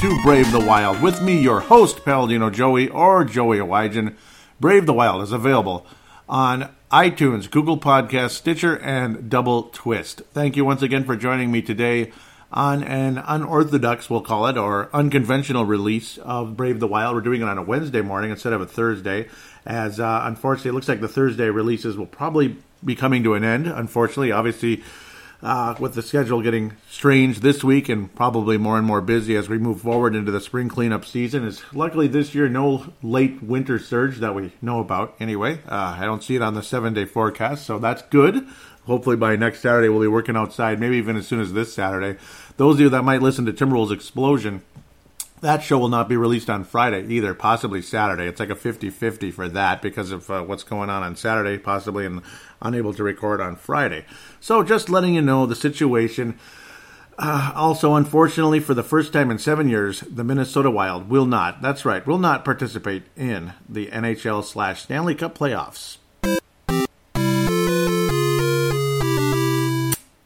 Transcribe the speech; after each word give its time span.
to 0.00 0.22
brave 0.22 0.50
the 0.50 0.58
wild? 0.58 1.02
With 1.02 1.20
me, 1.20 1.38
your 1.38 1.60
host, 1.60 2.06
Paladino 2.06 2.48
Joey, 2.48 2.88
or 2.88 3.22
Joey 3.22 3.58
Awajan. 3.58 4.14
Brave 4.58 4.86
the 4.86 4.94
Wild 4.94 5.22
is 5.22 5.30
available 5.30 5.86
on 6.26 6.70
iTunes, 6.90 7.50
Google 7.50 7.76
Podcast, 7.76 8.30
Stitcher, 8.30 8.78
and 8.78 9.28
Double 9.28 9.64
Twist. 9.64 10.22
Thank 10.32 10.56
you 10.56 10.64
once 10.64 10.80
again 10.80 11.04
for 11.04 11.16
joining 11.16 11.52
me 11.52 11.60
today 11.60 12.12
on 12.50 12.82
an 12.82 13.18
unorthodox, 13.18 14.08
we'll 14.08 14.22
call 14.22 14.46
it, 14.46 14.56
or 14.56 14.88
unconventional 14.94 15.66
release 15.66 16.16
of 16.16 16.56
Brave 16.56 16.80
the 16.80 16.86
Wild. 16.86 17.14
We're 17.14 17.20
doing 17.20 17.42
it 17.42 17.48
on 17.48 17.58
a 17.58 17.62
Wednesday 17.62 18.00
morning 18.00 18.30
instead 18.30 18.54
of 18.54 18.62
a 18.62 18.66
Thursday, 18.66 19.28
as 19.66 20.00
uh, 20.00 20.22
unfortunately 20.24 20.70
it 20.70 20.74
looks 20.74 20.88
like 20.88 21.02
the 21.02 21.08
Thursday 21.08 21.50
releases 21.50 21.98
will 21.98 22.06
probably 22.06 22.56
be 22.82 22.94
coming 22.94 23.22
to 23.24 23.34
an 23.34 23.44
end. 23.44 23.66
Unfortunately, 23.66 24.32
obviously 24.32 24.82
uh, 25.42 25.74
with 25.78 25.94
the 25.94 26.02
schedule 26.02 26.42
getting 26.42 26.76
strange 26.88 27.40
this 27.40 27.64
week 27.64 27.88
and 27.88 28.14
probably 28.14 28.58
more 28.58 28.76
and 28.76 28.86
more 28.86 29.00
busy 29.00 29.36
as 29.36 29.48
we 29.48 29.58
move 29.58 29.80
forward 29.80 30.14
into 30.14 30.30
the 30.30 30.40
spring 30.40 30.68
cleanup 30.68 31.04
season. 31.04 31.46
Is 31.46 31.62
luckily 31.72 32.08
this 32.08 32.34
year 32.34 32.48
no 32.48 32.92
late 33.02 33.42
winter 33.42 33.78
surge 33.78 34.18
that 34.18 34.34
we 34.34 34.52
know 34.60 34.80
about. 34.80 35.14
Anyway, 35.20 35.60
uh, 35.68 35.96
I 35.98 36.04
don't 36.04 36.22
see 36.22 36.36
it 36.36 36.42
on 36.42 36.54
the 36.54 36.62
seven 36.62 36.94
day 36.94 37.04
forecast, 37.04 37.64
so 37.64 37.78
that's 37.78 38.02
good. 38.02 38.46
Hopefully 38.86 39.16
by 39.16 39.36
next 39.36 39.60
Saturday 39.60 39.88
we'll 39.88 40.00
be 40.00 40.08
working 40.08 40.36
outside, 40.36 40.80
maybe 40.80 40.96
even 40.96 41.16
as 41.16 41.26
soon 41.26 41.40
as 41.40 41.52
this 41.52 41.72
Saturday. 41.72 42.18
Those 42.56 42.76
of 42.76 42.80
you 42.80 42.88
that 42.90 43.04
might 43.04 43.22
listen 43.22 43.46
to 43.46 43.52
Timberwolves 43.52 43.92
Explosion 43.92 44.62
that 45.40 45.62
show 45.62 45.78
will 45.78 45.88
not 45.88 46.08
be 46.08 46.16
released 46.16 46.50
on 46.50 46.64
Friday 46.64 47.06
either, 47.06 47.34
possibly 47.34 47.82
Saturday. 47.82 48.26
It's 48.26 48.40
like 48.40 48.50
a 48.50 48.56
50 48.56 48.90
50 48.90 49.30
for 49.30 49.48
that 49.48 49.82
because 49.82 50.10
of 50.10 50.30
uh, 50.30 50.42
what's 50.42 50.62
going 50.62 50.90
on 50.90 51.02
on 51.02 51.16
Saturday, 51.16 51.58
possibly, 51.58 52.06
and 52.06 52.22
unable 52.60 52.92
to 52.94 53.02
record 53.02 53.40
on 53.40 53.56
Friday. 53.56 54.04
So, 54.40 54.62
just 54.62 54.90
letting 54.90 55.14
you 55.14 55.22
know 55.22 55.46
the 55.46 55.56
situation. 55.56 56.38
Uh, 57.18 57.52
also, 57.54 57.96
unfortunately, 57.96 58.60
for 58.60 58.72
the 58.72 58.82
first 58.82 59.12
time 59.12 59.30
in 59.30 59.38
seven 59.38 59.68
years, 59.68 60.00
the 60.00 60.24
Minnesota 60.24 60.70
Wild 60.70 61.10
will 61.10 61.26
not, 61.26 61.60
that's 61.60 61.84
right, 61.84 62.06
will 62.06 62.18
not 62.18 62.46
participate 62.46 63.02
in 63.14 63.52
the 63.68 63.88
NHL 63.88 64.42
slash 64.42 64.82
Stanley 64.82 65.14
Cup 65.14 65.36
playoffs. 65.36 65.98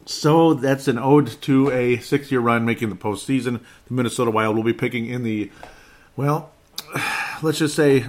So 0.06 0.55
that's 0.55 0.88
an 0.88 0.98
ode 0.98 1.28
to 1.42 1.70
a 1.70 1.98
six 1.98 2.30
year 2.30 2.41
run 2.41 2.64
making 2.64 2.91
the 2.91 2.97
postseason. 2.97 3.60
The 3.86 3.94
Minnesota 3.94 4.30
Wild 4.30 4.56
will 4.56 4.62
be 4.62 4.72
picking 4.72 5.06
in 5.06 5.22
the, 5.22 5.50
well, 6.16 6.52
let's 7.42 7.58
just 7.58 7.74
say 7.74 8.06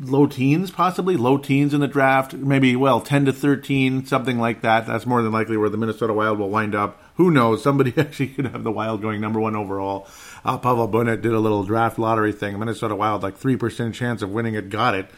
low 0.00 0.26
teens, 0.26 0.70
possibly 0.70 1.16
low 1.16 1.38
teens 1.38 1.72
in 1.72 1.80
the 1.80 1.88
draft. 1.88 2.34
Maybe, 2.34 2.76
well, 2.76 3.00
10 3.00 3.26
to 3.26 3.32
13, 3.32 4.06
something 4.06 4.38
like 4.38 4.62
that. 4.62 4.86
That's 4.86 5.06
more 5.06 5.22
than 5.22 5.32
likely 5.32 5.56
where 5.56 5.70
the 5.70 5.76
Minnesota 5.76 6.12
Wild 6.12 6.38
will 6.38 6.50
wind 6.50 6.74
up. 6.74 7.00
Who 7.16 7.30
knows? 7.30 7.62
Somebody 7.62 7.94
actually 7.96 8.28
could 8.28 8.46
have 8.46 8.64
the 8.64 8.72
Wild 8.72 9.00
going 9.00 9.20
number 9.20 9.40
one 9.40 9.56
overall. 9.56 10.08
Uh, 10.44 10.58
Pavel 10.58 10.86
Burnett 10.88 11.22
did 11.22 11.32
a 11.32 11.40
little 11.40 11.64
draft 11.64 11.98
lottery 11.98 12.32
thing. 12.32 12.58
Minnesota 12.58 12.94
Wild, 12.94 13.22
like 13.22 13.38
3% 13.38 13.94
chance 13.94 14.22
of 14.22 14.30
winning 14.30 14.54
it, 14.54 14.70
got 14.70 14.94
it. 14.94 15.08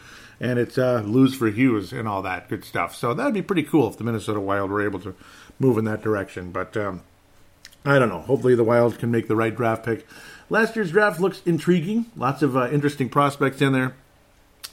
And 0.41 0.57
it's 0.57 0.77
uh, 0.77 1.01
lose 1.05 1.35
for 1.35 1.49
Hughes 1.49 1.91
and 1.91 2.07
all 2.07 2.21
that 2.21 2.47
good 2.47 2.63
stuff. 2.63 2.95
So 2.95 3.13
that'd 3.13 3.33
be 3.33 3.41
pretty 3.41 3.63
cool 3.63 3.89
if 3.89 3.97
the 3.97 4.05
Minnesota 4.05 4.39
Wild 4.39 4.71
were 4.71 4.81
able 4.81 5.01
to 5.01 5.13
move 5.59 5.77
in 5.77 5.85
that 5.85 6.01
direction. 6.01 6.51
But 6.51 6.75
um, 6.75 7.03
I 7.85 7.99
don't 7.99 8.09
know. 8.09 8.21
Hopefully, 8.21 8.55
the 8.55 8.63
Wild 8.63 8.97
can 8.99 9.11
make 9.11 9.27
the 9.27 9.35
right 9.35 9.55
draft 9.55 9.85
pick. 9.85 10.07
Last 10.49 10.75
year's 10.75 10.91
draft 10.91 11.19
looks 11.19 11.41
intriguing. 11.45 12.07
Lots 12.15 12.41
of 12.41 12.57
uh, 12.57 12.69
interesting 12.71 13.09
prospects 13.09 13.61
in 13.61 13.73
there. 13.73 13.93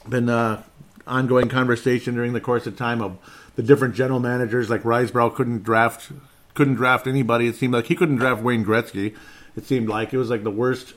Been 0.09 0.29
uh, 0.29 0.63
ongoing 1.05 1.49
conversation 1.49 2.15
during 2.15 2.33
the 2.33 2.41
course 2.41 2.65
of 2.65 2.75
time 2.77 3.01
of 3.01 3.17
the 3.55 3.63
different 3.63 3.95
general 3.95 4.19
managers. 4.19 4.69
Like 4.69 4.83
Risebrough 4.83 5.35
couldn't 5.35 5.63
draft 5.63 6.11
couldn't 6.53 6.75
draft 6.75 7.05
anybody. 7.05 7.47
It 7.47 7.55
seemed 7.55 7.73
like 7.73 7.85
he 7.85 7.95
couldn't 7.95 8.15
draft 8.15 8.41
Wayne 8.41 8.65
Gretzky. 8.65 9.15
It 9.55 9.65
seemed 9.65 9.87
like 9.87 10.11
it 10.13 10.17
was 10.17 10.29
like 10.29 10.43
the 10.43 10.51
worst 10.51 10.93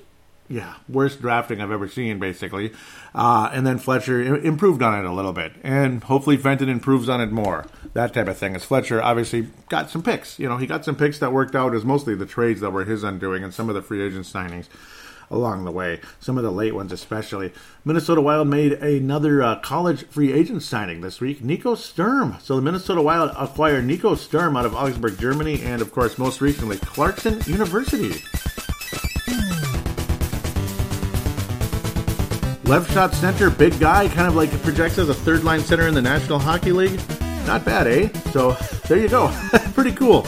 yeah, 0.51 0.75
worst 0.89 1.21
drafting 1.21 1.61
I've 1.61 1.71
ever 1.71 1.89
seen, 1.89 2.19
basically. 2.19 2.73
Uh, 3.15 3.49
and 3.53 3.65
then 3.65 3.79
Fletcher 3.79 4.21
improved 4.21 4.83
on 4.83 4.99
it 4.99 5.09
a 5.09 5.13
little 5.13 5.33
bit, 5.33 5.53
and 5.63 6.03
hopefully 6.03 6.37
Fenton 6.37 6.69
improves 6.69 7.09
on 7.09 7.21
it 7.21 7.31
more. 7.31 7.67
That 7.95 8.13
type 8.13 8.27
of 8.27 8.37
thing. 8.37 8.57
As 8.57 8.65
Fletcher 8.65 9.01
obviously 9.01 9.47
got 9.69 9.91
some 9.91 10.03
picks. 10.03 10.41
You 10.41 10.49
know, 10.49 10.57
he 10.57 10.67
got 10.67 10.85
some 10.85 10.97
picks 10.97 11.21
that 11.21 11.33
worked 11.33 11.55
out 11.55 11.73
as 11.73 11.85
mostly 11.85 12.17
the 12.17 12.27
trades 12.27 12.61
that 12.61 12.73
were 12.73 12.85
his 12.85 13.05
undoing, 13.05 13.45
and 13.45 13.55
some 13.55 13.69
of 13.69 13.77
the 13.77 13.83
free 13.83 14.03
agent 14.05 14.27
signings 14.27 14.67
along 15.31 15.65
the 15.65 15.71
way. 15.71 16.01
Some 16.19 16.37
of 16.37 16.43
the 16.43 16.51
late 16.51 16.75
ones, 16.75 16.91
especially. 16.91 17.53
Minnesota 17.85 18.21
Wild 18.21 18.49
made 18.49 18.73
another 18.73 19.45
uh, 19.45 19.61
college 19.61 20.05
free 20.07 20.33
agent 20.33 20.65
signing 20.65 21.01
this 21.01 21.21
week, 21.21 21.45
Nico 21.45 21.77
Sturm. 21.77 22.39
So 22.41 22.57
the 22.57 22.63
Minnesota 22.63 23.01
Wild 23.01 23.31
acquired 23.39 23.85
Nico 23.85 24.17
Sturm 24.17 24.57
out 24.57 24.67
of 24.67 24.75
Augsburg, 24.75 25.17
Germany, 25.17 25.63
and 25.63 25.81
of 25.81 25.93
course, 25.93 26.19
most 26.19 26.41
recently, 26.41 26.79
Clarkson 26.79 27.41
University. 27.47 28.21
Left 32.71 32.93
shot 32.93 33.13
center, 33.15 33.51
big 33.51 33.81
guy, 33.81 34.07
kind 34.07 34.29
of 34.29 34.37
like 34.37 34.49
projects 34.63 34.97
as 34.97 35.09
a 35.09 35.15
third 35.15 35.43
line 35.43 35.59
center 35.59 35.89
in 35.89 35.95
the 35.95 36.01
National 36.01 36.39
Hockey 36.39 36.71
League. 36.71 37.01
Not 37.45 37.65
bad, 37.65 37.89
eh? 37.89 38.17
So 38.31 38.53
there 38.87 38.97
you 38.97 39.09
go. 39.09 39.27
Pretty 39.75 39.91
cool. 39.91 40.25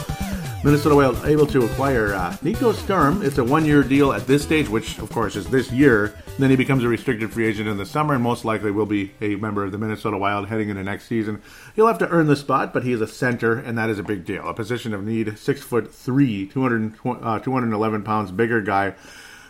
Minnesota 0.61 0.93
Wild 0.93 1.23
able 1.23 1.47
to 1.47 1.63
acquire 1.63 2.13
uh, 2.13 2.35
Nico 2.41 2.73
Sturm. 2.73 3.21
It's 3.21 3.37
a 3.37 3.43
one 3.45 3.63
year 3.63 3.81
deal 3.81 4.11
at 4.11 4.27
this 4.27 4.43
stage, 4.43 4.67
which 4.67 4.99
of 4.99 5.09
course 5.09 5.37
is 5.37 5.47
this 5.47 5.71
year. 5.71 6.15
Then 6.37 6.49
he 6.49 6.57
becomes 6.57 6.83
a 6.83 6.89
restricted 6.89 7.31
free 7.31 7.47
agent 7.47 7.69
in 7.69 7.77
the 7.77 7.85
summer 7.85 8.13
and 8.13 8.21
most 8.21 8.43
likely 8.43 8.71
will 8.71 8.85
be 8.85 9.13
a 9.21 9.35
member 9.35 9.63
of 9.63 9.71
the 9.71 9.77
Minnesota 9.77 10.17
Wild 10.17 10.49
heading 10.49 10.67
into 10.67 10.83
next 10.83 11.05
season. 11.05 11.41
He'll 11.77 11.87
have 11.87 11.99
to 11.99 12.09
earn 12.09 12.27
the 12.27 12.35
spot, 12.35 12.73
but 12.73 12.83
he 12.83 12.91
is 12.91 12.99
a 12.99 13.07
center, 13.07 13.57
and 13.57 13.77
that 13.77 13.89
is 13.89 13.99
a 13.99 14.03
big 14.03 14.25
deal. 14.25 14.45
A 14.49 14.53
position 14.53 14.93
of 14.93 15.05
need, 15.05 15.39
six 15.39 15.61
foot 15.61 15.93
three, 15.93 16.47
200, 16.47 16.95
uh, 17.05 17.39
211 17.39 18.03
pounds 18.03 18.31
bigger 18.31 18.59
guy 18.59 18.95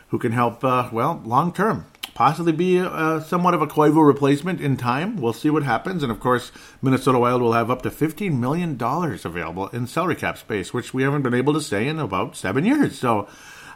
who 0.09 0.19
can 0.19 0.31
help, 0.31 0.63
uh, 0.63 0.89
well, 0.91 1.23
long 1.25 1.51
term 1.51 1.87
possibly 2.13 2.51
be 2.51 2.77
a, 2.77 3.23
somewhat 3.25 3.53
of 3.53 3.61
a 3.61 3.67
Koivu 3.67 4.05
replacement 4.05 4.61
in 4.61 4.77
time. 4.77 5.17
We'll 5.17 5.33
see 5.33 5.49
what 5.49 5.63
happens. 5.63 6.03
And 6.03 6.11
of 6.11 6.19
course, 6.19 6.51
Minnesota 6.81 7.19
Wild 7.19 7.41
will 7.41 7.53
have 7.53 7.71
up 7.71 7.81
to 7.83 7.89
$15 7.89 8.37
million 8.37 8.77
available 8.81 9.67
in 9.69 9.87
salary 9.87 10.15
cap 10.15 10.37
space, 10.37 10.73
which 10.73 10.93
we 10.93 11.03
haven't 11.03 11.23
been 11.23 11.33
able 11.33 11.53
to 11.53 11.61
say 11.61 11.87
in 11.87 11.99
about 11.99 12.35
seven 12.35 12.65
years. 12.65 12.97
So, 12.97 13.27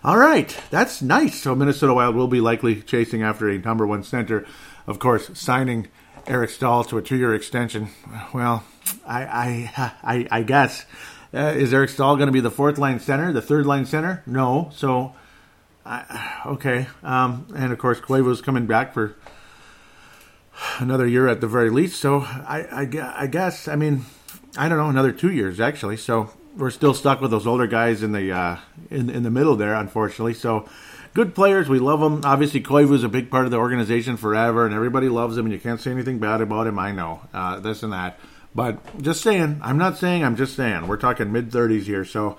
all 0.03 0.17
right, 0.17 0.55
that's 0.69 1.01
nice. 1.01 1.41
So, 1.41 1.55
Minnesota 1.55 1.93
Wild 1.93 2.15
will 2.15 2.27
be 2.27 2.41
likely 2.41 2.81
chasing 2.81 3.23
after 3.23 3.49
a 3.49 3.57
number 3.57 3.87
one 3.87 4.03
center. 4.03 4.45
Of 4.85 4.99
course, 4.99 5.29
signing 5.37 5.87
Eric 6.27 6.49
Staal 6.51 6.83
to 6.85 6.97
a 6.97 7.01
two 7.01 7.17
year 7.17 7.33
extension. 7.33 7.89
Well, 8.33 8.63
I, 9.05 9.23
I, 9.23 9.93
I, 10.03 10.27
I 10.31 10.43
guess. 10.43 10.85
Uh, 11.33 11.53
is 11.55 11.73
Eric 11.73 11.89
Staal 11.89 12.15
going 12.15 12.27
to 12.27 12.33
be 12.33 12.39
the 12.39 12.51
fourth 12.51 12.77
line 12.77 12.99
center, 12.99 13.33
the 13.33 13.41
third 13.41 13.65
line 13.65 13.85
center? 13.85 14.23
No. 14.25 14.69
So, 14.73 15.13
I, 15.87 16.41
okay. 16.47 16.87
Um, 17.01 17.47
and 17.55 17.71
of 17.71 17.79
course, 17.79 17.99
Koivu's 17.99 18.41
coming 18.41 18.65
back 18.65 18.93
for 18.93 19.15
another 20.79 21.07
year 21.07 21.27
at 21.27 21.39
the 21.39 21.47
very 21.47 21.69
least. 21.69 22.01
So 22.01 22.19
I, 22.19 22.67
I, 22.71 23.23
I, 23.23 23.27
guess, 23.27 23.67
I 23.67 23.75
mean, 23.75 24.05
I 24.57 24.67
don't 24.67 24.77
know, 24.77 24.89
another 24.89 25.13
two 25.13 25.31
years 25.31 25.59
actually. 25.59 25.97
So 25.97 26.31
we're 26.57 26.71
still 26.71 26.93
stuck 26.93 27.21
with 27.21 27.31
those 27.31 27.47
older 27.47 27.67
guys 27.67 28.03
in 28.03 28.11
the 28.11 28.31
uh, 28.31 28.57
in 28.89 29.09
in 29.09 29.23
the 29.23 29.31
middle 29.31 29.55
there, 29.55 29.75
unfortunately. 29.75 30.33
So 30.33 30.67
good 31.13 31.35
players, 31.35 31.69
we 31.69 31.79
love 31.79 31.99
them. 31.99 32.21
Obviously, 32.25 32.59
is 32.61 33.03
a 33.03 33.09
big 33.09 33.29
part 33.29 33.45
of 33.45 33.51
the 33.51 33.57
organization 33.57 34.17
forever, 34.17 34.65
and 34.65 34.73
everybody 34.73 35.07
loves 35.07 35.37
him, 35.37 35.45
and 35.45 35.53
you 35.53 35.59
can't 35.59 35.79
say 35.79 35.91
anything 35.91 36.19
bad 36.19 36.41
about 36.41 36.67
him. 36.67 36.79
I 36.79 36.91
know 36.91 37.21
uh, 37.33 37.59
this 37.59 37.83
and 37.83 37.93
that, 37.93 38.19
but 38.55 39.01
just 39.01 39.21
saying. 39.21 39.61
I'm 39.63 39.77
not 39.77 39.97
saying. 39.97 40.23
I'm 40.23 40.35
just 40.35 40.55
saying. 40.55 40.87
We're 40.87 40.97
talking 40.97 41.31
mid 41.31 41.51
30s 41.51 41.83
here, 41.83 42.03
so 42.03 42.37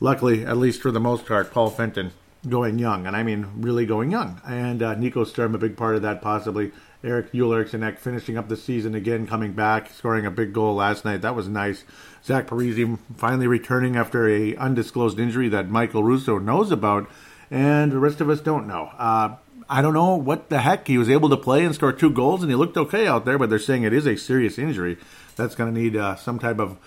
luckily, 0.00 0.44
at 0.44 0.56
least 0.56 0.80
for 0.80 0.90
the 0.90 1.00
most 1.00 1.26
part, 1.26 1.52
Paul 1.52 1.70
Fenton 1.70 2.12
going 2.48 2.78
young, 2.78 3.06
and 3.06 3.16
I 3.16 3.22
mean 3.22 3.46
really 3.56 3.86
going 3.86 4.10
young. 4.10 4.40
And 4.46 4.82
uh, 4.82 4.94
Nico 4.94 5.24
Sturm, 5.24 5.54
a 5.54 5.58
big 5.58 5.76
part 5.76 5.96
of 5.96 6.02
that, 6.02 6.22
possibly. 6.22 6.72
Eric 7.04 7.32
Eriksson 7.32 7.96
finishing 7.96 8.36
up 8.36 8.48
the 8.48 8.56
season 8.56 8.94
again, 8.94 9.26
coming 9.26 9.52
back, 9.52 9.90
scoring 9.90 10.26
a 10.26 10.30
big 10.32 10.52
goal 10.52 10.74
last 10.74 11.04
night. 11.04 11.22
That 11.22 11.36
was 11.36 11.48
nice. 11.48 11.84
Zach 12.24 12.48
Parise 12.48 12.98
finally 13.16 13.46
returning 13.46 13.96
after 13.96 14.28
a 14.28 14.56
undisclosed 14.56 15.18
injury 15.18 15.48
that 15.48 15.70
Michael 15.70 16.02
Russo 16.02 16.38
knows 16.38 16.72
about, 16.72 17.08
and 17.50 17.92
the 17.92 17.98
rest 17.98 18.20
of 18.20 18.28
us 18.28 18.40
don't 18.40 18.66
know. 18.66 18.90
Uh, 18.98 19.36
I 19.70 19.80
don't 19.80 19.94
know 19.94 20.16
what 20.16 20.48
the 20.48 20.60
heck 20.60 20.88
he 20.88 20.98
was 20.98 21.10
able 21.10 21.28
to 21.28 21.36
play 21.36 21.64
and 21.64 21.74
score 21.74 21.92
two 21.92 22.10
goals, 22.10 22.42
and 22.42 22.50
he 22.50 22.56
looked 22.56 22.76
okay 22.76 23.06
out 23.06 23.24
there. 23.24 23.38
But 23.38 23.50
they're 23.50 23.58
saying 23.58 23.84
it 23.84 23.92
is 23.92 24.06
a 24.06 24.16
serious 24.16 24.58
injury 24.58 24.98
that's 25.36 25.54
going 25.54 25.72
to 25.72 25.80
need 25.80 25.94
uh, 25.94 26.16
some 26.16 26.38
type 26.38 26.58
of 26.58 26.78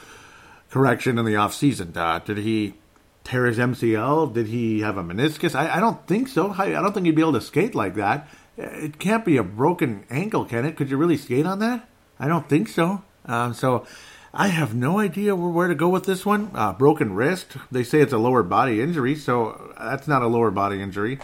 correction 0.72 1.18
in 1.18 1.26
the 1.26 1.36
off 1.36 1.54
season. 1.54 1.96
Uh, 1.96 2.20
did 2.20 2.38
he 2.40 2.74
tear 3.24 3.46
his 3.46 3.58
MCL? 3.58 4.34
Did 4.34 4.48
he 4.48 4.82
have 4.82 4.98
a 4.98 5.04
meniscus? 5.04 5.56
I, 5.56 5.78
I 5.78 5.80
don't 5.80 6.06
think 6.08 6.28
so. 6.28 6.54
I, 6.58 6.66
I, 6.78 6.82
don't 6.82 6.94
think 6.94 7.06
he'd 7.06 7.16
be 7.16 7.22
able 7.22 7.34
to 7.34 7.42
skate 7.42 7.76
like 7.76 7.96
that. 7.96 8.28
It 8.58 9.00
can't 9.00 9.26
be 9.26 9.38
a 9.38 9.44
broken 9.44 10.06
ankle, 10.10 10.46
can 10.46 10.66
it? 10.66 10.76
Could 10.76 10.90
you 10.90 10.98
really 10.98 11.18
skate 11.18 11.46
on 11.46 11.60
that? 11.60 11.88
I 12.20 12.28
don't 12.28 12.48
think 12.48 12.68
so. 12.68 13.04
Um, 13.26 13.54
so 13.54 13.86
I 14.34 14.48
have 14.48 14.74
no 14.74 15.00
idea 15.00 15.36
where, 15.36 15.68
to 15.68 15.76
go 15.76 15.90
with 15.90 16.06
this 16.06 16.26
one. 16.26 16.52
Uh, 16.54 16.74
broken 16.74 17.14
wrist. 17.14 17.58
They 17.72 17.84
say 17.84 18.02
it's 18.02 18.14
a 18.14 18.18
lower 18.18 18.44
body 18.44 18.82
injury, 18.82 19.16
so 19.16 19.74
that's 19.78 20.08
not 20.08 20.22
a 20.22 20.28
lower 20.28 20.52
body 20.52 20.82
injury. 20.82 21.20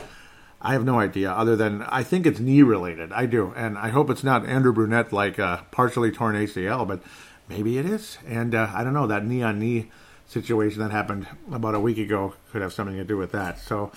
I 0.62 0.74
have 0.74 0.84
no 0.84 1.00
idea, 1.00 1.32
other 1.32 1.56
than 1.56 1.84
I 1.84 2.04
think 2.04 2.26
it's 2.26 2.40
knee 2.40 2.64
related. 2.64 3.14
I 3.14 3.28
do, 3.28 3.54
and 3.56 3.78
I 3.78 3.90
hope 3.90 4.10
it's 4.10 4.24
not 4.24 4.46
Andrew 4.46 4.74
Brunette 4.74 5.14
like 5.14 5.38
a 5.38 5.66
partially 5.72 6.12
torn 6.12 6.36
ACL, 6.36 6.88
but 6.88 7.02
maybe 7.48 7.78
it 7.78 7.86
is. 7.86 8.18
And 8.28 8.56
uh, 8.56 8.72
I 8.74 8.84
don't 8.84 8.94
know 8.94 9.08
that 9.08 9.26
knee 9.26 9.44
on 9.44 9.60
knee 9.60 9.92
situation 10.28 10.82
that 10.82 10.92
happened 10.92 11.26
about 11.52 11.74
a 11.74 11.80
week 11.80 11.98
ago 11.98 12.34
could 12.52 12.62
have 12.62 12.74
something 12.74 12.98
to 12.98 13.04
do 13.04 13.18
with 13.18 13.32
that. 13.32 13.60
So, 13.60 13.92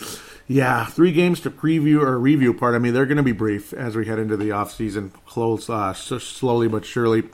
yeah, 0.47 0.87
three 0.87 1.13
games 1.13 1.41
to 1.41 1.51
preview 1.51 2.01
or 2.01 2.19
review. 2.19 2.55
Part. 2.55 2.75
I 2.75 2.79
mean, 2.79 2.95
they're 2.95 3.07
going 3.07 3.17
to 3.17 3.23
be 3.23 3.33
brief 3.33 3.73
as 3.73 3.97
we 3.97 4.07
head 4.07 4.19
into 4.19 4.37
the 4.37 4.53
off 4.53 4.73
season, 4.73 5.13
close 5.27 5.69
uh, 5.69 5.93
slowly 5.93 6.69
but 6.69 6.85
surely. 6.85 7.25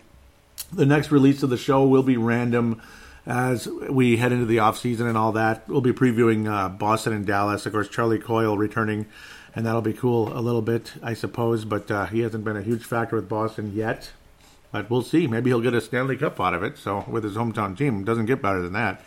The 0.73 0.87
next 0.87 1.11
release 1.11 1.43
of 1.43 1.51
the 1.51 1.57
show 1.57 1.87
will 1.87 2.03
be 2.03 2.17
random 2.17 2.83
as 3.27 3.69
we 3.69 4.17
head 4.17 4.33
into 4.33 4.47
the 4.47 4.61
off 4.61 4.79
season 4.79 5.07
and 5.07 5.19
all 5.19 5.33
that. 5.33 5.69
We'll 5.69 5.81
be 5.81 5.93
previewing 5.93 6.49
uh, 6.51 6.69
Boston 6.71 7.13
and 7.13 7.27
Dallas. 7.27 7.67
Of 7.67 7.73
course, 7.73 7.89
Charlie 7.89 8.19
Coyle 8.19 8.57
returning, 8.57 9.07
and 9.55 9.67
that'll 9.67 9.83
be 9.83 9.93
cool 9.93 10.37
a 10.37 10.41
little 10.41 10.63
bit, 10.63 10.95
I 11.03 11.15
suppose. 11.15 11.65
But 11.65 11.91
uh, 11.91 12.07
he 12.07 12.21
hasn't 12.21 12.45
been 12.45 12.57
a 12.57 12.63
huge 12.63 12.85
factor 12.85 13.17
with 13.17 13.29
Boston 13.29 13.73
yet. 13.75 14.11
But 14.77 14.91
we'll 14.91 15.03
see. 15.03 15.27
Maybe 15.27 15.49
he'll 15.49 15.63
get 15.63 15.73
a 15.73 15.81
Stanley 15.81 16.19
Cup 16.19 16.39
out 16.39 16.53
of 16.53 16.63
it. 16.63 16.77
So 16.77 17.03
with 17.09 17.25
his 17.25 17.35
hometown 17.35 17.79
team, 17.79 18.05
doesn't 18.05 18.27
get 18.27 18.43
better 18.43 18.61
than 18.61 18.75
that. 18.75 19.03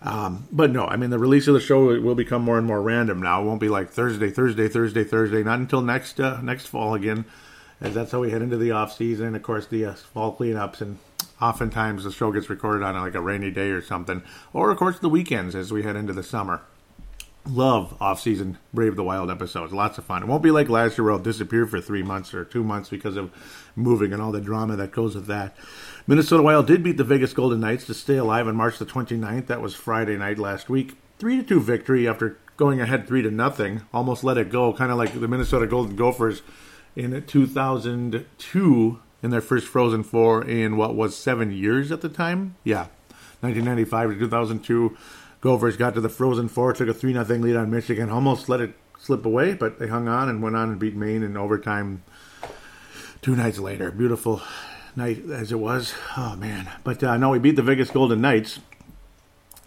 Um, 0.00 0.48
but 0.50 0.70
no, 0.70 0.86
I 0.86 0.96
mean 0.96 1.10
the 1.10 1.18
release 1.18 1.46
of 1.48 1.54
the 1.54 1.60
show 1.60 2.00
will 2.00 2.14
become 2.14 2.42
more 2.42 2.56
and 2.56 2.66
more 2.66 2.80
random 2.80 3.20
now. 3.20 3.42
It 3.42 3.44
won't 3.44 3.60
be 3.60 3.68
like 3.68 3.90
Thursday, 3.90 4.30
Thursday, 4.30 4.66
Thursday, 4.68 5.04
Thursday. 5.04 5.42
Not 5.42 5.58
until 5.58 5.82
next 5.82 6.18
uh, 6.18 6.40
next 6.40 6.66
fall 6.66 6.94
again, 6.94 7.26
as 7.80 7.94
that's 7.94 8.10
how 8.10 8.20
we 8.20 8.30
head 8.30 8.42
into 8.42 8.56
the 8.56 8.72
off 8.72 8.96
season. 8.96 9.36
Of 9.36 9.42
course, 9.42 9.66
the 9.66 9.84
uh, 9.84 9.94
fall 9.94 10.34
cleanups, 10.34 10.80
and 10.80 10.98
oftentimes 11.40 12.04
the 12.04 12.10
show 12.10 12.32
gets 12.32 12.48
recorded 12.50 12.82
on 12.82 12.96
like 12.96 13.14
a 13.14 13.20
rainy 13.20 13.50
day 13.50 13.68
or 13.68 13.82
something, 13.82 14.22
or 14.54 14.72
of 14.72 14.78
course 14.78 14.98
the 14.98 15.10
weekends 15.10 15.54
as 15.54 15.72
we 15.72 15.82
head 15.82 15.94
into 15.94 16.14
the 16.14 16.24
summer 16.24 16.62
love 17.46 17.96
off-season 18.00 18.58
Brave 18.72 18.96
the 18.96 19.04
Wild 19.04 19.30
episodes. 19.30 19.72
Lots 19.72 19.98
of 19.98 20.04
fun. 20.04 20.22
It 20.22 20.28
won't 20.28 20.42
be 20.42 20.50
like 20.50 20.68
last 20.68 20.96
year 20.96 21.04
where 21.04 21.14
I'll 21.14 21.18
disappear 21.18 21.66
for 21.66 21.80
three 21.80 22.02
months 22.02 22.34
or 22.34 22.44
two 22.44 22.62
months 22.62 22.88
because 22.88 23.16
of 23.16 23.32
moving 23.74 24.12
and 24.12 24.22
all 24.22 24.32
the 24.32 24.40
drama 24.40 24.76
that 24.76 24.92
goes 24.92 25.14
with 25.14 25.26
that. 25.26 25.56
Minnesota 26.06 26.42
Wild 26.42 26.66
did 26.66 26.82
beat 26.82 26.96
the 26.96 27.04
Vegas 27.04 27.32
Golden 27.32 27.60
Knights 27.60 27.86
to 27.86 27.94
stay 27.94 28.16
alive 28.16 28.46
on 28.46 28.56
March 28.56 28.78
the 28.78 28.86
29th. 28.86 29.46
That 29.46 29.60
was 29.60 29.74
Friday 29.74 30.16
night 30.16 30.38
last 30.38 30.68
week. 30.68 30.96
3 31.18 31.38
to 31.38 31.42
2 31.42 31.60
victory 31.60 32.08
after 32.08 32.38
going 32.56 32.80
ahead 32.80 33.06
3 33.06 33.22
to 33.22 33.30
nothing. 33.30 33.82
Almost 33.92 34.24
let 34.24 34.38
it 34.38 34.50
go, 34.50 34.72
kind 34.72 34.92
of 34.92 34.98
like 34.98 35.18
the 35.18 35.28
Minnesota 35.28 35.66
Golden 35.66 35.96
Gophers 35.96 36.42
in 36.94 37.24
2002 37.24 39.00
in 39.22 39.30
their 39.30 39.40
first 39.40 39.66
Frozen 39.66 40.02
Four 40.02 40.44
in 40.44 40.76
what 40.76 40.96
was 40.96 41.16
seven 41.16 41.52
years 41.52 41.92
at 41.92 42.00
the 42.00 42.08
time. 42.08 42.56
Yeah, 42.64 42.86
1995 43.40 44.10
to 44.10 44.18
2002 44.18 44.96
Gophers 45.42 45.76
got 45.76 45.94
to 45.94 46.00
the 46.00 46.08
Frozen 46.08 46.48
Four, 46.48 46.72
took 46.72 46.88
a 46.88 46.94
3 46.94 47.12
0 47.12 47.24
lead 47.40 47.56
on 47.56 47.68
Michigan, 47.68 48.08
almost 48.08 48.48
let 48.48 48.60
it 48.60 48.74
slip 48.98 49.26
away, 49.26 49.54
but 49.54 49.80
they 49.80 49.88
hung 49.88 50.06
on 50.06 50.28
and 50.28 50.40
went 50.40 50.54
on 50.54 50.70
and 50.70 50.78
beat 50.78 50.94
Maine 50.94 51.24
in 51.24 51.36
overtime 51.36 52.04
two 53.22 53.34
nights 53.34 53.58
later. 53.58 53.90
Beautiful 53.90 54.40
night 54.94 55.28
as 55.28 55.50
it 55.50 55.58
was. 55.58 55.94
Oh, 56.16 56.36
man. 56.36 56.70
But 56.84 57.02
uh, 57.02 57.16
no, 57.16 57.30
we 57.30 57.40
beat 57.40 57.56
the 57.56 57.62
Vegas 57.62 57.90
Golden 57.90 58.20
Knights. 58.20 58.60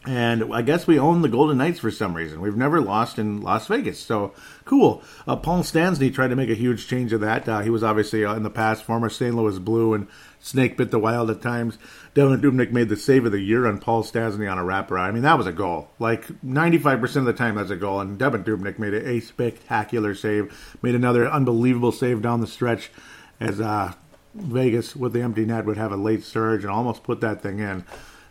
And 0.08 0.54
I 0.54 0.62
guess 0.62 0.86
we 0.86 1.00
own 1.00 1.22
the 1.22 1.30
Golden 1.30 1.58
Knights 1.58 1.80
for 1.80 1.90
some 1.90 2.14
reason. 2.14 2.40
We've 2.40 2.56
never 2.56 2.80
lost 2.80 3.18
in 3.18 3.42
Las 3.42 3.66
Vegas. 3.68 4.00
So 4.00 4.34
cool. 4.64 5.02
Uh, 5.28 5.36
Paul 5.36 5.64
Stastny 5.64 6.14
tried 6.14 6.28
to 6.28 6.36
make 6.36 6.50
a 6.50 6.56
huge 6.56 6.88
change 6.88 7.12
of 7.12 7.22
that. 7.22 7.50
Uh, 7.50 7.62
he 7.62 7.72
was 7.72 7.84
obviously 7.84 8.24
uh, 8.24 8.36
in 8.36 8.44
the 8.44 8.50
past 8.52 8.84
former 8.84 9.10
St. 9.10 9.36
Louis 9.36 9.58
Blue 9.58 9.94
and 9.96 10.08
snake 10.40 10.78
bit 10.78 10.92
the 10.92 11.00
wild 11.00 11.32
at 11.32 11.42
times. 11.42 11.80
Devan 12.14 12.40
Dubnyk 12.40 12.72
made 12.72 12.90
the 12.90 12.96
save 12.96 13.26
of 13.26 13.32
the 13.32 13.40
year 13.40 13.66
on 13.66 13.80
Paul 13.80 14.04
Stastny 14.04 14.52
on 14.52 14.60
a 14.60 14.64
wraparound. 14.64 15.08
I 15.08 15.12
mean, 15.12 15.24
that 15.24 15.40
was 15.40 15.48
a 15.48 15.52
goal. 15.52 15.90
Like 15.98 16.28
95% 16.44 17.16
of 17.16 17.26
the 17.26 17.34
time, 17.34 17.56
that's 17.56 17.72
a 17.72 17.76
goal. 17.76 18.00
And 18.00 18.20
Devan 18.20 18.44
Dubnyk 18.44 18.78
made 18.78 18.94
a 18.94 19.20
spectacular 19.22 20.14
save, 20.14 20.78
made 20.84 20.96
another 20.96 21.28
unbelievable 21.28 21.92
save 21.92 22.22
down 22.22 22.42
the 22.42 22.48
stretch 22.48 22.92
as 23.40 23.60
uh, 23.60 23.94
Vegas 24.36 24.96
with 24.96 25.14
the 25.14 25.22
empty 25.22 25.46
net 25.46 25.66
would 25.66 25.78
have 25.78 25.92
a 25.92 25.98
late 25.98 26.24
surge 26.24 26.64
and 26.64 26.72
almost 26.72 27.04
put 27.04 27.22
that 27.22 27.42
thing 27.42 27.60
in. 27.60 27.86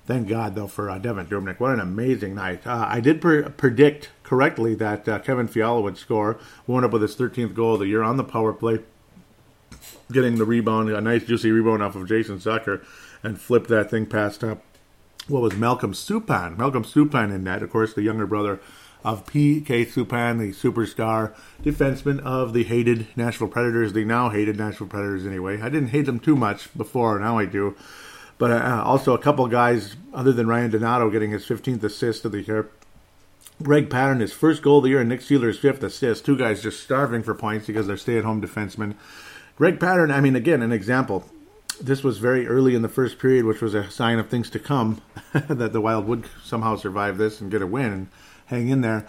Thank 0.07 0.29
God, 0.29 0.55
though, 0.55 0.67
for 0.67 0.91
uh, 0.91 0.99
Devan 0.99 1.27
Dubnyk. 1.27 1.59
What 1.59 1.73
an 1.73 1.81
amazing 1.81 2.35
night. 2.35 2.67
Uh, 2.67 2.85
I 2.89 3.01
did 3.01 3.23
pre- 3.23 3.43
predict 3.43 4.11
correctly 4.23 4.75
that 4.75 5.09
uh, 5.09 5.19
Kevin 5.21 5.49
Fiala 5.49 5.81
would 5.81 5.97
score. 5.97 6.39
Wound 6.67 6.85
up 6.85 6.93
with 6.93 7.01
his 7.01 7.17
13th 7.17 7.55
goal 7.55 7.75
of 7.75 7.81
the 7.81 7.87
year 7.87 8.03
on 8.03 8.19
the 8.19 8.25
power 8.25 8.53
play, 8.53 8.81
getting 10.13 10.37
the 10.37 10.45
rebound, 10.45 10.91
a 10.91 11.01
nice 11.01 11.25
juicy 11.25 11.51
rebound 11.51 11.83
off 11.83 11.97
of 11.97 12.07
Jason 12.07 12.39
Zucker, 12.39 12.85
and 13.23 13.41
flipped 13.41 13.69
that 13.69 13.91
thing 13.91 14.05
past 14.05 14.45
up. 14.45 14.63
What 15.27 15.41
was 15.41 15.57
Malcolm 15.57 15.95
Subban? 15.95 16.59
Malcolm 16.59 16.85
Subban 16.85 17.35
in 17.35 17.45
net, 17.45 17.63
of 17.63 17.71
course, 17.71 17.95
the 17.95 18.03
younger 18.03 18.27
brother 18.27 18.61
of 19.03 19.27
P.K. 19.27 19.87
Subban, 19.87 20.39
the 20.39 20.53
superstar 20.53 21.35
defenseman 21.63 22.21
of 22.21 22.53
the 22.53 22.65
hated 22.65 23.07
Nashville 23.17 23.49
Predators, 23.49 23.95
the 23.95 24.05
now 24.05 24.29
hated 24.29 24.59
Nashville 24.59 24.87
Predators 24.87 25.27
anyway. 25.27 25.61
I 25.63 25.71
didn't 25.71 25.89
hate 25.89 26.07
them 26.07 26.21
too 26.21 26.37
much 26.37 26.77
before, 26.77 27.19
now 27.19 27.39
I 27.39 27.47
do. 27.47 27.75
But 28.39 28.51
uh, 28.51 28.83
also 28.85 29.15
a 29.15 29.19
couple 29.19 29.47
guys 29.49 29.97
other 30.13 30.33
than 30.33 30.47
Ryan 30.47 30.71
Donato 30.71 31.11
getting 31.11 31.31
his 31.31 31.45
15th 31.45 31.83
assist 31.85 32.25
of 32.25 32.33
the 32.33 32.43
year. 32.43 32.69
Greg 33.63 33.89
Pateryn, 33.89 34.21
his 34.21 34.33
first 34.33 34.63
goal 34.63 34.79
of 34.79 34.85
the 34.85 34.91
year, 34.91 35.01
and 35.01 35.09
Nick 35.09 35.21
Seeler's 35.21 35.59
fifth 35.59 35.83
assist. 35.83 36.25
Two 36.25 36.37
guys 36.37 36.63
just 36.63 36.83
starving 36.83 37.23
for 37.23 37.35
points 37.35 37.67
because 37.67 37.87
they're 37.87 37.97
stay-at-home 37.97 38.43
defensemen. 38.43 38.95
Greg 39.57 39.79
Pateryn, 39.79 40.13
I 40.13 40.21
mean, 40.21 40.35
again, 40.35 40.63
an 40.63 40.73
example. 40.73 41.25
This 41.81 42.03
was 42.03 42.19
very 42.19 42.49
early 42.49 42.75
in 42.75 42.83
the 42.83 42.89
first 42.89 43.21
period, 43.21 43.45
which 43.45 43.61
was 43.63 43.75
a 43.75 43.89
sign 43.91 44.19
of 44.19 44.29
things 44.29 44.51
to 44.51 44.59
come, 44.59 45.01
that 45.33 45.73
the 45.73 45.81
Wild 45.81 46.07
would 46.07 46.27
somehow 46.43 46.75
survive 46.75 47.17
this 47.17 47.41
and 47.41 47.51
get 47.51 47.63
a 47.63 47.67
win 47.67 47.93
and 47.93 48.09
hang 48.47 48.69
in 48.69 48.81
there 48.81 49.07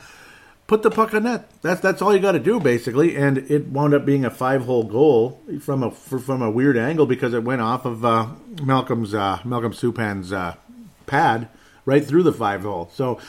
put 0.68 0.84
the 0.84 0.92
puck 0.92 1.14
on 1.14 1.24
net. 1.24 1.50
That's 1.62 1.82
that's 1.82 2.02
all 2.02 2.14
you 2.14 2.22
got 2.22 2.34
to 2.34 2.40
do 2.40 2.60
basically. 2.60 3.16
And 3.16 3.38
it 3.38 3.68
wound 3.68 3.94
up 3.94 4.06
being 4.06 4.26
a 4.26 4.30
five 4.30 4.66
hole 4.66 4.84
goal 4.84 5.42
from 5.62 5.84
a 5.84 5.92
from 5.92 6.42
a 6.42 6.52
weird 6.52 6.78
angle 6.78 7.06
because 7.06 7.34
it 7.34 7.44
went 7.44 7.62
off 7.62 7.86
of 7.86 8.04
uh, 8.04 8.28
Malcolm's 8.62 9.14
uh, 9.14 9.40
Malcolm 9.44 9.74
Subban's 9.74 10.32
uh, 10.34 10.56
pad 11.06 11.50
right 11.86 12.06
through 12.06 12.24
the 12.24 12.34
five 12.34 12.62
hole. 12.62 12.90
So 12.94 13.20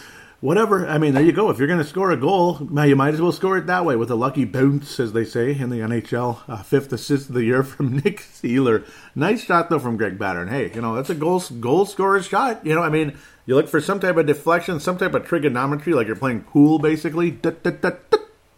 whatever. 0.41 0.87
I 0.87 0.99
mean, 0.99 1.15
there 1.15 1.23
you 1.23 1.33
go. 1.33 1.51
If 1.51 1.59
you're 1.59 1.67
going 1.67 1.81
to 1.81 1.85
score 1.85 2.11
a 2.11 2.17
goal, 2.17 2.59
you 2.61 2.97
might 2.97 3.15
as 3.15 3.21
well 3.21 3.33
score 3.33 3.59
it 3.59 3.67
that 3.67 3.85
way 3.85 3.97
with 3.97 4.11
a 4.11 4.15
lucky 4.15 4.45
bounce, 4.45 5.01
as 5.01 5.13
they 5.13 5.25
say 5.25 5.57
in 5.57 5.71
the 5.71 5.81
NHL. 5.81 6.39
Uh, 6.49 6.63
fifth 6.63 6.93
assist 6.93 7.29
of 7.29 7.35
the 7.35 7.45
year 7.45 7.63
from 7.65 7.97
Nick 7.97 8.21
Seeler. 8.21 8.87
Nice 9.15 9.45
shot 9.45 9.71
though 9.71 9.79
from 9.79 9.97
Greg 9.97 10.19
Pateryn. 10.19 10.49
Hey, 10.49 10.73
you 10.75 10.81
know 10.81 10.95
that's 10.95 11.11
a 11.11 11.15
goal 11.15 11.43
goal 11.61 11.87
scorer 11.87 12.23
shot. 12.23 12.65
You 12.65 12.75
know, 12.75 12.83
I 12.83 12.89
mean 12.89 13.17
you 13.47 13.55
look 13.55 13.69
for 13.69 13.81
some 13.81 14.01
type 14.01 14.17
of 14.17 14.27
deflection, 14.27 14.81
some 14.81 14.99
type 14.99 15.15
of 15.15 15.25
trigonometry, 15.25 15.93
like 15.95 16.09
you're 16.09 16.17
playing 16.17 16.43
pool, 16.43 16.79
basically. 16.79 17.39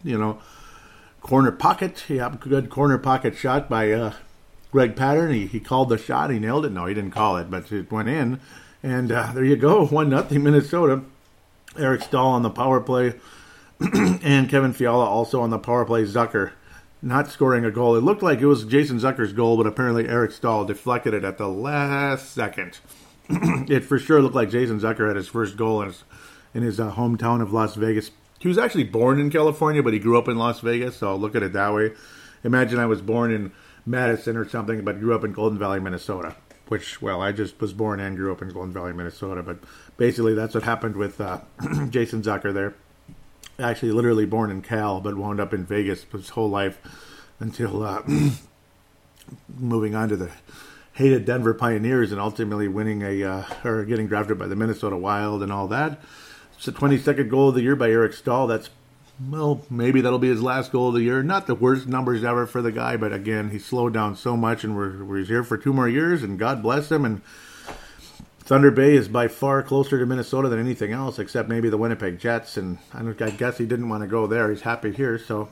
You 0.03 0.17
know, 0.17 0.39
corner 1.21 1.51
pocket. 1.51 2.05
Yeah, 2.09 2.33
good 2.39 2.69
corner 2.69 2.97
pocket 2.97 3.35
shot 3.35 3.69
by 3.69 3.91
uh, 3.91 4.13
Greg 4.71 4.95
Pateryn. 4.95 5.33
He, 5.33 5.45
he 5.47 5.59
called 5.59 5.89
the 5.89 5.97
shot. 5.97 6.31
He 6.31 6.39
nailed 6.39 6.65
it. 6.65 6.71
No, 6.71 6.85
he 6.85 6.93
didn't 6.93 7.11
call 7.11 7.37
it, 7.37 7.51
but 7.51 7.71
it 7.71 7.91
went 7.91 8.09
in. 8.09 8.39
And 8.81 9.11
uh, 9.11 9.31
there 9.33 9.43
you 9.43 9.55
go, 9.55 9.85
one 9.87 10.09
nothing 10.09 10.43
Minnesota. 10.43 11.03
Eric 11.77 12.01
Staal 12.01 12.29
on 12.29 12.41
the 12.41 12.49
power 12.49 12.81
play, 12.81 13.13
and 13.79 14.49
Kevin 14.49 14.73
Fiala 14.73 15.05
also 15.05 15.41
on 15.41 15.51
the 15.51 15.59
power 15.59 15.85
play. 15.85 16.03
Zucker 16.03 16.51
not 17.01 17.29
scoring 17.29 17.63
a 17.63 17.71
goal. 17.71 17.95
It 17.95 18.01
looked 18.01 18.23
like 18.23 18.39
it 18.39 18.45
was 18.45 18.65
Jason 18.65 18.99
Zucker's 18.99 19.33
goal, 19.33 19.55
but 19.55 19.67
apparently 19.67 20.07
Eric 20.07 20.31
Staal 20.31 20.65
deflected 20.65 21.13
it 21.13 21.23
at 21.23 21.37
the 21.37 21.47
last 21.47 22.33
second. 22.33 22.79
it 23.69 23.83
for 23.83 23.99
sure 23.99 24.21
looked 24.21 24.35
like 24.35 24.49
Jason 24.49 24.79
Zucker 24.79 25.07
had 25.07 25.15
his 25.15 25.27
first 25.27 25.55
goal 25.55 25.81
in 25.81 25.87
his, 25.87 26.03
in 26.53 26.63
his 26.63 26.79
uh, 26.79 26.91
hometown 26.91 27.41
of 27.41 27.53
Las 27.53 27.75
Vegas. 27.75 28.11
He 28.39 28.47
was 28.47 28.57
actually 28.57 28.85
born 28.85 29.19
in 29.19 29.29
California, 29.29 29.83
but 29.83 29.93
he 29.93 29.99
grew 29.99 30.17
up 30.17 30.27
in 30.27 30.37
Las 30.37 30.61
Vegas, 30.61 30.97
so 30.97 31.15
look 31.15 31.35
at 31.35 31.43
it 31.43 31.53
that 31.53 31.73
way. 31.73 31.93
Imagine 32.43 32.79
I 32.79 32.85
was 32.85 33.01
born 33.01 33.31
in 33.31 33.51
Madison 33.85 34.35
or 34.37 34.47
something, 34.47 34.83
but 34.83 34.99
grew 34.99 35.13
up 35.13 35.23
in 35.23 35.33
Golden 35.33 35.59
Valley, 35.59 35.79
Minnesota. 35.79 36.35
Which, 36.69 37.01
well, 37.01 37.21
I 37.21 37.31
just 37.31 37.59
was 37.59 37.73
born 37.73 37.99
and 37.99 38.15
grew 38.15 38.31
up 38.31 38.41
in 38.41 38.49
Golden 38.49 38.71
Valley, 38.71 38.93
Minnesota. 38.93 39.41
But 39.41 39.57
basically, 39.97 40.35
that's 40.35 40.53
what 40.53 40.63
happened 40.63 40.95
with 40.95 41.19
uh, 41.19 41.39
Jason 41.89 42.21
Zucker 42.21 42.53
there. 42.53 42.75
Actually, 43.57 43.91
literally 43.91 44.25
born 44.25 44.51
in 44.51 44.61
Cal, 44.61 45.01
but 45.01 45.17
wound 45.17 45.39
up 45.39 45.53
in 45.53 45.65
Vegas 45.65 46.03
his 46.11 46.29
whole 46.29 46.49
life 46.49 46.79
until 47.39 47.83
uh, 47.83 48.03
moving 49.57 49.95
on 49.95 50.09
to 50.09 50.15
the 50.15 50.31
hated 50.99 51.23
Denver 51.23 51.53
Pioneers 51.53 52.11
and 52.11 52.19
ultimately 52.19 52.67
winning 52.67 53.03
a 53.03 53.23
uh, 53.23 53.43
or 53.63 53.85
getting 53.85 54.07
drafted 54.07 54.37
by 54.37 54.47
the 54.47 54.55
Minnesota 54.57 54.97
Wild 54.97 55.41
and 55.41 55.49
all 55.49 55.69
that. 55.69 55.97
It's 56.57 56.65
the 56.65 56.73
22nd 56.73 57.29
goal 57.29 57.47
of 57.47 57.55
the 57.55 57.61
year 57.61 57.77
by 57.77 57.89
Eric 57.89 58.11
Staal. 58.11 58.47
That's 58.47 58.69
well, 59.29 59.65
maybe 59.69 60.01
that'll 60.01 60.19
be 60.19 60.27
his 60.27 60.43
last 60.43 60.73
goal 60.73 60.89
of 60.89 60.95
the 60.95 61.03
year. 61.03 61.23
Not 61.23 61.47
the 61.47 61.55
worst 61.55 61.87
numbers 61.87 62.25
ever 62.25 62.45
for 62.45 62.61
the 62.61 62.73
guy, 62.73 62.97
but 62.97 63.13
again, 63.13 63.49
he 63.49 63.59
slowed 63.59 63.93
down 63.93 64.17
so 64.17 64.35
much, 64.35 64.65
and 64.65 64.75
we're, 64.75 65.01
we're 65.05 65.23
here 65.23 65.43
for 65.45 65.57
two 65.57 65.71
more 65.71 65.87
years, 65.87 66.21
and 66.21 66.37
God 66.37 66.61
bless 66.61 66.91
him. 66.91 67.05
And 67.05 67.21
Thunder 68.39 68.71
Bay 68.71 68.97
is 68.97 69.07
by 69.07 69.29
far 69.29 69.63
closer 69.63 69.99
to 69.99 70.05
Minnesota 70.05 70.49
than 70.49 70.59
anything 70.59 70.91
else, 70.91 71.17
except 71.17 71.47
maybe 71.47 71.69
the 71.69 71.77
Winnipeg 71.77 72.19
Jets. 72.19 72.57
And 72.57 72.77
I, 72.93 72.99
I 73.23 73.29
guess 73.29 73.57
he 73.57 73.65
didn't 73.65 73.87
want 73.87 74.03
to 74.03 74.07
go 74.07 74.27
there. 74.27 74.51
He's 74.51 74.61
happy 74.61 74.91
here, 74.91 75.17
so 75.17 75.47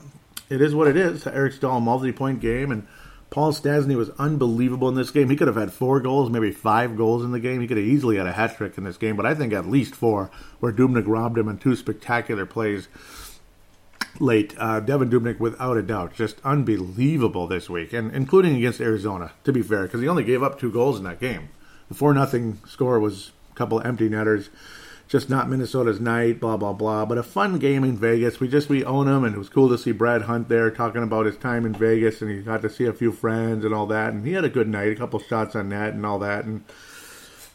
it 0.50 0.60
is 0.60 0.74
what 0.74 0.88
it 0.88 0.96
is. 0.96 1.26
Eric 1.26 1.54
Staal, 1.54 1.80
multi-point 1.80 2.40
game, 2.40 2.70
and 2.70 2.86
Paul 3.30 3.52
Stastny 3.52 3.94
was 3.94 4.10
unbelievable 4.18 4.88
in 4.88 4.94
this 4.94 5.10
game. 5.10 5.28
He 5.28 5.36
could 5.36 5.48
have 5.48 5.56
had 5.56 5.72
four 5.72 6.00
goals, 6.00 6.30
maybe 6.30 6.50
five 6.50 6.96
goals 6.96 7.22
in 7.22 7.30
the 7.30 7.40
game. 7.40 7.60
He 7.60 7.66
could 7.66 7.76
have 7.76 7.86
easily 7.86 8.16
had 8.16 8.26
a 8.26 8.32
hat 8.32 8.56
trick 8.56 8.78
in 8.78 8.84
this 8.84 8.96
game, 8.96 9.16
but 9.16 9.26
I 9.26 9.34
think 9.34 9.52
at 9.52 9.66
least 9.66 9.94
four, 9.94 10.30
where 10.60 10.72
Dubnyk 10.72 11.04
robbed 11.06 11.36
him 11.36 11.48
in 11.48 11.58
two 11.58 11.76
spectacular 11.76 12.46
plays 12.46 12.88
late. 14.18 14.54
Uh, 14.58 14.80
Devan 14.80 15.10
Dubnyk, 15.10 15.38
without 15.38 15.76
a 15.76 15.82
doubt, 15.82 16.14
just 16.14 16.40
unbelievable 16.42 17.46
this 17.46 17.68
week, 17.68 17.92
and 17.92 18.14
including 18.14 18.56
against 18.56 18.80
Arizona. 18.80 19.32
To 19.44 19.52
be 19.52 19.62
fair, 19.62 19.82
because 19.82 20.00
he 20.00 20.08
only 20.08 20.24
gave 20.24 20.42
up 20.42 20.58
two 20.58 20.72
goals 20.72 20.96
in 20.96 21.04
that 21.04 21.20
game. 21.20 21.50
The 21.88 21.94
four 21.94 22.14
nothing 22.14 22.58
score 22.66 22.98
was 22.98 23.32
a 23.52 23.54
couple 23.54 23.80
empty 23.82 24.08
netters. 24.08 24.48
Just 25.08 25.30
not 25.30 25.48
Minnesota's 25.48 26.00
night, 26.00 26.38
blah 26.38 26.58
blah 26.58 26.74
blah. 26.74 27.06
But 27.06 27.16
a 27.16 27.22
fun 27.22 27.58
game 27.58 27.82
in 27.82 27.96
Vegas. 27.96 28.40
We 28.40 28.48
just 28.48 28.68
we 28.68 28.84
own 28.84 29.08
him, 29.08 29.24
and 29.24 29.34
it 29.34 29.38
was 29.38 29.48
cool 29.48 29.70
to 29.70 29.78
see 29.78 29.90
Brad 29.90 30.22
Hunt 30.22 30.50
there 30.50 30.70
talking 30.70 31.02
about 31.02 31.24
his 31.24 31.36
time 31.38 31.64
in 31.64 31.72
Vegas, 31.72 32.20
and 32.20 32.30
he 32.30 32.42
got 32.42 32.60
to 32.60 32.68
see 32.68 32.84
a 32.84 32.92
few 32.92 33.10
friends 33.10 33.64
and 33.64 33.72
all 33.72 33.86
that. 33.86 34.12
And 34.12 34.26
he 34.26 34.34
had 34.34 34.44
a 34.44 34.50
good 34.50 34.68
night, 34.68 34.92
a 34.92 34.96
couple 34.96 35.18
shots 35.18 35.56
on 35.56 35.70
net 35.70 35.94
and 35.94 36.04
all 36.04 36.18
that. 36.18 36.44
And 36.44 36.62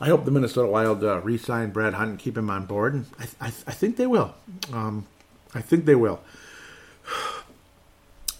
I 0.01 0.07
hope 0.07 0.25
the 0.25 0.31
Minnesota 0.31 0.67
Wild 0.67 1.03
uh, 1.03 1.21
re-sign 1.21 1.69
Brad 1.69 1.93
Hunt 1.93 2.09
and 2.09 2.19
keep 2.19 2.35
him 2.35 2.49
on 2.49 2.65
board. 2.65 2.95
And 2.95 3.05
I, 3.19 3.27
I, 3.39 3.47
I 3.47 3.71
think 3.71 3.97
they 3.97 4.07
will. 4.07 4.33
Um, 4.73 5.05
I 5.53 5.61
think 5.61 5.85
they 5.85 5.95
will. 5.95 6.21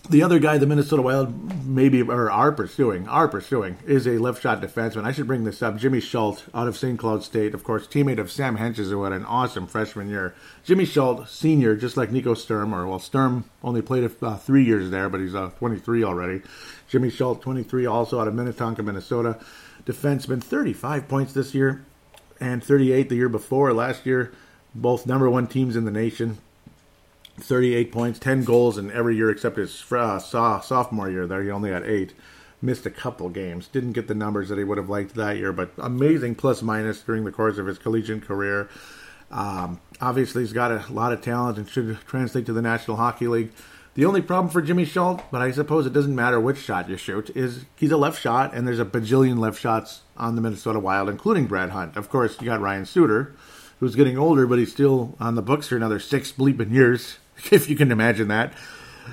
The 0.09 0.21
other 0.21 0.37
guy 0.37 0.57
the 0.57 0.67
Minnesota 0.67 1.01
Wild 1.01 1.65
maybe 1.65 2.01
or 2.01 2.29
are 2.29 2.51
pursuing, 2.51 3.07
are 3.07 3.29
pursuing, 3.29 3.77
is 3.85 4.05
a 4.05 4.17
left 4.17 4.41
shot 4.41 4.61
defenseman. 4.61 5.05
I 5.05 5.13
should 5.13 5.27
bring 5.27 5.45
this 5.45 5.63
up. 5.63 5.77
Jimmy 5.77 6.01
Schuldt 6.01 6.43
out 6.53 6.67
of 6.67 6.75
St. 6.75 6.99
Cloud 6.99 7.23
State, 7.23 7.53
of 7.53 7.63
course, 7.63 7.87
teammate 7.87 8.19
of 8.19 8.29
Sam 8.29 8.57
Hentges, 8.57 8.89
who 8.89 9.03
had 9.03 9.13
an 9.13 9.23
awesome 9.23 9.65
freshman 9.65 10.09
year. 10.09 10.35
Jimmy 10.65 10.85
Schuldt, 10.85 11.29
senior, 11.29 11.77
just 11.77 11.95
like 11.95 12.11
Nico 12.11 12.33
Sturm, 12.33 12.75
or 12.75 12.85
well, 12.85 12.99
Sturm 12.99 13.45
only 13.63 13.81
played 13.81 14.11
uh, 14.21 14.35
three 14.35 14.65
years 14.65 14.89
there, 14.89 15.07
but 15.07 15.21
he's 15.21 15.33
uh, 15.35 15.51
23 15.57 16.03
already. 16.03 16.41
Jimmy 16.89 17.09
Schuldt, 17.09 17.41
23, 17.41 17.85
also 17.85 18.19
out 18.19 18.27
of 18.27 18.35
Minnetonka, 18.35 18.83
Minnesota. 18.83 19.39
Defenseman, 19.85 20.43
35 20.43 21.07
points 21.07 21.33
this 21.33 21.55
year 21.55 21.85
and 22.41 22.61
38 22.61 23.07
the 23.07 23.15
year 23.15 23.29
before. 23.29 23.73
Last 23.73 24.05
year, 24.05 24.33
both 24.75 25.07
number 25.07 25.29
one 25.29 25.47
teams 25.47 25.77
in 25.77 25.85
the 25.85 25.91
nation. 25.91 26.39
38 27.39 27.91
points, 27.91 28.19
10 28.19 28.43
goals 28.43 28.77
in 28.77 28.91
every 28.91 29.15
year 29.15 29.29
except 29.29 29.57
his 29.57 29.83
uh, 29.91 30.19
sophomore 30.19 31.09
year 31.09 31.27
there. 31.27 31.43
He 31.43 31.51
only 31.51 31.71
had 31.71 31.83
eight. 31.83 32.13
Missed 32.61 32.85
a 32.85 32.91
couple 32.91 33.29
games. 33.29 33.67
Didn't 33.67 33.91
get 33.91 34.07
the 34.07 34.15
numbers 34.15 34.47
that 34.49 34.57
he 34.57 34.63
would 34.63 34.77
have 34.77 34.89
liked 34.89 35.15
that 35.15 35.37
year, 35.37 35.51
but 35.51 35.71
amazing 35.77 36.35
plus 36.35 36.61
minus 36.61 37.01
during 37.01 37.25
the 37.25 37.31
course 37.31 37.57
of 37.57 37.67
his 37.67 37.77
collegiate 37.77 38.21
career. 38.21 38.69
Um, 39.31 39.81
obviously, 39.99 40.43
he's 40.43 40.53
got 40.53 40.71
a 40.71 40.93
lot 40.93 41.11
of 41.11 41.21
talent 41.21 41.57
and 41.57 41.67
should 41.67 41.97
translate 42.05 42.45
to 42.45 42.53
the 42.53 42.61
National 42.61 42.97
Hockey 42.97 43.27
League. 43.27 43.51
The 43.95 44.05
only 44.05 44.21
problem 44.21 44.51
for 44.51 44.61
Jimmy 44.61 44.85
Schuldt, 44.85 45.23
but 45.29 45.41
I 45.41 45.51
suppose 45.51 45.85
it 45.85 45.93
doesn't 45.93 46.15
matter 46.15 46.39
which 46.39 46.57
shot 46.57 46.89
you 46.89 46.97
shoot, 46.97 47.29
is 47.35 47.65
he's 47.75 47.91
a 47.91 47.97
left 47.97 48.19
shot, 48.19 48.53
and 48.53 48.67
there's 48.67 48.79
a 48.79 48.85
bajillion 48.85 49.37
left 49.37 49.59
shots 49.59 50.01
on 50.17 50.35
the 50.35 50.41
Minnesota 50.41 50.79
Wild, 50.79 51.09
including 51.09 51.45
Brad 51.45 51.71
Hunt. 51.71 51.95
Of 51.95 52.09
course, 52.09 52.39
you 52.39 52.45
got 52.45 52.61
Ryan 52.61 52.85
Suter, 52.85 53.35
who's 53.79 53.95
getting 53.95 54.17
older, 54.17 54.47
but 54.47 54.57
he's 54.57 54.71
still 54.71 55.15
on 55.19 55.35
the 55.35 55.41
books 55.41 55.67
for 55.67 55.75
another 55.75 55.99
six 55.99 56.31
bleeping 56.31 56.71
years. 56.71 57.17
if 57.51 57.69
you 57.69 57.75
can 57.75 57.91
imagine 57.91 58.27
that. 58.29 58.53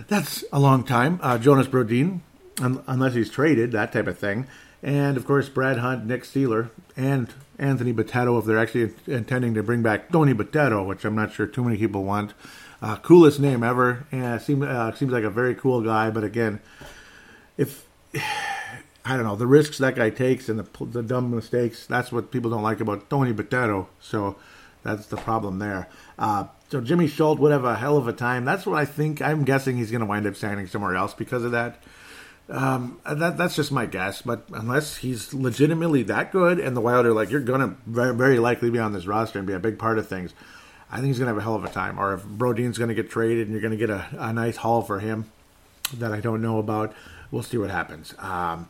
That's 0.08 0.44
a 0.52 0.60
long 0.60 0.84
time. 0.84 1.18
Uh, 1.22 1.38
Jonas 1.38 1.66
Brodin, 1.66 2.20
un- 2.60 2.82
unless 2.86 3.14
he's 3.14 3.30
traded, 3.30 3.72
that 3.72 3.92
type 3.92 4.06
of 4.06 4.18
thing. 4.18 4.46
And 4.82 5.16
of 5.16 5.26
course, 5.26 5.48
Brad 5.48 5.78
Hunt, 5.78 6.06
Nick 6.06 6.22
Seeler, 6.24 6.70
and 6.96 7.32
Anthony 7.58 7.92
Bitetto, 7.92 8.38
if 8.38 8.46
they're 8.46 8.58
actually 8.58 8.94
intending 9.06 9.54
to 9.54 9.62
bring 9.62 9.82
back 9.82 10.10
Tony 10.10 10.32
Bitetto, 10.32 10.86
which 10.86 11.04
I'm 11.04 11.14
not 11.14 11.32
sure 11.32 11.46
too 11.46 11.62
many 11.64 11.76
people 11.76 12.04
want. 12.04 12.32
Uh, 12.82 12.96
coolest 12.96 13.38
name 13.40 13.62
ever. 13.62 14.06
Yeah, 14.10 14.38
seems 14.38 14.64
uh, 14.64 14.94
seems 14.94 15.12
like 15.12 15.24
a 15.24 15.30
very 15.30 15.54
cool 15.54 15.82
guy. 15.82 16.08
But 16.10 16.24
again, 16.24 16.60
if 17.58 17.86
I 18.14 19.16
don't 19.16 19.24
know 19.24 19.36
the 19.36 19.46
risks 19.46 19.78
that 19.78 19.96
guy 19.96 20.08
takes 20.10 20.48
and 20.48 20.58
the, 20.58 20.84
the 20.86 21.02
dumb 21.02 21.34
mistakes, 21.34 21.86
that's 21.86 22.10
what 22.10 22.30
people 22.30 22.50
don't 22.50 22.62
like 22.62 22.80
about 22.80 23.10
Tony 23.10 23.34
Bitetto. 23.34 23.88
So 24.00 24.36
that's 24.82 25.06
the 25.06 25.16
problem 25.18 25.58
there. 25.58 25.88
Uh, 26.18 26.46
so 26.70 26.80
Jimmy 26.80 27.08
Schuldt 27.08 27.40
would 27.40 27.50
have 27.50 27.64
a 27.64 27.74
hell 27.74 27.96
of 27.96 28.06
a 28.06 28.12
time. 28.12 28.44
That's 28.44 28.64
what 28.64 28.78
I 28.78 28.84
think. 28.84 29.20
I'm 29.20 29.44
guessing 29.44 29.76
he's 29.76 29.90
going 29.90 30.02
to 30.02 30.06
wind 30.06 30.26
up 30.26 30.36
signing 30.36 30.68
somewhere 30.68 30.94
else 30.94 31.12
because 31.14 31.42
of 31.42 31.50
that. 31.50 31.82
Um, 32.48 33.00
that 33.04 33.36
that's 33.36 33.56
just 33.56 33.72
my 33.72 33.86
guess. 33.86 34.22
But 34.22 34.44
unless 34.52 34.96
he's 34.96 35.34
legitimately 35.34 36.04
that 36.04 36.30
good, 36.30 36.60
and 36.60 36.76
the 36.76 36.80
Wild 36.80 37.06
are 37.06 37.12
like, 37.12 37.28
you're 37.30 37.40
going 37.40 37.60
to 37.60 37.76
very, 37.86 38.14
very 38.14 38.38
likely 38.38 38.70
be 38.70 38.78
on 38.78 38.92
this 38.92 39.06
roster 39.06 39.38
and 39.38 39.48
be 39.48 39.52
a 39.52 39.58
big 39.58 39.80
part 39.80 39.98
of 39.98 40.08
things. 40.08 40.32
I 40.92 40.96
think 40.96 41.08
he's 41.08 41.18
going 41.18 41.26
to 41.26 41.34
have 41.34 41.38
a 41.38 41.42
hell 41.42 41.56
of 41.56 41.64
a 41.64 41.68
time. 41.68 41.98
Or 41.98 42.14
if 42.14 42.24
Brodin's 42.24 42.78
going 42.78 42.88
to 42.88 42.94
get 42.94 43.10
traded 43.10 43.48
and 43.48 43.52
you're 43.52 43.60
going 43.60 43.76
to 43.76 43.76
get 43.76 43.90
a, 43.90 44.06
a 44.12 44.32
nice 44.32 44.56
haul 44.56 44.82
for 44.82 45.00
him 45.00 45.30
that 45.94 46.12
I 46.12 46.20
don't 46.20 46.40
know 46.40 46.58
about, 46.58 46.94
we'll 47.32 47.42
see 47.42 47.58
what 47.58 47.70
happens. 47.70 48.14
Um, 48.18 48.68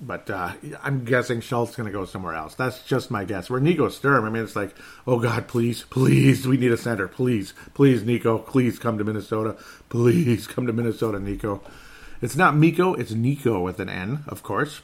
but 0.00 0.28
uh, 0.28 0.52
I'm 0.82 1.04
guessing 1.04 1.40
Schuldt's 1.40 1.76
going 1.76 1.86
to 1.86 1.92
go 1.92 2.04
somewhere 2.04 2.34
else. 2.34 2.54
That's 2.54 2.82
just 2.82 3.10
my 3.10 3.24
guess. 3.24 3.48
Where 3.48 3.60
Nico 3.60 3.88
Sturm, 3.88 4.24
I 4.24 4.30
mean, 4.30 4.42
it's 4.42 4.56
like, 4.56 4.74
oh 5.06 5.18
God, 5.18 5.48
please, 5.48 5.82
please, 5.84 6.46
we 6.46 6.56
need 6.56 6.72
a 6.72 6.76
center. 6.76 7.08
Please, 7.08 7.54
please, 7.74 8.02
Nico, 8.02 8.38
please 8.38 8.78
come 8.78 8.98
to 8.98 9.04
Minnesota. 9.04 9.56
Please 9.88 10.46
come 10.46 10.66
to 10.66 10.72
Minnesota, 10.72 11.18
Nico. 11.18 11.62
It's 12.20 12.36
not 12.36 12.56
Miko, 12.56 12.94
it's 12.94 13.12
Nico 13.12 13.60
with 13.60 13.80
an 13.80 13.88
N, 13.88 14.24
of 14.26 14.42
course. 14.42 14.80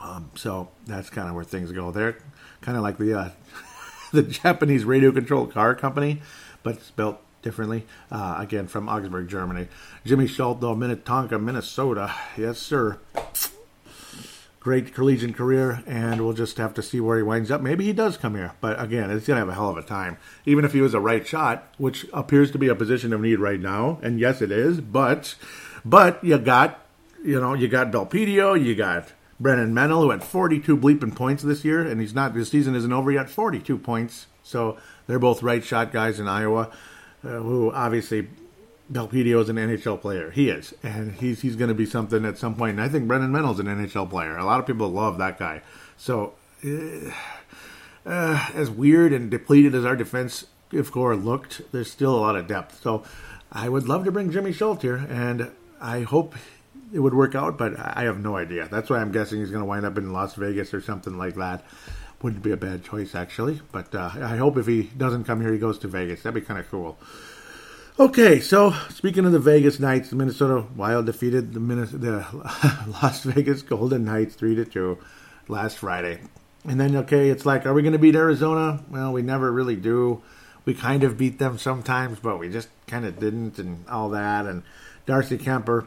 Um, 0.00 0.30
so 0.34 0.68
that's 0.86 1.10
kind 1.10 1.28
of 1.28 1.34
where 1.34 1.44
things 1.44 1.72
go. 1.72 1.90
They're 1.90 2.18
kind 2.60 2.76
of 2.76 2.82
like 2.82 2.98
the 2.98 3.18
uh, 3.18 3.30
the 4.12 4.22
Japanese 4.22 4.84
radio 4.84 5.10
controlled 5.12 5.52
car 5.52 5.74
company, 5.74 6.20
but 6.62 6.82
spelled 6.82 7.16
differently. 7.42 7.86
Uh, 8.10 8.36
again, 8.38 8.66
from 8.66 8.88
Augsburg, 8.88 9.28
Germany. 9.28 9.68
Jimmy 10.04 10.26
Schuldt, 10.26 10.60
though, 10.60 10.74
Minnetonka, 10.74 11.38
Minnesota. 11.38 12.14
Yes, 12.36 12.58
sir 12.58 12.98
great 14.64 14.94
collegiate 14.94 15.36
career, 15.36 15.84
and 15.86 16.22
we'll 16.22 16.32
just 16.32 16.56
have 16.56 16.72
to 16.72 16.82
see 16.82 16.98
where 16.98 17.18
he 17.18 17.22
winds 17.22 17.50
up. 17.50 17.60
Maybe 17.60 17.84
he 17.84 17.92
does 17.92 18.16
come 18.16 18.34
here, 18.34 18.52
but 18.62 18.80
again, 18.80 19.10
it's 19.10 19.26
going 19.26 19.36
to 19.36 19.40
have 19.40 19.48
a 19.50 19.54
hell 19.54 19.68
of 19.68 19.76
a 19.76 19.82
time. 19.82 20.16
Even 20.46 20.64
if 20.64 20.72
he 20.72 20.80
was 20.80 20.94
a 20.94 21.00
right 21.00 21.24
shot, 21.24 21.68
which 21.76 22.06
appears 22.14 22.50
to 22.52 22.58
be 22.58 22.68
a 22.68 22.74
position 22.74 23.12
of 23.12 23.20
need 23.20 23.38
right 23.38 23.60
now, 23.60 23.98
and 24.02 24.18
yes, 24.18 24.40
it 24.40 24.50
is. 24.50 24.80
But, 24.80 25.34
but 25.84 26.24
you 26.24 26.38
got, 26.38 26.80
you 27.22 27.38
know, 27.38 27.52
you 27.52 27.68
got 27.68 27.92
Belpedio, 27.92 28.60
you 28.60 28.74
got 28.74 29.12
Brennan 29.38 29.74
Menell, 29.74 30.04
who 30.04 30.10
had 30.10 30.24
42 30.24 30.78
bleeping 30.78 31.14
points 31.14 31.42
this 31.42 31.62
year, 31.62 31.82
and 31.82 32.00
he's 32.00 32.14
not. 32.14 32.34
His 32.34 32.48
season 32.48 32.74
isn't 32.74 32.92
over 32.92 33.12
yet. 33.12 33.28
42 33.28 33.76
points, 33.76 34.28
so 34.42 34.78
they're 35.06 35.18
both 35.18 35.42
right 35.42 35.62
shot 35.62 35.92
guys 35.92 36.18
in 36.18 36.26
Iowa, 36.26 36.70
uh, 37.22 37.28
who 37.28 37.70
obviously 37.70 38.28
Belpedio 38.92 39.40
is 39.40 39.48
an 39.48 39.56
NHL 39.56 40.00
player. 40.00 40.30
He 40.30 40.50
is, 40.50 40.74
and 40.82 41.12
he's 41.12 41.40
he's 41.40 41.56
going 41.56 41.68
to 41.68 41.74
be 41.74 41.86
something 41.86 42.24
at 42.24 42.36
some 42.36 42.54
point. 42.54 42.72
And 42.72 42.82
I 42.82 42.88
think 42.88 43.08
Brennan 43.08 43.32
Menell's 43.32 43.58
an 43.58 43.66
NHL 43.66 44.10
player. 44.10 44.36
A 44.36 44.44
lot 44.44 44.60
of 44.60 44.66
people 44.66 44.88
love 44.88 45.18
that 45.18 45.38
guy. 45.38 45.62
So, 45.96 46.34
uh, 46.64 47.10
uh, 48.04 48.50
as 48.54 48.70
weird 48.70 49.12
and 49.12 49.30
depleted 49.30 49.74
as 49.74 49.84
our 49.84 49.96
defense 49.96 50.46
if 50.70 50.90
core 50.90 51.16
looked, 51.16 51.62
there's 51.72 51.90
still 51.90 52.14
a 52.14 52.20
lot 52.20 52.36
of 52.36 52.46
depth. 52.46 52.82
So, 52.82 53.04
I 53.50 53.68
would 53.68 53.88
love 53.88 54.04
to 54.04 54.12
bring 54.12 54.30
Jimmy 54.30 54.52
Schuldt 54.52 54.82
here, 54.82 55.06
and 55.08 55.50
I 55.80 56.02
hope 56.02 56.34
it 56.92 56.98
would 56.98 57.14
work 57.14 57.34
out. 57.34 57.56
But 57.56 57.78
I 57.78 58.02
have 58.02 58.18
no 58.18 58.36
idea. 58.36 58.68
That's 58.70 58.90
why 58.90 58.98
I'm 58.98 59.12
guessing 59.12 59.40
he's 59.40 59.50
going 59.50 59.62
to 59.62 59.66
wind 59.66 59.86
up 59.86 59.96
in 59.96 60.12
Las 60.12 60.34
Vegas 60.34 60.74
or 60.74 60.82
something 60.82 61.16
like 61.16 61.36
that. 61.36 61.64
Wouldn't 62.20 62.42
be 62.42 62.52
a 62.52 62.56
bad 62.56 62.84
choice 62.84 63.14
actually. 63.14 63.62
But 63.72 63.94
uh, 63.94 64.10
I 64.14 64.36
hope 64.36 64.58
if 64.58 64.66
he 64.66 64.84
doesn't 64.84 65.24
come 65.24 65.40
here, 65.40 65.52
he 65.52 65.58
goes 65.58 65.78
to 65.80 65.88
Vegas. 65.88 66.22
That'd 66.22 66.34
be 66.34 66.46
kind 66.46 66.60
of 66.60 66.70
cool. 66.70 66.98
Okay, 67.96 68.40
so 68.40 68.72
speaking 68.90 69.24
of 69.24 69.30
the 69.30 69.38
Vegas 69.38 69.78
Knights, 69.78 70.10
the 70.10 70.16
Minnesota 70.16 70.66
Wild 70.74 71.06
defeated 71.06 71.54
the, 71.54 71.60
the 71.60 72.26
Las 73.00 73.22
Vegas 73.22 73.62
Golden 73.62 74.04
Knights 74.04 74.34
three 74.34 74.56
to 74.56 74.64
two 74.64 74.98
last 75.46 75.78
Friday, 75.78 76.18
and 76.64 76.80
then 76.80 76.96
okay, 76.96 77.30
it's 77.30 77.46
like, 77.46 77.66
are 77.66 77.72
we 77.72 77.82
going 77.82 77.92
to 77.92 77.98
beat 78.00 78.16
Arizona? 78.16 78.82
Well, 78.90 79.12
we 79.12 79.22
never 79.22 79.52
really 79.52 79.76
do. 79.76 80.20
We 80.64 80.74
kind 80.74 81.04
of 81.04 81.16
beat 81.16 81.38
them 81.38 81.56
sometimes, 81.56 82.18
but 82.18 82.40
we 82.40 82.48
just 82.48 82.66
kind 82.88 83.04
of 83.04 83.20
didn't, 83.20 83.60
and 83.60 83.84
all 83.88 84.08
that. 84.08 84.46
And 84.46 84.64
Darcy 85.06 85.38
Kuemper 85.38 85.86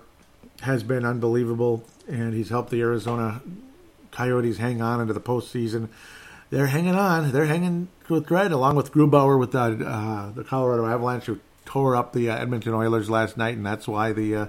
has 0.61 0.83
been 0.83 1.03
unbelievable, 1.05 1.83
and 2.07 2.33
he's 2.33 2.47
helped 2.47 2.69
the 2.69 2.79
Arizona 2.79 3.41
Coyotes 4.11 4.59
hang 4.59 4.81
on 4.81 5.01
into 5.01 5.11
the 5.11 5.19
postseason. 5.19 5.89
They're 6.51 6.67
hanging 6.67 6.95
on. 6.95 7.33
They're 7.33 7.47
hanging 7.47 7.89
with 8.07 8.31
Red, 8.31 8.53
along 8.53 8.77
with 8.77 8.93
Grubauer 8.93 9.37
with 9.37 9.51
the, 9.51 9.59
uh, 9.59 10.31
the 10.31 10.45
Colorado 10.45 10.85
Avalanche, 10.85 11.25
who 11.25 11.39
tore 11.67 11.95
up 11.95 12.13
the 12.13 12.29
uh, 12.29 12.37
Edmonton 12.37 12.73
Oilers 12.73 13.09
last 13.09 13.37
night, 13.37 13.55
and 13.55 13.65
that's 13.65 13.87
why 13.87 14.11
the 14.13 14.35
uh, 14.35 14.47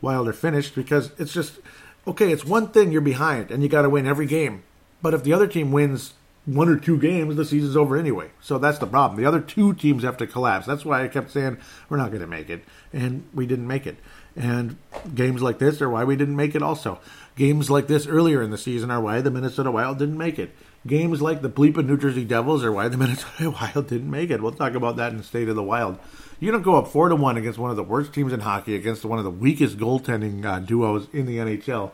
Wild 0.00 0.26
are 0.26 0.32
finished. 0.32 0.74
Because 0.74 1.12
it's 1.18 1.32
just 1.32 1.60
okay. 2.06 2.32
It's 2.32 2.44
one 2.44 2.68
thing 2.68 2.90
you're 2.90 3.00
behind, 3.00 3.52
and 3.52 3.62
you 3.62 3.68
got 3.68 3.82
to 3.82 3.90
win 3.90 4.06
every 4.06 4.26
game. 4.26 4.64
But 5.00 5.14
if 5.14 5.22
the 5.22 5.32
other 5.32 5.46
team 5.46 5.70
wins 5.70 6.14
one 6.46 6.68
or 6.68 6.76
two 6.76 6.98
games, 6.98 7.36
the 7.36 7.44
season's 7.44 7.76
over 7.76 7.96
anyway. 7.96 8.30
So 8.40 8.58
that's 8.58 8.78
the 8.78 8.86
problem. 8.86 9.20
The 9.20 9.26
other 9.26 9.40
two 9.40 9.74
teams 9.74 10.02
have 10.02 10.16
to 10.18 10.26
collapse. 10.26 10.66
That's 10.66 10.84
why 10.84 11.02
I 11.02 11.08
kept 11.08 11.30
saying 11.30 11.58
we're 11.88 11.96
not 11.96 12.10
going 12.10 12.20
to 12.20 12.26
make 12.26 12.50
it, 12.50 12.64
and 12.92 13.24
we 13.32 13.46
didn't 13.46 13.66
make 13.66 13.86
it. 13.86 13.96
And 14.36 14.76
games 15.14 15.42
like 15.42 15.58
this 15.58 15.80
are 15.80 15.88
why 15.88 16.04
we 16.04 16.16
didn't 16.16 16.36
make 16.36 16.54
it. 16.54 16.62
Also, 16.62 16.98
games 17.36 17.70
like 17.70 17.86
this 17.86 18.06
earlier 18.06 18.42
in 18.42 18.50
the 18.50 18.58
season 18.58 18.90
are 18.90 19.00
why 19.00 19.20
the 19.20 19.30
Minnesota 19.30 19.70
Wild 19.70 19.98
didn't 19.98 20.18
make 20.18 20.38
it. 20.38 20.54
Games 20.86 21.22
like 21.22 21.40
the 21.40 21.48
bleep 21.48 21.74
bleeping 21.74 21.86
New 21.86 21.96
Jersey 21.96 22.24
Devils 22.24 22.62
are 22.64 22.72
why 22.72 22.88
the 22.88 22.96
Minnesota 22.98 23.50
Wild 23.50 23.88
didn't 23.88 24.10
make 24.10 24.30
it. 24.30 24.42
We'll 24.42 24.52
talk 24.52 24.74
about 24.74 24.96
that 24.96 25.12
in 25.12 25.22
State 25.22 25.48
of 25.48 25.56
the 25.56 25.62
Wild. 25.62 25.98
You 26.40 26.50
don't 26.50 26.62
go 26.62 26.76
up 26.76 26.88
four 26.88 27.08
to 27.08 27.16
one 27.16 27.36
against 27.36 27.58
one 27.58 27.70
of 27.70 27.76
the 27.76 27.82
worst 27.82 28.12
teams 28.12 28.32
in 28.32 28.40
hockey, 28.40 28.74
against 28.74 29.04
one 29.04 29.18
of 29.18 29.24
the 29.24 29.30
weakest 29.30 29.78
goaltending 29.78 30.44
uh, 30.44 30.58
duos 30.58 31.06
in 31.12 31.26
the 31.26 31.38
NHL. 31.38 31.92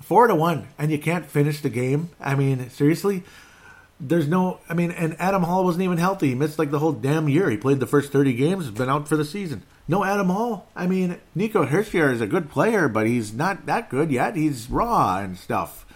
Four 0.00 0.26
to 0.26 0.34
one, 0.34 0.68
and 0.78 0.90
you 0.90 0.98
can't 0.98 1.24
finish 1.26 1.60
the 1.60 1.70
game. 1.70 2.10
I 2.20 2.34
mean, 2.34 2.68
seriously, 2.68 3.22
there's 3.98 4.28
no. 4.28 4.60
I 4.68 4.74
mean, 4.74 4.90
and 4.90 5.16
Adam 5.18 5.42
Hall 5.44 5.64
wasn't 5.64 5.84
even 5.84 5.98
healthy. 5.98 6.28
He 6.28 6.34
missed 6.34 6.58
like 6.58 6.70
the 6.70 6.78
whole 6.78 6.92
damn 6.92 7.28
year. 7.28 7.48
He 7.48 7.56
played 7.56 7.80
the 7.80 7.86
first 7.86 8.12
thirty 8.12 8.34
games. 8.34 8.70
Been 8.70 8.90
out 8.90 9.08
for 9.08 9.16
the 9.16 9.24
season. 9.24 9.62
No 9.88 10.04
Adam 10.04 10.28
Hall. 10.28 10.68
I 10.74 10.86
mean, 10.86 11.18
Nico 11.34 11.64
Hischier 11.64 12.12
is 12.12 12.20
a 12.20 12.26
good 12.26 12.50
player, 12.50 12.88
but 12.88 13.06
he's 13.06 13.32
not 13.32 13.66
that 13.66 13.88
good 13.88 14.10
yet. 14.10 14.36
He's 14.36 14.68
raw 14.68 15.18
and 15.18 15.38
stuff. 15.38 15.86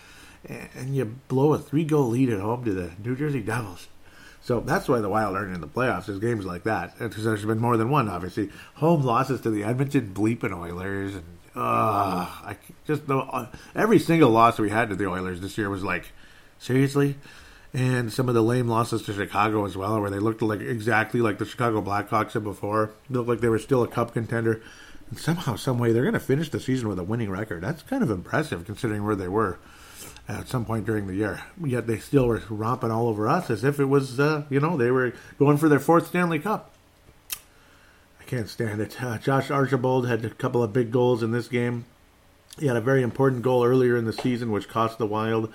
and 0.49 0.97
you 0.97 1.17
blow 1.29 1.53
a 1.53 1.59
three 1.59 1.85
goal 1.85 2.09
lead 2.09 2.31
at 2.31 2.41
home 2.41 2.65
to 2.65 2.73
the 2.73 2.93
New 3.05 3.17
Jersey 3.17 3.41
Devils. 3.41 3.89
So 4.43 4.61
that's 4.61 4.89
why 4.89 5.01
the 5.01 5.09
Wild 5.09 5.37
aren't 5.37 5.55
in 5.55 5.61
the 5.61 5.69
playoffs 5.69 6.09
is 6.09 6.19
games 6.19 6.47
like 6.47 6.65
that. 6.65 6.99
Because 6.99 7.25
there's 7.25 7.45
been 7.45 7.59
more 7.59 7.77
than 7.77 7.91
one, 7.91 8.09
obviously. 8.09 8.51
Home 8.77 9.03
losses 9.03 9.41
to 9.43 9.51
the 9.51 9.65
Edmonton 9.65 10.15
Bleeping 10.15 10.57
Oilers 10.57 11.15
and 11.15 11.25
uh, 11.55 12.27
I 12.45 12.57
just 12.87 13.09
know 13.09 13.21
uh, 13.21 13.47
every 13.75 13.99
single 13.99 14.31
loss 14.31 14.59
we 14.59 14.71
had 14.71 14.89
to 14.91 14.97
the 14.97 15.09
Oilers 15.09 15.41
this 15.41 15.59
year 15.59 15.69
was 15.69 15.83
like 15.83 16.13
seriously, 16.59 17.17
and 17.75 18.13
some 18.13 18.29
of 18.29 18.35
the 18.35 18.43
lame 18.43 18.69
losses 18.69 19.03
to 19.03 19.13
Chicago 19.13 19.65
as 19.65 19.77
well, 19.77 20.01
where 20.01 20.11
they 20.11 20.21
looked 20.21 20.43
like 20.43 20.61
exactly 20.61 21.21
like 21.21 21.39
the 21.39 21.45
Chicago 21.45 21.83
Blackhawks 21.83 22.33
had 22.33 22.45
before. 22.45 22.93
They 23.09 23.17
looked 23.19 23.29
like 23.29 23.41
they 23.41 23.49
were 23.49 23.59
still 23.59 23.83
a 23.83 23.89
Cup 23.89 24.13
contender, 24.13 24.63
and 25.09 25.19
somehow, 25.19 25.57
some 25.57 25.79
way, 25.79 25.93
they're 25.93 26.03
going 26.03 26.15
to 26.15 26.21
finish 26.21 26.51
the 26.51 26.61
season 26.61 26.89
with 26.89 27.01
a 27.01 27.05
winning 27.05 27.31
record. 27.31 27.63
That's 27.63 27.83
kind 27.83 28.05
of 28.05 28.11
impressive 28.11 28.65
considering 28.65 29.05
where 29.05 29.17
they 29.17 29.29
were 29.29 29.59
at 30.39 30.49
some 30.49 30.65
point 30.65 30.87
during 30.87 31.07
the 31.07 31.15
year. 31.15 31.43
Yet 31.63 31.87
they 31.87 31.99
still 31.99 32.27
were 32.27 32.43
romping 32.49 32.91
all 32.91 33.09
over 33.09 33.29
us 33.29 33.51
as 33.51 33.65
if 33.65 33.81
it 33.81 33.87
was, 33.87 34.21
uh, 34.21 34.45
you 34.49 34.61
know, 34.61 34.77
they 34.77 34.91
were 34.91 35.13
going 35.39 35.57
for 35.57 35.69
their 35.69 35.81
fourth 35.81 36.07
Stanley 36.07 36.39
Cup. 36.39 36.71
I 38.21 38.25
can't 38.25 38.49
stand 38.49 38.81
it. 38.81 39.03
Uh, 39.03 39.19
Josh 39.19 39.51
Archibald 39.51 40.07
had 40.07 40.25
a 40.25 40.31
couple 40.31 40.63
of 40.63 40.73
big 40.73 40.93
goals 40.93 41.23
in 41.23 41.33
this 41.33 41.49
game. 41.49 41.85
He 42.59 42.67
had 42.67 42.77
a 42.77 42.81
very 42.81 43.03
important 43.03 43.43
goal 43.43 43.65
earlier 43.65 43.97
in 43.97 44.05
the 44.05 44.13
season, 44.13 44.53
which 44.53 44.69
cost 44.69 44.99
the 44.99 45.07
Wild 45.07 45.53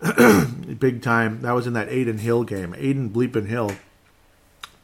big 0.78 1.02
time. 1.02 1.42
That 1.42 1.52
was 1.52 1.66
in 1.66 1.72
that 1.74 1.88
Adin 1.88 2.18
Hill 2.18 2.44
game. 2.44 2.74
Adin 2.74 3.10
Bleepin 3.10 3.46
Hill. 3.46 3.72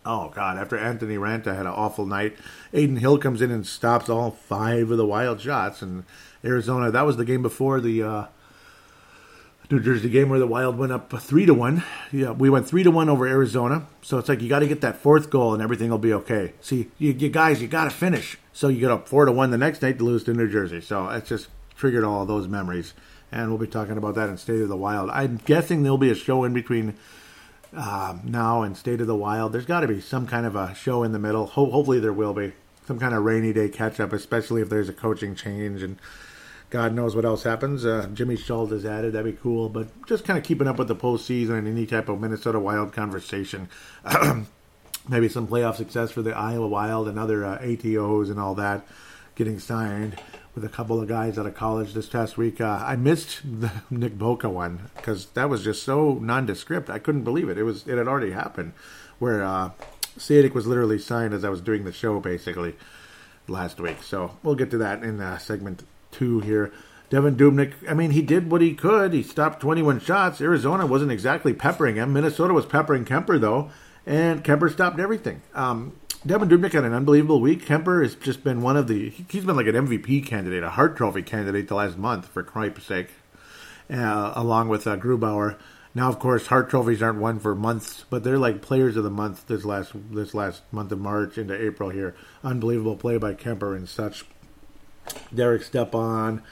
Oh 0.06 0.28
God! 0.28 0.58
After 0.58 0.76
Antti 0.76 1.18
Raanta 1.18 1.54
had 1.56 1.64
an 1.64 1.72
awful 1.72 2.04
night, 2.04 2.36
Adin 2.74 2.96
Hill 2.96 3.16
comes 3.16 3.40
in 3.40 3.50
and 3.50 3.66
stops 3.66 4.10
all 4.10 4.32
five 4.32 4.90
of 4.90 4.98
the 4.98 5.06
Wild 5.06 5.40
shots, 5.40 5.80
and 5.80 6.04
Arizona. 6.44 6.90
That 6.90 7.06
was 7.06 7.16
the 7.16 7.24
game 7.24 7.40
before 7.40 7.80
the 7.80 8.02
uh, 8.02 8.24
New 9.70 9.80
Jersey 9.80 10.10
game 10.10 10.28
where 10.28 10.38
the 10.38 10.46
Wild 10.46 10.76
went 10.76 10.92
up 10.92 11.10
three 11.20 11.46
to 11.46 11.54
one. 11.54 11.82
Yeah, 12.12 12.32
we 12.32 12.50
went 12.50 12.68
three 12.68 12.82
to 12.82 12.90
one 12.90 13.08
over 13.08 13.26
Arizona. 13.26 13.86
So 14.02 14.18
it's 14.18 14.28
like 14.28 14.42
you 14.42 14.48
got 14.48 14.58
to 14.58 14.68
get 14.68 14.82
that 14.82 14.96
fourth 14.96 15.30
goal 15.30 15.54
and 15.54 15.62
everything 15.62 15.90
will 15.90 15.98
be 15.98 16.12
okay. 16.12 16.52
See, 16.60 16.90
you, 16.98 17.12
you 17.12 17.30
guys, 17.30 17.62
you 17.62 17.68
got 17.68 17.84
to 17.84 17.90
finish. 17.90 18.36
So 18.52 18.68
you 18.68 18.80
get 18.80 18.90
up 18.90 19.08
four 19.08 19.24
to 19.24 19.32
one 19.32 19.50
the 19.50 19.58
next 19.58 19.80
night 19.82 19.98
to 19.98 20.04
lose 20.04 20.24
to 20.24 20.34
New 20.34 20.50
Jersey. 20.50 20.80
So 20.80 21.08
it's 21.08 21.28
just 21.28 21.48
triggered 21.76 22.04
all 22.04 22.24
those 22.26 22.46
memories, 22.46 22.94
and 23.32 23.48
we'll 23.48 23.58
be 23.58 23.66
talking 23.66 23.96
about 23.96 24.14
that 24.14 24.28
in 24.28 24.36
State 24.36 24.60
of 24.60 24.68
the 24.68 24.76
Wild. 24.76 25.10
I'm 25.10 25.40
guessing 25.44 25.82
there'll 25.82 25.98
be 25.98 26.10
a 26.10 26.14
show 26.14 26.44
in 26.44 26.52
between 26.52 26.94
uh, 27.76 28.16
now 28.22 28.62
and 28.62 28.76
State 28.76 29.00
of 29.00 29.06
the 29.06 29.16
Wild. 29.16 29.52
There's 29.52 29.66
got 29.66 29.80
to 29.80 29.88
be 29.88 30.00
some 30.00 30.26
kind 30.26 30.46
of 30.46 30.54
a 30.54 30.74
show 30.74 31.02
in 31.02 31.12
the 31.12 31.18
middle. 31.18 31.46
Ho- 31.46 31.70
hopefully 31.70 31.98
there 31.98 32.12
will 32.12 32.34
be 32.34 32.52
some 32.86 33.00
kind 33.00 33.14
of 33.14 33.24
rainy 33.24 33.52
day 33.52 33.68
catch 33.68 33.98
up, 33.98 34.12
especially 34.12 34.60
if 34.62 34.68
there's 34.68 34.88
a 34.88 34.92
coaching 34.92 35.34
change 35.34 35.82
and 35.82 35.98
God 36.70 36.94
knows 36.94 37.14
what 37.14 37.24
else 37.24 37.42
happens. 37.44 37.84
Uh, 37.84 38.08
Jimmy 38.12 38.36
Schuldt 38.36 38.72
is 38.72 38.84
added. 38.84 39.12
That'd 39.12 39.32
be 39.32 39.40
cool. 39.40 39.68
But 39.68 40.06
just 40.06 40.24
kind 40.24 40.38
of 40.38 40.44
keeping 40.44 40.66
up 40.66 40.78
with 40.78 40.88
the 40.88 40.96
postseason 40.96 41.58
and 41.58 41.68
any 41.68 41.86
type 41.86 42.08
of 42.08 42.20
Minnesota 42.20 42.58
Wild 42.58 42.92
conversation. 42.92 43.68
Maybe 45.08 45.28
some 45.28 45.46
playoff 45.46 45.76
success 45.76 46.10
for 46.10 46.22
the 46.22 46.36
Iowa 46.36 46.66
Wild 46.66 47.08
and 47.08 47.18
other 47.18 47.44
uh, 47.44 47.58
ATOs 47.58 48.30
and 48.30 48.40
all 48.40 48.54
that 48.56 48.86
getting 49.34 49.58
signed 49.58 50.20
with 50.54 50.64
a 50.64 50.68
couple 50.68 51.00
of 51.00 51.08
guys 51.08 51.38
out 51.38 51.46
of 51.46 51.54
college 51.54 51.92
this 51.92 52.08
past 52.08 52.36
week. 52.36 52.60
Uh, 52.60 52.82
I 52.84 52.96
missed 52.96 53.40
the 53.42 53.70
Nick 53.90 54.16
Boka 54.16 54.50
one 54.50 54.90
because 54.96 55.26
that 55.30 55.48
was 55.48 55.64
just 55.64 55.82
so 55.82 56.14
nondescript. 56.14 56.88
I 56.88 56.98
couldn't 56.98 57.24
believe 57.24 57.48
it. 57.48 57.58
It 57.58 57.64
was 57.64 57.86
it 57.86 57.98
had 57.98 58.08
already 58.08 58.32
happened, 58.32 58.72
where 59.18 59.42
uh, 59.42 59.70
was 60.16 60.66
literally 60.66 60.98
signed 60.98 61.34
as 61.34 61.44
I 61.44 61.48
was 61.48 61.60
doing 61.60 61.84
the 61.84 61.92
show 61.92 62.20
basically 62.20 62.76
last 63.48 63.80
week. 63.80 64.02
So 64.02 64.36
we'll 64.42 64.54
get 64.54 64.70
to 64.70 64.78
that 64.78 65.02
in 65.02 65.20
uh, 65.20 65.38
segment 65.38 65.84
two 66.14 66.40
here. 66.40 66.72
Devan 67.10 67.36
Dubnyk, 67.36 67.74
I 67.88 67.94
mean, 67.94 68.10
he 68.10 68.22
did 68.22 68.50
what 68.50 68.60
he 68.60 68.74
could. 68.74 69.12
He 69.12 69.22
stopped 69.22 69.60
21 69.60 70.00
shots. 70.00 70.40
Arizona 70.40 70.86
wasn't 70.86 71.12
exactly 71.12 71.52
peppering 71.52 71.96
him. 71.96 72.12
Minnesota 72.12 72.54
was 72.54 72.66
peppering 72.66 73.04
Kuemper, 73.04 73.40
though, 73.40 73.70
and 74.06 74.42
Kuemper 74.42 74.72
stopped 74.72 74.98
everything. 74.98 75.42
Um, 75.54 75.92
Devan 76.26 76.48
Dubnyk 76.48 76.72
had 76.72 76.84
an 76.84 76.94
unbelievable 76.94 77.40
week. 77.40 77.66
Kuemper 77.66 78.02
has 78.02 78.14
just 78.14 78.42
been 78.42 78.62
one 78.62 78.76
of 78.76 78.88
the, 78.88 79.10
he's 79.10 79.44
been 79.44 79.56
like 79.56 79.66
an 79.66 79.74
MVP 79.74 80.26
candidate, 80.26 80.64
a 80.64 80.70
Hart 80.70 80.96
Trophy 80.96 81.22
candidate 81.22 81.68
the 81.68 81.74
last 81.74 81.98
month, 81.98 82.26
for 82.26 82.42
cripe's 82.42 82.84
sake, 82.84 83.10
uh, 83.90 84.32
along 84.34 84.68
with 84.68 84.86
uh, 84.86 84.96
Grubauer. 84.96 85.58
Now, 85.94 86.08
of 86.08 86.18
course, 86.18 86.48
Hart 86.48 86.70
trophies 86.70 87.02
aren't 87.02 87.20
won 87.20 87.38
for 87.38 87.54
months, 87.54 88.04
but 88.10 88.24
they're 88.24 88.38
like 88.38 88.62
players 88.62 88.96
of 88.96 89.04
the 89.04 89.10
month 89.10 89.46
this 89.46 89.64
last 89.64 89.92
this 90.10 90.34
last 90.34 90.62
month 90.72 90.90
of 90.90 90.98
March 90.98 91.38
into 91.38 91.54
April 91.54 91.90
here. 91.90 92.16
Unbelievable 92.42 92.96
play 92.96 93.16
by 93.16 93.34
Kuemper 93.34 93.76
and 93.76 93.88
such. 93.88 94.24
Derek 95.34 95.62
Stepan, 95.62 96.42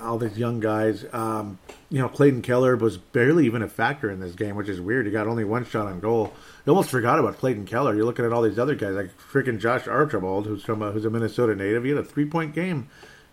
all 0.00 0.18
these 0.18 0.38
young 0.38 0.60
guys. 0.60 1.04
Um, 1.12 1.58
you 1.88 2.00
know, 2.00 2.08
Clayton 2.08 2.42
Keller 2.42 2.76
was 2.76 2.96
barely 2.96 3.46
even 3.46 3.62
a 3.62 3.68
factor 3.68 4.10
in 4.10 4.20
this 4.20 4.34
game, 4.34 4.56
which 4.56 4.68
is 4.68 4.80
weird. 4.80 5.06
He 5.06 5.12
got 5.12 5.26
only 5.26 5.44
one 5.44 5.64
shot 5.64 5.86
on 5.86 6.00
goal. 6.00 6.32
You 6.64 6.72
almost 6.72 6.90
forgot 6.90 7.18
about 7.18 7.38
Clayton 7.38 7.66
Keller. 7.66 7.94
You're 7.94 8.04
looking 8.04 8.24
at 8.24 8.32
all 8.32 8.42
these 8.42 8.58
other 8.58 8.74
guys, 8.74 8.94
like 8.94 9.16
freaking 9.18 9.58
Josh 9.58 9.86
Archibald, 9.86 10.46
who's 10.46 10.62
from 10.62 10.82
a, 10.82 10.92
who's 10.92 11.04
a 11.04 11.10
Minnesota 11.10 11.54
native. 11.54 11.84
He 11.84 11.90
had 11.90 11.98
a 11.98 12.04
three 12.04 12.26
point 12.26 12.54
game. 12.54 12.88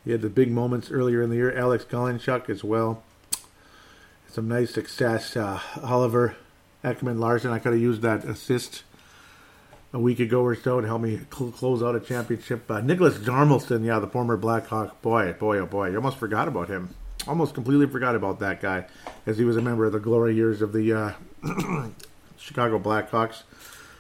He 0.06 0.12
had 0.12 0.22
the 0.22 0.30
big 0.30 0.52
moments 0.52 0.92
earlier 0.92 1.22
in 1.22 1.30
the 1.30 1.36
year. 1.36 1.56
Alex 1.56 1.84
Galchenyuk 1.84 2.50
as 2.50 2.64
well. 2.64 3.04
Some 4.30 4.48
nice 4.48 4.74
success. 4.74 5.36
Uh, 5.36 5.60
Oliver 5.84 6.36
Ekman-Larsson. 6.84 7.52
I 7.52 7.60
could 7.60 7.74
have 7.74 7.82
used 7.82 8.02
that 8.04 8.24
assist 8.24 8.84
a 9.94 10.00
week 10.00 10.20
ago 10.20 10.42
or 10.42 10.56
so 10.56 10.82
to 10.82 10.88
help 10.88 11.02
me 11.02 11.20
cl- 11.34 11.52
close 11.52 11.82
out 11.82 11.96
a 11.96 12.00
championship. 12.00 12.70
Uh, 12.70 12.82
Niklas 12.82 13.20
Hjalmarsson, 13.20 13.86
yeah, 13.86 14.00
the 14.00 14.08
former 14.08 14.38
Blackhawk 14.38 15.02
boy, 15.02 15.34
boy, 15.34 15.60
oh 15.60 15.66
boy, 15.66 15.90
you 15.90 15.96
almost 15.96 16.18
forgot 16.18 16.48
about 16.48 16.68
him. 16.68 16.94
Almost 17.28 17.54
completely 17.54 17.88
forgot 17.88 18.16
about 18.16 18.40
that 18.40 18.62
guy, 18.62 18.86
as 19.26 19.38
he 19.38 19.44
was 19.44 19.58
a 19.58 19.62
member 19.62 19.86
of 19.86 19.92
the 19.92 20.00
glory 20.00 20.36
years 20.36 20.62
of 20.62 20.72
the 20.72 20.94
uh, 20.94 21.14
Chicago 22.38 22.80
Blackhawks. 22.80 23.44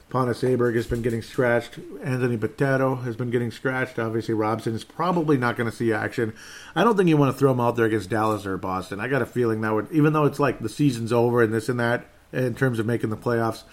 Pontus 0.09 0.41
Aberg 0.41 0.75
has 0.75 0.87
been 0.87 1.01
getting 1.01 1.21
scratched. 1.21 1.79
Anthony 2.01 2.37
Bitetto 2.37 3.03
has 3.03 3.17
been 3.17 3.29
getting 3.29 3.51
scratched. 3.51 3.99
Obviously, 3.99 4.33
Robson 4.33 4.73
is 4.73 4.85
probably 4.85 5.35
not 5.35 5.57
going 5.57 5.69
to 5.69 5.75
see 5.75 5.91
action. 5.91 6.33
I 6.75 6.85
don't 6.85 6.95
think 6.95 7.09
you 7.09 7.17
want 7.17 7.33
to 7.33 7.37
throw 7.37 7.51
him 7.51 7.59
out 7.59 7.75
there 7.75 7.85
against 7.85 8.09
Dallas 8.09 8.45
or 8.45 8.57
Boston. 8.57 9.01
I 9.01 9.09
got 9.09 9.21
a 9.21 9.25
feeling 9.25 9.59
that 9.61 9.73
would, 9.73 9.91
even 9.91 10.13
though 10.13 10.23
it's 10.23 10.39
like 10.39 10.59
the 10.59 10.69
season's 10.69 11.11
over 11.11 11.41
and 11.41 11.53
this 11.53 11.67
and 11.67 11.79
that, 11.81 12.05
in 12.33 12.55
terms 12.55 12.79
of 12.79 12.85
making 12.85 13.09
the 13.09 13.17
playoffs, 13.17 13.63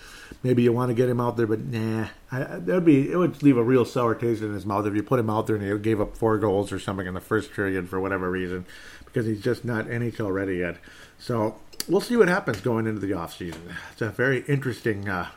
maybe 0.42 0.62
you 0.62 0.72
want 0.72 0.90
to 0.90 0.94
get 0.94 1.08
him 1.08 1.20
out 1.20 1.36
there, 1.36 1.46
but 1.46 1.60
nah, 1.60 2.06
that 2.30 2.66
would 2.66 2.84
be 2.84 3.10
it 3.10 3.16
would 3.16 3.42
leave 3.42 3.56
a 3.56 3.62
real 3.62 3.84
sour 3.84 4.14
taste 4.14 4.42
in 4.42 4.52
his 4.52 4.66
mouth 4.66 4.86
if 4.86 4.94
you 4.94 5.02
put 5.02 5.20
him 5.20 5.30
out 5.30 5.46
there 5.46 5.56
and 5.56 5.64
he 5.64 5.78
gave 5.78 6.00
up 6.00 6.16
four 6.16 6.38
goals 6.38 6.72
or 6.72 6.78
something 6.78 7.06
in 7.06 7.14
the 7.14 7.20
first 7.20 7.52
period 7.52 7.88
for 7.88 8.00
whatever 8.00 8.30
reason, 8.30 8.64
because 9.04 9.26
he's 9.26 9.42
just 9.42 9.64
not 9.64 9.86
NHL 9.86 10.32
ready 10.32 10.56
yet. 10.56 10.76
So 11.18 11.56
we'll 11.88 12.00
see 12.00 12.16
what 12.16 12.28
happens 12.28 12.60
going 12.60 12.86
into 12.86 13.00
the 13.00 13.12
offseason. 13.12 13.74
It's 13.92 14.02
a 14.02 14.10
very 14.10 14.44
interesting 14.46 15.08
uh, 15.08 15.28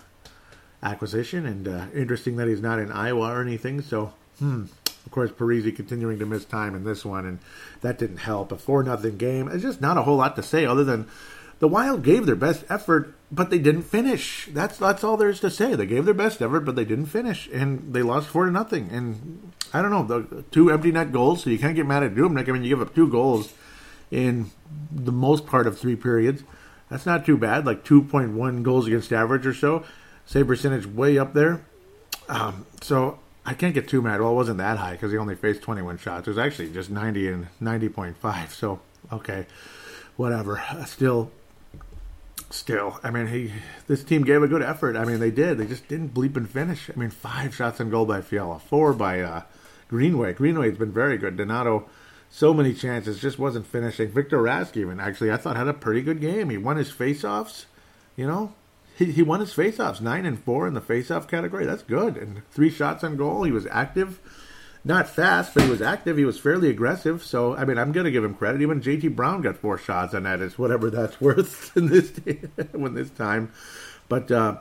acquisition 0.83 1.45
and 1.45 1.67
uh, 1.67 1.85
interesting 1.93 2.35
that 2.37 2.47
he's 2.47 2.61
not 2.61 2.79
in 2.79 2.91
Iowa 2.91 3.31
or 3.31 3.41
anything. 3.41 3.81
So, 3.81 4.13
hmm. 4.39 4.65
Of 5.05 5.11
course, 5.11 5.31
Parise 5.31 5.73
continuing 5.73 6.19
to 6.19 6.25
miss 6.25 6.43
time 6.43 6.75
in 6.75 6.83
this 6.83 7.05
one, 7.05 7.25
and 7.25 7.39
that 7.79 7.97
didn't 7.97 8.17
help. 8.17 8.51
A 8.51 8.57
four 8.57 8.83
nothing 8.83 9.15
game. 9.15 9.47
It's 9.47 9.63
just 9.63 9.79
not 9.79 9.95
a 9.95 10.01
whole 10.01 10.17
lot 10.17 10.35
to 10.35 10.43
say 10.43 10.65
other 10.65 10.83
than 10.83 11.07
the 11.59 11.67
Wild 11.67 12.03
gave 12.03 12.25
their 12.25 12.35
best 12.35 12.63
effort, 12.69 13.15
but 13.31 13.49
they 13.49 13.59
didn't 13.59 13.83
finish. 13.83 14.47
That's 14.51 14.77
that's 14.77 15.03
all 15.03 15.17
there 15.17 15.29
is 15.29 15.39
to 15.41 15.49
say. 15.49 15.75
They 15.75 15.85
gave 15.85 16.05
their 16.05 16.13
best 16.13 16.41
effort, 16.41 16.61
but 16.61 16.75
they 16.75 16.85
didn't 16.85 17.07
finish, 17.07 17.49
and 17.51 17.93
they 17.93 18.01
lost 18.01 18.27
four 18.27 18.45
to 18.45 18.51
nothing. 18.51 18.89
And 18.91 19.53
I 19.73 19.81
don't 19.81 19.91
know 19.91 20.03
the 20.03 20.43
two 20.51 20.69
empty 20.71 20.91
net 20.91 21.11
goals, 21.11 21.43
so 21.43 21.49
you 21.49 21.59
can't 21.59 21.75
get 21.75 21.85
mad 21.85 22.03
at 22.03 22.15
Dubnyk. 22.15 22.47
I 22.47 22.51
mean, 22.51 22.63
you 22.63 22.69
give 22.69 22.81
up 22.81 22.93
two 22.93 23.07
goals 23.07 23.53
in 24.11 24.51
the 24.91 25.11
most 25.11 25.45
part 25.45 25.67
of 25.67 25.77
three 25.77 25.95
periods. 25.95 26.43
That's 26.89 27.05
not 27.05 27.25
too 27.25 27.37
bad. 27.37 27.65
Like 27.65 27.83
two 27.83 28.03
point 28.03 28.31
one 28.31 28.63
goals 28.63 28.87
against 28.87 29.11
average 29.11 29.45
or 29.45 29.53
so. 29.53 29.83
Save 30.25 30.47
percentage 30.47 30.85
way 30.85 31.17
up 31.17 31.33
there. 31.33 31.61
Um, 32.29 32.65
so 32.81 33.19
I 33.45 33.53
can't 33.53 33.73
get 33.73 33.87
too 33.87 34.01
mad. 34.01 34.19
Well, 34.19 34.31
it 34.31 34.35
wasn't 34.35 34.57
that 34.57 34.77
high 34.77 34.91
because 34.91 35.11
he 35.11 35.17
only 35.17 35.35
faced 35.35 35.61
21 35.61 35.97
shots. 35.99 36.27
It 36.27 36.31
was 36.31 36.37
actually 36.37 36.71
just 36.73 36.89
90 36.89 37.29
and 37.29 37.47
90.5. 37.61 38.49
So, 38.51 38.81
okay, 39.11 39.45
whatever. 40.17 40.61
Still, 40.85 41.31
still, 42.49 42.99
I 43.03 43.11
mean, 43.11 43.27
he 43.27 43.51
this 43.87 44.03
team 44.03 44.23
gave 44.23 44.43
a 44.43 44.47
good 44.47 44.61
effort. 44.61 44.95
I 44.95 45.05
mean, 45.05 45.19
they 45.19 45.31
did. 45.31 45.57
They 45.57 45.65
just 45.65 45.87
didn't 45.87 46.13
bleep 46.13 46.35
and 46.35 46.49
finish. 46.49 46.89
I 46.89 46.97
mean, 46.97 47.09
five 47.09 47.55
shots 47.55 47.79
on 47.81 47.89
goal 47.89 48.05
by 48.05 48.21
Fiala, 48.21 48.59
four 48.59 48.93
by 48.93 49.21
uh, 49.21 49.41
Greenway. 49.89 50.33
Greenway's 50.33 50.77
been 50.77 50.91
very 50.91 51.17
good. 51.17 51.37
Donato, 51.37 51.89
so 52.29 52.53
many 52.53 52.73
chances, 52.73 53.19
just 53.19 53.39
wasn't 53.39 53.67
finishing. 53.67 54.09
Victor 54.09 54.39
Rask, 54.39 54.75
even 54.77 54.99
actually, 54.99 55.31
I 55.31 55.37
thought 55.37 55.55
had 55.55 55.67
a 55.67 55.73
pretty 55.73 56.01
good 56.01 56.21
game. 56.21 56.49
He 56.49 56.57
won 56.57 56.77
his 56.77 56.91
faceoffs. 56.91 57.65
You 58.15 58.27
know, 58.27 58.53
he, 58.97 59.11
he 59.11 59.21
won 59.21 59.39
his 59.39 59.53
faceoffs, 59.53 60.01
nine 60.01 60.25
and 60.25 60.43
four 60.43 60.67
in 60.67 60.73
the 60.73 60.81
faceoff 60.81 61.27
category. 61.27 61.65
That's 61.65 61.83
good. 61.83 62.17
And 62.17 62.41
three 62.51 62.69
shots 62.69 63.03
on 63.03 63.15
goal. 63.17 63.43
He 63.43 63.51
was 63.51 63.67
active 63.67 64.19
not 64.83 65.09
fast, 65.09 65.53
but 65.53 65.63
he 65.63 65.69
was 65.69 65.81
active. 65.81 66.17
He 66.17 66.25
was 66.25 66.39
fairly 66.39 66.69
aggressive. 66.69 67.23
So 67.23 67.55
I 67.55 67.65
mean, 67.65 67.77
I'm 67.77 67.91
going 67.91 68.05
to 68.05 68.11
give 68.11 68.23
him 68.23 68.33
credit. 68.33 68.61
Even 68.61 68.81
JT 68.81 69.15
Brown 69.15 69.41
got 69.41 69.57
four 69.57 69.77
shots 69.77 70.13
on 70.13 70.23
that. 70.23 70.41
Is 70.41 70.57
whatever 70.57 70.89
that's 70.89 71.19
worth 71.21 71.75
in 71.75 71.87
this 71.87 72.11
when 72.71 72.93
this 72.93 73.09
time. 73.09 73.51
But 74.09 74.31
uh, 74.31 74.57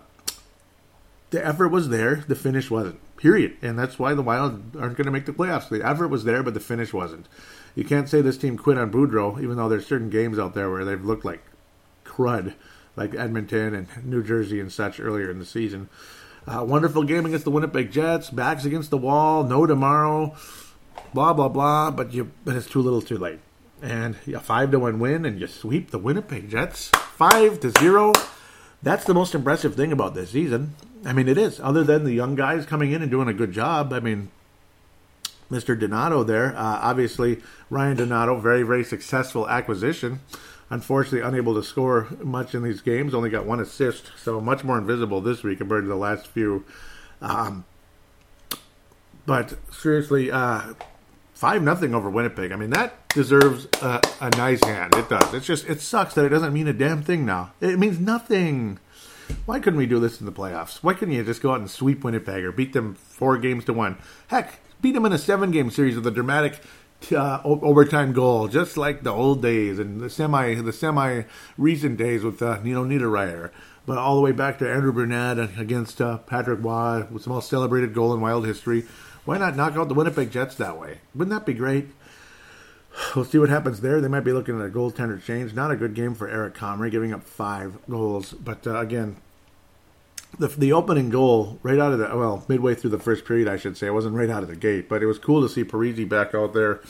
the 1.30 1.44
effort 1.44 1.68
was 1.68 1.88
there. 1.88 2.24
The 2.26 2.34
finish 2.34 2.70
wasn't. 2.70 3.00
Period. 3.16 3.56
And 3.62 3.78
that's 3.78 3.98
why 3.98 4.14
the 4.14 4.22
Wild 4.22 4.76
aren't 4.76 4.96
going 4.96 5.06
to 5.06 5.10
make 5.10 5.26
the 5.26 5.32
playoffs. 5.32 5.68
The 5.68 5.86
effort 5.86 6.08
was 6.08 6.24
there, 6.24 6.42
but 6.42 6.54
the 6.54 6.60
finish 6.60 6.92
wasn't. 6.92 7.26
You 7.74 7.84
can't 7.84 8.08
say 8.08 8.20
this 8.20 8.38
team 8.38 8.56
quit 8.56 8.78
on 8.78 8.90
Boudreau, 8.90 9.42
even 9.42 9.56
though 9.56 9.68
there's 9.68 9.86
certain 9.86 10.10
games 10.10 10.38
out 10.38 10.54
there 10.54 10.70
where 10.70 10.84
they've 10.84 11.04
looked 11.04 11.24
like 11.24 11.42
crud, 12.04 12.54
like 12.96 13.14
Edmonton 13.14 13.74
and 13.74 13.88
New 14.04 14.22
Jersey 14.22 14.60
and 14.60 14.72
such 14.72 15.00
earlier 15.00 15.30
in 15.30 15.38
the 15.38 15.44
season. 15.44 15.88
Uh, 16.46 16.62
wonderful 16.62 17.02
game 17.02 17.26
against 17.26 17.44
the 17.44 17.50
Winnipeg 17.50 17.90
Jets. 17.90 18.30
Backs 18.30 18.64
against 18.64 18.90
the 18.90 18.96
wall. 18.96 19.42
No 19.42 19.66
tomorrow. 19.66 20.36
Blah 21.12 21.32
blah 21.32 21.48
blah. 21.48 21.90
But 21.90 22.12
you, 22.12 22.30
but 22.44 22.54
it's 22.54 22.68
too 22.68 22.80
little, 22.80 23.02
too 23.02 23.18
late. 23.18 23.40
And 23.82 24.16
a 24.32 24.40
five 24.40 24.70
to 24.70 24.78
one 24.78 25.00
win, 25.00 25.24
and 25.24 25.40
you 25.40 25.48
sweep 25.48 25.90
the 25.90 25.98
Winnipeg 25.98 26.48
Jets 26.48 26.88
five 26.88 27.60
to 27.60 27.70
zero. 27.70 28.12
That's 28.82 29.04
the 29.04 29.14
most 29.14 29.34
impressive 29.34 29.74
thing 29.74 29.90
about 29.90 30.14
this 30.14 30.30
season. 30.30 30.76
I 31.04 31.12
mean, 31.12 31.28
it 31.28 31.36
is. 31.36 31.58
Other 31.60 31.82
than 31.82 32.04
the 32.04 32.12
young 32.12 32.36
guys 32.36 32.64
coming 32.64 32.92
in 32.92 33.02
and 33.02 33.10
doing 33.10 33.28
a 33.28 33.34
good 33.34 33.52
job. 33.52 33.92
I 33.92 34.00
mean, 34.00 34.30
Mr. 35.50 35.78
Donato 35.78 36.22
there, 36.22 36.56
uh, 36.56 36.78
obviously 36.82 37.42
Ryan 37.70 37.96
Donato, 37.96 38.38
very 38.38 38.62
very 38.62 38.84
successful 38.84 39.48
acquisition 39.48 40.20
unfortunately 40.70 41.20
unable 41.26 41.54
to 41.54 41.62
score 41.62 42.08
much 42.22 42.54
in 42.54 42.62
these 42.62 42.80
games. 42.80 43.14
Only 43.14 43.30
got 43.30 43.46
one 43.46 43.60
assist, 43.60 44.12
so 44.16 44.40
much 44.40 44.64
more 44.64 44.78
invisible 44.78 45.20
this 45.20 45.42
week 45.42 45.58
compared 45.58 45.84
to 45.84 45.88
the 45.88 45.96
last 45.96 46.26
few. 46.26 46.64
Um, 47.20 47.64
but 49.24 49.56
seriously, 49.72 50.30
uh, 50.30 50.74
five 51.34 51.62
nothing 51.62 51.94
over 51.94 52.08
Winnipeg. 52.10 52.52
I 52.52 52.56
mean, 52.56 52.70
that 52.70 53.08
deserves 53.08 53.66
a, 53.82 54.00
a, 54.20 54.30
nice 54.30 54.62
hand. 54.64 54.94
It 54.94 55.08
does. 55.08 55.34
It's 55.34 55.46
just 55.46 55.68
it 55.68 55.80
sucks 55.80 56.14
that 56.14 56.24
it 56.24 56.30
doesn't 56.30 56.52
mean 56.52 56.68
a 56.68 56.72
damn 56.72 57.02
thing 57.02 57.26
now. 57.26 57.52
It 57.60 57.78
means 57.78 57.98
nothing. 57.98 58.78
Why 59.44 59.58
couldn't 59.58 59.78
we 59.78 59.86
do 59.86 59.98
this 59.98 60.20
in 60.20 60.26
the 60.26 60.32
playoffs? 60.32 60.78
Why 60.82 60.94
couldn't 60.94 61.14
you 61.14 61.24
just 61.24 61.42
go 61.42 61.50
out 61.50 61.58
and 61.58 61.70
sweep 61.70 62.04
Winnipeg 62.04 62.44
or 62.44 62.52
beat 62.52 62.72
them 62.72 62.94
four 62.94 63.38
games 63.38 63.64
to 63.64 63.72
one? 63.72 63.98
Heck, 64.28 64.60
beat 64.80 64.92
them 64.92 65.04
in 65.04 65.12
a 65.12 65.18
seven 65.18 65.50
game 65.50 65.70
series 65.70 65.96
with 65.96 66.06
a 66.06 66.12
dramatic 66.12 66.60
uh, 67.12 67.40
overtime 67.44 68.12
goal, 68.12 68.48
just 68.48 68.76
like 68.76 69.02
the 69.02 69.10
old 69.10 69.42
days 69.42 69.78
and 69.78 70.00
the 70.00 70.10
semi 70.10 70.54
the 70.54 70.72
semi 70.72 71.22
recent 71.56 71.96
days 71.96 72.22
with 72.22 72.42
uh, 72.42 72.60
Nino 72.62 72.84
Niederreiter. 72.84 73.50
But 73.84 73.98
all 73.98 74.16
the 74.16 74.22
way 74.22 74.32
back 74.32 74.58
to 74.58 74.70
Andrew 74.70 74.92
Brunette 74.92 75.38
against 75.58 76.00
uh, 76.00 76.18
Patrick 76.18 76.58
Roy, 76.62 77.06
with 77.10 77.24
the 77.24 77.30
most 77.30 77.48
celebrated 77.48 77.94
goal 77.94 78.12
in 78.12 78.20
Wild 78.20 78.44
history. 78.44 78.84
Why 79.24 79.38
not 79.38 79.56
knock 79.56 79.76
out 79.76 79.88
the 79.88 79.94
Winnipeg 79.94 80.30
Jets 80.30 80.56
that 80.56 80.78
way? 80.78 80.98
Wouldn't 81.14 81.36
that 81.36 81.46
be 81.46 81.54
great? 81.54 81.88
We'll 83.14 83.26
see 83.26 83.38
what 83.38 83.50
happens 83.50 83.82
there. 83.82 84.00
They 84.00 84.08
might 84.08 84.20
be 84.20 84.32
looking 84.32 84.58
at 84.58 84.66
a 84.66 84.70
goaltender 84.70 85.22
change. 85.22 85.52
Not 85.52 85.70
a 85.70 85.76
good 85.76 85.92
game 85.92 86.14
for 86.14 86.28
Eric 86.28 86.54
Comrie, 86.54 86.90
giving 86.90 87.12
up 87.12 87.24
five 87.24 87.76
goals. 87.90 88.32
But 88.32 88.66
uh, 88.66 88.78
again, 88.80 89.16
the 90.38 90.48
the 90.48 90.72
opening 90.72 91.10
goal 91.10 91.58
right 91.62 91.78
out 91.78 91.92
of 91.92 91.98
the 91.98 92.16
well 92.16 92.44
midway 92.48 92.74
through 92.74 92.90
the 92.90 92.98
first 92.98 93.24
period, 93.24 93.48
I 93.48 93.56
should 93.56 93.76
say, 93.76 93.86
it 93.86 93.94
wasn't 93.94 94.16
right 94.16 94.30
out 94.30 94.42
of 94.42 94.48
the 94.48 94.56
gate, 94.56 94.88
but 94.88 95.02
it 95.02 95.06
was 95.06 95.18
cool 95.18 95.42
to 95.42 95.48
see 95.48 95.64
Parise 95.64 96.08
back 96.08 96.34
out 96.34 96.54
there. 96.54 96.80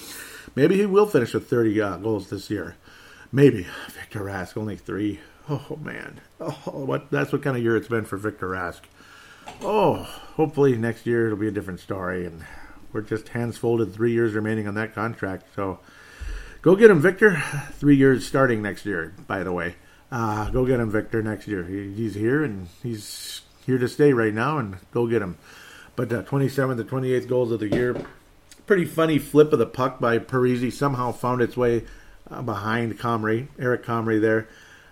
Maybe 0.54 0.76
he 0.76 0.86
will 0.86 1.06
finish 1.06 1.34
with 1.34 1.48
30 1.48 1.80
uh, 1.80 1.96
goals 1.98 2.30
this 2.30 2.50
year. 2.50 2.76
Maybe 3.32 3.66
Victor 3.90 4.20
Rask 4.20 4.56
only 4.56 4.76
three. 4.76 5.20
Oh 5.48 5.78
man, 5.80 6.20
oh 6.40 6.50
what 6.64 7.10
that's 7.10 7.32
what 7.32 7.42
kind 7.42 7.56
of 7.56 7.62
year 7.62 7.76
it's 7.76 7.88
been 7.88 8.04
for 8.04 8.16
Victor 8.16 8.48
Rask. 8.48 8.80
Oh, 9.60 10.02
hopefully 10.34 10.76
next 10.76 11.06
year 11.06 11.26
it'll 11.26 11.38
be 11.38 11.48
a 11.48 11.52
different 11.52 11.80
story, 11.80 12.26
and 12.26 12.44
we're 12.92 13.02
just 13.02 13.28
hands 13.28 13.56
folded. 13.56 13.92
Three 13.92 14.12
years 14.12 14.34
remaining 14.34 14.66
on 14.66 14.74
that 14.74 14.94
contract, 14.94 15.46
so 15.54 15.78
go 16.62 16.74
get 16.74 16.90
him, 16.90 17.00
Victor. 17.00 17.40
Three 17.74 17.96
years 17.96 18.26
starting 18.26 18.62
next 18.62 18.86
year, 18.86 19.14
by 19.26 19.42
the 19.42 19.52
way. 19.52 19.76
Uh, 20.10 20.50
go 20.50 20.64
get 20.64 20.80
him, 20.80 20.90
Victor, 20.90 21.22
next 21.22 21.48
year. 21.48 21.64
He, 21.64 21.92
he's 21.92 22.14
here 22.14 22.44
and 22.44 22.68
he's 22.82 23.42
here 23.64 23.78
to 23.78 23.88
stay 23.88 24.12
right 24.12 24.32
now, 24.32 24.58
and 24.58 24.76
go 24.92 25.06
get 25.06 25.22
him. 25.22 25.36
But 25.96 26.12
uh, 26.12 26.22
27th 26.22 26.76
to 26.76 26.84
28th 26.84 27.28
goals 27.28 27.50
of 27.50 27.60
the 27.60 27.68
year. 27.68 28.06
Pretty 28.66 28.84
funny 28.84 29.18
flip 29.18 29.52
of 29.52 29.58
the 29.58 29.66
puck 29.66 29.98
by 30.00 30.18
Parise. 30.18 30.72
Somehow 30.72 31.12
found 31.12 31.40
its 31.40 31.56
way 31.56 31.84
uh, 32.30 32.42
behind 32.42 32.98
Comrie, 32.98 33.48
Eric 33.58 33.84
Comrie 33.84 34.20
there. 34.20 34.48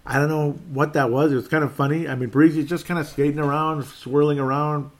I 0.07 0.18
don't 0.18 0.29
know 0.29 0.53
what 0.70 0.92
that 0.92 1.11
was. 1.11 1.33
It 1.33 1.37
was 1.37 1.48
kind 1.48 1.64
of 1.64 1.72
funny. 1.72 2.09
I 2.09 2.14
mean, 2.14 2.31
Parise 2.31 2.66
just 2.66 2.87
kind 2.87 3.00
of 3.00 3.07
skating 3.07 3.38
around, 3.38 3.85
swirling 3.85 4.38
around, 4.38 4.90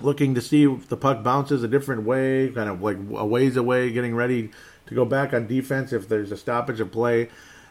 looking 0.00 0.34
to 0.34 0.40
see 0.40 0.64
if 0.64 0.88
the 0.88 0.96
puck 0.96 1.22
bounces 1.22 1.62
a 1.62 1.68
different 1.68 2.02
way, 2.02 2.50
kind 2.50 2.68
of 2.68 2.82
like 2.82 2.96
a 2.96 3.26
ways 3.26 3.56
away, 3.56 3.90
getting 3.90 4.14
ready 4.14 4.50
to 4.86 4.94
go 4.94 5.04
back 5.04 5.32
on 5.32 5.46
defense 5.46 5.92
if 5.92 6.08
there's 6.08 6.30
a 6.30 6.36
stoppage 6.36 6.80
of 6.80 6.92
play 6.92 7.28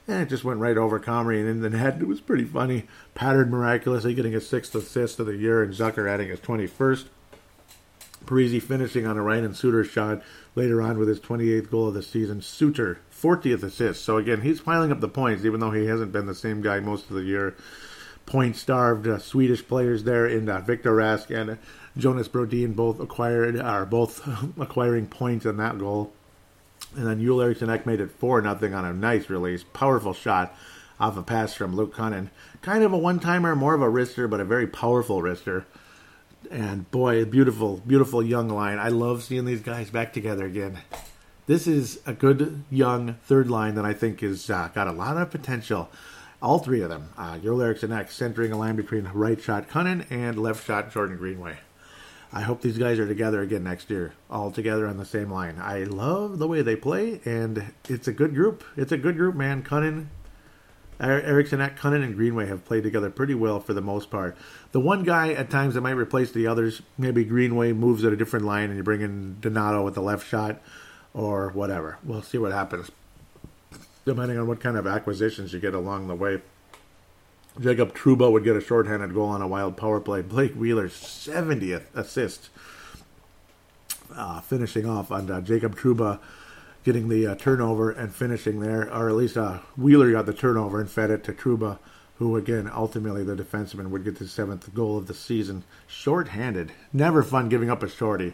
and 0.08 0.22
it 0.22 0.30
just 0.30 0.44
went 0.44 0.60
right 0.60 0.78
over 0.78 1.00
Comrie 1.00 1.40
and 1.40 1.50
in 1.50 1.62
the 1.62 1.70
net. 1.70 2.02
It 2.02 2.08
was 2.08 2.22
pretty 2.22 2.46
funny. 2.46 2.86
Pateryn 3.16 3.50
miraculously 3.50 4.14
getting 4.14 4.34
his 4.34 4.48
sixth 4.48 4.76
assist 4.76 5.20
of 5.20 5.26
the 5.26 5.38
year, 5.38 5.64
and 5.64 5.74
Zucker 5.74 6.10
adding 6.10 6.30
his 6.30 6.40
21st. 6.40 7.06
Parise 8.26 8.62
finishing 8.62 9.06
on 9.06 9.18
a 9.18 9.22
Ryan 9.22 9.54
Suter 9.54 9.84
shot 9.84 10.22
later 10.56 10.82
on 10.82 10.98
with 10.98 11.08
his 11.08 11.20
28th 11.20 11.70
goal 11.70 11.88
of 11.90 11.94
the 11.94 12.04
season. 12.04 12.42
Suter, 12.42 13.00
40th 13.12 13.64
assist. 13.64 14.04
So 14.04 14.18
again, 14.18 14.42
he's 14.42 14.62
piling 14.62 14.92
up 14.92 15.00
the 15.00 15.10
points, 15.10 15.46
even 15.46 15.60
though 15.60 15.72
he 15.72 15.86
hasn't 15.86 16.12
been 16.12 16.26
the 16.26 16.36
same 16.36 16.62
guy 16.62 16.80
most 16.80 17.10
of 17.10 17.16
the 17.16 17.24
year. 17.24 17.56
Point 18.26 18.56
starved 18.56 19.08
uh, 19.08 19.20
Swedish 19.20 19.68
players 19.68 20.06
there 20.06 20.26
in 20.26 20.48
uh, 20.48 20.62
Victor 20.62 20.96
Rask 20.96 21.30
and 21.30 21.58
Jonas 21.98 22.30
Brodin 22.30 22.74
both 22.74 23.00
acquired 23.02 23.60
are 23.60 23.86
both 23.86 24.26
acquiring 24.60 25.08
points 25.08 25.46
on 25.46 25.58
that 25.58 25.78
goal. 25.78 26.14
And 26.96 27.08
then 27.08 27.20
Eriksson 27.42 27.70
Ek 27.70 27.86
made 27.86 28.00
it 28.00 28.12
4 28.12 28.42
nothing 28.42 28.74
on 28.74 28.86
a 28.86 28.94
nice 28.94 29.30
release. 29.30 29.64
Powerful 29.74 30.14
shot 30.14 30.56
off 31.00 31.18
a 31.18 31.24
pass 31.24 31.54
from 31.54 31.76
Luke 31.76 31.96
Kunin. 31.96 32.30
Kind 32.62 32.84
of 32.84 32.94
a 32.94 32.98
one 32.98 33.20
timer, 33.20 33.56
more 33.56 33.74
of 33.74 33.82
a 33.82 33.90
wrister, 33.90 34.30
but 34.30 34.40
a 34.40 34.46
very 34.46 34.68
powerful 34.68 35.22
wrister. 35.22 35.66
And 36.52 36.90
boy, 36.92 37.22
a 37.22 37.26
beautiful, 37.26 37.78
beautiful 37.86 38.22
young 38.24 38.50
line. 38.50 38.80
I 38.80 38.90
love 38.90 39.24
seeing 39.24 39.46
these 39.46 39.62
guys 39.62 39.90
back 39.90 40.14
together 40.14 40.46
again. 40.46 40.80
This 41.46 41.68
is 41.68 42.00
a 42.06 42.14
good 42.14 42.64
young 42.70 43.16
third 43.26 43.50
line 43.50 43.76
that 43.76 43.86
I 43.86 43.94
think 43.94 44.22
has 44.22 44.50
uh, 44.50 44.70
got 44.74 44.88
a 44.88 44.94
lot 44.94 45.18
of 45.18 45.30
potential. 45.30 45.90
All 46.42 46.60
three 46.60 46.82
of 46.82 46.90
them. 46.90 47.10
Uh, 47.18 47.38
Ek 47.42 48.12
centering 48.12 48.52
a 48.52 48.58
line 48.58 48.76
between 48.76 49.10
right 49.14 49.42
shot 49.42 49.70
Kunin 49.70 50.06
and 50.10 50.38
left 50.38 50.66
shot 50.66 50.92
Jordan 50.92 51.18
Greenway. 51.18 51.58
I 52.36 52.42
hope 52.42 52.62
these 52.62 52.80
guys 52.80 52.98
are 52.98 53.08
together 53.08 53.44
again 53.44 53.64
next 53.64 53.92
year, 53.92 54.14
all 54.28 54.50
together 54.50 54.88
on 54.88 54.98
the 54.98 55.06
same 55.06 55.32
line. 55.32 55.60
I 55.62 55.84
love 55.84 56.40
the 56.40 56.48
way 56.48 56.64
they 56.64 56.76
play, 56.76 57.22
and 57.26 57.72
it's 57.88 58.08
a 58.08 58.12
good 58.12 58.34
group. 58.34 58.64
It's 58.76 58.92
a 58.92 58.98
good 58.98 59.18
group, 59.18 59.36
man. 59.36 59.62
Kunin, 59.62 60.08
Eriksson, 61.00 61.60
Kunin, 61.60 62.04
and 62.04 62.16
Greenway 62.16 62.48
have 62.48 62.66
played 62.66 62.82
together 62.82 63.12
pretty 63.12 63.36
well 63.36 63.60
for 63.60 63.76
the 63.76 63.82
most 63.82 64.10
part. 64.10 64.36
The 64.72 64.80
one 64.80 65.04
guy 65.04 65.34
at 65.34 65.52
times 65.52 65.76
that 65.76 65.82
might 65.82 65.92
replace 65.92 66.32
the 66.32 66.48
others, 66.48 66.82
maybe 66.98 67.24
Greenway 67.24 67.72
moves 67.72 68.04
at 68.04 68.12
a 68.12 68.18
different 68.18 68.46
line, 68.46 68.70
and 68.70 68.78
you 68.78 68.84
bring 68.84 69.02
in 69.02 69.40
Donato 69.40 69.84
with 69.84 69.94
the 69.94 70.02
left 70.02 70.28
shot, 70.28 70.60
or 71.14 71.50
whatever. 71.50 72.00
We'll 72.04 72.24
see 72.24 72.40
what 72.40 72.52
happens, 72.52 72.90
depending 74.06 74.40
on 74.40 74.48
what 74.48 74.60
kind 74.60 74.76
of 74.76 74.88
acquisitions 74.88 75.54
you 75.54 75.60
get 75.60 75.76
along 75.76 76.08
the 76.08 76.16
way. 76.16 76.42
Jacob 77.60 77.94
Trouba 77.94 78.32
would 78.32 78.44
get 78.44 78.56
a 78.56 78.62
shorthanded 78.62 79.14
goal 79.14 79.30
on 79.30 79.42
a 79.42 79.48
wild 79.48 79.78
power 79.78 80.00
play. 80.00 80.22
Blake 80.22 80.54
Wheeler's 80.54 80.94
70th 80.94 81.84
assist, 81.94 82.50
uh, 84.16 84.42
finishing 84.42 84.88
off 84.88 85.12
on 85.12 85.30
uh, 85.30 85.42
Jacob 85.42 85.76
Trouba 85.76 86.20
getting 86.84 87.10
the 87.10 87.28
uh, 87.28 87.36
turnover 87.36 87.92
and 87.92 88.14
finishing 88.14 88.60
there, 88.60 88.94
or 88.94 89.10
at 89.10 89.16
least 89.16 89.38
uh, 89.38 89.60
Wheeler 89.78 90.12
got 90.12 90.26
the 90.26 90.34
turnover 90.34 90.80
and 90.80 90.90
fed 90.90 91.12
it 91.12 91.24
to 91.24 91.34
Trouba, 91.34 91.80
who 92.18 92.36
again 92.36 92.70
ultimately 92.74 93.24
the 93.24 93.36
defenseman 93.36 93.88
would 93.90 94.04
get 94.04 94.20
the 94.20 94.28
seventh 94.28 94.74
goal 94.74 94.98
of 94.98 95.08
the 95.08 95.14
season, 95.14 95.64
shorthanded. 95.88 96.72
Never 96.92 97.24
fun 97.24 97.50
giving 97.50 97.70
up 97.70 97.84
a 97.84 97.90
shorty, 97.90 98.34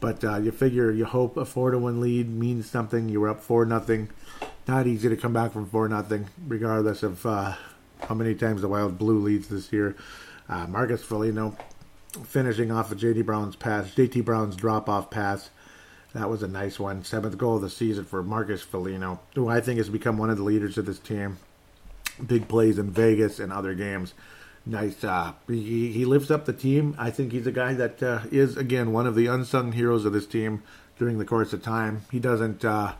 but 0.00 0.24
uh, 0.24 0.38
you 0.38 0.50
figure 0.50 0.90
you 0.90 1.04
hope 1.04 1.36
a 1.36 1.44
four 1.44 1.70
to 1.70 1.78
one 1.78 2.00
lead 2.00 2.28
means 2.28 2.68
something. 2.68 3.08
You 3.08 3.20
were 3.20 3.28
up 3.28 3.40
four 3.40 3.64
nothing. 3.64 4.08
Not 4.66 4.86
easy 4.86 5.08
to 5.08 5.16
come 5.16 5.32
back 5.32 5.52
from 5.52 5.66
four 5.66 5.88
nothing, 5.88 6.26
regardless 6.48 7.04
of 7.04 7.24
uh, 7.24 7.54
how 8.00 8.14
many 8.14 8.34
times 8.34 8.62
the 8.62 8.68
Wild 8.68 8.98
blew 8.98 9.18
leads 9.18 9.48
this 9.48 9.72
year. 9.72 9.96
Uh, 10.48 10.66
Marcus 10.66 11.02
Foligno 11.02 11.56
finishing 12.24 12.70
off 12.70 12.92
of 12.92 12.98
J.D. 12.98 13.22
Brown's 13.22 13.56
pass, 13.56 13.90
JT 13.94 14.24
Brown's 14.24 14.56
drop 14.56 14.88
off 14.88 15.10
pass. 15.10 15.50
That 16.14 16.30
was 16.30 16.42
a 16.42 16.48
nice 16.48 16.78
one. 16.78 17.04
Seventh 17.04 17.36
goal 17.36 17.56
of 17.56 17.62
the 17.62 17.70
season 17.70 18.04
for 18.04 18.22
Marcus 18.22 18.62
Foligno, 18.62 19.20
who 19.34 19.48
I 19.48 19.60
think 19.60 19.78
has 19.78 19.90
become 19.90 20.16
one 20.16 20.30
of 20.30 20.38
the 20.38 20.44
leaders 20.44 20.78
of 20.78 20.86
this 20.86 20.98
team. 20.98 21.38
Big 22.24 22.48
plays 22.48 22.78
in 22.78 22.90
Vegas 22.90 23.38
and 23.38 23.52
other 23.52 23.74
games. 23.74 24.14
Nice. 24.64 25.04
Uh, 25.04 25.34
he, 25.46 25.92
he 25.92 26.04
lifts 26.06 26.30
up 26.30 26.46
the 26.46 26.52
team. 26.52 26.94
I 26.98 27.10
think 27.10 27.32
he's 27.32 27.46
a 27.46 27.52
guy 27.52 27.74
that 27.74 28.02
uh, 28.02 28.20
is, 28.32 28.56
again, 28.56 28.92
one 28.92 29.06
of 29.06 29.14
the 29.14 29.26
unsung 29.26 29.72
heroes 29.72 30.06
of 30.06 30.12
this 30.12 30.26
team 30.26 30.62
during 30.98 31.18
the 31.18 31.26
course 31.26 31.52
of 31.52 31.62
time. 31.62 32.02
He 32.10 32.18
doesn't. 32.18 32.64
Uh, 32.64 32.94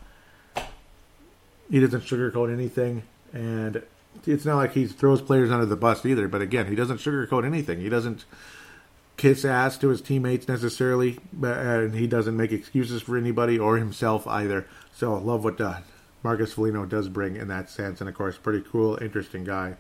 he 1.71 1.81
doesn't 1.81 2.03
sugarcoat 2.03 2.53
anything, 2.53 3.03
and 3.33 3.83
it's 4.27 4.45
not 4.45 4.57
like 4.57 4.73
he 4.73 4.87
throws 4.87 5.23
players 5.23 5.51
under 5.51 5.67
the 5.67 5.77
bus 5.77 6.05
either. 6.05 6.29
But 6.29 6.43
again, 6.43 6.67
he 6.67 6.75
doesn't 6.75 6.99
sugarcoat 6.99 7.45
anything. 7.45 7.81
He 7.81 7.89
doesn't 7.89 8.25
kiss 9.17 9.45
ass 9.45 9.79
to 9.79 9.89
his 9.89 10.03
teammates 10.03 10.47
necessarily, 10.47 11.19
and 11.43 11.95
he 11.95 12.07
doesn't 12.07 12.37
make 12.37 12.53
excuses 12.53 13.03
for 13.03 13.17
anybody 13.17 13.59
or 13.59 13.79
himself 13.79 14.27
either. 14.27 14.67
So 14.95 15.15
love 15.15 15.45
what 15.45 15.61
uh, 15.61 15.79
Marcus 16.23 16.53
Foligno 16.53 16.85
does 16.85 17.09
bring 17.09 17.37
in 17.37 17.49
that 17.49 17.71
sense, 17.71 18.01
and 18.01 18.09
of 18.09 18.15
course, 18.15 18.37
pretty 18.37 18.65
cool, 18.71 18.99
interesting 19.01 19.45
guy. 19.45 19.77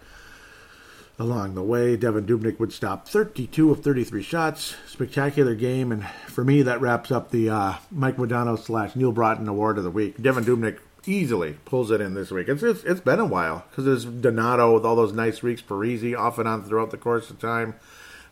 along 1.18 1.54
the 1.54 1.62
way. 1.62 1.96
Devan 1.96 2.26
Dubnyk 2.26 2.58
would 2.58 2.72
stop 2.72 3.08
32 3.08 3.70
of 3.70 3.82
33 3.82 4.22
shots. 4.22 4.76
Spectacular 4.86 5.54
game, 5.54 5.90
and 5.92 6.06
for 6.26 6.44
me, 6.44 6.62
that 6.62 6.80
wraps 6.80 7.10
up 7.10 7.30
the 7.30 7.48
uh, 7.48 7.74
Mike 7.90 8.16
Modano 8.16 8.58
slash 8.58 8.94
Neal 8.94 9.12
Broten 9.12 9.48
Award 9.48 9.78
of 9.78 9.84
the 9.84 9.90
week. 9.90 10.18
Devan 10.18 10.44
Dubnyk 10.44 10.78
easily 11.08 11.54
pulls 11.64 11.90
it 11.90 12.00
in 12.00 12.14
this 12.14 12.30
week. 12.30 12.48
It's 12.48 12.62
it's, 12.62 12.84
it's 12.84 13.00
been 13.00 13.20
a 13.20 13.26
while 13.26 13.64
because 13.70 13.84
there's 13.84 14.04
Donato 14.04 14.74
with 14.74 14.84
all 14.84 14.96
those 14.96 15.12
nice 15.12 15.42
weeks, 15.42 15.62
Parise 15.62 16.16
off 16.16 16.38
and 16.38 16.48
on 16.48 16.64
throughout 16.64 16.90
the 16.90 16.96
course 16.96 17.30
of 17.30 17.38
time. 17.38 17.74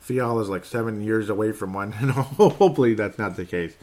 Fiala 0.00 0.42
is 0.42 0.50
like 0.50 0.64
seven 0.64 1.02
years 1.02 1.30
away 1.30 1.52
from 1.52 1.72
one, 1.72 1.94
and 1.98 2.10
hopefully 2.10 2.94
that's 2.94 3.18
not 3.18 3.36
the 3.36 3.44
case. 3.44 3.74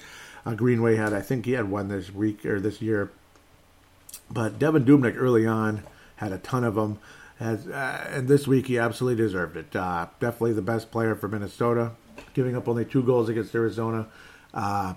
Uh, 0.45 0.54
Greenway 0.54 0.95
had, 0.95 1.13
I 1.13 1.21
think 1.21 1.45
he 1.45 1.51
had 1.54 1.69
one 1.69 1.88
this 1.88 2.12
week 2.12 2.45
or 2.45 2.60
this 2.60 2.82
year, 2.82 3.12
but 4.30 4.60
Devan 4.60 4.86
Dubnyk 4.86 5.15
early 5.17 5.45
on 5.45 5.84
had 6.17 6.32
a 6.32 6.38
ton 6.38 6.63
of 6.63 6.75
them. 6.75 6.99
Has, 7.39 7.67
uh, 7.67 8.08
and 8.12 8.27
this 8.27 8.47
week 8.47 8.67
he 8.67 8.77
absolutely 8.77 9.23
deserved 9.23 9.58
it. 9.58 9.75
Uh, 9.75 10.08
definitely 10.19 10.54
the 10.54 10.62
best 10.62 10.91
player 10.91 11.15
for 11.15 11.27
Minnesota, 11.27 11.91
giving 12.36 12.56
up 12.56 12.67
only 12.67 12.86
two 12.86 13.01
goals 13.01 13.30
against 13.30 13.56
Arizona. 13.56 14.08
Uh, 14.54 14.93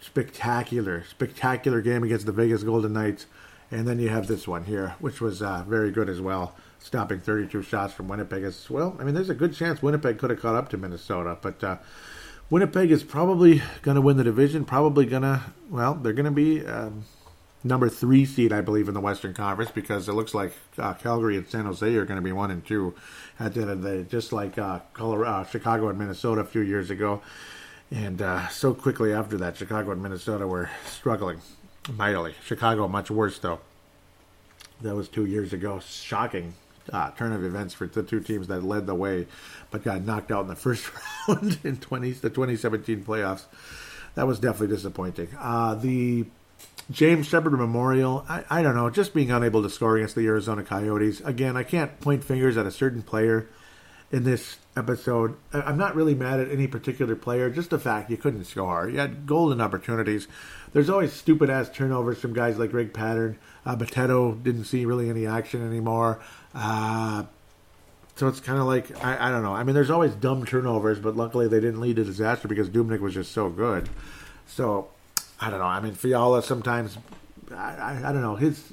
spectacular, 0.00 1.04
spectacular 1.10 1.80
game 1.80 2.02
against 2.02 2.26
the 2.26 2.32
Vegas 2.32 2.62
Golden 2.62 2.92
Knights. 2.92 3.26
And 3.70 3.86
then 3.86 3.98
you 3.98 4.08
have 4.08 4.26
this 4.26 4.48
one 4.48 4.64
here, 4.64 4.94
which 4.98 5.20
was 5.20 5.42
uh, 5.42 5.64
very 5.68 5.90
good 5.90 6.08
as 6.08 6.20
well, 6.20 6.54
stopping 6.78 7.20
32 7.20 7.62
shots 7.62 7.92
from 7.92 8.08
Winnipeg 8.08 8.42
as 8.42 8.70
well. 8.70 8.96
I 8.98 9.04
mean, 9.04 9.14
there's 9.14 9.28
a 9.28 9.34
good 9.34 9.54
chance 9.54 9.82
Winnipeg 9.82 10.18
could 10.18 10.30
have 10.30 10.40
caught 10.40 10.54
up 10.54 10.70
to 10.70 10.78
Minnesota, 10.78 11.36
but 11.40 11.62
uh, 11.62 11.76
Winnipeg 12.48 12.90
is 12.90 13.02
probably 13.02 13.60
going 13.82 13.96
to 13.96 14.00
win 14.00 14.16
the 14.16 14.24
division. 14.24 14.64
Probably 14.64 15.04
going 15.04 15.22
to, 15.22 15.42
well, 15.68 15.94
they're 15.94 16.14
going 16.14 16.24
to 16.24 16.30
be 16.30 16.64
um, 16.66 17.04
number 17.62 17.90
three 17.90 18.24
seed, 18.24 18.52
I 18.52 18.62
believe, 18.62 18.88
in 18.88 18.94
the 18.94 19.00
Western 19.00 19.34
Conference 19.34 19.70
because 19.70 20.08
it 20.08 20.14
looks 20.14 20.32
like 20.32 20.52
uh, 20.78 20.94
Calgary 20.94 21.36
and 21.36 21.46
San 21.46 21.66
Jose 21.66 21.94
are 21.94 22.06
going 22.06 22.16
to 22.16 22.24
be 22.24 22.32
one 22.32 22.50
and 22.50 22.64
two 22.64 22.94
at 23.38 23.52
the 23.52 23.62
end 23.62 23.70
of 23.70 23.82
the 23.82 23.98
day, 23.98 24.06
just 24.08 24.32
like 24.32 24.56
uh, 24.56 24.80
Colorado, 24.94 25.30
uh, 25.30 25.44
Chicago 25.44 25.88
and 25.88 25.98
Minnesota 25.98 26.40
a 26.40 26.44
few 26.44 26.62
years 26.62 26.90
ago. 26.90 27.20
And 27.90 28.20
uh, 28.20 28.48
so 28.48 28.74
quickly 28.74 29.12
after 29.12 29.38
that, 29.38 29.56
Chicago 29.56 29.92
and 29.92 30.02
Minnesota 30.02 30.46
were 30.46 30.70
struggling 30.86 31.40
mightily. 31.92 32.34
Chicago 32.44 32.86
much 32.88 33.10
worse 33.10 33.38
though. 33.38 33.60
That 34.82 34.94
was 34.94 35.08
two 35.08 35.26
years 35.26 35.52
ago. 35.52 35.80
Shocking 35.80 36.54
uh, 36.92 37.10
turn 37.12 37.32
of 37.32 37.44
events 37.44 37.74
for 37.74 37.86
the 37.86 38.02
two 38.02 38.20
teams 38.20 38.48
that 38.48 38.62
led 38.62 38.86
the 38.86 38.94
way, 38.94 39.26
but 39.70 39.84
got 39.84 40.02
knocked 40.02 40.30
out 40.30 40.42
in 40.42 40.48
the 40.48 40.56
first 40.56 40.90
round 41.28 41.58
in 41.64 41.76
20 41.76 42.12
the 42.12 42.30
2017 42.30 43.04
playoffs. 43.04 43.44
That 44.14 44.26
was 44.26 44.38
definitely 44.38 44.74
disappointing. 44.74 45.28
Uh, 45.38 45.74
the 45.74 46.26
James 46.90 47.26
Sheppard 47.26 47.52
Memorial, 47.52 48.24
I, 48.28 48.44
I 48.50 48.62
don't 48.62 48.74
know, 48.74 48.90
just 48.90 49.14
being 49.14 49.30
unable 49.30 49.62
to 49.62 49.70
score 49.70 49.96
against 49.96 50.14
the 50.14 50.26
Arizona 50.26 50.62
Coyotes. 50.62 51.20
Again, 51.20 51.56
I 51.56 51.62
can't 51.62 52.00
point 52.00 52.24
fingers 52.24 52.56
at 52.56 52.66
a 52.66 52.70
certain 52.70 53.02
player 53.02 53.46
in 54.10 54.24
this 54.24 54.56
episode. 54.78 55.36
I'm 55.52 55.76
not 55.76 55.94
really 55.94 56.14
mad 56.14 56.40
at 56.40 56.50
any 56.50 56.66
particular 56.66 57.16
player, 57.16 57.50
just 57.50 57.70
the 57.70 57.78
fact 57.78 58.10
you 58.10 58.16
couldn't 58.16 58.44
score. 58.44 58.88
You 58.88 58.98
had 58.98 59.26
golden 59.26 59.60
opportunities. 59.60 60.28
There's 60.72 60.88
always 60.88 61.12
stupid 61.12 61.50
ass 61.50 61.68
turnovers 61.68 62.18
from 62.18 62.32
guys 62.32 62.58
like 62.58 62.70
Greg 62.70 62.92
Pateryn. 62.92 63.36
Uh, 63.66 63.76
Bitetto 63.76 64.42
didn't 64.42 64.64
see 64.64 64.86
really 64.86 65.10
any 65.10 65.26
action 65.26 65.66
anymore. 65.66 66.20
Uh, 66.54 67.24
so 68.16 68.28
it's 68.28 68.40
kind 68.40 68.58
of 68.58 68.66
like, 68.66 69.04
I, 69.04 69.28
I, 69.28 69.30
don't 69.30 69.42
know. 69.42 69.54
I 69.54 69.62
mean, 69.62 69.74
there's 69.74 69.90
always 69.90 70.12
dumb 70.12 70.44
turnovers, 70.44 70.98
but 70.98 71.16
luckily 71.16 71.46
they 71.48 71.60
didn't 71.60 71.80
lead 71.80 71.96
to 71.96 72.04
disaster 72.04 72.48
because 72.48 72.68
Dubnyk 72.68 73.00
was 73.00 73.14
just 73.14 73.32
so 73.32 73.48
good. 73.48 73.88
So, 74.46 74.88
I 75.40 75.50
don't 75.50 75.60
know. 75.60 75.66
I 75.66 75.80
mean, 75.80 75.94
Fiala 75.94 76.42
sometimes, 76.42 76.98
I, 77.52 77.76
I, 77.76 78.08
I 78.08 78.12
don't 78.12 78.22
know. 78.22 78.36
His. 78.36 78.72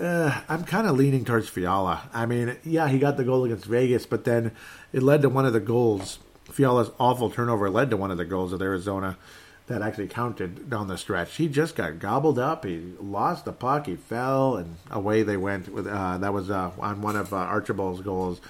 Uh, 0.00 0.40
I'm 0.48 0.64
kind 0.64 0.86
of 0.86 0.96
leaning 0.96 1.26
towards 1.26 1.48
Fiala. 1.48 2.08
I 2.14 2.24
mean, 2.24 2.56
yeah, 2.64 2.88
he 2.88 2.98
got 2.98 3.18
the 3.18 3.24
goal 3.24 3.44
against 3.44 3.66
Vegas, 3.66 4.06
but 4.06 4.24
then 4.24 4.52
it 4.92 5.02
led 5.02 5.22
to 5.22 5.28
one 5.28 5.46
of 5.46 5.52
the 5.52 5.60
goals. 5.60 6.18
Fiala's 6.50 6.90
awful 6.98 7.30
turnover 7.30 7.70
led 7.70 7.90
to 7.90 7.96
one 7.96 8.10
of 8.10 8.18
the 8.18 8.24
goals 8.24 8.52
of 8.52 8.60
Arizona 8.60 9.16
that 9.70 9.82
actually 9.82 10.08
counted 10.08 10.68
down 10.68 10.88
the 10.88 10.98
stretch. 10.98 11.36
He 11.36 11.46
just 11.46 11.76
got 11.76 12.00
gobbled 12.00 12.40
up. 12.40 12.64
He 12.64 12.92
lost 13.00 13.44
the 13.44 13.52
puck. 13.52 13.86
He 13.86 13.94
fell, 13.94 14.56
and 14.56 14.76
away 14.90 15.22
they 15.22 15.36
went. 15.36 15.72
With 15.72 15.86
uh, 15.86 16.18
that 16.18 16.32
was 16.32 16.50
uh, 16.50 16.72
on 16.80 17.02
one 17.02 17.14
of 17.14 17.32
uh, 17.32 17.36
Archibald's 17.36 18.00
goals, 18.00 18.40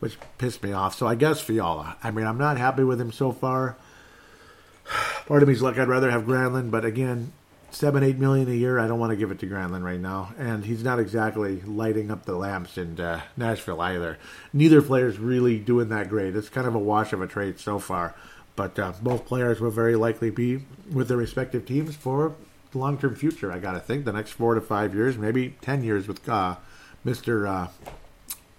which 0.00 0.16
pissed 0.38 0.62
me 0.62 0.72
off. 0.72 0.94
So 0.96 1.06
I 1.06 1.14
guess 1.14 1.42
Fiala. 1.42 1.96
I 2.02 2.10
mean, 2.10 2.26
I'm 2.26 2.38
not 2.38 2.56
happy 2.56 2.84
with 2.84 2.98
him 2.98 3.12
so 3.12 3.32
far. 3.32 3.76
Part 5.26 5.42
of 5.42 5.48
me's 5.48 5.60
like 5.60 5.78
I'd 5.78 5.88
rather 5.88 6.10
have 6.10 6.22
Granlund, 6.22 6.70
but 6.70 6.86
again, 6.86 7.32
seven, 7.72 8.04
eight 8.04 8.18
million 8.18 8.48
a 8.48 8.54
year. 8.54 8.78
I 8.78 8.86
don't 8.86 9.00
want 9.00 9.10
to 9.10 9.16
give 9.16 9.30
it 9.30 9.38
to 9.40 9.46
Granlund 9.46 9.82
right 9.82 9.98
now, 9.98 10.34
and 10.38 10.64
he's 10.64 10.84
not 10.84 11.00
exactly 11.00 11.62
lighting 11.62 12.10
up 12.10 12.26
the 12.26 12.36
lamps 12.36 12.78
in 12.78 13.00
uh, 13.00 13.22
Nashville 13.36 13.80
either. 13.80 14.18
Neither 14.52 14.82
player's 14.82 15.18
really 15.18 15.58
doing 15.58 15.88
that 15.88 16.08
great. 16.08 16.36
It's 16.36 16.48
kind 16.48 16.66
of 16.66 16.74
a 16.74 16.78
wash 16.78 17.12
of 17.12 17.22
a 17.22 17.26
trade 17.26 17.58
so 17.58 17.78
far, 17.78 18.14
but 18.54 18.78
uh, 18.78 18.92
both 19.02 19.24
players 19.24 19.58
will 19.58 19.70
very 19.70 19.96
likely 19.96 20.30
be 20.30 20.64
with 20.92 21.08
their 21.08 21.16
respective 21.16 21.66
teams 21.66 21.96
for 21.96 22.34
the 22.72 22.78
long-term 22.78 23.16
future. 23.16 23.50
I 23.50 23.58
got 23.58 23.72
to 23.72 23.80
think 23.80 24.04
the 24.04 24.12
next 24.12 24.32
four 24.32 24.54
to 24.54 24.60
five 24.60 24.94
years, 24.94 25.16
maybe 25.16 25.56
ten 25.60 25.82
years 25.82 26.06
with 26.06 26.28
uh, 26.28 26.56
Mister 27.04 27.46
uh, 27.46 27.68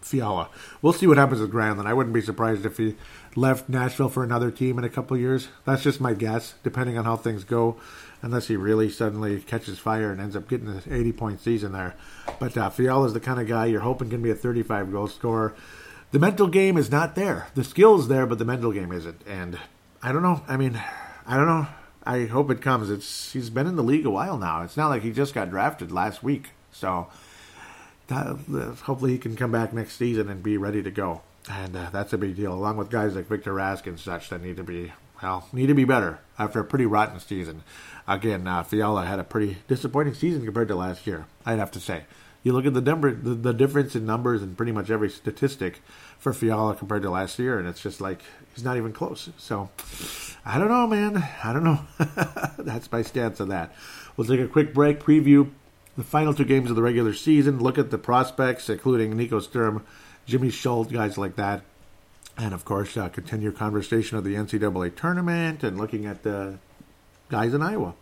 Fiala. 0.02 0.49
We'll 0.82 0.93
see 0.93 1.08
what 1.08 1.17
happens 1.17 1.39
with 1.39 1.54
Granlund. 1.54 1.86
I 1.86 1.93
wouldn't 1.93 2.13
be 2.13 2.21
surprised 2.21 2.65
if 2.65 2.78
he 2.78 2.95
left 3.36 3.69
Nashville 3.69 4.10
for 4.10 4.23
another 4.23 4.52
team 4.52 4.78
in 4.78 4.84
a 4.84 4.89
couple 4.89 5.15
years. 5.17 5.47
That's 5.65 5.82
just 5.84 6.02
my 6.02 6.13
guess, 6.13 6.56
depending 6.62 6.97
on 6.97 7.06
how 7.06 7.15
things 7.15 7.43
go 7.43 7.78
unless 8.23 8.47
he 8.47 8.55
really 8.55 8.89
suddenly 8.89 9.39
catches 9.41 9.77
fire 9.77 10.12
and 10.12 10.19
ends 10.19 10.36
up 10.36 10.47
getting 10.47 10.69
an 10.69 10.81
80 10.89 11.12
point 11.12 11.41
season 11.41 11.73
there. 11.73 11.93
But 12.39 12.57
uh, 12.57 12.69
Fiala 12.71 13.05
is 13.05 13.13
the 13.13 13.19
kind 13.19 13.39
of 13.39 13.47
guy 13.47 13.65
you're 13.65 13.81
hoping 13.81 14.09
can 14.09 14.23
be 14.23 14.31
a 14.31 14.36
35 14.36 14.91
goal 14.91 15.07
scorer. 15.07 15.53
The 16.12 16.19
mental 16.19 16.47
game 16.47 16.77
is 16.77 16.89
not 16.89 17.15
there. 17.15 17.47
The 17.53 17.63
skill 17.63 17.99
is 17.99 18.07
there, 18.07 18.25
but 18.25 18.39
the 18.39 18.45
mental 18.45 18.71
game 18.71 18.91
isn't. 18.91 19.21
And 19.27 19.59
I 20.01 20.12
don't 20.12 20.23
know. 20.23 20.41
I 20.47 20.57
mean, 20.57 20.81
I 21.27 21.36
don't 21.36 21.47
know. 21.47 21.67
I 22.05 22.25
hope 22.25 22.49
it 22.49 22.62
comes. 22.62 22.89
It's 22.89 23.33
he's 23.33 23.49
been 23.49 23.67
in 23.67 23.75
the 23.75 23.83
league 23.83 24.05
a 24.05 24.09
while 24.09 24.38
now. 24.38 24.63
It's 24.63 24.77
not 24.77 24.88
like 24.88 25.03
he 25.03 25.12
just 25.12 25.33
got 25.33 25.49
drafted 25.49 25.91
last 25.91 26.23
week. 26.23 26.51
So 26.71 27.07
that, 28.07 28.38
hopefully 28.83 29.12
he 29.12 29.17
can 29.17 29.36
come 29.36 29.51
back 29.51 29.73
next 29.73 29.97
season 29.97 30.29
and 30.29 30.41
be 30.41 30.57
ready 30.57 30.81
to 30.81 30.91
go. 30.91 31.21
And 31.49 31.75
uh, 31.75 31.89
that's 31.91 32.13
a 32.13 32.17
big 32.17 32.38
deal, 32.38 32.53
along 32.53 32.77
with 32.77 32.89
guys 32.89 33.15
like 33.15 33.27
Victor 33.27 33.53
Rask 33.53 33.86
and 33.86 33.99
such 33.99 34.29
that 34.29 34.41
need 34.41 34.57
to 34.57 34.63
be 34.63 34.93
well 35.23 35.47
need 35.53 35.67
to 35.67 35.73
be 35.73 35.86
better 35.86 36.19
after 36.38 36.59
a 36.59 36.63
pretty 36.63 36.86
rotten 36.86 37.19
season 37.19 37.63
again, 38.07 38.47
uh, 38.47 38.63
Fiala 38.63 39.05
had 39.05 39.19
a 39.19 39.23
pretty 39.23 39.57
disappointing 39.67 40.13
season 40.13 40.45
compared 40.45 40.67
to 40.69 40.75
last 40.75 41.07
year. 41.07 41.25
I'd 41.45 41.59
have 41.59 41.71
to 41.71 41.79
say. 41.79 42.03
You 42.43 42.51
look 42.51 42.65
at 42.65 42.73
the 42.73 42.81
number, 42.81 43.13
the, 43.13 43.35
the 43.35 43.53
difference 43.53 43.95
in 43.95 44.05
numbers 44.05 44.41
and 44.41 44.57
pretty 44.57 44.73
much 44.73 44.89
every 44.89 45.09
statistic 45.09 45.81
for 46.19 46.33
Fiala 46.33 46.75
compared 46.75 47.01
to 47.03 47.09
last 47.09 47.39
year, 47.39 47.57
and 47.57 47.67
it's 47.67 47.81
just 47.81 48.01
like 48.01 48.21
he's 48.53 48.63
not 48.63 48.75
even 48.77 48.91
close. 48.91 49.29
So 49.37 49.69
I 50.45 50.59
don't 50.59 50.67
know, 50.67 50.87
man. 50.87 51.23
I 51.43 51.53
don't 51.53 51.63
know. 51.63 51.79
That's 52.57 52.91
my 52.91 53.01
stance 53.01 53.39
on 53.39 53.49
that. 53.49 53.73
We'll 54.17 54.27
take 54.27 54.41
a 54.41 54.47
quick 54.47 54.73
break, 54.73 54.99
preview 54.99 55.49
the 55.95 56.03
final 56.03 56.33
two 56.33 56.45
games 56.45 56.69
of 56.69 56.75
the 56.75 56.81
regular 56.81 57.13
season, 57.13 57.59
look 57.59 57.77
at 57.77 57.91
the 57.91 57.97
prospects, 57.97 58.69
including 58.69 59.15
Nico 59.15 59.39
Sturm, 59.39 59.85
Jimmy 60.25 60.49
Schuldt, 60.49 60.91
guys 60.91 61.17
like 61.17 61.35
that. 61.35 61.61
And 62.37 62.53
of 62.53 62.65
course, 62.65 62.97
uh, 62.97 63.09
continue 63.09 63.51
conversation 63.51 64.17
of 64.17 64.23
the 64.23 64.33
NCAA 64.33 64.95
tournament 64.95 65.63
and 65.63 65.77
looking 65.77 66.05
at 66.07 66.23
the 66.23 66.57
guys 67.29 67.53
in 67.53 67.62
Iowa. 67.62 67.93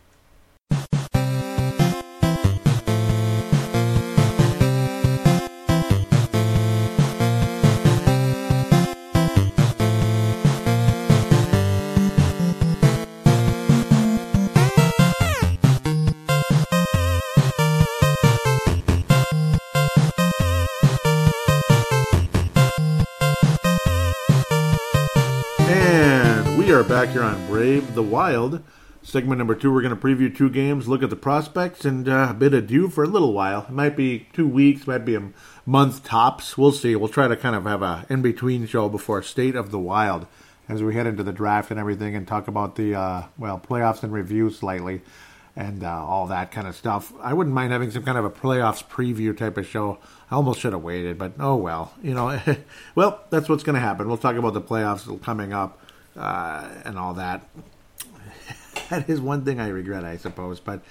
And 25.59 26.57
we 26.57 26.71
are 26.71 26.83
back 26.83 27.09
here 27.09 27.23
on 27.23 27.47
Brave 27.47 27.93
the 27.95 28.03
Wild. 28.03 28.61
Segment 29.03 29.39
number 29.39 29.55
two, 29.55 29.73
we're 29.73 29.81
going 29.81 29.95
to 29.95 29.99
preview 29.99 30.35
two 30.35 30.49
games, 30.49 30.87
look 30.87 31.01
at 31.01 31.09
the 31.09 31.15
prospects, 31.15 31.85
and 31.85 32.07
uh, 32.07 32.33
bid 32.33 32.53
adieu 32.53 32.87
for 32.87 33.03
a 33.03 33.07
little 33.07 33.33
while. 33.33 33.65
It 33.67 33.71
might 33.71 33.97
be 33.97 34.27
two 34.31 34.47
weeks, 34.47 34.85
might 34.85 35.05
be 35.05 35.15
a 35.15 35.31
month 35.65 36.03
tops. 36.03 36.55
We'll 36.55 36.71
see. 36.71 36.95
We'll 36.95 37.09
try 37.09 37.27
to 37.27 37.35
kind 37.35 37.55
of 37.55 37.63
have 37.63 37.81
a 37.81 38.05
in 38.09 38.21
between 38.21 38.67
show 38.67 38.89
before 38.89 39.23
State 39.23 39.55
of 39.55 39.71
the 39.71 39.79
Wild 39.79 40.27
as 40.69 40.83
we 40.83 40.93
head 40.93 41.07
into 41.07 41.23
the 41.23 41.31
draft 41.31 41.71
and 41.71 41.79
everything, 41.79 42.15
and 42.15 42.27
talk 42.27 42.47
about 42.47 42.75
the 42.75 42.93
uh, 42.93 43.23
well 43.39 43.59
playoffs 43.59 44.03
and 44.03 44.13
review 44.13 44.51
slightly, 44.51 45.01
and 45.55 45.83
uh, 45.83 46.05
all 46.05 46.27
that 46.27 46.51
kind 46.51 46.67
of 46.67 46.75
stuff. 46.75 47.11
I 47.19 47.33
wouldn't 47.33 47.55
mind 47.55 47.71
having 47.71 47.89
some 47.89 48.03
kind 48.03 48.19
of 48.19 48.25
a 48.25 48.29
playoffs 48.29 48.87
preview 48.87 49.35
type 49.35 49.57
of 49.57 49.65
show. 49.65 49.97
I 50.29 50.35
almost 50.35 50.59
should 50.59 50.73
have 50.73 50.83
waited, 50.83 51.17
but 51.17 51.33
oh 51.39 51.55
well. 51.55 51.91
You 52.03 52.13
know, 52.13 52.39
well 52.95 53.23
that's 53.31 53.49
what's 53.49 53.63
going 53.63 53.75
to 53.75 53.81
happen. 53.81 54.07
We'll 54.07 54.17
talk 54.17 54.35
about 54.35 54.53
the 54.53 54.61
playoffs 54.61 55.21
coming 55.23 55.53
up 55.53 55.81
uh, 56.15 56.69
and 56.85 56.99
all 56.99 57.15
that 57.15 57.49
that 58.91 59.09
is 59.09 59.19
one 59.19 59.43
thing 59.43 59.59
I 59.59 59.69
regret, 59.69 60.05
I 60.05 60.17
suppose. 60.17 60.59
But 60.59 60.81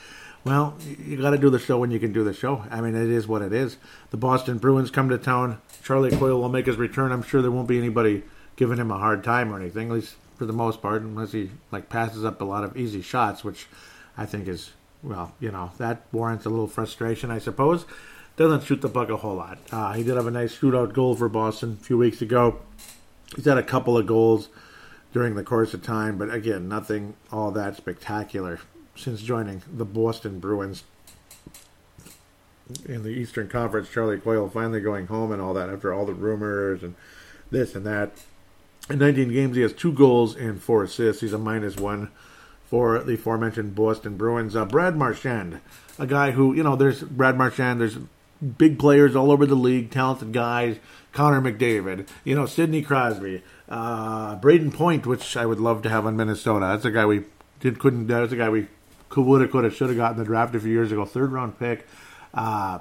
Well, 0.43 0.77
you 1.07 1.19
got 1.19 1.31
to 1.31 1.39
do 1.39 1.51
the 1.51 1.59
show 1.59 1.79
when 1.79 1.91
you 1.91 2.01
can 2.01 2.13
do 2.13 2.25
the 2.25 2.33
show. 2.33 2.65
I 2.71 2.81
mean, 2.81 2.95
it 2.95 3.09
is 3.09 3.29
what 3.29 3.43
it 3.43 3.53
is. 3.53 3.77
The 4.11 4.17
Boston 4.17 4.59
Bruins 4.59 4.91
come 4.91 5.09
to 5.11 5.19
town. 5.19 5.61
Charlie 5.85 6.11
Coyle 6.11 6.41
will 6.41 6.49
make 6.49 6.67
his 6.67 6.77
return. 6.77 7.13
I'm 7.13 7.23
sure 7.23 7.43
there 7.43 7.51
won't 7.51 7.69
be 7.69 7.79
anybody 7.79 8.25
giving 8.57 8.79
him 8.79 8.91
a 8.91 8.99
hard 8.99 9.23
time 9.23 9.53
or 9.53 9.61
anything, 9.61 9.89
at 9.89 9.95
least 9.95 10.17
for 10.37 10.47
the 10.47 10.53
most 10.53 10.83
part, 10.83 11.03
unless 11.03 11.33
he 11.33 11.51
like 11.71 11.89
passes 11.89 12.25
up 12.25 12.41
a 12.41 12.45
lot 12.45 12.65
of 12.65 12.77
easy 12.77 13.03
shots, 13.03 13.45
which 13.45 13.69
I 14.17 14.27
think 14.27 14.49
is 14.49 14.73
well, 15.03 15.35
you 15.41 15.51
know, 15.51 15.73
that 15.79 16.03
warrants 16.13 16.45
a 16.45 16.51
little 16.51 16.67
frustration, 16.67 17.31
I 17.31 17.39
suppose. 17.39 17.85
Doesn't 18.37 18.65
shoot 18.65 18.81
the 18.81 18.89
puck 18.89 19.11
a 19.11 19.17
whole 19.17 19.37
lot. 19.37 19.59
Uh, 19.71 19.93
he 19.93 20.03
did 20.03 20.17
have 20.17 20.27
a 20.27 20.31
nice 20.31 20.59
shootout 20.59 20.93
goal 20.93 21.15
for 21.15 21.29
Boston 21.29 21.79
a 21.81 21.85
few 21.85 21.99
weeks 21.99 22.23
ago. 22.23 22.61
He's 23.37 23.45
had 23.45 23.59
a 23.59 23.63
couple 23.63 23.97
of 23.97 24.07
goals 24.07 24.49
during 25.13 25.35
the 25.35 25.43
course 25.43 25.75
of 25.75 25.83
time, 25.83 26.19
but 26.19 26.33
again, 26.33 26.69
nothing 26.69 27.15
all 27.33 27.51
that 27.51 27.77
spectacular 27.77 28.61
since 28.95 29.23
joining 29.23 29.63
the 29.73 29.85
Boston 29.85 30.39
Bruins 30.39 30.85
in 32.87 33.03
the 33.03 33.11
Eastern 33.11 33.49
Conference. 33.49 33.89
Charlie 33.89 34.19
Coyle 34.19 34.49
finally 34.49 34.81
going 34.81 35.07
home 35.09 35.33
and 35.33 35.43
all 35.43 35.55
that 35.55 35.69
after 35.69 35.93
all 35.93 36.07
the 36.07 36.15
rumors 36.15 36.83
and 36.83 36.95
this 37.51 37.75
and 37.75 37.85
that. 37.87 38.13
In 38.89 38.99
19 38.99 39.33
games, 39.33 39.57
he 39.57 39.63
has 39.63 39.73
two 39.73 39.93
goals 39.93 40.37
and 40.37 40.63
four 40.63 40.85
assists. 40.85 41.21
He's 41.21 41.33
a 41.33 41.39
minus 41.39 41.77
one 41.77 42.11
for 42.65 43.01
the 43.01 43.15
aforementioned 43.15 43.75
Boston 43.75 44.17
Bruins. 44.17 44.55
Uh, 44.55 44.65
Brad 44.65 44.97
Marchand, 44.97 45.61
a 45.99 46.07
guy 46.07 46.33
who, 46.33 46.55
you 46.55 46.63
know, 46.63 46.77
there's 46.77 47.03
Brad 47.03 47.37
Marchand, 47.37 47.81
there's 47.81 47.99
big 48.59 48.79
players 48.79 49.15
all 49.15 49.31
over 49.31 49.47
the 49.47 49.55
league, 49.55 49.91
talented 49.91 50.33
guys. 50.33 50.79
Connor 51.13 51.41
McDavid, 51.41 52.07
you 52.23 52.37
know, 52.37 52.47
Sidney 52.47 52.83
Crosby, 52.83 53.43
uh, 53.71 54.37
Brayden 54.41 54.75
Point, 54.75 55.07
which 55.07 55.37
I 55.37 55.47
would 55.47 55.61
love 55.61 55.83
to 55.83 55.89
have 55.89 56.07
on 56.07 56.17
Minnesota. 56.17 56.67
That's 56.67 56.85
a 56.85 56.91
guy 56.91 57.07
we 57.07 57.25
did 57.61 57.79
couldn't. 57.79 58.09
That's 58.09 58.33
a 58.33 58.37
guy 58.37 58.49
we 58.51 58.67
could, 59.09 59.25
would 59.25 59.41
have, 59.41 59.51
could 59.51 59.65
have, 59.65 59.75
should 59.75 59.89
have 59.89 59.97
gotten 59.97 60.19
the 60.19 60.25
draft 60.25 60.55
a 60.55 60.61
few 60.61 60.73
years 60.73 60.91
ago. 60.93 61.05
Third 61.05 61.33
round 61.33 61.59
pick, 61.59 61.87
uh, 62.35 62.81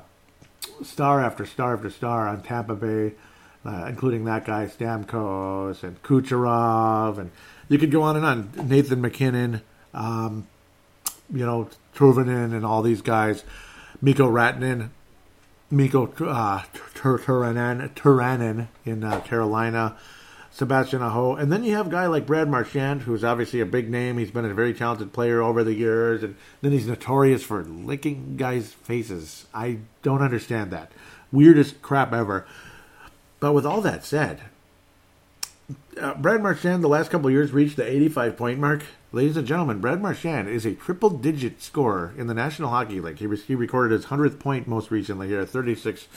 star 0.84 1.21
after 1.21 1.45
star 1.45 1.75
after 1.75 1.89
star 1.89 2.28
on 2.28 2.41
Tampa 2.41 2.75
Bay, 2.75 3.13
uh, 3.65 3.86
including 3.88 4.25
that 4.25 4.45
guy 4.45 4.65
Stamkos 4.65 5.84
and 5.84 6.02
Kucherov, 6.02 7.19
and 7.19 7.32
you 7.67 7.78
could 7.78 7.91
go 7.91 8.02
on 8.02 8.15
and 8.15 8.25
on. 8.25 8.67
Nathan 8.67 9.02
MacKinnon, 9.02 9.62
um, 9.93 10.47
you 11.32 11.45
know, 11.45 11.69
Teuvonen 11.95 12.54
and 12.54 12.65
all 12.65 12.82
these 12.82 13.02
guys, 13.02 13.43
Mikko 14.02 14.32
Rantanen, 14.32 14.89
Miko 15.69 16.08
uh, 16.25 16.63
Turanen 16.95 18.67
in 18.86 19.04
uh, 19.04 19.19
Carolina, 19.21 19.95
Sebastian 20.51 21.01
Aho, 21.01 21.35
and 21.35 21.51
then 21.51 21.63
you 21.63 21.75
have 21.75 21.88
a 21.88 21.91
guy 21.91 22.07
like 22.07 22.25
Brad 22.25 22.49
Marchand, 22.49 23.03
who's 23.03 23.23
obviously 23.23 23.62
a 23.62 23.65
big 23.65 23.89
name. 23.89 24.17
He's 24.17 24.31
been 24.31 24.45
a 24.45 24.53
very 24.53 24.73
talented 24.73 25.13
player 25.13 25.41
over 25.41 25.63
the 25.63 25.73
years, 25.73 26.23
and 26.23 26.35
then 26.62 26.71
he's 26.71 26.88
notorious 26.88 27.43
for 27.43 27.63
licking 27.63 28.35
guys' 28.35 28.73
faces. 28.73 29.45
I 29.53 29.79
don't 30.01 30.21
understand 30.21 30.71
that. 30.71 30.91
Weirdest 31.31 31.81
crap 31.81 32.13
ever. 32.13 32.47
But 33.39 33.53
with 33.53 33.65
all 33.65 33.81
that 33.81 34.03
said, 34.03 34.41
uh, 35.99 36.15
Brad 36.15 36.41
Marchand 36.41 36.83
the 36.83 36.88
last 36.88 37.12
couple 37.12 37.29
years 37.29 37.51
reached 37.51 37.77
the 37.77 37.88
85 37.88 38.38
point 38.38 38.59
mark. 38.59 38.83
Ladies 39.12 39.38
and 39.38 39.47
gentlemen, 39.47 39.79
Brad 39.79 40.01
Marchand 40.01 40.47
is 40.47 40.65
a 40.65 40.75
triple 40.75 41.09
digit 41.09 41.63
scorer 41.63 42.13
in 42.17 42.27
the 42.27 42.33
National 42.33 42.69
Hockey 42.69 43.01
League. 43.01 43.17
He, 43.17 43.25
re- 43.25 43.38
he 43.38 43.55
recorded 43.55 43.95
his 43.95 44.05
100th 44.05 44.39
point 44.39 44.67
most 44.67 44.91
recently 44.91 45.27
here, 45.27 45.41
at 45.41 45.49
36 45.49 46.07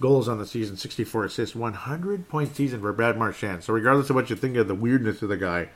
goals 0.00 0.28
on 0.28 0.38
the 0.38 0.46
season, 0.46 0.76
64 0.76 1.26
assists, 1.26 1.54
100 1.54 2.28
point 2.28 2.54
season 2.54 2.80
for 2.80 2.92
Brad 2.92 3.16
Marchand. 3.16 3.64
So, 3.64 3.72
regardless 3.72 4.10
of 4.10 4.16
what 4.16 4.30
you 4.30 4.36
think 4.36 4.56
of 4.56 4.68
the 4.68 4.74
weirdness 4.74 5.22
of 5.22 5.28
the 5.28 5.36
guy, 5.36 5.68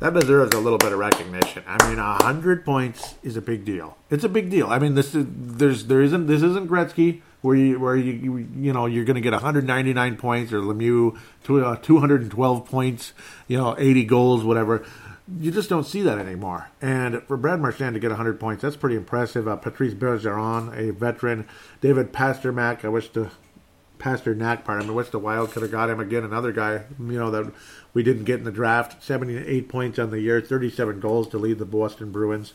that 0.00 0.14
deserves 0.14 0.54
a 0.54 0.58
little 0.58 0.78
bit 0.78 0.92
of 0.92 0.98
recognition. 0.98 1.62
I 1.66 1.88
mean, 1.88 1.98
hundred 1.98 2.64
points 2.64 3.14
is 3.22 3.36
a 3.36 3.42
big 3.42 3.64
deal. 3.64 3.96
It's 4.10 4.24
a 4.24 4.28
big 4.28 4.50
deal. 4.50 4.68
I 4.68 4.78
mean, 4.78 4.94
this 4.94 5.14
is 5.14 5.26
there's 5.28 5.86
there 5.86 6.02
isn't 6.02 6.26
this 6.26 6.42
isn't 6.42 6.68
Gretzky 6.68 7.20
where 7.42 7.56
you 7.56 7.78
where 7.78 7.96
you 7.96 8.12
you, 8.12 8.48
you 8.56 8.72
know 8.72 8.86
you're 8.86 9.04
going 9.04 9.16
to 9.16 9.20
get 9.20 9.32
199 9.32 10.16
points 10.16 10.52
or 10.52 10.60
Lemieux 10.60 11.18
to 11.44 11.64
uh, 11.64 11.76
212 11.76 12.64
points, 12.66 13.12
you 13.48 13.58
know, 13.58 13.74
80 13.78 14.04
goals, 14.04 14.44
whatever. 14.44 14.84
You 15.38 15.50
just 15.50 15.68
don't 15.68 15.86
see 15.86 16.02
that 16.02 16.18
anymore. 16.18 16.70
And 16.80 17.22
for 17.24 17.36
Brad 17.36 17.60
Marchand 17.60 17.94
to 17.94 18.00
get 18.00 18.10
100 18.10 18.40
points, 18.40 18.62
that's 18.62 18.76
pretty 18.76 18.96
impressive. 18.96 19.46
Uh, 19.46 19.56
Patrice 19.56 19.94
Bergeron, 19.94 20.76
a 20.76 20.92
veteran, 20.92 21.46
David 21.80 22.12
Pastrnak. 22.12 22.84
I 22.84 22.88
wish 22.88 23.10
the 23.10 23.30
Pastrnak 23.98 24.64
part. 24.64 24.82
I 24.82 24.86
mean, 24.86 24.94
wish 24.94 25.10
the 25.10 25.18
Wild 25.18 25.52
could 25.52 25.62
have 25.62 25.70
got 25.70 25.90
him 25.90 26.00
again. 26.00 26.24
Another 26.24 26.52
guy, 26.52 26.82
you 26.98 27.18
know, 27.18 27.30
that 27.30 27.52
we 27.94 28.02
didn't 28.02 28.24
get 28.24 28.38
in 28.38 28.44
the 28.44 28.50
draft. 28.50 29.04
78 29.04 29.68
points 29.68 29.98
on 29.98 30.10
the 30.10 30.20
year, 30.20 30.40
37 30.40 30.98
goals 30.98 31.28
to 31.28 31.38
lead 31.38 31.58
the 31.58 31.64
Boston 31.64 32.10
Bruins. 32.10 32.52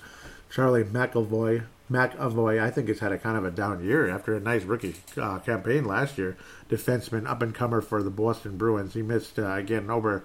Charlie 0.49 0.83
McAvoy, 0.83 1.65
McAvoy, 1.89 2.61
I 2.61 2.71
think 2.71 2.88
has 2.88 2.99
had 2.99 3.11
a 3.11 3.17
kind 3.17 3.38
of 3.38 3.45
a 3.45 3.51
down 3.51 3.83
year 3.83 4.09
after 4.09 4.35
a 4.35 4.39
nice 4.39 4.63
rookie 4.63 4.95
uh, 5.17 5.39
campaign 5.39 5.85
last 5.85 6.17
year. 6.17 6.35
Defenseman, 6.69 7.27
up 7.27 7.41
and 7.41 7.53
comer 7.53 7.81
for 7.81 8.01
the 8.01 8.09
Boston 8.09 8.57
Bruins. 8.57 8.93
He 8.93 9.01
missed 9.01 9.38
uh, 9.39 9.53
again 9.53 9.89
over. 9.89 10.23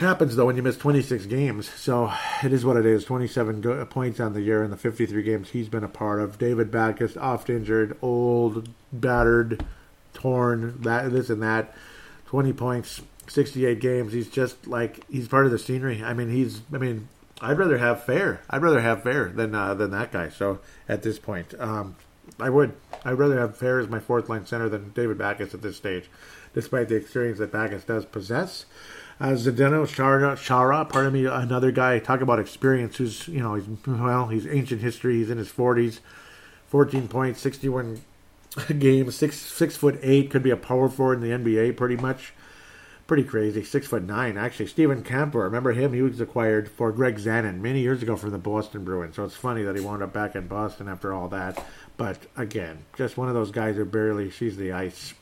Happens 0.00 0.34
though 0.34 0.46
when 0.46 0.56
you 0.56 0.62
miss 0.62 0.78
26 0.78 1.26
games, 1.26 1.68
so 1.68 2.10
it 2.42 2.54
is 2.54 2.64
what 2.64 2.78
it 2.78 2.86
is. 2.86 3.04
27 3.04 3.60
go- 3.60 3.84
points 3.84 4.18
on 4.18 4.32
the 4.32 4.40
year 4.40 4.64
in 4.64 4.70
the 4.70 4.76
53 4.78 5.22
games 5.22 5.50
he's 5.50 5.68
been 5.68 5.84
a 5.84 5.88
part 5.88 6.22
of. 6.22 6.38
David 6.38 6.70
Backes, 6.70 7.18
oft 7.18 7.50
injured, 7.50 7.98
old, 8.00 8.70
battered, 8.90 9.62
torn, 10.14 10.80
that 10.80 11.12
this 11.12 11.28
and 11.28 11.42
that. 11.42 11.74
20 12.28 12.54
points, 12.54 13.02
68 13.28 13.78
games. 13.78 14.14
He's 14.14 14.30
just 14.30 14.66
like 14.66 15.04
he's 15.10 15.28
part 15.28 15.44
of 15.44 15.52
the 15.52 15.58
scenery. 15.58 16.02
I 16.02 16.14
mean, 16.14 16.30
he's. 16.30 16.62
I 16.72 16.78
mean, 16.78 17.08
I'd 17.42 17.58
rather 17.58 17.76
have 17.76 18.06
Fehr. 18.06 18.38
I'd 18.48 18.62
rather 18.62 18.80
have 18.80 19.02
Fehr 19.02 19.36
than 19.36 19.54
uh, 19.54 19.74
than 19.74 19.90
that 19.90 20.12
guy. 20.12 20.30
So 20.30 20.60
at 20.88 21.02
this 21.02 21.18
point, 21.18 21.52
um, 21.60 21.96
I 22.38 22.48
would. 22.48 22.72
I'd 23.04 23.18
rather 23.18 23.38
have 23.38 23.58
Fehr 23.58 23.82
as 23.82 23.90
my 23.90 24.00
fourth 24.00 24.30
line 24.30 24.46
center 24.46 24.70
than 24.70 24.92
David 24.92 25.18
Backes 25.18 25.52
at 25.52 25.60
this 25.60 25.76
stage, 25.76 26.08
despite 26.54 26.88
the 26.88 26.96
experience 26.96 27.38
that 27.38 27.52
Backes 27.52 27.84
does 27.84 28.06
possess. 28.06 28.64
Uh, 29.20 29.32
Zdeno 29.32 29.86
Chara, 29.86 30.34
Chara, 30.34 30.84
pardon 30.86 31.12
me, 31.12 31.26
another 31.26 31.70
guy. 31.70 31.98
Talk 31.98 32.22
about 32.22 32.38
experience. 32.38 32.96
Who's 32.96 33.28
you 33.28 33.40
know 33.40 33.54
he's 33.54 33.66
well, 33.86 34.28
he's 34.28 34.46
ancient 34.46 34.80
history. 34.80 35.16
He's 35.16 35.30
in 35.30 35.38
his 35.38 35.50
forties. 35.50 36.00
14 36.68 37.08
points, 37.08 37.40
61 37.40 38.00
games, 38.78 39.16
six 39.16 39.36
six 39.36 39.76
foot 39.76 39.98
eight, 40.02 40.30
could 40.30 40.42
be 40.42 40.50
a 40.50 40.56
power 40.56 40.88
forward 40.88 41.22
in 41.22 41.42
the 41.44 41.50
NBA, 41.50 41.76
pretty 41.76 41.96
much 41.96 42.32
pretty 43.06 43.24
crazy. 43.24 43.62
Six 43.62 43.88
foot 43.88 44.04
nine, 44.04 44.38
actually. 44.38 44.68
Stephen 44.68 45.02
Kampfer, 45.02 45.42
remember 45.42 45.72
him? 45.72 45.92
He 45.92 46.00
was 46.00 46.20
acquired 46.20 46.70
for 46.70 46.92
Greg 46.92 47.16
Zanon 47.16 47.60
many 47.60 47.80
years 47.80 48.02
ago 48.02 48.16
from 48.16 48.30
the 48.30 48.38
Boston 48.38 48.84
Bruins. 48.84 49.16
So 49.16 49.24
it's 49.24 49.34
funny 49.34 49.64
that 49.64 49.76
he 49.76 49.84
wound 49.84 50.02
up 50.02 50.12
back 50.12 50.36
in 50.36 50.46
Boston 50.46 50.88
after 50.88 51.12
all 51.12 51.28
that. 51.28 51.62
But 51.96 52.18
again, 52.36 52.84
just 52.96 53.16
one 53.16 53.28
of 53.28 53.34
those 53.34 53.50
guys 53.50 53.76
who 53.76 53.84
barely 53.84 54.30
sees 54.30 54.56
the 54.56 54.72
ice, 54.72 55.12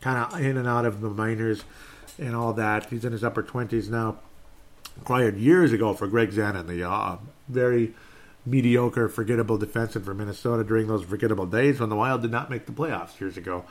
kind 0.00 0.18
of 0.18 0.40
in 0.40 0.56
and 0.56 0.66
out 0.66 0.84
of 0.84 1.00
the 1.00 1.08
minors 1.08 1.62
and 2.18 2.34
all 2.34 2.52
that. 2.54 2.90
He's 2.90 3.04
in 3.04 3.12
his 3.12 3.24
upper 3.24 3.42
twenties 3.42 3.88
now. 3.88 4.18
Acquired 5.00 5.36
years 5.36 5.72
ago 5.72 5.92
for 5.92 6.06
Greg 6.06 6.30
Zanon, 6.30 6.66
the 6.66 6.88
uh, 6.88 7.18
very 7.48 7.94
mediocre, 8.46 9.08
forgettable 9.08 9.58
defenseman 9.58 10.04
for 10.04 10.14
Minnesota 10.14 10.64
during 10.64 10.86
those 10.86 11.04
forgettable 11.04 11.46
days 11.46 11.80
when 11.80 11.90
the 11.90 11.96
Wild 11.96 12.22
did 12.22 12.30
not 12.30 12.48
make 12.48 12.66
the 12.66 12.72
playoffs 12.72 13.20
years 13.20 13.36
ago. 13.36 13.64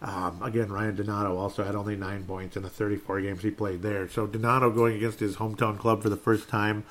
Um, 0.00 0.42
again, 0.42 0.72
Ryan 0.72 0.96
Donato 0.96 1.36
also 1.36 1.62
had 1.62 1.76
only 1.76 1.94
nine 1.94 2.24
points 2.24 2.56
in 2.56 2.64
the 2.64 2.68
34 2.68 3.20
games 3.20 3.42
he 3.42 3.52
played 3.52 3.82
there. 3.82 4.08
So 4.08 4.26
Donato 4.26 4.70
going 4.70 4.96
against 4.96 5.20
his 5.20 5.36
hometown 5.36 5.78
club 5.78 6.02
for 6.02 6.08
the 6.08 6.16
first 6.16 6.48
time, 6.48 6.84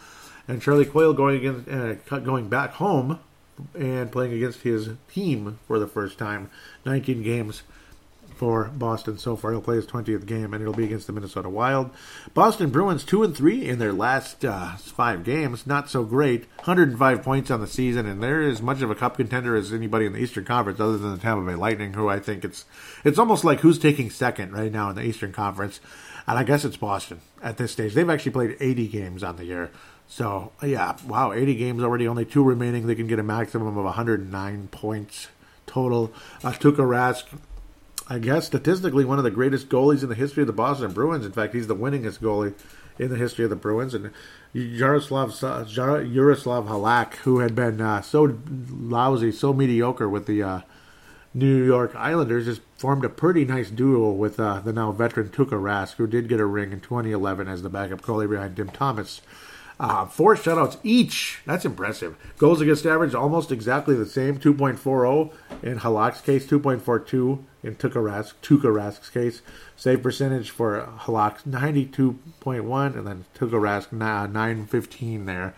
and 0.48 0.62
Charlie 0.62 0.86
Coyle 0.86 1.14
going 1.14 1.36
against 1.38 1.70
uh, 1.70 2.20
going 2.20 2.48
back 2.48 2.74
home 2.74 3.20
and 3.78 4.12
playing 4.12 4.34
against 4.34 4.62
his 4.62 4.92
team 5.12 5.60
for 5.68 5.78
the 5.78 5.88
first 5.88 6.18
time. 6.18 6.50
19 6.86 7.22
games 7.22 7.64
for 8.42 8.72
Boston 8.74 9.20
so 9.20 9.36
far. 9.36 9.52
He'll 9.52 9.62
play 9.62 9.76
his 9.76 9.86
20th 9.86 10.26
game, 10.26 10.52
and 10.52 10.64
it'll 10.64 10.74
be 10.74 10.86
against 10.86 11.06
the 11.06 11.14
Minnesota 11.14 11.48
Wild. 11.48 11.92
Boston 12.34 12.72
Bruins 12.72 13.04
two 13.04 13.22
and 13.22 13.38
three 13.38 13.70
in 13.70 13.78
their 13.78 13.94
last 13.94 14.44
uh, 14.44 14.72
five 14.78 15.24
games. 15.24 15.68
Not 15.68 15.92
so 15.92 16.04
great. 16.04 16.48
105 16.56 17.22
points 17.22 17.52
on 17.52 17.62
the 17.62 17.68
season, 17.68 18.08
and 18.08 18.24
they're 18.24 18.42
as 18.42 18.60
much 18.60 18.82
of 18.82 18.90
a 18.90 18.96
cup 18.96 19.18
contender 19.18 19.56
as 19.56 19.72
anybody 19.72 20.08
in 20.08 20.14
the 20.14 20.20
Eastern 20.20 20.44
Conference, 20.44 20.80
other 20.80 20.98
than 20.98 21.12
the 21.12 21.20
Tampa 21.20 21.46
Bay 21.46 21.54
Lightning, 21.54 21.94
who 21.94 22.10
I 22.10 22.18
think 22.18 22.44
it's 22.44 22.66
it's 23.04 23.20
almost 23.20 23.44
like 23.44 23.60
who's 23.60 23.78
taking 23.78 24.10
second 24.10 24.54
right 24.54 24.72
now 24.72 24.90
in 24.90 24.96
the 24.96 25.06
Eastern 25.06 25.34
Conference. 25.34 25.80
And 26.26 26.40
I 26.40 26.44
guess 26.44 26.66
it's 26.66 26.78
Boston 26.78 27.22
at 27.44 27.58
this 27.58 27.72
stage. 27.72 27.94
They've 27.94 28.10
actually 28.10 28.32
played 28.32 28.58
80 28.60 28.88
games 28.88 29.22
on 29.22 29.36
the 29.36 29.46
year. 29.46 29.70
So, 30.08 30.52
yeah, 30.64 30.98
wow, 31.06 31.32
80 31.32 31.54
games 31.54 31.84
already, 31.84 32.08
only 32.08 32.26
two 32.26 32.44
remaining. 32.44 32.88
They 32.88 32.96
can 32.96 33.06
get 33.06 33.20
a 33.20 33.24
maximum 33.24 33.78
of 33.78 33.86
109 33.86 34.68
points 34.70 35.28
total. 35.68 36.12
Uh, 36.44 36.52
Tuukka 36.52 36.78
Rask 36.78 37.26
I 38.12 38.20
guess 38.20 38.46
statistically 38.46 39.06
one 39.06 39.20
of 39.20 39.24
the 39.24 39.32
greatest 39.32 39.70
goalies 39.70 40.04
in 40.04 40.10
the 40.10 40.16
history 40.16 40.44
of 40.44 40.48
the 40.48 40.52
Boston 40.52 40.92
Bruins. 40.92 41.26
In 41.26 41.32
fact, 41.32 41.54
he's 41.54 41.68
the 41.68 41.76
winningest 41.78 42.20
goalie 42.20 42.54
in 43.00 43.10
the 43.10 43.16
history 43.16 43.46
of 43.46 43.50
the 43.50 43.56
Bruins. 43.56 43.94
And 43.94 44.12
Jaroslav 44.54 45.32
Jaroslav 45.32 46.68
Halak, 46.68 47.14
who 47.24 47.40
had 47.40 47.56
been 47.56 47.80
uh, 47.80 48.02
so 48.02 48.38
lousy, 48.70 49.32
so 49.32 49.54
mediocre 49.54 50.10
with 50.10 50.26
the 50.26 50.44
uh, 50.44 50.62
New 51.34 51.64
York 51.64 51.96
Islanders, 51.96 52.48
just 52.48 52.60
formed 52.76 53.06
a 53.06 53.10
pretty 53.10 53.46
nice 53.46 53.70
duo 53.70 54.12
with 54.12 54.42
uh, 54.42 54.60
the 54.60 54.74
now 54.74 54.92
veteran 54.92 55.30
Tuukka 55.30 55.52
Rask, 55.52 55.96
who 55.96 56.06
did 56.06 56.28
get 56.28 56.42
a 56.42 56.46
ring 56.46 56.74
in 56.74 56.82
2011 56.82 57.48
as 57.48 57.62
the 57.62 57.70
backup 57.70 58.02
goalie 58.02 58.30
behind 58.30 58.58
Tim 58.58 58.68
Thomas. 58.68 59.22
Uh, 59.82 60.06
four 60.06 60.36
shutouts 60.36 60.78
each. 60.84 61.40
That's 61.48 61.66
impressive. 61.66 62.16
Goals 62.38 62.62
against 62.62 62.86
average 62.86 63.16
almost 63.16 63.52
exactly 63.52 63.96
the 63.96 64.06
same, 64.06 64.38
2.40 64.38 65.34
in 65.64 65.80
Halak's 65.80 66.22
case, 66.22 66.46
2.42 66.46 67.44
in 67.64 67.76
Tuukka 67.76 67.94
Rask, 67.94 68.34
Tukarask's 68.44 69.10
case. 69.10 69.42
Save 69.76 70.04
percentage 70.04 70.52
for 70.52 70.88
Halak 71.00 71.42
92.1 71.50 72.96
and 72.96 73.08
then 73.08 73.26
Tuukka 73.34 73.60
Rask 73.60 73.92
915 73.92 75.26
there. 75.26 75.56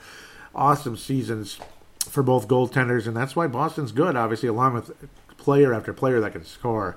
Awesome 0.56 0.96
seasons 0.96 1.60
for 2.00 2.24
both 2.24 2.48
goaltenders, 2.48 3.06
and 3.06 3.18
that's 3.18 3.36
why 3.36 3.48
Boston's 3.48 3.92
good, 3.92 4.16
obviously, 4.16 4.48
along 4.48 4.76
with 4.76 4.94
player 5.36 5.74
after 5.74 5.92
player 5.92 6.22
that 6.22 6.32
can 6.32 6.46
score. 6.46 6.96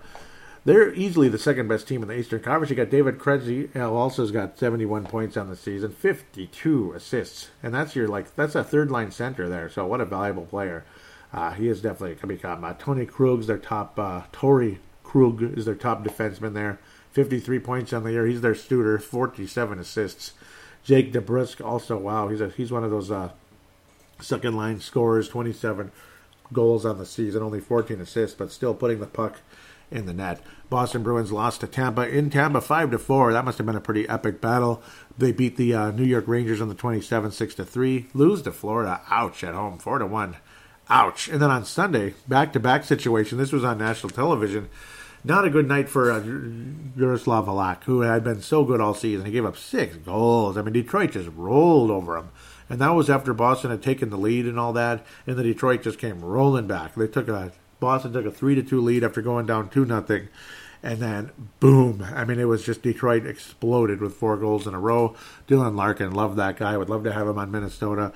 They're 0.67 0.93
easily 0.95 1.29
the 1.29 1.39
second 1.39 1.69
best 1.69 1.87
team 1.87 2.03
in 2.03 2.09
the 2.09 2.19
Eastern 2.19 2.41
Conference. 2.41 2.71
You 2.71 2.77
got 2.77 2.91
David 2.91 3.21
Krejci, 3.21 3.77
also 3.81 4.23
has 4.23 4.33
got 4.33 4.59
71 4.59 5.05
points 5.05 5.37
on 5.37 5.49
the 5.49 5.55
season, 5.55 5.93
52 5.93 6.93
assists, 6.93 7.51
and 7.63 7.73
that's 7.73 7.95
your 7.95 8.09
like 8.09 8.35
that's 8.35 8.57
a 8.57 8.65
third 8.65 8.91
line 8.91 9.13
center 9.13 9.49
there. 9.49 9.71
So 9.71 9.87
what 9.87 10.01
a 10.01 10.05
valuable 10.05 10.45
player. 10.45 10.85
Uh, 11.33 11.53
he 11.53 11.69
is 11.69 11.81
definitely 11.81 12.19
a 12.21 12.27
become. 12.27 12.65
Uh, 12.65 12.75
Tony 12.75 13.07
Krug's 13.07 13.47
their 13.47 13.59
top. 13.59 13.97
Uh, 13.97 14.23
Torey 14.33 14.79
Krug 15.05 15.41
is 15.57 15.67
their 15.67 15.77
top 15.77 16.03
defenseman 16.03 16.53
there, 16.53 16.81
53 17.13 17.61
points 17.61 17.93
on 17.93 18.03
the 18.03 18.11
year. 18.11 18.27
He's 18.27 18.41
their 18.41 18.57
shooter, 18.57 18.99
47 18.99 19.79
assists. 19.79 20.33
Jake 20.83 21.13
DeBrusk 21.13 21.65
also 21.65 21.97
wow, 21.97 22.27
he's 22.27 22.41
a, 22.41 22.49
he's 22.49 22.73
one 22.73 22.83
of 22.83 22.91
those 22.91 23.13
uh, 23.13 23.31
second 24.21 24.57
line 24.57 24.81
scorers, 24.81 25.29
27 25.29 25.93
goals 26.53 26.85
on 26.85 26.99
the 26.99 27.07
season, 27.07 27.45
only 27.45 27.61
14 27.61 28.01
assists, 28.01 28.35
but 28.37 28.51
still 28.51 28.75
putting 28.75 28.99
the 28.99 29.07
puck 29.07 29.39
in 29.91 30.07
the 30.07 30.13
net. 30.13 30.41
Boston 30.69 31.03
Bruins 31.03 31.33
lost 31.33 31.61
to 31.61 31.67
Tampa 31.67 32.09
in 32.09 32.31
Tampa 32.31 32.61
five 32.61 32.91
to 32.91 32.99
four. 32.99 33.33
That 33.33 33.45
must 33.45 33.59
have 33.59 33.67
been 33.67 33.77
a 33.77 33.81
pretty 33.81 34.09
epic 34.09 34.41
battle. 34.41 34.83
They 35.17 35.33
beat 35.33 35.57
the 35.57 35.75
uh, 35.75 35.91
New 35.93 36.05
York 36.05 36.27
Rangers 36.27 36.61
on 36.61 36.69
the 36.69 36.75
27 36.75 37.31
six 37.31 37.55
to 37.55 37.65
three. 37.65 38.07
Lose 38.15 38.43
to 38.43 38.53
Florida. 38.53 39.01
Ouch 39.09 39.45
at 39.45 39.55
home 39.55 39.79
four 39.79 39.99
to 39.99 40.07
one. 40.07 40.37
Ouch. 40.89 41.29
And 41.29 41.41
then 41.41 41.51
on 41.51 41.65
Sunday, 41.65 42.15
back 42.29 42.53
to 42.53 42.61
back 42.61 42.85
situation. 42.85 43.39
This 43.39 43.53
was 43.53 43.65
on 43.65 43.79
national 43.79 44.11
television. 44.11 44.69
Not 45.25 45.45
a 45.45 45.51
good 45.51 45.67
night 45.67 45.89
for 45.89 46.13
uh, 46.13 46.21
Jaroslav 46.21 47.47
Halak, 47.47 47.85
who 47.85 48.03
had 48.03 48.23
been 48.23 48.41
so 48.41 48.65
good 48.65 48.81
all 48.81 48.95
season. 48.95 49.27
He 49.27 49.33
gave 49.33 49.45
up 49.45 49.57
six 49.57 49.97
goals. 49.97 50.57
I 50.57 50.63
mean, 50.63 50.73
Detroit 50.73 51.13
just 51.13 51.31
rolled 51.35 51.91
over 51.91 52.17
him. 52.17 52.29
And 52.69 52.81
that 52.81 52.91
was 52.91 53.11
after 53.11 53.35
Boston 53.35 53.71
had 53.71 53.83
taken 53.83 54.11
the 54.11 54.19
lead 54.19 54.47
and 54.47 54.59
all 54.59 54.73
that, 54.75 55.05
and 55.27 55.37
the 55.37 55.43
Detroit 55.43 55.83
just 55.83 55.99
came 55.99 56.25
rolling 56.25 56.67
back. 56.67 56.95
They 56.95 57.09
took 57.09 57.29
a 57.29 57.53
Boston 57.81 58.13
took 58.13 58.27
a 58.27 58.31
three 58.31 58.55
to 58.55 58.63
two 58.63 58.81
lead 58.81 59.05
after 59.05 59.23
going 59.23 59.47
down 59.47 59.69
two 59.69 59.85
nothing, 59.85 60.29
and 60.83 60.99
then 60.99 61.31
boom! 61.61 62.07
I 62.15 62.25
mean, 62.25 62.39
it 62.39 62.45
was 62.45 62.65
just 62.65 62.83
Detroit 62.83 63.27
exploded 63.27 64.01
with 64.01 64.15
four 64.15 64.37
goals 64.37 64.67
in 64.67 64.75
a 64.75 64.81
row. 64.81 65.15
Dylan 65.49 65.77
Larkin, 65.77 66.13
love 66.13 66.37
that 66.37 66.57
guy. 66.57 66.77
Would 66.77 66.91
love 66.91 67.05
to 67.05 67.13
have 67.13 67.29
him 67.29 67.39
on 67.39 67.51
Minnesota. 67.51 68.13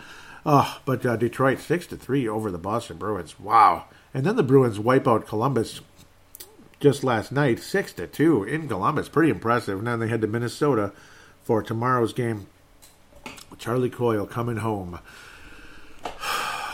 Oh, 0.47 0.81
but 0.85 1.05
uh, 1.05 1.17
Detroit 1.17 1.59
six 1.59 1.87
to 1.89 1.97
three 1.97 2.27
over 2.27 2.51
the 2.51 2.59
Boston 2.59 2.97
Bruins. 2.97 3.39
Wow! 3.39 3.87
And 4.15 4.25
then 4.25 4.37
the 4.37 4.43
Bruins 4.43 4.79
wipe 4.81 5.07
out 5.07 5.27
Columbus 5.27 5.81
just 6.81 7.05
last 7.05 7.31
night, 7.31 7.61
six 7.61 7.93
to 7.93 8.07
two 8.07 8.43
in 8.43 8.67
Columbus. 8.67 9.09
Pretty 9.09 9.31
impressive. 9.31 9.79
And 9.79 9.87
then 9.87 10.01
they 10.01 10.09
head 10.09 10.23
to 10.23 10.27
Minnesota 10.27 10.93
for 11.43 11.63
tomorrow's 11.63 12.13
game. 12.13 12.47
Charlie 13.59 13.91
Coyle 13.91 14.27
coming 14.27 14.57
home 14.57 14.99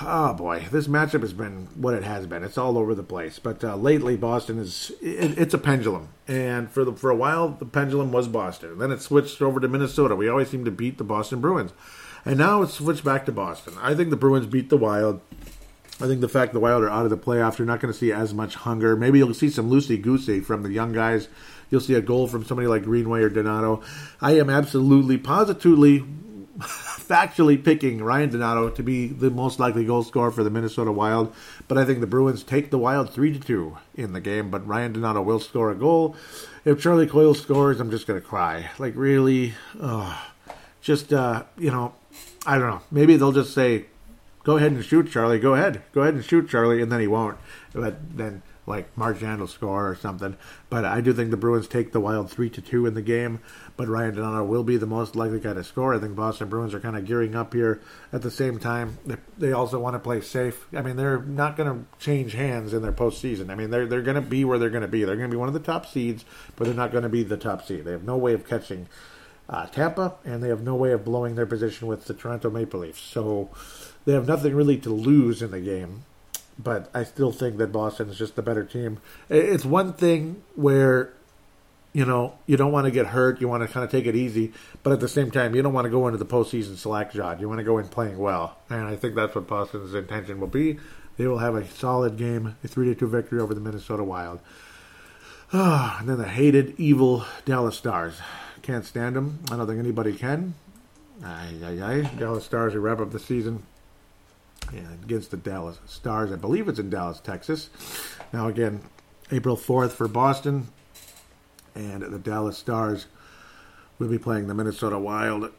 oh 0.02 0.34
boy, 0.34 0.66
this 0.70 0.88
matchup 0.88 1.22
has 1.22 1.32
been 1.32 1.68
what 1.74 1.94
it 1.94 2.02
has 2.02 2.26
been. 2.26 2.44
It's 2.44 2.58
all 2.58 2.78
over 2.78 2.94
the 2.94 3.02
place. 3.02 3.38
But 3.38 3.62
uh, 3.62 3.76
lately, 3.76 4.16
Boston 4.16 4.58
is 4.58 4.92
it, 5.00 5.38
it's 5.38 5.54
a 5.54 5.58
pendulum, 5.58 6.08
and 6.28 6.70
for 6.70 6.84
the 6.84 6.92
for 6.92 7.10
a 7.10 7.16
while, 7.16 7.48
the 7.48 7.66
pendulum 7.66 8.12
was 8.12 8.28
Boston. 8.28 8.78
Then 8.78 8.90
it 8.90 9.02
switched 9.02 9.40
over 9.42 9.60
to 9.60 9.68
Minnesota. 9.68 10.16
We 10.16 10.28
always 10.28 10.50
seem 10.50 10.64
to 10.64 10.70
beat 10.70 10.98
the 10.98 11.04
Boston 11.04 11.40
Bruins, 11.40 11.72
and 12.24 12.38
now 12.38 12.62
it's 12.62 12.74
switched 12.74 13.04
back 13.04 13.26
to 13.26 13.32
Boston. 13.32 13.74
I 13.80 13.94
think 13.94 14.10
the 14.10 14.16
Bruins 14.16 14.46
beat 14.46 14.70
the 14.70 14.76
Wild. 14.76 15.20
I 15.98 16.06
think 16.06 16.20
the 16.20 16.28
fact 16.28 16.52
the 16.52 16.60
Wild 16.60 16.82
are 16.82 16.90
out 16.90 17.04
of 17.04 17.10
the 17.10 17.16
playoffs, 17.16 17.56
you're 17.56 17.66
not 17.66 17.80
going 17.80 17.92
to 17.92 17.98
see 17.98 18.12
as 18.12 18.34
much 18.34 18.54
hunger. 18.54 18.96
Maybe 18.96 19.18
you'll 19.18 19.32
see 19.32 19.48
some 19.48 19.70
loosey 19.70 20.00
goosey 20.00 20.40
from 20.40 20.62
the 20.62 20.70
young 20.70 20.92
guys. 20.92 21.28
You'll 21.70 21.80
see 21.80 21.94
a 21.94 22.02
goal 22.02 22.28
from 22.28 22.44
somebody 22.44 22.68
like 22.68 22.84
Greenway 22.84 23.22
or 23.22 23.30
Donato. 23.30 23.82
I 24.20 24.32
am 24.32 24.50
absolutely, 24.50 25.16
positively 25.16 26.04
factually 27.06 27.62
picking 27.62 28.02
Ryan 28.02 28.30
Donato 28.30 28.70
to 28.70 28.82
be 28.82 29.06
the 29.06 29.30
most 29.30 29.60
likely 29.60 29.84
goal 29.84 30.02
scorer 30.02 30.30
for 30.30 30.42
the 30.42 30.50
Minnesota 30.50 30.92
Wild, 30.92 31.34
but 31.68 31.78
I 31.78 31.84
think 31.84 32.00
the 32.00 32.06
Bruins 32.06 32.42
take 32.42 32.70
the 32.70 32.78
Wild 32.78 33.10
three 33.10 33.32
to 33.32 33.38
two 33.38 33.78
in 33.94 34.12
the 34.12 34.20
game. 34.20 34.50
But 34.50 34.66
Ryan 34.66 34.92
Donato 34.92 35.22
will 35.22 35.40
score 35.40 35.70
a 35.70 35.74
goal. 35.74 36.16
If 36.64 36.80
Charlie 36.80 37.06
Coyle 37.06 37.34
scores, 37.34 37.80
I'm 37.80 37.90
just 37.90 38.06
gonna 38.06 38.20
cry. 38.20 38.70
Like 38.78 38.94
really, 38.96 39.54
uh, 39.80 40.20
just 40.80 41.12
uh, 41.12 41.44
you 41.56 41.70
know, 41.70 41.94
I 42.46 42.58
don't 42.58 42.68
know. 42.68 42.82
Maybe 42.90 43.16
they'll 43.16 43.32
just 43.32 43.54
say, 43.54 43.86
"Go 44.44 44.56
ahead 44.56 44.72
and 44.72 44.84
shoot, 44.84 45.10
Charlie. 45.10 45.38
Go 45.38 45.54
ahead, 45.54 45.82
go 45.92 46.02
ahead 46.02 46.14
and 46.14 46.24
shoot, 46.24 46.48
Charlie," 46.48 46.82
and 46.82 46.90
then 46.90 47.00
he 47.00 47.06
won't. 47.06 47.38
But 47.72 48.16
then 48.16 48.42
like 48.66 48.88
will 48.96 49.46
score 49.46 49.88
or 49.88 49.94
something. 49.94 50.36
But 50.68 50.84
I 50.84 51.00
do 51.00 51.12
think 51.12 51.30
the 51.30 51.36
Bruins 51.36 51.68
take 51.68 51.92
the 51.92 52.00
Wild 52.00 52.30
three 52.30 52.50
to 52.50 52.60
two 52.60 52.86
in 52.86 52.94
the 52.94 53.02
game. 53.02 53.40
But 53.76 53.88
Ryan 53.88 54.16
Donato 54.16 54.44
will 54.44 54.64
be 54.64 54.76
the 54.76 54.86
most 54.86 55.14
likely 55.14 55.38
guy 55.38 55.54
to 55.54 55.62
score. 55.62 55.94
I 55.94 55.98
think 55.98 56.16
Boston 56.16 56.48
Bruins 56.48 56.74
are 56.74 56.80
kind 56.80 56.96
of 56.96 57.04
gearing 57.04 57.36
up 57.36 57.52
here. 57.52 57.80
At 58.12 58.22
the 58.22 58.30
same 58.30 58.58
time, 58.58 58.98
they 59.38 59.52
also 59.52 59.78
want 59.78 59.94
to 59.94 60.00
play 60.00 60.20
safe. 60.20 60.66
I 60.74 60.82
mean, 60.82 60.96
they're 60.96 61.22
not 61.22 61.56
going 61.56 61.68
to 61.68 62.04
change 62.04 62.32
hands 62.32 62.72
in 62.72 62.82
their 62.82 62.92
postseason. 62.92 63.50
I 63.50 63.54
mean, 63.54 63.70
they're 63.70 63.86
they're 63.86 64.02
going 64.02 64.16
to 64.16 64.20
be 64.20 64.44
where 64.44 64.58
they're 64.58 64.70
going 64.70 64.82
to 64.82 64.88
be. 64.88 65.04
They're 65.04 65.16
going 65.16 65.30
to 65.30 65.34
be 65.34 65.38
one 65.38 65.48
of 65.48 65.54
the 65.54 65.60
top 65.60 65.86
seeds, 65.86 66.24
but 66.56 66.64
they're 66.64 66.74
not 66.74 66.90
going 66.90 67.04
to 67.04 67.08
be 67.08 67.22
the 67.22 67.36
top 67.36 67.64
seed. 67.64 67.84
They 67.84 67.92
have 67.92 68.04
no 68.04 68.16
way 68.16 68.34
of 68.34 68.46
catching. 68.46 68.88
Uh, 69.48 69.64
Tampa, 69.66 70.16
and 70.24 70.42
they 70.42 70.48
have 70.48 70.64
no 70.64 70.74
way 70.74 70.90
of 70.90 71.04
blowing 71.04 71.36
their 71.36 71.46
position 71.46 71.86
with 71.86 72.06
the 72.06 72.14
Toronto 72.14 72.50
Maple 72.50 72.80
Leafs. 72.80 73.00
So 73.00 73.48
they 74.04 74.12
have 74.12 74.26
nothing 74.26 74.56
really 74.56 74.76
to 74.78 74.90
lose 74.90 75.40
in 75.40 75.52
the 75.52 75.60
game 75.60 76.04
but 76.58 76.90
I 76.94 77.04
still 77.04 77.32
think 77.32 77.58
that 77.58 77.72
Boston 77.72 78.08
is 78.08 78.18
just 78.18 78.36
the 78.36 78.42
better 78.42 78.64
team. 78.64 78.98
It's 79.28 79.64
one 79.64 79.92
thing 79.92 80.42
where 80.54 81.12
you 81.92 82.04
know 82.04 82.34
you 82.46 82.56
don't 82.56 82.72
want 82.72 82.86
to 82.86 82.90
get 82.90 83.06
hurt, 83.06 83.40
you 83.40 83.48
want 83.48 83.66
to 83.66 83.72
kind 83.72 83.84
of 83.84 83.90
take 83.90 84.06
it 84.06 84.16
easy, 84.16 84.52
but 84.82 84.92
at 84.92 85.00
the 85.00 85.08
same 85.08 85.30
time 85.30 85.54
you 85.54 85.62
don't 85.62 85.72
want 85.72 85.84
to 85.84 85.90
go 85.90 86.06
into 86.06 86.18
the 86.18 86.26
postseason 86.26 86.76
slack 86.76 87.12
jawed. 87.12 87.40
You 87.40 87.48
want 87.48 87.58
to 87.58 87.64
go 87.64 87.78
in 87.78 87.88
playing 87.88 88.18
well, 88.18 88.58
and 88.70 88.86
I 88.86 88.96
think 88.96 89.14
that's 89.14 89.34
what 89.34 89.46
Boston's 89.46 89.94
intention 89.94 90.40
will 90.40 90.46
be. 90.46 90.78
They 91.16 91.26
will 91.26 91.38
have 91.38 91.54
a 91.54 91.66
solid 91.66 92.18
game, 92.18 92.56
a 92.62 92.68
three 92.68 92.86
to 92.86 92.94
two 92.94 93.08
victory 93.08 93.40
over 93.40 93.54
the 93.54 93.60
Minnesota 93.60 94.04
Wild. 94.04 94.40
Oh, 95.52 95.96
and 96.00 96.08
then 96.08 96.18
the 96.18 96.28
hated, 96.28 96.78
evil 96.78 97.24
Dallas 97.44 97.76
Stars. 97.76 98.20
Can't 98.62 98.84
stand 98.84 99.14
them. 99.14 99.38
I 99.50 99.56
don't 99.56 99.66
think 99.66 99.78
anybody 99.78 100.12
can. 100.12 100.54
Aye, 101.24 101.54
aye, 101.64 101.82
aye. 101.82 102.10
Dallas 102.18 102.44
Stars 102.44 102.74
will 102.74 102.80
wrap 102.80 102.98
up 102.98 103.12
the 103.12 103.18
season 103.18 103.62
against 104.72 105.30
the 105.30 105.36
Dallas 105.36 105.78
Stars. 105.86 106.32
I 106.32 106.36
believe 106.36 106.68
it's 106.68 106.78
in 106.78 106.90
Dallas, 106.90 107.20
Texas. 107.20 107.70
Now, 108.32 108.48
again, 108.48 108.80
April 109.30 109.56
4th 109.56 109.92
for 109.92 110.08
Boston, 110.08 110.68
and 111.74 112.02
the 112.02 112.18
Dallas 112.18 112.58
Stars 112.58 113.06
will 113.98 114.08
be 114.08 114.18
playing 114.18 114.46
the 114.46 114.54
Minnesota 114.54 114.98
Wild 114.98 115.50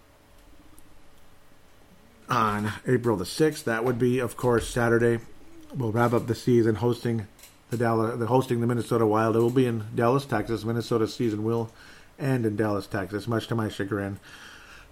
on 2.29 2.73
April 2.85 3.15
the 3.17 3.25
6th. 3.25 3.63
That 3.63 3.83
would 3.83 3.97
be, 3.99 4.19
of 4.19 4.37
course, 4.37 4.67
Saturday. 4.67 5.19
We'll 5.73 5.91
wrap 5.91 6.13
up 6.13 6.27
the 6.27 6.35
season 6.35 6.75
hosting 6.75 7.27
the 7.69 7.77
Dallas, 7.77 8.17
the 8.17 8.27
hosting 8.27 8.61
the 8.61 8.67
Minnesota 8.67 9.05
Wild. 9.05 9.35
It 9.35 9.39
will 9.39 9.49
be 9.49 9.65
in 9.65 9.85
Dallas, 9.95 10.25
Texas. 10.25 10.63
Minnesota's 10.63 11.13
season 11.13 11.43
will 11.43 11.71
end 12.19 12.45
in 12.45 12.55
Dallas, 12.55 12.87
Texas, 12.87 13.27
much 13.27 13.47
to 13.47 13.55
my 13.55 13.69
chagrin. 13.69 14.19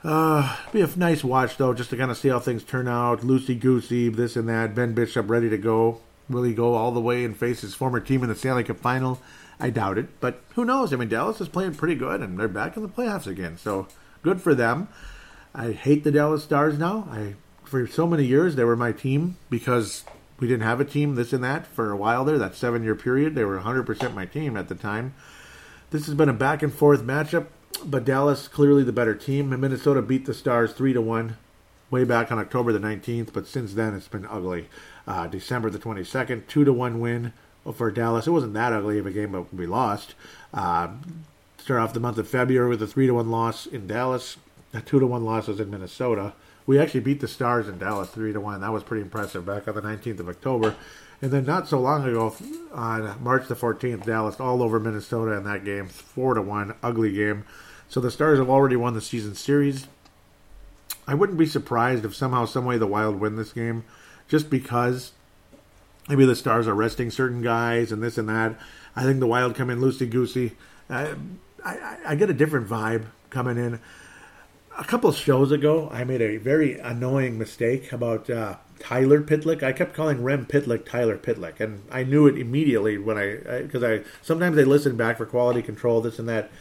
Uh, 0.05 0.55
be 0.71 0.81
a 0.81 0.89
nice 0.97 1.23
watch 1.23 1.57
though, 1.57 1.73
just 1.73 1.89
to 1.89 1.97
kind 1.97 2.11
of 2.11 2.17
see 2.17 2.29
how 2.29 2.39
things 2.39 2.63
turn 2.63 2.87
out. 2.87 3.21
Loosey 3.21 3.59
goosey, 3.59 4.07
this 4.09 4.35
and 4.35 4.47
that. 4.47 4.75
Ben 4.75 4.93
Bishop 4.93 5.27
ready 5.27 5.49
to 5.49 5.57
go. 5.57 5.99
Will 6.29 6.43
he 6.43 6.53
go 6.53 6.75
all 6.75 6.91
the 6.91 7.01
way 7.01 7.25
and 7.25 7.35
face 7.35 7.61
his 7.61 7.73
former 7.73 7.99
team 7.99 8.21
in 8.21 8.29
the 8.29 8.35
Stanley 8.35 8.63
Cup 8.63 8.77
final? 8.77 9.19
I 9.59 9.71
doubt 9.71 9.97
it, 9.97 10.19
but 10.19 10.41
who 10.53 10.63
knows? 10.63 10.93
I 10.93 10.97
mean, 10.97 11.09
Dallas 11.09 11.41
is 11.41 11.47
playing 11.47 11.73
pretty 11.73 11.95
good, 11.95 12.21
and 12.21 12.39
they're 12.39 12.47
back 12.47 12.77
in 12.77 12.83
the 12.83 12.89
playoffs 12.89 13.25
again. 13.25 13.57
So 13.57 13.87
good 14.21 14.41
for 14.41 14.53
them. 14.53 14.89
I 15.55 15.71
hate 15.71 16.03
the 16.03 16.11
Dallas 16.11 16.43
Stars 16.43 16.77
now. 16.77 17.07
I 17.09 17.33
for 17.63 17.87
so 17.87 18.05
many 18.05 18.25
years 18.25 18.55
they 18.55 18.63
were 18.63 18.75
my 18.75 18.91
team 18.91 19.37
because 19.49 20.03
we 20.39 20.47
didn't 20.47 20.63
have 20.67 20.79
a 20.79 20.85
team, 20.85 21.15
this 21.15 21.33
and 21.33 21.43
that 21.43 21.65
for 21.65 21.89
a 21.89 21.97
while 21.97 22.23
there. 22.23 22.37
That 22.37 22.53
seven 22.53 22.83
year 22.83 22.95
period, 22.95 23.33
they 23.33 23.43
were 23.43 23.59
100% 23.59 24.13
my 24.13 24.27
team 24.27 24.55
at 24.55 24.69
the 24.69 24.75
time. 24.75 25.15
This 25.89 26.05
has 26.05 26.13
been 26.13 26.29
a 26.29 26.33
back 26.33 26.61
and 26.61 26.71
forth 26.71 27.01
matchup 27.01 27.47
but 27.77 28.05
Dallas 28.05 28.47
clearly 28.47 28.83
the 28.83 28.91
better 28.91 29.15
team. 29.15 29.51
And 29.51 29.61
Minnesota 29.61 30.01
beat 30.01 30.25
the 30.25 30.33
Stars 30.33 30.73
three 30.73 30.93
to 30.93 31.01
one 31.01 31.37
way 31.91 32.03
back 32.03 32.31
on 32.31 32.39
October 32.39 32.73
the 32.73 32.79
19th, 32.79 33.31
but 33.33 33.47
since 33.47 33.73
then 33.73 33.93
it's 33.93 34.07
been 34.07 34.25
ugly. 34.25 34.67
Uh, 35.07 35.27
December 35.27 35.69
the 35.69 35.79
22nd, 35.79 36.47
two 36.47 36.65
to 36.65 36.73
one 36.73 36.99
win 36.99 37.33
for 37.73 37.91
Dallas. 37.91 38.27
It 38.27 38.31
wasn't 38.31 38.53
that 38.53 38.73
ugly 38.73 38.99
of 38.99 39.05
a 39.05 39.11
game, 39.11 39.31
but 39.31 39.53
we 39.53 39.65
lost. 39.65 40.15
Uh, 40.53 40.89
start 41.57 41.81
off 41.81 41.93
the 41.93 41.99
month 41.99 42.17
of 42.17 42.27
February 42.27 42.69
with 42.69 42.81
a 42.81 42.87
three 42.87 43.07
to 43.07 43.13
one 43.13 43.29
loss 43.29 43.65
in 43.65 43.87
Dallas. 43.87 44.37
A 44.73 44.81
two 44.81 44.99
to 44.99 45.07
one 45.07 45.23
loss 45.23 45.47
was 45.47 45.59
in 45.59 45.69
Minnesota. 45.69 46.33
We 46.67 46.79
actually 46.79 47.01
beat 47.01 47.21
the 47.21 47.27
Stars 47.27 47.67
in 47.67 47.77
Dallas 47.77 48.09
three 48.09 48.33
to 48.33 48.41
one. 48.41 48.61
That 48.61 48.73
was 48.73 48.83
pretty 48.83 49.03
impressive 49.03 49.45
back 49.45 49.67
on 49.67 49.75
the 49.75 49.81
19th 49.81 50.19
of 50.19 50.29
October. 50.29 50.75
And 51.21 51.31
then 51.31 51.45
not 51.45 51.67
so 51.67 51.79
long 51.79 52.07
ago, 52.07 52.35
on 52.73 53.23
March 53.23 53.47
the 53.47 53.55
14th, 53.55 54.05
Dallas 54.05 54.39
all 54.39 54.61
over 54.61 54.79
Minnesota 54.79 55.31
in 55.33 55.43
that 55.45 55.63
game, 55.63 55.87
four 55.87 56.33
to 56.33 56.41
one, 56.41 56.75
ugly 56.83 57.13
game. 57.13 57.45
So 57.89 57.99
the 57.99 58.11
Stars 58.11 58.39
have 58.39 58.49
already 58.49 58.75
won 58.75 58.93
the 58.93 59.01
season 59.01 59.35
series. 59.35 59.87
I 61.07 61.13
wouldn't 61.13 61.37
be 61.37 61.45
surprised 61.45 62.03
if 62.03 62.15
somehow, 62.15 62.45
some 62.45 62.65
way, 62.65 62.77
the 62.77 62.87
Wild 62.87 63.19
win 63.19 63.35
this 63.35 63.53
game, 63.53 63.83
just 64.27 64.49
because 64.49 65.11
maybe 66.09 66.25
the 66.25 66.35
Stars 66.35 66.67
are 66.67 66.73
resting 66.73 67.11
certain 67.11 67.41
guys 67.41 67.91
and 67.91 68.01
this 68.01 68.17
and 68.17 68.27
that. 68.27 68.59
I 68.95 69.03
think 69.03 69.19
the 69.19 69.27
Wild 69.27 69.55
come 69.55 69.69
in 69.69 69.79
loosey 69.79 70.09
goosey. 70.09 70.53
I, 70.89 71.13
I, 71.63 71.97
I 72.07 72.15
get 72.15 72.29
a 72.29 72.33
different 72.33 72.67
vibe 72.67 73.05
coming 73.29 73.57
in. 73.57 73.79
A 74.77 74.83
couple 74.83 75.11
shows 75.11 75.51
ago, 75.51 75.89
I 75.91 76.03
made 76.03 76.21
a 76.21 76.37
very 76.37 76.79
annoying 76.79 77.37
mistake 77.37 77.91
about 77.91 78.29
uh, 78.29 78.57
Tyler 78.79 79.21
Pitlick. 79.21 79.63
I 79.63 79.71
kept 79.71 79.93
calling 79.93 80.23
Rem 80.23 80.45
Pitlick 80.45 80.85
Tyler 80.85 81.17
Pitlick, 81.17 81.59
and 81.59 81.83
I 81.89 82.03
knew 82.03 82.27
it 82.27 82.37
immediately 82.37 82.97
when 82.97 83.17
I 83.17 83.61
because 83.61 83.83
I, 83.83 83.93
I, 83.93 84.01
sometimes 84.21 84.55
they 84.55 84.65
listen 84.65 84.97
back 84.97 85.17
for 85.17 85.25
quality 85.25 85.61
control, 85.61 86.01
this 86.01 86.19
and 86.19 86.27
that, 86.27 86.51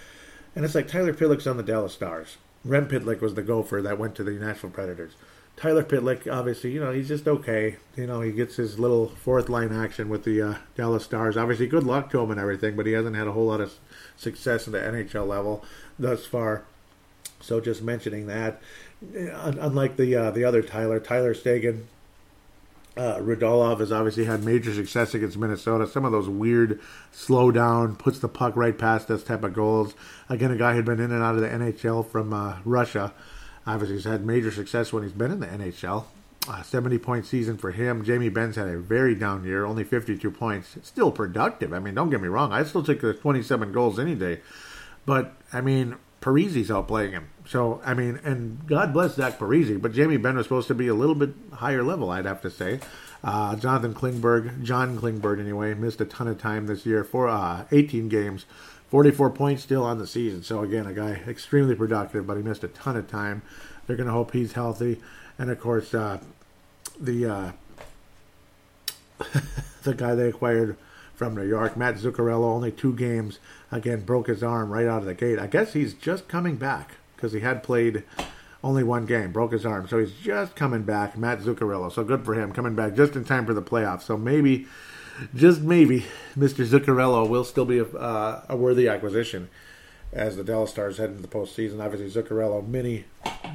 and 0.55 0.65
it's 0.65 0.75
like 0.75 0.89
Tyler 0.89 1.13
Pitlick's 1.13 1.47
on 1.47 1.57
the 1.57 1.63
Dallas 1.63 1.93
Stars. 1.93 2.37
Rem 2.65 2.89
Pitlick 2.89 3.21
was 3.21 3.35
the 3.35 3.43
gopher 3.43 3.83
that 3.83 3.99
went 3.99 4.15
to 4.15 4.25
the 4.25 4.33
Nashville 4.33 4.71
Predators. 4.71 5.13
Tyler 5.57 5.85
Pitlick, 5.85 6.31
obviously, 6.33 6.73
you 6.73 6.81
know, 6.81 6.93
he's 6.93 7.09
just 7.09 7.29
okay. 7.29 7.77
You 7.97 8.07
know, 8.07 8.21
he 8.21 8.33
gets 8.33 8.57
his 8.57 8.79
little 8.79 9.09
fourth 9.09 9.49
line 9.49 9.73
action 9.73 10.09
with 10.09 10.25
the 10.25 10.43
uh, 10.43 10.55
Dallas 10.75 11.05
Stars. 11.05 11.37
Obviously, 11.37 11.67
good 11.67 11.85
luck 11.85 12.11
to 12.11 12.21
him 12.21 12.31
and 12.31 12.41
everything, 12.41 12.75
but 12.75 12.87
he 12.87 12.93
hasn't 12.93 13.17
had 13.17 13.29
a 13.29 13.33
whole 13.33 13.47
lot 13.47 13.61
of 13.61 13.73
success 14.17 14.67
at 14.67 14.73
the 14.73 14.81
NHL 14.81 15.27
level 15.29 15.65
thus 15.99 16.27
far. 16.27 16.65
So, 17.41 17.61
just 17.61 17.83
mentioning 17.83 18.27
that, 18.27 18.61
unlike 19.13 19.97
the 19.97 20.17
uh, 20.17 20.31
the 20.31 20.45
other 20.45 20.63
Tyler, 20.63 20.99
Tyler 20.99 21.35
Seguin, 21.35 21.87
uh, 22.97 23.19
Radulov 23.19 23.81
has 23.81 23.91
obviously 23.91 24.25
had 24.25 24.45
major 24.45 24.73
success 24.73 25.15
against 25.15 25.37
Minnesota. 25.37 25.87
Some 25.87 26.05
of 26.05 26.13
those 26.13 26.29
weird 26.29 26.81
slow 27.11 27.51
down, 27.51 27.97
puts 27.97 28.21
the 28.21 28.29
puck 28.29 28.57
right 28.57 28.77
past 28.77 29.11
us 29.11 29.25
type 29.25 29.43
of 29.43 29.53
goals. 29.53 29.95
Again, 30.29 30.53
a 30.53 30.57
guy 30.57 30.75
who'd 30.75 30.85
been 30.85 31.01
in 31.01 31.11
and 31.11 31.23
out 31.23 31.35
of 31.35 31.41
the 31.41 31.49
NHL 31.49 32.09
from 32.09 32.33
uh, 32.33 32.59
Russia. 32.65 33.13
Obviously, 33.67 33.97
he's 33.97 34.05
had 34.05 34.25
major 34.25 34.51
success 34.53 34.93
when 34.93 35.03
he's 35.03 35.13
been 35.13 35.33
in 35.33 35.41
the 35.41 35.47
NHL. 35.47 36.05
Uh, 36.47 36.63
70 36.63 36.99
point 36.99 37.27
season 37.27 37.57
for 37.57 37.71
him. 37.71 38.05
Jamie 38.05 38.29
Benn 38.29 38.53
had 38.53 38.69
a 38.69 38.79
very 38.79 39.15
down 39.15 39.45
year, 39.45 39.65
only 39.65 39.83
52 39.83 40.31
points. 40.31 40.77
Still 40.83 41.11
productive. 41.11 41.73
I 41.73 41.79
mean, 41.79 41.95
don't 41.95 42.11
get 42.11 42.21
me 42.21 42.29
wrong. 42.29 42.53
I 42.53 42.65
still 42.65 42.83
take 42.83 43.01
the 43.01 43.15
27 43.15 43.73
goals 43.73 43.99
any 43.99 44.15
day. 44.15 44.41
But, 45.07 45.33
I 45.53 45.63
mean, 45.63 45.97
Parise's 46.21 46.69
outplaying 46.69 47.13
him. 47.13 47.29
So, 47.47 47.83
I 47.85 47.93
mean, 47.95 48.21
and 48.25 48.67
God 48.67 48.93
bless 48.93 49.17
Zach 49.17 49.39
Parise, 49.39 49.81
but 49.81 49.93
Jamie 49.93 50.17
Benn 50.17 50.37
was 50.37 50.47
supposed 50.47 50.69
to 50.69 50.75
be 50.75 50.89
a 50.89 50.95
little 50.95 51.15
bit 51.15 51.35
higher 51.53 51.83
level, 51.83 52.11
I'd 52.11 52.25
have 52.25 52.41
to 52.43 52.51
say. 52.51 52.81
Uh, 53.23 53.57
Jonathan 53.57 53.95
Klingberg, 53.95 54.63
John 54.63 54.99
Klingberg 54.99 55.41
anyway, 55.41 55.75
missed 55.75 56.01
a 56.01 56.05
ton 56.05 56.27
of 56.27 56.39
time 56.39 56.67
this 56.67 56.87
year 56.87 57.05
for 57.05 57.29
uh, 57.29 57.65
18 57.71 58.09
games. 58.09 58.47
44 58.89 59.31
points 59.31 59.63
still 59.63 59.83
on 59.83 59.99
the 59.99 60.07
season. 60.07 60.43
So 60.43 60.61
again, 60.61 60.87
a 60.87 60.93
guy 60.93 61.23
extremely 61.27 61.75
productive, 61.75 62.27
but 62.27 62.37
he 62.37 62.43
missed 62.43 62.65
a 62.65 62.69
ton 62.69 62.97
of 62.97 63.09
time. 63.09 63.43
They're 63.87 63.97
going 63.97 64.07
to 64.07 64.13
hope 64.13 64.33
he's 64.33 64.53
healthy, 64.53 65.01
and 65.39 65.51
of 65.51 65.61
course, 65.61 65.93
uh, 65.93 66.21
the 66.99 67.27
uh, 67.27 67.53
the 69.83 69.95
guy 69.95 70.15
they 70.15 70.29
acquired 70.29 70.77
from 71.15 71.35
New 71.35 71.47
York, 71.47 71.77
Matt 71.77 71.97
Zuccarello, 71.97 72.45
only 72.45 72.73
two 72.73 72.95
games. 72.95 73.39
Again, 73.71 74.01
broke 74.03 74.29
his 74.29 74.43
arm 74.43 74.71
right 74.71 74.87
out 74.87 75.01
of 75.01 75.07
the 75.07 75.15
gate. 75.15 75.39
I 75.39 75.47
guess 75.47 75.73
he's 75.73 75.93
just 75.95 76.29
coming 76.29 76.57
back 76.57 76.95
because 77.17 77.33
he 77.33 77.41
had 77.41 77.63
played 77.63 78.05
only 78.63 78.83
one 78.83 79.05
game, 79.07 79.33
broke 79.33 79.53
his 79.53 79.67
arm. 79.67 79.87
So 79.89 79.99
he's 79.99 80.13
just 80.13 80.57
coming 80.57 80.83
back, 80.83 81.19
Matt 81.19 81.41
Zuccarello. 81.41 81.93
So 81.93 82.03
good 82.03 82.25
for 82.25 82.35
him, 82.35 82.53
coming 82.53 82.75
back 82.75 82.95
just 82.95 83.15
in 83.15 83.25
time 83.25 83.47
for 83.47 83.55
the 83.55 83.63
playoffs. 83.63 84.03
So 84.03 84.17
maybe 84.17 84.67
just 85.35 85.61
maybe, 85.61 86.07
Mr. 86.37 86.67
Zuccarello 86.67 87.29
will 87.29 87.45
still 87.45 87.65
be 87.65 87.79
a, 87.79 87.85
uh, 87.85 88.45
a 88.49 88.57
worthy 88.57 88.89
acquisition 88.89 89.49
as 90.13 90.37
the 90.37 90.45
Dallas 90.45 90.71
Stars 90.71 90.99
head 90.99 91.11
into 91.11 91.23
the 91.23 91.29
postseason. 91.29 91.85
Obviously, 91.85 92.23
Zuccarello, 92.23 92.67
many 92.67 93.05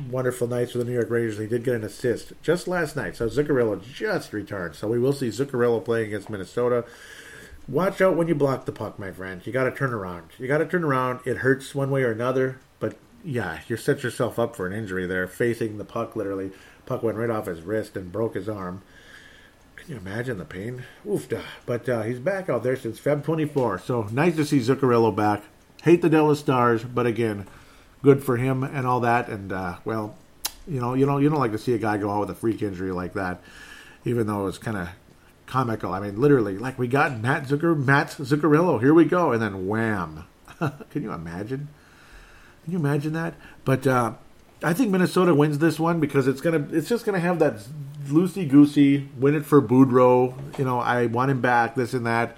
wonderful 0.10 0.48
nights 0.48 0.74
for 0.74 0.78
the 0.78 0.84
New 0.84 0.94
York 0.94 1.10
Rangers. 1.10 1.38
He 1.38 1.48
did 1.48 1.64
get 1.64 1.76
an 1.76 1.84
assist 1.84 2.34
just 2.42 2.68
last 2.68 2.96
night, 2.96 3.16
so 3.16 3.28
Zuccarello 3.28 3.82
just 3.82 4.34
returned. 4.34 4.76
So 4.76 4.88
we 4.88 5.00
will 5.00 5.14
see 5.14 5.30
Zuccarello 5.30 5.84
playing 5.84 6.08
against 6.08 6.30
Minnesota. 6.30 6.86
Watch 7.68 8.02
out 8.02 8.16
when 8.16 8.28
you 8.28 8.36
block 8.36 8.66
the 8.66 8.72
puck, 8.72 8.98
my 9.00 9.12
friend. 9.12 9.46
You 9.46 9.54
got 9.54 9.66
to 9.66 9.72
turn 9.72 9.94
around. 9.94 10.30
You 10.38 10.48
got 10.48 10.58
to 10.58 10.66
turn 10.66 10.84
around. 10.84 11.22
It 11.26 11.38
hurts 11.38 11.76
one 11.76 11.92
way 11.92 12.04
or 12.04 12.12
another, 12.12 12.60
yeah, 13.24 13.60
you 13.68 13.78
set 13.78 14.04
yourself 14.04 14.40
up 14.40 14.56
for 14.56 14.68
an 14.68 14.74
injury 14.74 15.06
there, 15.06 15.28
facing 15.28 15.78
the 15.78 15.86
puck 15.86 16.16
literally. 16.16 16.52
Puck 16.86 17.04
went 17.04 17.18
right 17.18 17.30
off 17.30 17.46
his 17.46 17.62
wrist 17.62 17.96
and 17.96 18.12
broke 18.12 18.36
his 18.36 18.50
arm. 18.50 18.82
Can 19.76 19.92
you 19.92 19.98
imagine 19.98 20.38
the 20.38 20.46
pain? 20.46 20.84
Oof. 21.08 21.28
But 21.66 21.88
uh, 21.88 22.02
he's 22.04 22.20
back 22.20 22.50
out 22.50 22.64
there 22.64 22.76
since 22.76 23.00
Feb 23.00 23.24
24. 23.24 23.80
So 23.80 24.04
nice 24.12 24.36
to 24.36 24.46
see 24.46 24.60
Zuccarello 24.60 25.16
back. 25.16 25.44
Hate 25.84 26.02
the 26.02 26.10
Dallas 26.10 26.40
Stars, 26.40 26.84
but 26.84 27.06
again, 27.06 27.48
good 28.02 28.24
for 28.24 28.38
him 28.38 28.64
and 28.64 28.86
all 28.86 29.00
that. 29.02 29.30
And 29.30 29.52
uh, 29.52 29.78
well, 29.86 30.16
you 30.68 30.80
know, 30.80 30.94
you 30.94 31.06
know, 31.06 31.18
you 31.18 31.30
don't 31.30 31.40
like 31.40 31.54
to 31.54 31.58
see 31.58 31.74
a 31.74 31.78
guy 31.78 31.98
go 31.98 32.12
out 32.12 32.22
with 32.22 32.30
a 32.30 32.36
freak 32.36 32.62
injury 32.62 32.92
like 32.92 33.14
that, 33.14 33.42
even 34.06 34.28
though 34.28 34.42
it 34.42 34.46
was 34.46 34.58
kind 34.58 34.78
of 34.78 34.90
comical. 35.46 35.94
I 35.94 36.00
mean, 36.00 36.20
literally, 36.20 36.58
like 36.58 36.78
we 36.78 36.88
got 36.88 37.20
Matt 37.20 37.44
Zucker, 37.44 37.78
Matt 37.78 38.10
Zuccarello. 38.10 38.80
Here 38.80 38.94
we 38.94 39.06
go, 39.06 39.32
and 39.32 39.42
then 39.42 39.68
wham! 39.68 40.26
Can 40.60 41.04
you 41.04 41.12
imagine? 41.12 41.70
Can 42.70 42.80
you 42.80 42.88
imagine 42.88 43.14
that? 43.14 43.34
But 43.66 43.88
uh, 43.88 44.14
I 44.62 44.74
think 44.74 44.92
Minnesota 44.92 45.34
wins 45.34 45.58
this 45.58 45.80
one 45.80 46.00
because 46.00 46.28
it's 46.28 46.40
gonna, 46.40 46.68
it's 46.72 46.88
just 46.88 47.04
gonna 47.04 47.20
have 47.20 47.40
that 47.40 47.64
loosey 48.06 48.48
goosey, 48.48 49.10
win 49.18 49.34
it 49.34 49.44
for 49.44 49.60
Boudreau. 49.60 50.36
You 50.60 50.66
know, 50.66 50.78
I 50.80 51.08
want 51.08 51.32
him 51.32 51.42
back, 51.42 51.74
this 51.74 51.96
and 51.96 52.06
that. 52.06 52.38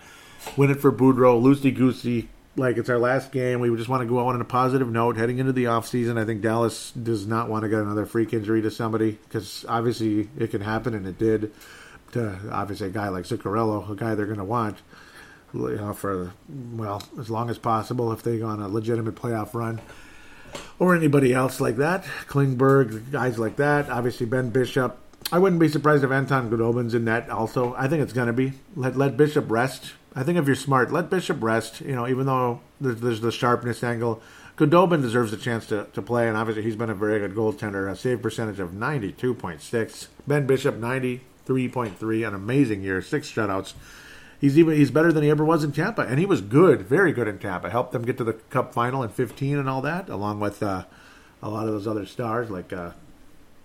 Win 0.56 0.72
it 0.72 0.80
for 0.80 0.90
Boudreau, 0.90 1.42
loosey 1.42 1.76
goosey. 1.76 2.30
Like 2.56 2.78
it's 2.78 2.90
our 2.90 2.98
last 2.98 3.34
game. 3.34 3.60
We 3.60 3.76
just 3.76 3.90
want 3.90 4.04
to 4.04 4.08
go 4.08 4.22
out 4.22 4.36
on 4.36 4.40
a 4.40 4.46
positive 4.46 4.90
note 4.90 5.18
heading 5.18 5.40
into 5.40 5.52
the 5.52 5.66
offseason. 5.66 6.18
I 6.18 6.24
think 6.24 6.42
Dallas 6.42 6.92
does 6.92 7.28
not 7.28 7.50
want 7.50 7.64
to 7.64 7.70
get 7.70 7.80
another 7.80 8.06
freak 8.06 8.32
injury 8.32 8.62
to 8.62 8.72
somebody 8.72 9.20
because 9.24 9.66
obviously 9.68 10.30
it 10.40 10.52
can 10.52 10.62
happen 10.62 10.94
and 10.94 11.06
it 11.06 11.18
did 11.18 11.52
to 12.14 12.40
obviously 12.54 12.88
a 12.88 12.92
guy 12.92 13.10
like 13.10 13.26
Zuccarello, 13.26 13.90
a 13.90 13.96
guy 13.96 14.16
they're 14.16 14.26
going 14.28 14.38
to 14.38 14.46
want 14.46 14.78
you 15.54 15.76
know, 15.76 15.94
for 15.94 16.32
well 16.74 17.04
as 17.20 17.30
long 17.30 17.50
as 17.50 17.58
possible 17.58 18.12
if 18.12 18.24
they 18.24 18.40
go 18.40 18.48
on 18.48 18.62
a 18.62 18.68
legitimate 18.68 19.16
playoff 19.16 19.54
run 19.54 19.82
or 20.80 20.96
anybody 20.96 21.34
else 21.34 21.60
like 21.60 21.78
that. 21.78 22.04
Klingberg, 22.28 23.12
guys 23.12 23.38
like 23.38 23.56
that. 23.58 23.90
Obviously 23.90 24.26
Ben 24.26 24.50
Bishop, 24.50 24.98
I 25.32 25.40
wouldn't 25.40 25.62
be 25.62 25.70
surprised 25.70 26.04
if 26.04 26.12
Anton 26.12 26.50
Khudobin's 26.50 26.94
in 26.94 27.06
that 27.06 27.30
also. 27.30 27.74
I 27.76 27.88
think 27.88 28.02
it's 28.02 28.14
going 28.14 28.28
to 28.28 28.34
be. 28.34 28.54
Let, 28.76 28.98
let 28.98 29.18
Bishop 29.18 29.50
rest. 29.50 29.94
I 30.14 30.24
think 30.24 30.38
if 30.38 30.46
you're 30.46 30.56
smart, 30.56 30.92
let 30.92 31.10
Bishop 31.10 31.42
rest. 31.42 31.82
You 31.82 31.96
know, 31.96 32.08
even 32.08 32.26
though 32.26 32.60
there's, 32.82 33.00
there's 33.00 33.22
the 33.22 33.32
sharpness 33.32 33.84
angle, 33.84 34.22
Khudobin 34.58 35.02
deserves 35.02 35.32
a 35.32 35.38
chance 35.38 35.66
to, 35.68 35.88
to 35.94 36.02
play, 36.02 36.28
and 36.28 36.36
obviously 36.36 36.64
he's 36.64 36.76
been 36.76 36.90
a 36.90 36.96
very 36.96 37.20
good 37.20 37.34
goaltender. 37.34 37.90
A 37.90 37.96
save 37.96 38.22
percentage 38.22 38.60
of 38.60 38.72
92.6. 38.72 40.08
Ben 40.28 40.46
Bishop, 40.46 40.76
93.3. 40.76 42.28
An 42.28 42.36
amazing 42.36 42.84
year. 42.84 43.02
Six 43.02 43.32
shutouts. 43.32 43.74
He's 44.42 44.58
even 44.58 44.76
he's 44.76 44.90
better 44.90 45.14
than 45.14 45.22
he 45.22 45.30
ever 45.30 45.46
was 45.46 45.64
in 45.64 45.72
Tampa, 45.72 46.02
and 46.02 46.20
he 46.20 46.26
was 46.26 46.42
good, 46.42 46.82
very 46.82 47.14
good 47.14 47.28
in 47.28 47.38
Tampa. 47.38 47.70
Helped 47.70 47.92
them 47.92 48.02
get 48.02 48.18
to 48.18 48.24
the 48.24 48.34
Cup 48.34 48.74
final 48.74 49.04
in 49.04 49.10
15 49.10 49.56
and 49.60 49.70
all 49.70 49.84
that, 49.84 50.10
along 50.10 50.40
with 50.40 50.64
uh, 50.64 50.86
a 51.44 51.50
lot 51.50 51.68
of 51.68 51.74
those 51.74 51.88
other 51.88 52.08
stars 52.08 52.50
like 52.50 52.74
uh, 52.74 52.92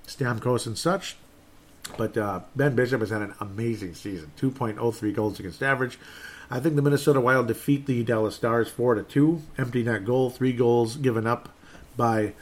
Stamkos 0.07 0.66
and 0.66 0.77
such. 0.77 1.16
But 1.97 2.18
uh, 2.18 2.41
Ben 2.55 2.74
Bishop 2.74 3.01
has 3.01 3.09
had 3.09 3.22
an 3.22 3.35
amazing 3.41 3.95
season 3.95 4.33
2.03 4.39 5.14
goals 5.14 5.41
against 5.41 5.62
average. 5.62 5.99
I 6.51 6.61
think 6.61 6.77
the 6.77 6.83
Minnesota 6.83 7.20
Wild 7.20 7.49
defeat 7.49 7.87
the 7.87 8.05
Dallas 8.05 8.37
Stars 8.37 8.68
4 8.68 8.97
to 8.97 9.03
2. 9.03 9.43
Empty 9.57 9.83
net 9.83 10.05
goal, 10.05 10.29
three 10.29 10.53
goals 10.53 10.97
given 10.97 11.27
up 11.27 11.49
by 11.97 12.35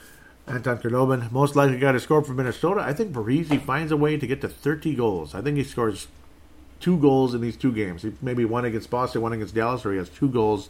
Anton 0.48 0.78
Khudobin. 0.78 1.30
Most 1.30 1.54
likely 1.54 1.78
guy 1.78 1.92
to 1.92 2.00
score 2.00 2.22
for 2.24 2.32
Minnesota. 2.32 2.80
I 2.80 2.92
think 2.92 3.12
Parise 3.12 3.62
finds 3.62 3.92
a 3.92 3.96
way 3.96 4.16
to 4.16 4.26
get 4.26 4.40
to 4.40 4.48
30 4.48 4.94
goals. 4.96 5.34
I 5.34 5.40
think 5.40 5.56
he 5.56 5.64
scores 5.64 6.08
two 6.80 6.98
goals 6.98 7.34
in 7.34 7.40
these 7.40 7.56
two 7.56 7.72
games. 7.72 8.04
Maybe 8.20 8.44
one 8.44 8.64
against 8.64 8.90
Boston, 8.90 9.22
one 9.22 9.32
against 9.32 9.54
Dallas, 9.54 9.84
or 9.84 9.92
he 9.92 9.98
has 9.98 10.08
two 10.08 10.28
goals 10.28 10.68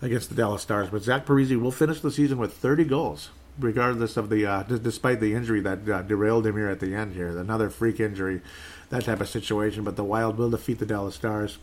against 0.00 0.28
the 0.28 0.34
Dallas 0.34 0.62
Stars. 0.62 0.90
But 0.90 1.02
Zach 1.02 1.26
Parise 1.26 1.60
will 1.60 1.72
finish 1.72 2.00
the 2.00 2.10
season 2.10 2.38
with 2.38 2.54
30 2.54 2.84
goals 2.84 3.30
regardless 3.58 4.16
of 4.16 4.30
the 4.30 4.46
uh, 4.46 4.62
d- 4.62 4.78
despite 4.78 5.20
the 5.20 5.34
injury 5.34 5.60
that 5.60 5.88
uh, 5.88 6.02
derailed 6.02 6.46
him 6.46 6.56
here 6.56 6.68
at 6.68 6.80
the 6.80 6.94
end 6.94 7.14
here, 7.14 7.36
another 7.38 7.70
freak 7.70 8.00
injury, 8.00 8.40
that 8.90 9.04
type 9.04 9.20
of 9.20 9.28
situation. 9.28 9.84
But 9.84 9.96
the 9.96 10.04
Wild 10.04 10.38
will 10.38 10.50
defeat 10.50 10.78
the 10.78 10.86
Dallas 10.86 11.14
Stars. 11.14 11.58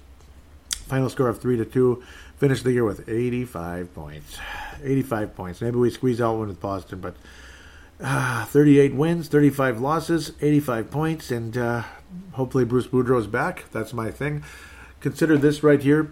Final 0.72 1.10
score 1.10 1.30
of 1.30 1.40
three 1.40 1.58
to 1.58 1.66
two. 1.66 2.04
Finish 2.38 2.64
the 2.64 2.72
year 2.72 2.86
with 2.86 3.08
85 3.08 3.94
points. 3.94 4.38
85 4.84 5.36
points. 5.36 5.62
Maybe 5.62 5.78
we 5.78 5.90
squeeze 5.90 6.22
out 6.22 6.38
one 6.38 6.48
with 6.48 6.62
Boston, 6.62 7.00
but 7.00 7.16
uh, 8.02 8.46
38 8.46 8.96
wins, 8.96 9.28
35 9.28 9.82
losses, 9.82 10.32
85 10.42 10.92
points, 10.92 11.32
and 11.32 11.58
uh, 11.58 11.84
hopefully 12.34 12.66
Bruce 12.66 12.88
Boudreau 12.88 13.20
is 13.20 13.28
back. 13.28 13.66
That's 13.72 13.94
my 13.94 14.12
thing. 14.12 14.44
Consider 15.00 15.38
this 15.38 15.64
right 15.64 15.82
here 15.82 16.12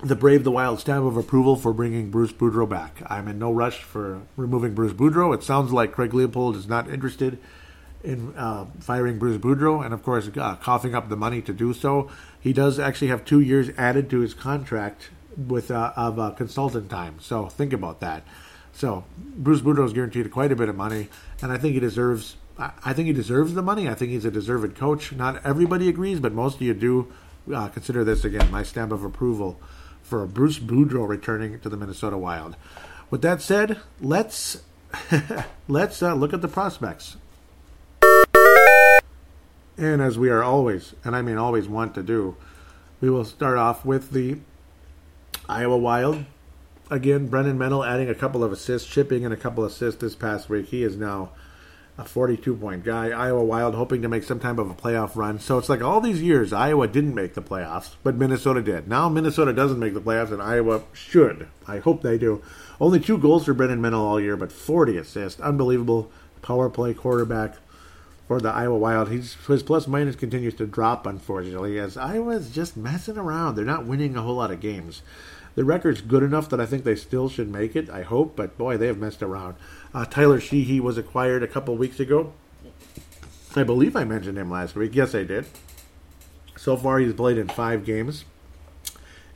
the 0.00 0.14
Brave 0.14 0.44
the 0.44 0.52
Wild 0.52 0.78
stamp 0.78 1.04
of 1.04 1.16
approval 1.16 1.56
for 1.56 1.72
bringing 1.72 2.10
Bruce 2.10 2.32
Boudreau 2.32 2.68
back. 2.68 3.02
I'm 3.06 3.26
in 3.26 3.38
no 3.38 3.50
rush 3.50 3.82
for 3.82 4.22
removing 4.36 4.72
Bruce 4.72 4.92
Boudreau. 4.92 5.34
It 5.34 5.42
sounds 5.42 5.72
like 5.72 5.92
Craig 5.92 6.14
Leopold 6.14 6.54
is 6.54 6.68
not 6.68 6.88
interested 6.88 7.38
in 8.04 8.32
uh, 8.36 8.66
firing 8.78 9.18
Bruce 9.18 9.38
Boudreau, 9.38 9.84
and 9.84 9.92
of 9.92 10.04
course, 10.04 10.30
uh, 10.36 10.54
coughing 10.56 10.94
up 10.94 11.08
the 11.08 11.16
money 11.16 11.42
to 11.42 11.52
do 11.52 11.74
so. 11.74 12.08
He 12.38 12.52
does 12.52 12.78
actually 12.78 13.08
have 13.08 13.24
two 13.24 13.40
years 13.40 13.70
added 13.76 14.08
to 14.10 14.20
his 14.20 14.34
contract 14.34 15.10
with 15.36 15.70
uh, 15.70 15.92
of 15.96 16.18
uh, 16.18 16.30
consultant 16.30 16.90
time. 16.90 17.16
So 17.20 17.46
think 17.46 17.72
about 17.72 17.98
that. 18.00 18.22
So 18.78 19.02
Bruce 19.18 19.60
Boudreau 19.60 19.86
is 19.86 19.92
guaranteed 19.92 20.30
quite 20.30 20.52
a 20.52 20.56
bit 20.56 20.68
of 20.68 20.76
money, 20.76 21.08
and 21.42 21.50
I 21.50 21.58
think 21.58 21.74
he 21.74 21.80
deserves 21.80 22.36
I 22.56 22.92
think 22.92 23.06
he 23.08 23.12
deserves 23.12 23.54
the 23.54 23.62
money. 23.62 23.88
I 23.88 23.94
think 23.94 24.12
he's 24.12 24.24
a 24.24 24.30
deserved 24.30 24.76
coach. 24.76 25.10
Not 25.10 25.44
everybody 25.44 25.88
agrees, 25.88 26.20
but 26.20 26.32
most 26.32 26.56
of 26.56 26.62
you 26.62 26.74
do 26.74 27.12
uh, 27.52 27.66
consider 27.70 28.04
this 28.04 28.24
again 28.24 28.52
my 28.52 28.62
stamp 28.62 28.92
of 28.92 29.02
approval 29.02 29.58
for 30.00 30.24
Bruce 30.26 30.60
Boudreau 30.60 31.08
returning 31.08 31.58
to 31.58 31.68
the 31.68 31.76
Minnesota 31.76 32.16
Wild. 32.16 32.54
With 33.10 33.20
that 33.22 33.42
said, 33.42 33.80
let's 34.00 34.62
let's 35.68 36.00
uh, 36.00 36.14
look 36.14 36.32
at 36.32 36.40
the 36.40 36.46
prospects. 36.46 37.16
And 39.76 40.00
as 40.00 40.16
we 40.16 40.28
are 40.28 40.44
always, 40.44 40.94
and 41.02 41.16
I 41.16 41.22
mean 41.22 41.36
always 41.36 41.66
want 41.66 41.96
to 41.96 42.02
do, 42.04 42.36
we 43.00 43.10
will 43.10 43.24
start 43.24 43.58
off 43.58 43.84
with 43.84 44.12
the 44.12 44.38
Iowa 45.48 45.78
Wild. 45.78 46.24
Again, 46.90 47.26
Brennan 47.26 47.58
Menell 47.58 47.86
adding 47.86 48.08
a 48.08 48.14
couple 48.14 48.42
of 48.42 48.50
assists, 48.50 48.88
chipping 48.88 49.22
in 49.22 49.32
a 49.32 49.36
couple 49.36 49.62
of 49.64 49.70
assists 49.70 50.00
this 50.00 50.14
past 50.14 50.48
week. 50.48 50.68
He 50.68 50.82
is 50.82 50.96
now 50.96 51.30
a 51.98 52.04
42 52.04 52.56
point 52.56 52.84
guy. 52.84 53.10
Iowa 53.10 53.44
Wild 53.44 53.74
hoping 53.74 54.00
to 54.02 54.08
make 54.08 54.22
some 54.22 54.40
type 54.40 54.56
of 54.56 54.70
a 54.70 54.74
playoff 54.74 55.14
run. 55.14 55.38
So 55.38 55.58
it's 55.58 55.68
like 55.68 55.82
all 55.82 56.00
these 56.00 56.22
years, 56.22 56.52
Iowa 56.52 56.88
didn't 56.88 57.14
make 57.14 57.34
the 57.34 57.42
playoffs, 57.42 57.96
but 58.02 58.14
Minnesota 58.14 58.62
did. 58.62 58.88
Now 58.88 59.08
Minnesota 59.08 59.52
doesn't 59.52 59.78
make 59.78 59.92
the 59.92 60.00
playoffs, 60.00 60.32
and 60.32 60.40
Iowa 60.40 60.82
should. 60.94 61.48
I 61.66 61.78
hope 61.78 62.02
they 62.02 62.16
do. 62.16 62.42
Only 62.80 63.00
two 63.00 63.18
goals 63.18 63.44
for 63.44 63.52
Brennan 63.52 63.82
Menell 63.82 64.00
all 64.00 64.20
year, 64.20 64.36
but 64.36 64.52
40 64.52 64.96
assists. 64.96 65.40
Unbelievable 65.40 66.10
power 66.40 66.70
play 66.70 66.94
quarterback 66.94 67.56
for 68.28 68.40
the 68.40 68.50
Iowa 68.50 68.78
Wild. 68.78 69.10
He's, 69.10 69.34
his 69.46 69.62
plus 69.62 69.86
minus 69.86 70.14
continues 70.14 70.54
to 70.54 70.66
drop, 70.66 71.06
unfortunately, 71.06 71.78
as 71.78 71.96
Iowa's 71.96 72.50
just 72.50 72.76
messing 72.76 73.18
around. 73.18 73.56
They're 73.56 73.64
not 73.64 73.86
winning 73.86 74.16
a 74.16 74.22
whole 74.22 74.36
lot 74.36 74.50
of 74.50 74.60
games. 74.60 75.02
The 75.58 75.64
record's 75.64 76.02
good 76.02 76.22
enough 76.22 76.48
that 76.50 76.60
I 76.60 76.66
think 76.66 76.84
they 76.84 76.94
still 76.94 77.28
should 77.28 77.48
make 77.48 77.74
it, 77.74 77.90
I 77.90 78.02
hope, 78.02 78.36
but 78.36 78.56
boy, 78.56 78.76
they 78.76 78.86
have 78.86 78.98
messed 78.98 79.24
around. 79.24 79.56
Uh, 79.92 80.04
Tyler 80.04 80.38
Sheehy 80.38 80.78
was 80.78 80.96
acquired 80.96 81.42
a 81.42 81.48
couple 81.48 81.76
weeks 81.76 81.98
ago. 81.98 82.32
I 83.56 83.64
believe 83.64 83.96
I 83.96 84.04
mentioned 84.04 84.38
him 84.38 84.52
last 84.52 84.76
week. 84.76 84.94
Yes, 84.94 85.16
I 85.16 85.24
did. 85.24 85.46
So 86.56 86.76
far, 86.76 87.00
he's 87.00 87.12
played 87.12 87.38
in 87.38 87.48
five 87.48 87.84
games 87.84 88.24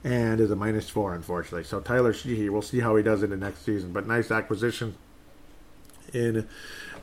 and 0.04 0.38
is 0.40 0.52
a 0.52 0.54
minus 0.54 0.88
four, 0.88 1.12
unfortunately. 1.12 1.64
So 1.64 1.80
Tyler 1.80 2.12
Sheehy, 2.12 2.48
we'll 2.48 2.62
see 2.62 2.78
how 2.78 2.94
he 2.94 3.02
does 3.02 3.24
in 3.24 3.30
the 3.30 3.36
next 3.36 3.64
season. 3.64 3.92
But 3.92 4.06
nice 4.06 4.30
acquisition 4.30 4.94
in 6.14 6.48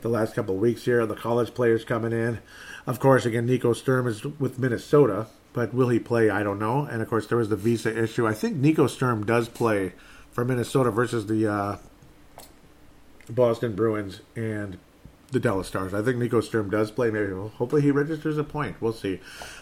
the 0.00 0.08
last 0.08 0.34
couple 0.34 0.56
weeks 0.56 0.86
here. 0.86 1.04
The 1.04 1.14
college 1.14 1.52
players 1.52 1.84
coming 1.84 2.12
in. 2.12 2.38
Of 2.86 3.00
course, 3.00 3.26
again, 3.26 3.44
Nico 3.44 3.74
Sturm 3.74 4.06
is 4.06 4.24
with 4.24 4.58
Minnesota, 4.58 5.26
but 5.52 5.74
will 5.74 5.88
he 5.88 5.98
play? 5.98 6.30
I 6.30 6.42
don't 6.42 6.58
know. 6.58 6.84
And 6.84 7.02
of 7.02 7.08
course, 7.08 7.26
there 7.26 7.38
was 7.38 7.48
the 7.48 7.56
visa 7.56 7.96
issue. 7.96 8.26
I 8.26 8.34
think 8.34 8.56
Nico 8.56 8.86
Sturm 8.86 9.24
does 9.24 9.48
play 9.48 9.92
for 10.30 10.44
Minnesota 10.44 10.90
versus 10.90 11.26
the 11.26 11.46
uh, 11.50 11.76
Boston 13.28 13.74
Bruins 13.74 14.20
and 14.36 14.78
the 15.32 15.40
Dallas 15.40 15.68
Stars. 15.68 15.94
I 15.94 16.02
think 16.02 16.18
Nico 16.18 16.40
Sturm 16.40 16.70
does 16.70 16.90
play. 16.90 17.10
Maybe 17.10 17.32
hopefully 17.32 17.82
he 17.82 17.90
registers 17.90 18.38
a 18.38 18.44
point. 18.44 18.76
We'll 18.80 18.92
see. 18.92 19.20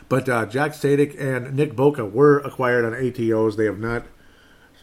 But 0.09 0.28
uh, 0.28 0.47
Jack 0.47 0.72
Sadek 0.72 1.20
and 1.20 1.55
Nick 1.55 1.74
Boka 1.74 2.11
were 2.11 2.39
acquired 2.39 2.84
on 2.84 2.93
ATOs. 2.93 3.57
They 3.57 3.66
have 3.66 3.78
not. 3.78 4.07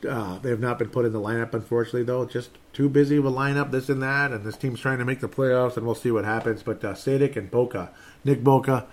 Uh, 0.07 0.37
they 0.39 0.49
have 0.49 0.59
not 0.59 0.77
been 0.77 0.89
put 0.89 1.05
in 1.05 1.13
the 1.13 1.19
lineup, 1.19 1.53
unfortunately, 1.53 2.03
though. 2.03 2.25
Just 2.25 2.51
too 2.73 2.89
busy 2.89 3.17
with 3.17 3.33
lineup, 3.33 3.71
this 3.71 3.89
and 3.89 4.03
that, 4.03 4.31
and 4.31 4.43
this 4.43 4.57
team's 4.57 4.79
trying 4.79 4.99
to 4.99 5.05
make 5.05 5.19
the 5.19 5.29
playoffs, 5.29 5.77
and 5.77 5.85
we'll 5.85 5.95
see 5.95 6.11
what 6.11 6.25
happens. 6.25 6.61
But 6.61 6.83
uh, 6.83 6.93
Sadek 6.93 7.35
and 7.35 7.49
Boka, 7.49 7.89
Nick 8.23 8.43
Boka 8.43 8.85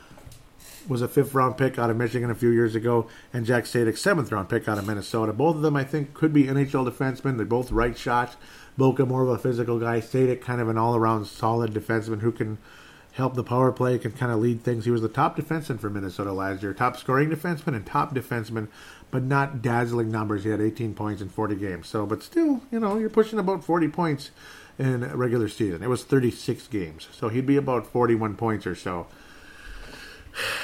was 0.88 1.02
a 1.02 1.08
fifth 1.08 1.34
round 1.34 1.56
pick 1.56 1.78
out 1.78 1.90
of 1.90 1.96
Michigan 1.96 2.30
a 2.30 2.34
few 2.34 2.50
years 2.50 2.74
ago, 2.74 3.08
and 3.32 3.46
Jack 3.46 3.64
Sadek, 3.64 3.96
seventh 3.96 4.32
round 4.32 4.48
pick 4.48 4.68
out 4.68 4.78
of 4.78 4.86
Minnesota. 4.86 5.32
Both 5.32 5.56
of 5.56 5.62
them, 5.62 5.76
I 5.76 5.84
think, 5.84 6.14
could 6.14 6.32
be 6.32 6.44
NHL 6.44 6.88
defensemen. 6.88 7.36
They're 7.36 7.46
both 7.46 7.72
right 7.72 7.96
shots. 7.96 8.36
Boka 8.78 9.06
more 9.06 9.22
of 9.22 9.28
a 9.28 9.38
physical 9.38 9.78
guy. 9.78 10.00
Sadek 10.00 10.40
kind 10.40 10.60
of 10.60 10.68
an 10.68 10.78
all 10.78 10.96
around 10.96 11.26
solid 11.26 11.72
defenseman 11.72 12.20
who 12.20 12.32
can 12.32 12.58
help 13.12 13.34
the 13.34 13.44
power 13.44 13.70
play, 13.72 13.98
can 13.98 14.12
kind 14.12 14.32
of 14.32 14.40
lead 14.40 14.62
things. 14.62 14.84
He 14.84 14.90
was 14.90 15.02
the 15.02 15.08
top 15.08 15.36
defenseman 15.36 15.78
for 15.78 15.90
Minnesota 15.90 16.32
last 16.32 16.62
year, 16.62 16.72
top 16.72 16.96
scoring 16.96 17.28
defenseman 17.28 17.74
and 17.76 17.84
top 17.84 18.14
defenseman, 18.14 18.68
but 19.10 19.22
not 19.22 19.60
dazzling 19.60 20.10
numbers. 20.10 20.44
He 20.44 20.50
had 20.50 20.62
18 20.62 20.94
points 20.94 21.20
in 21.20 21.28
40 21.28 21.56
games. 21.56 21.88
So, 21.88 22.06
but 22.06 22.22
still, 22.22 22.62
you 22.70 22.80
know, 22.80 22.96
you're 22.96 23.10
pushing 23.10 23.38
about 23.38 23.64
40 23.64 23.88
points 23.88 24.30
in 24.78 25.04
regular 25.14 25.48
season. 25.48 25.82
It 25.82 25.90
was 25.90 26.04
36 26.04 26.66
games, 26.68 27.08
so 27.12 27.28
he'd 27.28 27.46
be 27.46 27.56
about 27.56 27.86
41 27.86 28.36
points 28.36 28.66
or 28.66 28.74
so 28.74 29.06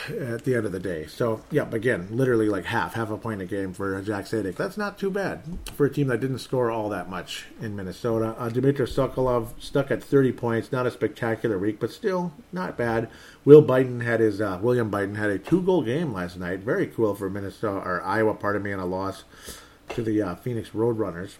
at 0.08 0.44
the 0.44 0.54
end 0.54 0.66
of 0.66 0.72
the 0.72 0.80
day. 0.80 1.06
So, 1.06 1.42
yeah, 1.50 1.68
again, 1.70 2.08
literally 2.10 2.48
like 2.48 2.64
half, 2.64 2.94
half 2.94 3.10
a 3.10 3.16
point 3.16 3.42
a 3.42 3.46
game 3.46 3.72
for 3.72 4.00
Jack 4.02 4.24
Sadek. 4.24 4.56
That's 4.56 4.76
not 4.76 4.98
too 4.98 5.10
bad 5.10 5.42
for 5.74 5.86
a 5.86 5.90
team 5.90 6.08
that 6.08 6.20
didn't 6.20 6.38
score 6.38 6.70
all 6.70 6.88
that 6.88 7.08
much 7.08 7.46
in 7.60 7.76
Minnesota. 7.76 8.34
Uh, 8.38 8.48
Dmitry 8.48 8.86
Sokolov 8.86 9.48
stuck 9.58 9.90
at 9.90 10.02
30 10.02 10.32
points. 10.32 10.72
Not 10.72 10.86
a 10.86 10.90
spectacular 10.90 11.58
week, 11.58 11.80
but 11.80 11.90
still 11.90 12.32
not 12.52 12.76
bad. 12.76 13.08
Will 13.44 13.62
Bitten 13.62 14.00
had 14.00 14.20
his 14.20 14.40
uh, 14.40 14.58
William 14.60 14.90
Bitten 14.90 15.14
had 15.14 15.30
a 15.30 15.38
two 15.38 15.62
goal 15.62 15.82
game 15.82 16.12
last 16.12 16.38
night. 16.38 16.60
Very 16.60 16.86
cool 16.86 17.14
for 17.14 17.30
Minnesota 17.30 17.80
or 17.84 18.02
Iowa, 18.02 18.34
pardon 18.34 18.62
me, 18.62 18.72
and 18.72 18.80
a 18.80 18.86
loss 18.86 19.24
to 19.90 20.02
the 20.02 20.20
uh, 20.20 20.34
Phoenix 20.36 20.70
Roadrunners 20.70 21.36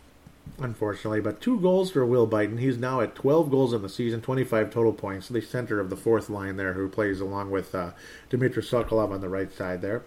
unfortunately. 0.59 1.20
But 1.20 1.40
two 1.40 1.61
goals 1.61 1.90
for 1.90 2.05
Will 2.05 2.26
Bitten. 2.26 2.59
He's 2.59 2.78
now 2.78 3.01
at 3.01 3.14
12 3.14 3.51
goals 3.51 3.72
in 3.72 3.82
the 3.82 3.88
season, 3.88 4.20
25 4.20 4.70
total 4.70 4.92
points. 4.92 5.28
The 5.28 5.40
center 5.40 5.80
of 5.80 5.90
the 5.90 5.96
fourth 5.96 6.30
line 6.30 6.57
there, 6.57 6.74
who 6.74 6.88
plays 6.88 7.20
along 7.20 7.51
with 7.51 7.74
uh, 7.74 7.92
Dmitry 8.30 8.62
Sokolov 8.62 9.12
on 9.12 9.20
the 9.20 9.28
right 9.28 9.53
side 9.53 9.82
there. 9.82 10.03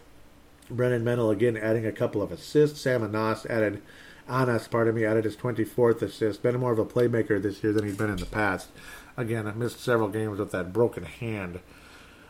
Brennan 0.70 1.04
Menell 1.04 1.32
again 1.32 1.58
adding 1.58 1.86
a 1.86 1.92
couple 1.92 2.22
of 2.22 2.32
assists. 2.32 2.82
Sam 2.82 3.04
Anas 3.04 3.46
added, 3.48 3.82
Anas, 4.28 4.68
pardon 4.68 4.96
me, 4.96 5.06
added 5.06 5.26
his 5.26 5.36
24th 5.36 6.02
assist. 6.02 6.44
Been 6.44 6.60
more 6.60 6.72
of 6.72 6.80
a 6.80 6.86
playmaker 6.86 7.42
this 7.42 7.64
year 7.64 7.74
than 7.74 7.86
he's 7.86 7.98
been 7.98 8.10
in 8.10 8.18
the 8.18 8.26
past. 8.26 8.70
Again, 9.18 9.48
I 9.48 9.52
missed 9.52 9.80
several 9.80 10.10
games 10.10 10.39
with 10.39 10.52
that 10.52 10.72
broken 10.72 11.04
hand 11.04 11.60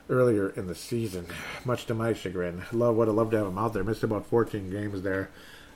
earlier 0.09 0.49
in 0.49 0.67
the 0.67 0.75
season, 0.75 1.27
much 1.63 1.85
to 1.85 1.93
my 1.93 2.13
chagrin. 2.13 2.63
Love 2.71 2.95
would 2.95 3.07
have 3.07 3.15
loved 3.15 3.31
to 3.31 3.37
have 3.37 3.47
him 3.47 3.57
out 3.57 3.73
there. 3.73 3.83
Missed 3.83 4.03
about 4.03 4.25
14 4.25 4.69
games 4.69 5.03
there. 5.03 5.29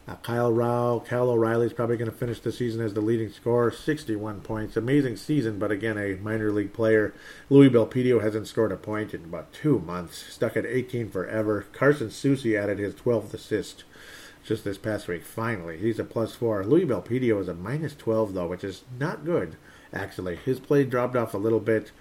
Uh, 0.07 0.15
Kyle 0.17 0.51
Rau, 0.51 0.99
Kyle 0.99 1.31
O'Reilly 1.31 1.65
is 1.65 1.73
probably 1.73 1.97
going 1.97 2.11
to 2.11 2.15
finish 2.15 2.39
the 2.39 2.51
season 2.51 2.81
as 2.81 2.93
the 2.93 3.01
leading 3.01 3.31
scorer, 3.31 3.71
61 3.71 4.41
points. 4.41 4.77
Amazing 4.77 5.17
season, 5.17 5.57
but 5.57 5.71
again, 5.71 5.97
a 5.97 6.15
minor 6.15 6.51
league 6.51 6.73
player. 6.73 7.13
Louis 7.49 7.71
Belpedio 7.71 8.21
hasn't 8.21 8.47
scored 8.47 8.71
a 8.71 8.77
point 8.77 9.15
in 9.15 9.23
about 9.23 9.51
two 9.51 9.79
months, 9.79 10.31
stuck 10.31 10.55
at 10.55 10.65
18 10.65 11.09
forever. 11.09 11.65
Carson 11.71 12.09
Soucy 12.09 12.59
added 12.59 12.77
his 12.77 12.93
12th 12.93 13.33
assist 13.33 13.83
just 14.43 14.63
this 14.63 14.77
past 14.77 15.07
week. 15.07 15.23
Finally, 15.23 15.79
he's 15.79 15.97
a 15.97 16.03
plus 16.03 16.35
four. 16.35 16.63
Louis 16.63 16.85
Belpedio 16.85 17.41
is 17.41 17.47
a 17.47 17.55
minus 17.55 17.95
12, 17.95 18.35
though, 18.35 18.47
which 18.47 18.63
is 18.63 18.83
not 18.99 19.25
good, 19.25 19.57
actually. 19.91 20.35
His 20.35 20.59
play 20.59 20.83
dropped 20.83 21.15
off 21.15 21.33
a 21.33 21.39
little 21.39 21.59
bit. 21.59 21.91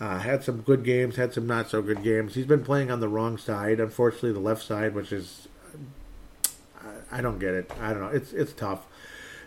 Uh, 0.00 0.18
had 0.20 0.42
some 0.42 0.62
good 0.62 0.82
games, 0.82 1.16
had 1.16 1.34
some 1.34 1.46
not 1.46 1.68
so 1.68 1.82
good 1.82 2.02
games. 2.02 2.34
He's 2.34 2.46
been 2.46 2.64
playing 2.64 2.90
on 2.90 3.00
the 3.00 3.08
wrong 3.08 3.36
side, 3.36 3.80
unfortunately, 3.80 4.32
the 4.32 4.40
left 4.40 4.62
side, 4.62 4.94
which 4.94 5.12
is 5.12 5.48
I 7.10 7.20
don't 7.20 7.38
get 7.38 7.54
it. 7.54 7.70
I 7.80 7.92
don't 7.92 8.00
know. 8.00 8.08
It's 8.08 8.32
it's 8.32 8.52
tough. 8.52 8.86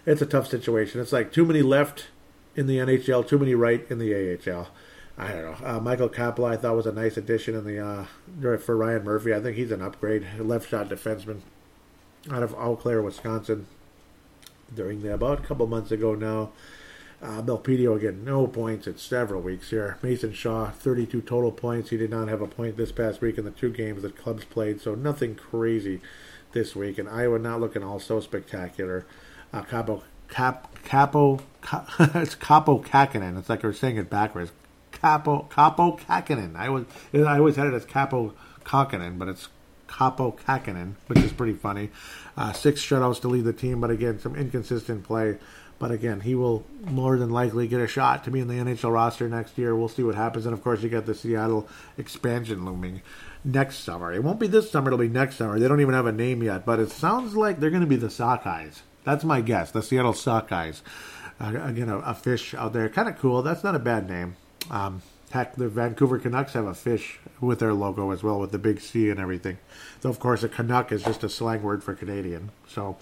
It's 0.06 0.22
a 0.22 0.26
tough 0.26 0.48
situation. 0.48 1.00
It's 1.00 1.14
like 1.14 1.32
too 1.32 1.46
many 1.46 1.62
left 1.62 2.08
in 2.56 2.68
the 2.68 2.78
NHL, 2.78 3.28
too 3.28 3.40
many 3.40 3.56
right 3.56 3.86
in 3.90 4.00
the 4.00 4.14
AHL. 4.14 4.68
I 5.18 5.32
don't 5.32 5.62
know. 5.62 5.68
Uh, 5.68 5.80
Michael 5.80 6.10
Kapla, 6.10 6.54
I 6.54 6.58
thought 6.58 6.76
was 6.76 6.88
a 6.88 6.92
nice 6.92 7.18
addition 7.18 7.56
in 7.56 7.66
the 7.66 7.80
uh, 7.80 8.58
for 8.58 8.76
Ryan 8.76 9.04
Murphy. 9.04 9.34
I 9.34 9.40
think 9.40 9.58
he's 9.58 9.72
an 9.72 9.82
upgrade, 9.82 10.26
left 10.40 10.70
shot 10.70 10.90
defenseman 10.90 11.42
out 12.32 12.44
of 12.44 12.54
Eau 12.56 12.76
Claire, 12.76 13.02
Wisconsin. 13.02 13.68
During 14.74 15.04
the 15.04 15.14
about 15.14 15.40
a 15.40 15.44
couple 15.44 15.68
months 15.68 15.92
ago 15.92 16.16
now, 16.16 16.50
uh, 17.22 17.44
Belpedio 17.44 17.96
again 17.96 18.24
no 18.26 18.48
points 18.48 18.88
in 18.88 18.98
several 18.98 19.42
weeks 19.42 19.70
here. 19.70 20.00
Mason 20.02 20.34
Shaw 20.34 20.72
32 20.72 21.22
total 21.22 21.52
points. 21.52 21.92
He 21.92 21.98
did 21.98 22.10
not 22.10 22.28
have 22.28 22.42
a 22.42 22.48
point 22.48 22.76
this 22.76 22.92
past 22.92 23.22
week 23.22 23.38
in 23.38 23.46
the 23.46 23.52
two 23.52 23.70
games 23.70 24.02
that 24.02 24.18
clubs 24.18 24.46
played, 24.46 24.82
so 24.82 24.96
nothing 24.96 25.36
crazy 25.36 26.02
this 26.54 26.76
week, 26.76 26.98
and 26.98 27.10
Iowa 27.10 27.40
not 27.40 27.60
looking 27.60 27.84
all 27.84 28.00
so 28.00 28.20
spectacular. 28.20 29.06
Uh, 29.52 29.62
Capo, 29.64 30.04
Cap, 30.30 30.74
Capo, 30.84 31.42
Cap, 31.62 31.90
it's 32.00 32.36
Capo 32.36 32.80
Kakinen. 32.80 33.38
It's 33.38 33.50
like 33.50 33.64
we're 33.64 33.74
saying 33.74 33.98
it 33.98 34.10
backwards. 34.10 34.52
Capo, 34.92 35.48
Capo 35.50 35.98
Kakinen. 35.98 36.56
I 36.56 36.70
was, 36.70 36.86
I 37.14 37.38
always 37.38 37.56
had 37.56 37.68
it 37.68 37.74
as 37.74 37.86
Capo 37.86 38.34
Kakinen, 38.64 39.20
but 39.20 39.28
it's 39.28 39.50
Capo 39.88 40.32
Kakinen, 40.32 40.94
which 41.08 41.20
is 41.20 41.34
pretty 41.34 41.54
funny. 41.54 41.90
Uh, 42.38 42.54
six 42.54 42.82
shutouts 42.82 43.22
to 43.22 43.28
lead 43.28 43.44
the 43.44 43.54
team, 43.54 43.82
but 43.82 43.92
again, 43.92 44.20
some 44.20 44.36
inconsistent 44.36 45.04
play. 45.04 45.38
But 45.80 45.92
again, 45.92 46.22
he 46.22 46.34
will 46.34 46.64
more 46.86 47.18
than 47.18 47.30
likely 47.30 47.68
get 47.68 47.82
a 47.82 47.88
shot 47.88 48.24
to 48.24 48.32
be 48.32 48.40
in 48.40 48.48
the 48.48 48.54
NHL 48.54 48.94
roster 48.94 49.28
next 49.28 49.58
year. 49.58 49.76
We'll 49.76 49.90
see 49.90 50.04
what 50.04 50.16
happens. 50.16 50.46
And 50.46 50.54
of 50.54 50.64
course, 50.64 50.82
you 50.82 50.90
got 50.90 51.06
the 51.06 51.14
Seattle 51.14 51.68
expansion 51.98 52.64
looming 52.64 53.02
next 53.44 53.80
summer. 53.80 54.14
It 54.14 54.24
won't 54.24 54.40
be 54.40 54.48
this 54.48 54.72
summer, 54.72 54.90
it'll 54.90 55.00
be 55.00 55.10
next 55.10 55.38
summer. 55.38 55.60
They 55.60 55.68
don't 55.68 55.82
even 55.82 55.94
have 55.94 56.06
a 56.06 56.12
name 56.12 56.44
yet, 56.44 56.66
but 56.66 56.80
it 56.80 56.92
sounds 56.92 57.36
like 57.36 57.60
they're 57.60 57.70
going 57.70 57.82
to 57.82 57.88
be 57.88 57.96
the 57.96 58.08
Sockeyes. 58.08 58.82
That's 59.04 59.24
my 59.24 59.42
guess, 59.42 59.72
the 59.72 59.82
Seattle 59.82 60.14
Sockeyes. 60.14 60.82
Uh, 61.40 61.60
again, 61.64 61.90
a, 61.90 62.00
a, 62.00 62.14
fish 62.14 62.54
out 62.54 62.74
there. 62.74 62.88
Kind 62.90 63.10
of 63.10 63.18
cool. 63.18 63.42
That's 63.42 63.64
not 63.64 63.76
a 63.76 63.80
bad 63.80 64.08
name. 64.08 64.36
Um, 64.70 65.02
heck, 65.32 65.56
the 65.56 65.68
Vancouver 65.68 66.20
Canucks 66.20 66.54
have 66.54 66.66
a 66.66 66.74
fish 66.74 67.20
with 67.42 67.60
their 67.60 67.74
logo 67.74 68.12
as 68.12 68.24
well, 68.24 68.40
with 68.40 68.52
the 68.52 68.60
big 68.60 68.80
C 68.80 69.10
and 69.10 69.20
everything. 69.20 69.58
Though, 70.02 70.10
of 70.10 70.20
course, 70.20 70.44
a 70.44 70.50
Canuck 70.50 70.92
is 70.92 71.04
just 71.04 71.24
a 71.24 71.30
slang 71.30 71.64
word 71.64 71.84
for 71.84 71.96
Canadian. 71.96 72.52
So, 72.68 72.98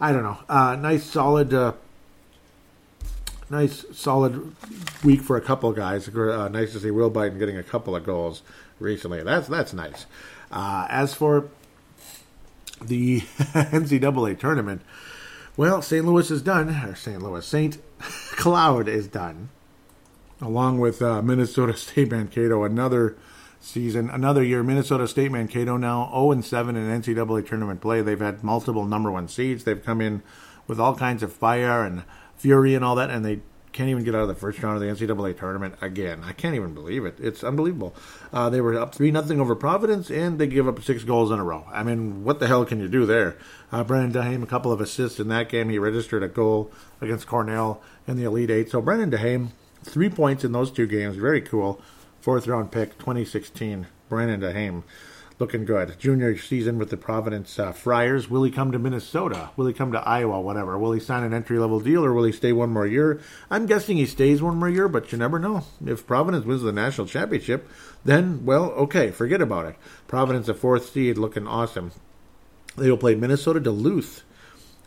I 0.00 0.12
don't 0.12 0.22
know. 0.22 0.38
Uh, 0.48 0.76
nice, 0.76 1.04
solid 1.04 1.52
uh, 1.54 1.72
nice 3.48 3.84
solid 3.92 4.54
week 5.02 5.22
for 5.22 5.36
a 5.36 5.40
couple 5.40 5.72
guys. 5.72 6.08
Uh, 6.08 6.48
nice 6.48 6.72
to 6.72 6.80
see 6.80 6.90
Will 6.90 7.10
Bitten 7.10 7.38
getting 7.38 7.58
a 7.58 7.62
couple 7.62 7.96
of 7.96 8.04
goals 8.04 8.42
recently. 8.80 9.22
That's 9.22 9.48
that's 9.48 9.72
nice. 9.72 10.06
Uh, 10.50 10.86
as 10.90 11.14
for 11.14 11.48
the 12.82 13.20
NCAA 13.20 14.38
tournament, 14.38 14.82
well, 15.56 15.82
St. 15.82 16.04
Louis 16.04 16.30
is 16.30 16.42
done, 16.42 16.70
or 16.70 16.94
St. 16.94 17.22
Louis, 17.22 17.44
St. 17.44 17.78
Cloud 18.00 18.88
is 18.88 19.06
done, 19.06 19.50
along 20.40 20.80
with 20.80 21.02
uh, 21.02 21.22
Minnesota 21.22 21.76
State 21.76 22.10
Mankato. 22.10 22.64
Another 22.64 23.16
season, 23.60 24.10
another 24.10 24.42
year. 24.42 24.62
Minnesota 24.62 25.06
State 25.06 25.30
Mankato 25.30 25.76
now 25.76 26.08
0 26.10 26.32
and 26.32 26.44
7 26.44 26.76
in 26.76 27.02
NCAA 27.02 27.46
tournament 27.46 27.80
play. 27.80 28.00
They've 28.00 28.18
had 28.18 28.42
multiple 28.42 28.86
number 28.86 29.10
one 29.10 29.28
seeds. 29.28 29.64
They've 29.64 29.84
come 29.84 30.00
in 30.00 30.22
with 30.66 30.80
all 30.80 30.94
kinds 30.94 31.22
of 31.22 31.32
fire 31.32 31.84
and 31.84 32.04
fury 32.36 32.74
and 32.74 32.84
all 32.84 32.94
that, 32.96 33.10
and 33.10 33.24
they 33.24 33.40
can't 33.72 33.88
even 33.88 34.04
get 34.04 34.14
out 34.14 34.22
of 34.22 34.28
the 34.28 34.34
first 34.34 34.62
round 34.62 34.76
of 34.76 34.98
the 34.98 35.06
NCAA 35.06 35.38
tournament 35.38 35.74
again. 35.80 36.22
I 36.24 36.32
can't 36.32 36.54
even 36.54 36.74
believe 36.74 37.04
it. 37.04 37.16
It's 37.18 37.44
unbelievable. 37.44 37.94
Uh, 38.32 38.50
they 38.50 38.60
were 38.60 38.78
up 38.78 38.94
three 38.94 39.10
nothing 39.10 39.40
over 39.40 39.54
Providence, 39.54 40.10
and 40.10 40.38
they 40.38 40.46
give 40.46 40.66
up 40.66 40.82
six 40.82 41.04
goals 41.04 41.30
in 41.30 41.38
a 41.38 41.44
row. 41.44 41.66
I 41.72 41.82
mean, 41.82 42.24
what 42.24 42.40
the 42.40 42.46
hell 42.46 42.64
can 42.64 42.80
you 42.80 42.88
do 42.88 43.06
there? 43.06 43.36
Uh, 43.70 43.84
Brandon 43.84 44.22
Duhaime, 44.22 44.42
a 44.42 44.46
couple 44.46 44.72
of 44.72 44.80
assists 44.80 45.20
in 45.20 45.28
that 45.28 45.48
game. 45.48 45.68
He 45.68 45.78
registered 45.78 46.22
a 46.22 46.28
goal 46.28 46.70
against 47.00 47.26
Cornell 47.26 47.82
in 48.06 48.16
the 48.16 48.24
Elite 48.24 48.50
Eight. 48.50 48.70
So 48.70 48.80
Brandon 48.80 49.10
Duhaime, 49.10 49.48
three 49.82 50.10
points 50.10 50.44
in 50.44 50.52
those 50.52 50.70
two 50.70 50.86
games. 50.86 51.16
Very 51.16 51.40
cool. 51.40 51.80
Fourth 52.20 52.46
round 52.46 52.72
pick, 52.72 52.98
2016. 52.98 53.86
Brandon 54.08 54.40
Duhaime 54.40 54.82
looking 55.40 55.64
good. 55.64 55.98
Junior 55.98 56.36
season 56.36 56.78
with 56.78 56.90
the 56.90 56.98
Providence 56.98 57.58
uh, 57.58 57.72
Friars. 57.72 58.28
Will 58.28 58.42
he 58.42 58.50
come 58.50 58.70
to 58.72 58.78
Minnesota? 58.78 59.48
Will 59.56 59.66
he 59.66 59.72
come 59.72 59.90
to 59.92 60.06
Iowa? 60.06 60.38
Whatever. 60.38 60.78
Will 60.78 60.92
he 60.92 61.00
sign 61.00 61.24
an 61.24 61.32
entry 61.32 61.58
level 61.58 61.80
deal 61.80 62.04
or 62.04 62.12
will 62.12 62.24
he 62.24 62.32
stay 62.32 62.52
one 62.52 62.68
more 62.68 62.86
year? 62.86 63.20
I'm 63.50 63.64
guessing 63.64 63.96
he 63.96 64.04
stays 64.04 64.42
one 64.42 64.58
more 64.58 64.68
year, 64.68 64.86
but 64.86 65.10
you 65.10 65.18
never 65.18 65.38
know. 65.38 65.64
If 65.84 66.06
Providence 66.06 66.44
wins 66.44 66.60
the 66.60 66.72
national 66.72 67.06
championship, 67.06 67.66
then, 68.04 68.44
well, 68.44 68.64
okay, 68.72 69.10
forget 69.10 69.40
about 69.40 69.64
it. 69.64 69.76
Providence, 70.06 70.46
a 70.48 70.54
fourth 70.54 70.90
seed, 70.90 71.16
looking 71.16 71.46
awesome. 71.46 71.92
They 72.76 72.90
will 72.90 72.98
play 72.98 73.14
Minnesota 73.14 73.60
Duluth 73.60 74.22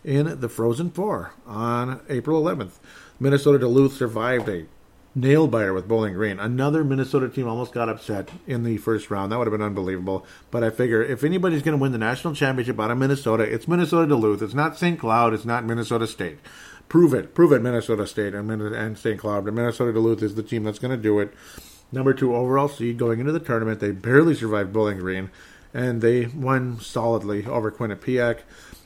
in 0.04 0.39
the 0.39 0.49
Frozen 0.49 0.91
Four 0.91 1.34
on 1.47 1.99
April 2.10 2.41
11th. 2.43 2.74
Minnesota 3.20 3.58
Duluth 3.58 3.93
survived 3.93 4.47
a 4.49 4.66
nail 5.16 5.47
biter 5.47 5.74
with 5.74 5.88
Bowling 5.88 6.14
Green. 6.14 6.39
Another 6.39 6.84
Minnesota 6.84 7.30
team 7.30 7.47
almost 7.47 7.74
got 7.74 7.89
upset 7.89 8.30
in 8.47 8.64
the 8.64 8.78
first 8.78 9.11
round. 9.11 9.32
That 9.32 9.38
would 9.38 9.47
have 9.47 9.57
been 9.57 9.66
unbelievable. 9.66 10.26
But 10.51 10.64
I 10.64 10.70
figure 10.70 11.03
if 11.03 11.24
anybody's 11.24 11.61
going 11.61 11.78
to 11.78 11.82
win 11.82 11.91
the 11.91 11.97
national 11.97 12.36
championship 12.36 12.80
out 12.80 12.91
of 12.91 12.97
Minnesota, 12.97 13.43
it's 13.43 13.68
Minnesota 13.68 14.07
Duluth. 14.07 14.41
It's 14.41 14.53
not 14.53 14.78
St. 14.78 14.99
Cloud. 14.99 15.34
It's 15.34 15.45
not 15.45 15.66
Minnesota 15.66 16.07
State. 16.07 16.39
Prove 16.89 17.14
it. 17.14 17.34
Prove 17.34 17.51
it, 17.51 17.61
Minnesota 17.61 18.05
State 18.07 18.34
and, 18.34 18.49
and 18.51 18.97
St. 18.97 19.20
Cloud. 19.20 19.45
But 19.45 19.53
Minnesota 19.53 19.93
Duluth 19.93 20.24
is 20.24 20.36
the 20.36 20.43
team 20.43 20.64
that's 20.64 20.80
going 20.80 20.95
to 20.95 21.01
do 21.01 21.20
it. 21.20 21.34
Number 21.91 22.14
two 22.14 22.36
overall 22.36 22.68
seed 22.68 22.97
going 22.97 23.20
into 23.20 23.32
the 23.32 23.39
tournament. 23.39 23.80
They 23.80 23.91
barely 23.91 24.34
survived 24.34 24.74
Bowling 24.74 24.97
Green, 24.97 25.30
and 25.76 26.01
they 26.01 26.26
won 26.26 26.80
solidly 26.80 27.45
over 27.45 27.72
Quinnipiac. 27.72 28.39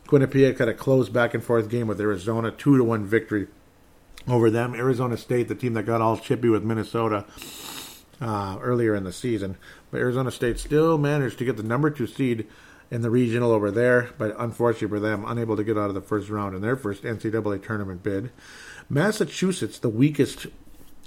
Quinnipiac 0.08 0.60
had 0.60 0.68
a 0.68 0.74
close 0.74 1.08
back 1.08 1.34
and 1.34 1.44
forth 1.44 1.70
game 1.70 1.88
with 1.88 2.02
Arizona, 2.02 2.52
two 2.52 2.78
to 2.78 2.84
one 2.84 3.06
victory 3.06 3.48
over 4.28 4.50
them. 4.50 4.76
Arizona 4.76 5.18
State, 5.18 5.48
the 5.48 5.56
team 5.56 5.74
that 5.74 5.84
got 5.84 6.02
all 6.02 6.18
chippy 6.18 6.50
with 6.50 6.64
Minnesota 6.64 7.26
uh, 8.22 8.58
earlier 8.62 8.96
in 8.96 9.04
the 9.04 9.14
season, 9.14 9.58
but 9.92 10.00
Arizona 10.00 10.32
State 10.32 10.60
still 10.60 10.98
managed 10.98 11.38
to 11.40 11.46
get 11.46 11.58
the 11.58 11.64
number 11.64 11.90
two 11.90 12.08
seed 12.08 12.48
in 12.90 13.02
the 13.02 13.10
regional 13.10 13.52
over 13.52 13.70
there, 13.70 14.10
but 14.18 14.36
unfortunately 14.40 14.88
for 14.88 15.00
them, 15.00 15.26
unable 15.28 15.56
to 15.56 15.64
get 15.64 15.78
out 15.78 15.90
of 15.90 15.94
the 15.94 16.02
first 16.02 16.30
round 16.30 16.56
in 16.56 16.62
their 16.62 16.76
first 16.76 17.04
NCAA 17.04 17.64
tournament 17.64 18.02
bid. 18.04 18.32
Massachusetts, 18.90 19.80
the 19.80 19.90
weakest 19.90 20.48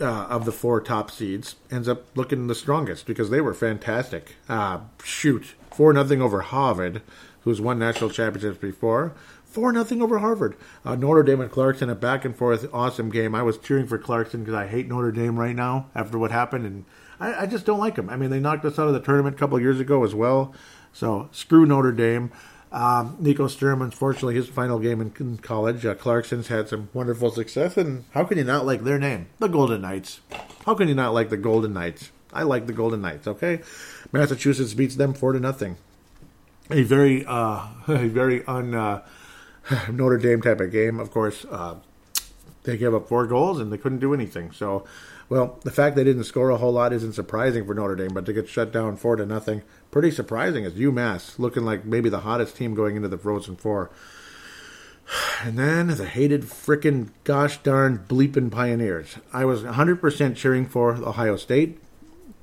uh, 0.01 0.05
of 0.05 0.45
the 0.45 0.53
four 0.53 0.81
top 0.81 1.11
seeds, 1.11 1.57
ends 1.71 1.89
up 1.89 2.05
looking 2.15 2.47
the 2.47 2.55
strongest 2.55 3.07
because 3.07 3.31
they 3.31 3.41
were 3.41 3.55
fantastic. 3.55 4.37
Uh, 4.49 4.81
shoot, 5.03 5.55
four 5.71 5.93
nothing 5.93 6.21
over 6.21 6.43
Harvard, 6.43 7.01
who's 7.43 7.61
won 7.61 7.79
national 7.79 8.11
championships 8.11 8.59
before. 8.59 9.13
Four 9.51 9.73
nothing 9.73 10.01
over 10.01 10.21
Harvard. 10.21 10.57
Uh, 10.85 10.95
Notre 10.95 11.25
Dame 11.25 11.41
and 11.41 11.51
Clarkson, 11.51 11.91
a 11.91 11.97
back 11.97 12.25
and 12.25 12.37
forth 12.37 12.69
awesome 12.73 13.11
game. 13.11 13.35
I 13.35 13.43
was 13.43 13.59
cheering 13.59 13.89
for 13.89 13.99
Clarkson 13.99 14.45
because 14.45 14.55
I 14.55 14.69
hate 14.69 14.87
Notre 14.87 15.11
Dame 15.11 15.37
right 15.37 15.57
now 15.57 15.87
after 15.93 16.19
what 16.19 16.31
happened, 16.31 16.67
and 16.67 16.85
I, 17.19 17.43
I, 17.43 17.47
just 17.47 17.67
don't 17.67 17.81
like 17.81 17.97
them. 17.97 18.09
I 18.09 18.17
mean, 18.17 18.31
they 18.31 18.39
knocked 18.39 18.65
us 18.65 18.79
out 18.79 18.87
of 18.87 18.95
the 18.95 19.01
tournament 19.01 19.35
a 19.35 19.39
couple 19.41 19.61
years 19.61 19.81
ago 19.81 20.05
as 20.05 20.15
well. 20.15 20.55
So 20.93 21.29
screw 21.33 21.67
Notre 21.67 21.91
Dame. 21.91 22.31
Um, 22.71 23.17
Nico 23.19 23.49
Sturm, 23.49 23.83
unfortunately, 23.83 24.37
his 24.37 24.47
final 24.47 24.79
game 24.79 25.01
in, 25.01 25.13
in 25.19 25.39
college. 25.39 25.85
Uh, 25.85 25.97
Clarkson's 25.97 26.47
had 26.47 26.69
some 26.69 26.89
wonderful 26.93 27.33
success, 27.33 27.77
and 27.77 28.05
how 28.13 28.23
can 28.23 28.39
you 28.39 28.45
not 28.45 28.65
like 28.65 28.85
their 28.85 29.01
name, 29.01 29.27
the 29.41 29.49
Golden 29.49 29.81
Knights? 29.81 30.21
How 30.65 30.77
can 30.77 30.87
you 30.87 30.95
not 30.95 31.13
like 31.13 31.31
the 31.31 31.37
Golden 31.37 31.73
Knights? 31.73 32.13
I 32.33 32.45
like 32.45 32.69
the 32.69 32.73
Golden 32.73 33.03
Knights. 33.03 33.27
Okay, 33.27 33.63
Massachusetts 34.13 34.75
beats 34.75 34.95
them 34.95 35.13
four 35.13 35.33
to 35.33 35.41
nothing. 35.41 35.77
A 36.71 36.85
very, 36.85 37.25
uh, 37.27 37.67
a 37.89 38.07
very 38.07 38.45
un. 38.47 38.75
Uh, 38.75 39.03
Notre 39.91 40.19
Dame 40.19 40.43
type 40.43 40.61
of 40.61 40.73
game. 40.73 41.01
Of 41.01 41.11
course, 41.11 41.45
uh, 41.51 41.77
they 42.65 42.77
gave 42.77 42.95
up 42.95 43.09
four 43.09 43.27
goals 43.27 43.61
and 43.61 43.73
they 43.73 43.79
couldn't 43.79 44.01
do 44.01 44.15
anything. 44.15 44.53
So, 44.53 44.85
well, 45.29 45.59
the 45.63 45.71
fact 45.71 45.97
they 45.97 46.05
didn't 46.05 46.25
score 46.25 46.51
a 46.51 46.57
whole 46.57 46.73
lot 46.73 46.93
isn't 46.93 47.15
surprising 47.15 47.67
for 47.67 47.75
Notre 47.75 47.97
Dame, 47.97 48.13
but 48.13 48.27
to 48.27 48.33
get 48.33 48.49
shut 48.49 48.73
down 48.73 48.97
four 48.97 49.17
to 49.17 49.25
nothing, 49.25 49.63
pretty 49.91 50.11
surprising. 50.11 50.65
Is 50.65 50.75
UMass 50.75 51.39
looking 51.39 51.65
like 51.65 51.85
maybe 51.85 52.09
the 52.09 52.21
hottest 52.21 52.57
team 52.57 52.75
going 52.75 52.97
into 52.97 53.09
the 53.09 53.19
Frozen 53.19 53.57
Four? 53.57 53.91
And 55.43 55.59
then 55.59 55.89
the 55.89 56.07
hated 56.07 56.43
frickin' 56.43 57.09
gosh 57.25 57.57
darn 57.63 58.05
bleeping 58.09 58.51
Pioneers. 58.51 59.17
I 59.33 59.45
was 59.45 59.63
100% 59.63 60.37
cheering 60.37 60.67
for 60.67 60.95
Ohio 60.95 61.37
State, 61.37 61.81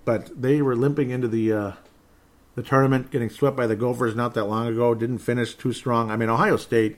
but 0.04 0.42
they 0.42 0.62
were 0.62 0.76
limping 0.76 1.12
into 1.12 1.28
the 1.28 1.54
uh, 1.54 1.72
the 2.58 2.64
tournament, 2.64 3.12
getting 3.12 3.30
swept 3.30 3.56
by 3.56 3.68
the 3.68 3.76
Gophers 3.76 4.16
not 4.16 4.34
that 4.34 4.46
long 4.46 4.66
ago. 4.66 4.96
Didn't 4.96 5.20
finish 5.20 5.54
too 5.54 5.72
strong. 5.72 6.10
I 6.10 6.18
mean, 6.18 6.28
Ohio 6.28 6.58
State 6.58 6.98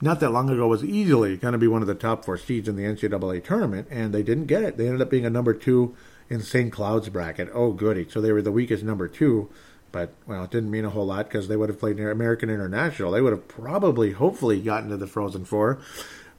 not 0.00 0.20
that 0.20 0.30
long 0.30 0.48
ago 0.48 0.68
was 0.68 0.84
easily 0.84 1.36
going 1.36 1.52
to 1.52 1.58
be 1.58 1.66
one 1.66 1.82
of 1.82 1.88
the 1.88 1.94
top 1.96 2.24
four 2.24 2.38
seeds 2.38 2.68
in 2.68 2.76
the 2.76 2.84
NCAA 2.84 3.42
tournament, 3.42 3.88
and 3.90 4.14
they 4.14 4.22
didn't 4.22 4.46
get 4.46 4.62
it. 4.62 4.76
They 4.76 4.86
ended 4.86 5.02
up 5.02 5.10
being 5.10 5.26
a 5.26 5.30
number 5.30 5.54
two 5.54 5.96
in 6.30 6.40
St. 6.40 6.72
Cloud's 6.72 7.08
bracket. 7.08 7.50
Oh, 7.52 7.72
goody. 7.72 8.06
So 8.08 8.20
they 8.20 8.30
were 8.30 8.42
the 8.42 8.52
weakest 8.52 8.84
number 8.84 9.08
two, 9.08 9.50
but, 9.90 10.12
well, 10.24 10.44
it 10.44 10.52
didn't 10.52 10.70
mean 10.70 10.84
a 10.84 10.90
whole 10.90 11.06
lot 11.06 11.28
because 11.28 11.48
they 11.48 11.56
would 11.56 11.68
have 11.68 11.80
played 11.80 11.98
American 11.98 12.48
International. 12.48 13.10
They 13.10 13.20
would 13.20 13.32
have 13.32 13.48
probably, 13.48 14.12
hopefully, 14.12 14.60
gotten 14.60 14.90
to 14.90 14.96
the 14.96 15.08
Frozen 15.08 15.46
Four 15.46 15.80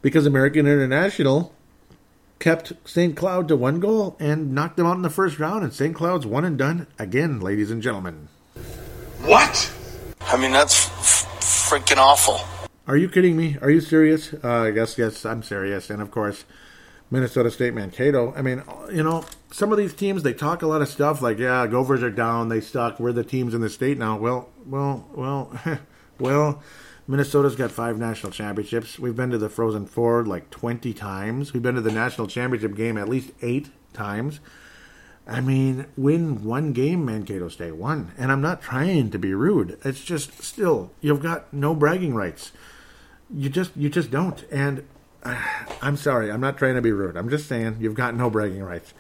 because 0.02 0.26
American 0.26 0.66
International 0.68 1.54
kept 2.40 2.72
St. 2.86 3.18
Cloud 3.18 3.50
to 3.50 3.58
one 3.58 3.82
goal 3.82 4.16
and 4.22 4.54
knocked 4.54 4.78
them 4.78 4.86
out 4.86 4.96
in 4.96 5.02
the 5.02 5.10
first 5.10 5.38
round, 5.38 5.66
and 5.66 5.74
St. 5.74 5.94
Cloud's 5.94 6.26
one 6.26 6.46
and 6.46 6.58
done 6.58 6.88
again, 6.98 7.42
ladies 7.42 7.72
and 7.72 7.82
gentlemen. 7.82 8.30
What? 9.22 9.74
I 10.22 10.38
mean, 10.38 10.52
that's 10.52 10.88
f- 10.88 11.70
freaking 11.70 11.98
awful. 11.98 12.40
Are 12.88 12.96
you 12.96 13.10
kidding 13.10 13.36
me? 13.36 13.58
Are 13.62 13.70
you 13.70 13.82
serious? 13.82 14.34
Uh, 14.34 14.64
I 14.64 14.72
guess 14.72 14.98
yes, 14.98 15.26
I'm 15.26 15.44
serious. 15.44 15.90
And 15.90 16.02
of 16.02 16.12
course, 16.12 16.46
Minnesota 17.12 17.52
State 17.52 17.74
Mankato. 17.74 18.34
I 18.36 18.42
mean, 18.42 18.64
you 18.92 19.04
know, 19.04 19.26
some 19.52 19.72
of 19.72 19.78
these 19.78 19.94
teams 19.94 20.24
they 20.24 20.34
talk 20.34 20.62
a 20.62 20.68
lot 20.68 20.82
of 20.82 20.88
stuff 20.88 21.22
like, 21.22 21.40
yeah, 21.40 21.68
Gophers 21.68 22.04
are 22.04 22.12
down, 22.12 22.50
they 22.50 22.62
suck. 22.62 23.00
We're 23.00 23.12
the 23.12 23.24
teams 23.24 23.54
in 23.54 23.62
the 23.62 23.70
state 23.70 23.98
now. 23.98 24.18
Well, 24.18 24.50
well, 24.66 25.08
well, 25.14 25.52
well. 26.20 26.64
Minnesota's 27.10 27.56
got 27.56 27.72
five 27.72 27.98
national 27.98 28.34
championships. 28.34 29.00
We've 29.00 29.16
been 29.16 29.30
to 29.32 29.38
the 29.38 29.48
Frozen 29.48 29.86
Four 29.86 30.26
like 30.26 30.50
20 30.50 30.94
times. 30.94 31.54
We've 31.54 31.64
been 31.64 31.76
to 31.76 31.82
the 31.82 31.92
national 31.92 32.28
championship 32.28 32.76
game 32.76 32.98
at 32.98 33.08
least 33.08 33.32
eight 33.42 33.70
times. 33.94 34.42
I 35.28 35.42
mean, 35.42 35.88
win 35.98 36.44
one 36.44 36.72
game, 36.72 37.04
Mankato 37.04 37.50
State 37.50 37.76
won. 37.76 38.14
And 38.18 38.32
I'm 38.32 38.42
not 38.42 38.62
trying 38.62 39.12
to 39.12 39.20
be 39.20 39.34
rude. 39.34 39.78
It's 39.84 40.04
just 40.04 40.42
still, 40.42 40.92
you've 41.02 41.22
got 41.22 41.52
no 41.54 41.76
bragging 41.76 42.16
rights 42.16 42.52
you 43.34 43.50
just 43.50 43.76
you 43.76 43.90
just 43.90 44.12
don't. 44.12 44.44
And 44.52 44.84
uh, 45.24 45.42
I'm 45.82 45.98
sorry, 45.98 46.32
I'm 46.32 46.42
not 46.42 46.58
trying 46.58 46.76
to 46.76 46.82
be 46.82 46.92
rude. 46.92 47.18
I'm 47.18 47.30
just 47.30 47.48
saying 47.48 47.78
you've 47.80 47.96
got 47.96 48.16
no 48.16 48.30
bragging 48.30 48.64
rights. 48.64 48.94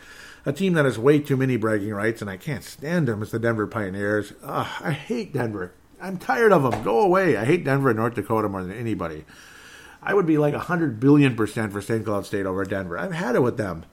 A 0.46 0.54
team 0.54 0.74
that 0.74 0.86
has 0.86 0.98
way 0.98 1.20
too 1.20 1.36
many 1.36 1.58
bragging 1.58 1.94
rights, 1.94 2.22
and 2.22 2.30
I 2.30 2.38
can't 2.38 2.64
stand 2.64 3.08
them, 3.08 3.22
is 3.22 3.32
the 3.32 3.40
Denver 3.40 3.68
Pioneers. 3.68 4.32
I 4.42 4.92
hate 4.92 5.34
Denver. 5.34 5.74
I'm 6.02 6.18
tired 6.18 6.54
of 6.54 6.64
them. 6.64 6.84
Go 6.84 7.02
away. 7.02 7.36
I 7.36 7.44
hate 7.44 7.66
Denver 7.66 7.90
and 7.90 7.98
North 7.98 8.14
Dakota 8.14 8.48
more 8.48 8.64
than 8.64 8.72
anybody. 8.72 9.26
I 10.02 10.14
would 10.14 10.26
be 10.26 10.38
like 10.38 10.54
a 10.54 10.60
hundred 10.60 11.02
billion 11.02 11.36
percent 11.36 11.74
for 11.74 11.82
St. 11.82 12.06
Cloud 12.06 12.26
State 12.26 12.46
over 12.46 12.64
Denver. 12.64 12.98
I've 12.98 13.12
had 13.12 13.36
it 13.36 13.42
with 13.42 13.58
them. 13.58 13.84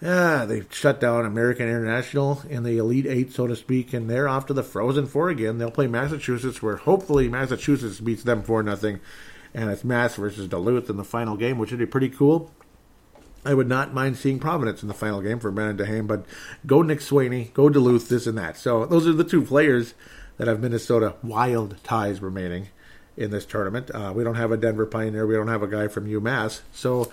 Yeah, 0.00 0.44
they 0.44 0.62
shut 0.70 1.00
down 1.00 1.26
American 1.26 1.68
International 1.68 2.42
in 2.48 2.62
the 2.62 2.78
Elite 2.78 3.06
Eight, 3.06 3.32
so 3.32 3.48
to 3.48 3.56
speak, 3.56 3.92
and 3.92 4.08
they're 4.08 4.28
off 4.28 4.46
to 4.46 4.54
the 4.54 4.62
Frozen 4.62 5.06
Four 5.06 5.28
again. 5.28 5.58
They'll 5.58 5.72
play 5.72 5.88
Massachusetts, 5.88 6.62
where 6.62 6.76
hopefully 6.76 7.28
Massachusetts 7.28 7.98
beats 7.98 8.22
them 8.22 8.42
four 8.42 8.62
nothing, 8.62 9.00
and 9.52 9.70
it's 9.70 9.82
Mass 9.82 10.14
versus 10.14 10.46
Duluth 10.46 10.88
in 10.88 10.96
the 10.96 11.04
final 11.04 11.36
game, 11.36 11.58
which 11.58 11.72
would 11.72 11.80
be 11.80 11.86
pretty 11.86 12.10
cool. 12.10 12.52
I 13.44 13.54
would 13.54 13.68
not 13.68 13.92
mind 13.92 14.18
seeing 14.18 14.38
Providence 14.38 14.82
in 14.82 14.88
the 14.88 14.94
final 14.94 15.20
game 15.20 15.40
for 15.40 15.50
Duhaime, 15.50 16.06
but 16.06 16.26
go 16.64 16.82
Nick 16.82 17.00
Swaney, 17.00 17.52
go 17.52 17.68
Duluth, 17.68 18.08
this 18.08 18.26
and 18.26 18.38
that. 18.38 18.56
So 18.56 18.86
those 18.86 19.06
are 19.06 19.12
the 19.12 19.24
two 19.24 19.42
players 19.42 19.94
that 20.36 20.46
have 20.46 20.60
Minnesota 20.60 21.14
wild 21.24 21.82
ties 21.82 22.20
remaining 22.20 22.68
in 23.16 23.32
this 23.32 23.44
tournament. 23.44 23.90
Uh, 23.92 24.12
we 24.14 24.22
don't 24.22 24.36
have 24.36 24.52
a 24.52 24.56
Denver 24.56 24.86
Pioneer, 24.86 25.26
we 25.26 25.34
don't 25.34 25.48
have 25.48 25.62
a 25.62 25.68
guy 25.68 25.88
from 25.88 26.06
UMass, 26.06 26.60
so 26.72 27.10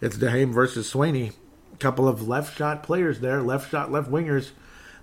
It's 0.00 0.16
Duhaime 0.16 0.52
versus 0.52 0.92
Swaney. 0.92 1.32
Couple 1.78 2.08
of 2.08 2.26
left 2.26 2.56
shot 2.56 2.82
players 2.82 3.20
there, 3.20 3.40
left 3.40 3.70
shot, 3.70 3.92
left 3.92 4.10
wingers 4.10 4.50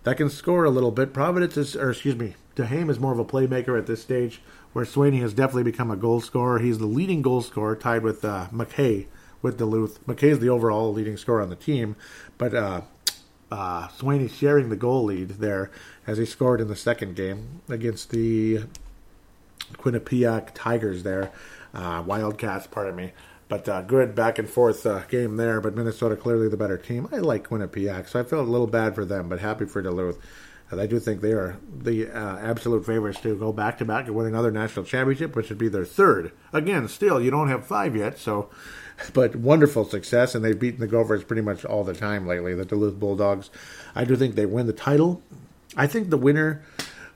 that 0.03 0.17
can 0.17 0.30
score 0.30 0.65
a 0.65 0.69
little 0.69 0.91
bit. 0.91 1.13
Providence 1.13 1.57
is, 1.57 1.76
or 1.76 1.91
excuse 1.91 2.15
me, 2.15 2.36
Duhaime 2.55 2.89
is 2.89 2.99
more 2.99 3.13
of 3.13 3.19
a 3.19 3.26
playmaker 3.26 3.78
at 3.78 3.88
this 3.88 4.01
stage, 4.01 4.41
where 4.73 4.86
Swaney 4.86 5.21
has 5.21 5.34
definitely 5.34 5.63
become 5.63 5.89
a 5.89 5.95
goal 5.95 6.21
scorer. 6.21 6.59
He's 6.59 6.80
the 6.80 6.86
leading 6.86 7.21
goal 7.21 7.41
scorer, 7.41 7.76
tied 7.76 8.03
with 8.03 8.23
uh, 8.26 8.47
McKay 8.53 9.07
with 9.41 9.57
Duluth. 9.57 10.05
McKay 10.05 10.32
is 10.32 10.39
the 10.39 10.49
overall 10.49 10.91
leading 10.91 11.17
scorer 11.17 11.41
on 11.41 11.49
the 11.49 11.55
team, 11.55 11.95
but 12.38 12.53
uh, 12.53 12.82
uh, 13.51 13.88
sharing 14.28 14.69
the 14.69 14.76
goal 14.76 15.05
lead 15.05 15.30
there 15.30 15.71
as 16.05 16.17
he 16.17 16.26
scored 16.26 16.61
in 16.61 16.67
the 16.67 16.76
second 16.76 17.15
game 17.15 17.61
against 17.69 18.09
the 18.09 18.63
Quinnipiac 19.73 20.49
Tigers 20.53 21.03
there, 21.03 21.32
uh, 21.73 22.03
Wildcats, 22.05 22.67
pardon 22.67 22.95
me. 22.95 23.11
But 23.48 23.70
uh, 23.70 23.82
good 23.84 24.16
back 24.16 24.39
and 24.39 24.50
forth 24.50 24.86
uh, 24.86 25.04
game 25.08 25.38
there. 25.38 25.62
But 25.62 25.76
Minnesota 25.76 26.16
clearly 26.16 26.50
the 26.50 26.58
better 26.58 26.78
team. 26.78 27.08
I 27.12 27.18
like 27.18 27.50
Quinnipiac, 27.50 28.10
so 28.10 28.20
I 28.20 28.24
felt 28.24 28.48
a 28.48 28.52
little 28.52 28.68
bad 28.68 28.96
for 28.96 29.06
them, 29.06 29.30
but 29.30 29.39
happy 29.39 29.66
for 29.66 29.82
Duluth. 29.82 30.20
And 30.72 30.82
I 30.82 30.88
do 30.88 31.00
think 31.00 31.22
they 31.22 31.32
are 31.32 31.58
the 31.78 32.08
uh, 32.08 32.38
absolute 32.38 32.86
favorites 32.86 33.22
to 33.22 33.36
go 33.38 33.54
back 33.54 33.78
to 33.78 33.86
back 33.86 34.08
and 34.08 34.16
win 34.16 34.26
another 34.26 34.52
national 34.52 34.86
championship, 34.86 35.36
which 35.36 35.50
would 35.50 35.60
be 35.60 35.68
their 35.68 35.86
third. 35.86 36.32
Again, 36.52 36.88
still 36.88 37.22
you 37.22 37.30
don't 37.30 37.50
have 37.50 37.68
five 37.68 37.96
yet, 37.96 38.18
so 38.18 38.50
but 39.14 39.36
wonderful 39.36 39.86
success, 39.86 40.34
and 40.34 40.43
they've 40.43 40.58
beaten 40.58 40.80
the 40.80 40.88
Gophers 40.88 41.24
pretty 41.24 41.43
much 41.43 41.66
all 41.66 41.84
the 41.84 41.93
time 41.93 42.26
lately. 42.26 42.56
The 42.56 42.66
Duluth 42.66 43.00
Bulldogs. 43.00 43.52
I 43.93 44.06
do 44.06 44.16
think 44.16 44.36
they 44.36 44.48
win 44.48 44.66
the 44.66 44.74
title. 44.74 45.22
I 45.78 45.86
think 45.86 46.10
the 46.10 46.18
winner 46.18 46.64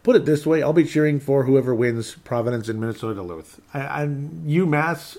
put 0.03 0.15
it 0.15 0.25
this 0.25 0.45
way: 0.45 0.61
I'll 0.61 0.73
be 0.73 0.83
cheering 0.83 1.19
for 1.19 1.45
whoever 1.45 1.73
wins 1.73 2.15
Providence 2.15 2.69
and 2.69 2.79
Minnesota 2.79 3.15
Duluth. 3.15 3.59
I, 3.73 4.03
I 4.03 4.05
UMass 4.05 5.17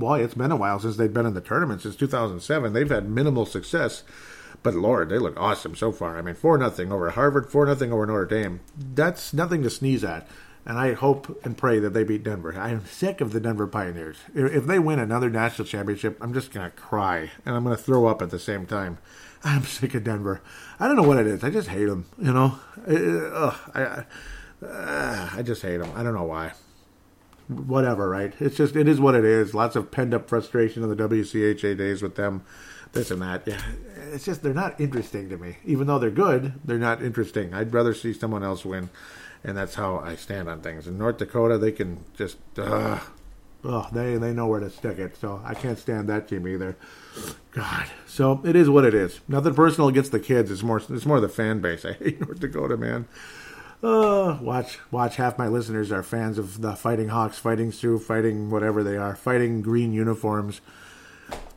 boy, 0.00 0.24
it's 0.24 0.34
been 0.34 0.50
a 0.50 0.56
while 0.56 0.80
since 0.80 0.96
they've 0.96 1.14
been 1.14 1.26
in 1.26 1.34
the 1.34 1.40
tournament 1.40 1.82
since 1.82 1.94
2007. 1.94 2.72
They've 2.72 2.90
had 2.90 3.08
minimal 3.08 3.46
success, 3.46 4.02
but 4.64 4.74
Lord, 4.74 5.08
they 5.10 5.18
look 5.18 5.38
awesome 5.38 5.76
so 5.76 5.92
far. 5.92 6.18
I 6.18 6.22
mean, 6.22 6.34
four 6.34 6.58
nothing 6.58 6.90
over 6.90 7.10
Harvard, 7.10 7.50
four 7.52 7.66
nothing 7.66 7.92
over 7.92 8.04
Notre 8.04 8.24
Dame. 8.24 8.60
That's 8.76 9.32
nothing 9.32 9.62
to 9.62 9.70
sneeze 9.70 10.02
at. 10.02 10.26
And 10.66 10.78
I 10.78 10.92
hope 10.92 11.42
and 11.44 11.56
pray 11.56 11.78
that 11.78 11.94
they 11.94 12.04
beat 12.04 12.24
Denver. 12.24 12.54
I 12.58 12.70
am 12.70 12.84
sick 12.84 13.20
of 13.20 13.32
the 13.32 13.40
Denver 13.40 13.66
Pioneers. 13.66 14.18
If 14.34 14.66
they 14.66 14.78
win 14.78 14.98
another 14.98 15.30
national 15.30 15.66
championship, 15.66 16.18
I'm 16.20 16.34
just 16.34 16.50
gonna 16.50 16.70
cry 16.70 17.30
and 17.46 17.54
I'm 17.54 17.62
gonna 17.62 17.76
throw 17.76 18.06
up 18.06 18.20
at 18.20 18.30
the 18.30 18.38
same 18.38 18.66
time. 18.66 18.98
I'm 19.44 19.62
sick 19.64 19.94
of 19.94 20.04
Denver. 20.04 20.42
I 20.78 20.86
don't 20.86 20.96
know 20.96 21.08
what 21.08 21.18
it 21.18 21.26
is. 21.26 21.44
I 21.44 21.50
just 21.50 21.68
hate 21.68 21.86
them. 21.86 22.06
You 22.18 22.32
know, 22.32 22.58
uh, 22.86 23.56
I, 23.74 24.66
uh, 24.66 25.30
I 25.34 25.42
just 25.42 25.62
hate 25.62 25.78
them. 25.78 25.92
I 25.94 26.02
don't 26.02 26.14
know 26.14 26.24
why 26.24 26.52
whatever, 27.50 28.08
right? 28.08 28.32
It's 28.40 28.56
just 28.56 28.76
it 28.76 28.88
is 28.88 29.00
what 29.00 29.14
it 29.14 29.24
is. 29.24 29.54
Lots 29.54 29.76
of 29.76 29.90
pent 29.90 30.14
up 30.14 30.28
frustration 30.28 30.82
in 30.82 30.88
the 30.88 31.08
WCHA 31.08 31.76
days 31.76 32.02
with 32.02 32.16
them, 32.16 32.44
this 32.92 33.10
and 33.10 33.20
that. 33.22 33.42
Yeah, 33.46 33.60
it's 34.12 34.24
just 34.24 34.42
they're 34.42 34.54
not 34.54 34.80
interesting 34.80 35.28
to 35.28 35.36
me. 35.36 35.56
Even 35.64 35.86
though 35.86 35.98
they're 35.98 36.10
good, 36.10 36.54
they're 36.64 36.78
not 36.78 37.02
interesting. 37.02 37.52
I'd 37.54 37.72
rather 37.74 37.94
see 37.94 38.12
someone 38.12 38.42
else 38.42 38.64
win, 38.64 38.90
and 39.44 39.56
that's 39.56 39.74
how 39.74 39.98
I 39.98 40.16
stand 40.16 40.48
on 40.48 40.60
things. 40.60 40.86
In 40.86 40.98
North 40.98 41.18
Dakota, 41.18 41.58
they 41.58 41.72
can 41.72 42.04
just. 42.16 42.38
Uh, 42.56 43.00
Oh, 43.62 43.86
they 43.92 44.16
they 44.16 44.32
know 44.32 44.46
where 44.46 44.60
to 44.60 44.70
stick 44.70 44.98
it, 44.98 45.16
so 45.16 45.42
I 45.44 45.52
can't 45.54 45.78
stand 45.78 46.08
that 46.08 46.28
team 46.28 46.48
either. 46.48 46.76
God, 47.52 47.86
so 48.06 48.40
it 48.42 48.56
is 48.56 48.70
what 48.70 48.86
it 48.86 48.94
is. 48.94 49.20
Nothing 49.28 49.54
personal 49.54 49.88
against 49.88 50.12
the 50.12 50.20
kids. 50.20 50.50
It's 50.50 50.62
more 50.62 50.80
it's 50.88 51.04
more 51.04 51.20
the 51.20 51.28
fan 51.28 51.60
base. 51.60 51.84
I 51.84 51.92
hate 51.92 52.20
North 52.20 52.40
Dakota, 52.40 52.76
man. 52.78 53.06
Uh, 53.82 54.38
watch, 54.42 54.78
watch. 54.90 55.16
Half 55.16 55.38
my 55.38 55.48
listeners 55.48 55.90
are 55.90 56.02
fans 56.02 56.38
of 56.38 56.60
the 56.60 56.76
Fighting 56.76 57.08
Hawks, 57.08 57.38
Fighting 57.38 57.72
Sioux, 57.72 57.98
Fighting 57.98 58.50
whatever 58.50 58.82
they 58.84 58.96
are, 58.96 59.16
Fighting 59.16 59.62
Green 59.62 59.94
uniforms. 59.94 60.60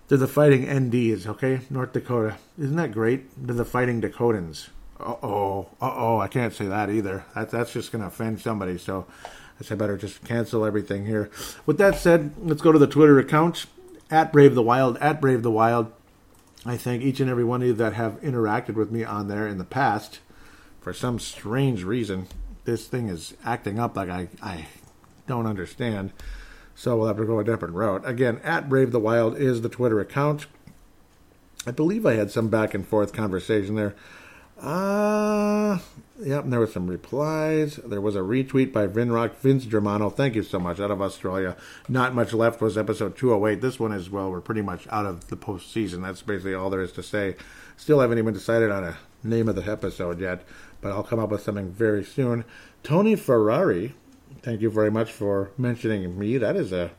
They're 0.08 0.18
the 0.18 0.28
Fighting 0.28 0.66
NDs, 0.66 1.28
okay? 1.28 1.62
North 1.70 1.92
Dakota. 1.92 2.38
Isn't 2.58 2.78
that 2.78 2.94
great? 2.94 3.26
They're 3.36 3.56
the 3.56 3.66
Fighting 3.66 4.02
Dakotans. 4.02 4.70
Uh 5.00 5.16
oh, 5.22 5.70
uh 5.82 5.94
oh. 5.94 6.20
I 6.20 6.30
can't 6.30 6.54
say 6.54 6.68
that 6.68 6.90
either. 6.90 7.26
That, 7.36 7.50
that's 7.50 7.74
just 7.74 7.92
to 7.92 8.04
offend 8.04 8.40
somebody. 8.40 8.78
So 8.78 9.06
I 9.60 9.64
said 9.64 9.78
better 9.78 9.98
just 9.98 10.24
cancel 10.24 10.66
everything 10.66 11.06
here. 11.06 11.30
With 11.66 11.78
that 11.80 11.96
said, 11.96 12.32
let's 12.38 12.62
go 12.62 12.72
to 12.72 12.80
the 12.80 12.88
Twitter 12.88 13.20
account 13.20 13.66
at 14.10 14.32
Brave 14.32 14.56
the 14.56 14.62
Wild, 14.62 14.98
at 14.98 15.20
Brave 15.20 15.44
the 15.44 15.52
Wild. 15.52 15.92
I 16.66 16.78
thank 16.78 17.04
each 17.04 17.20
and 17.20 17.30
every 17.30 17.44
one 17.44 17.62
of 17.62 17.68
you 17.68 17.74
that 17.74 17.94
have 17.94 18.22
interacted 18.22 18.76
with 18.76 18.92
me 18.92 19.04
on 19.04 19.28
there 19.28 19.46
in 19.46 19.58
the 19.58 19.66
past 19.66 20.20
for 20.84 20.94
some 20.94 21.18
strange 21.18 21.84
reason, 21.84 22.28
this 22.66 22.88
thing 22.88 23.08
is 23.08 23.36
acting 23.46 23.80
up 23.80 23.96
like 23.96 24.10
I, 24.10 24.28
I 24.42 24.68
don't 25.28 25.48
understand. 25.48 26.12
So 26.76 26.98
we'll 26.98 27.08
have 27.08 27.18
to 27.18 27.26
go 27.26 27.40
a 27.40 27.44
different 27.44 27.76
route. 27.76 28.02
Again, 28.06 28.42
at 28.44 28.68
Brave 28.68 28.92
the 28.92 29.00
Wild 29.00 29.38
is 29.38 29.62
the 29.62 29.70
Twitter 29.70 30.00
account. 30.00 30.48
I 31.66 31.72
believe 31.72 32.06
I 32.06 32.16
had 32.16 32.32
some 32.32 32.50
back 32.50 32.74
and 32.74 32.86
forth 32.86 33.14
conversation 33.14 33.76
there. 33.76 33.96
Uh, 34.60 35.80
yep, 36.22 36.46
there 36.48 36.60
was 36.60 36.74
some 36.74 36.88
replies. 36.88 37.78
There 37.78 38.02
was 38.02 38.16
a 38.16 38.20
retweet 38.20 38.74
by 38.74 38.88
Vinrock 38.88 39.36
Vince 39.36 39.66
Germano. 39.66 40.10
Thank 40.10 40.36
you 40.36 40.44
so 40.44 40.60
much 40.60 40.80
out 40.80 40.92
of 40.92 41.02
Australia. 41.02 41.56
Not 41.88 42.14
much 42.14 42.34
left 42.34 42.62
was 42.62 42.78
episode 42.78 43.16
208. 43.16 43.62
This 43.62 43.80
one 43.80 43.94
as 43.94 44.10
well. 44.10 44.30
We're 44.30 44.42
pretty 44.42 44.62
much 44.62 44.88
out 44.90 45.06
of 45.06 45.30
the 45.30 45.38
postseason. 45.38 46.02
That's 46.02 46.22
basically 46.22 46.54
all 46.54 46.70
there 46.70 46.82
is 46.82 46.92
to 46.94 47.04
say. 47.04 47.36
Still 47.78 48.00
haven't 48.00 48.18
even 48.18 48.34
decided 48.34 48.72
on 48.72 48.84
a 48.84 48.98
name 49.24 49.48
of 49.48 49.56
the 49.56 49.70
episode 49.70 50.20
yet 50.20 50.44
but 50.84 50.92
I'll 50.92 51.04
come 51.04 51.20
up 51.20 51.30
with 51.30 51.42
something 51.42 51.72
very 51.72 52.04
soon. 52.04 52.44
Tony 52.84 53.16
Ferrari, 53.16 53.96
thank 54.42 54.62
you 54.62 54.70
very 54.70 54.92
much 54.92 55.12
for 55.12 55.52
mentioning 55.58 56.20
me. 56.20 56.38
That 56.38 56.58
is 56.58 56.74
a 56.74 56.92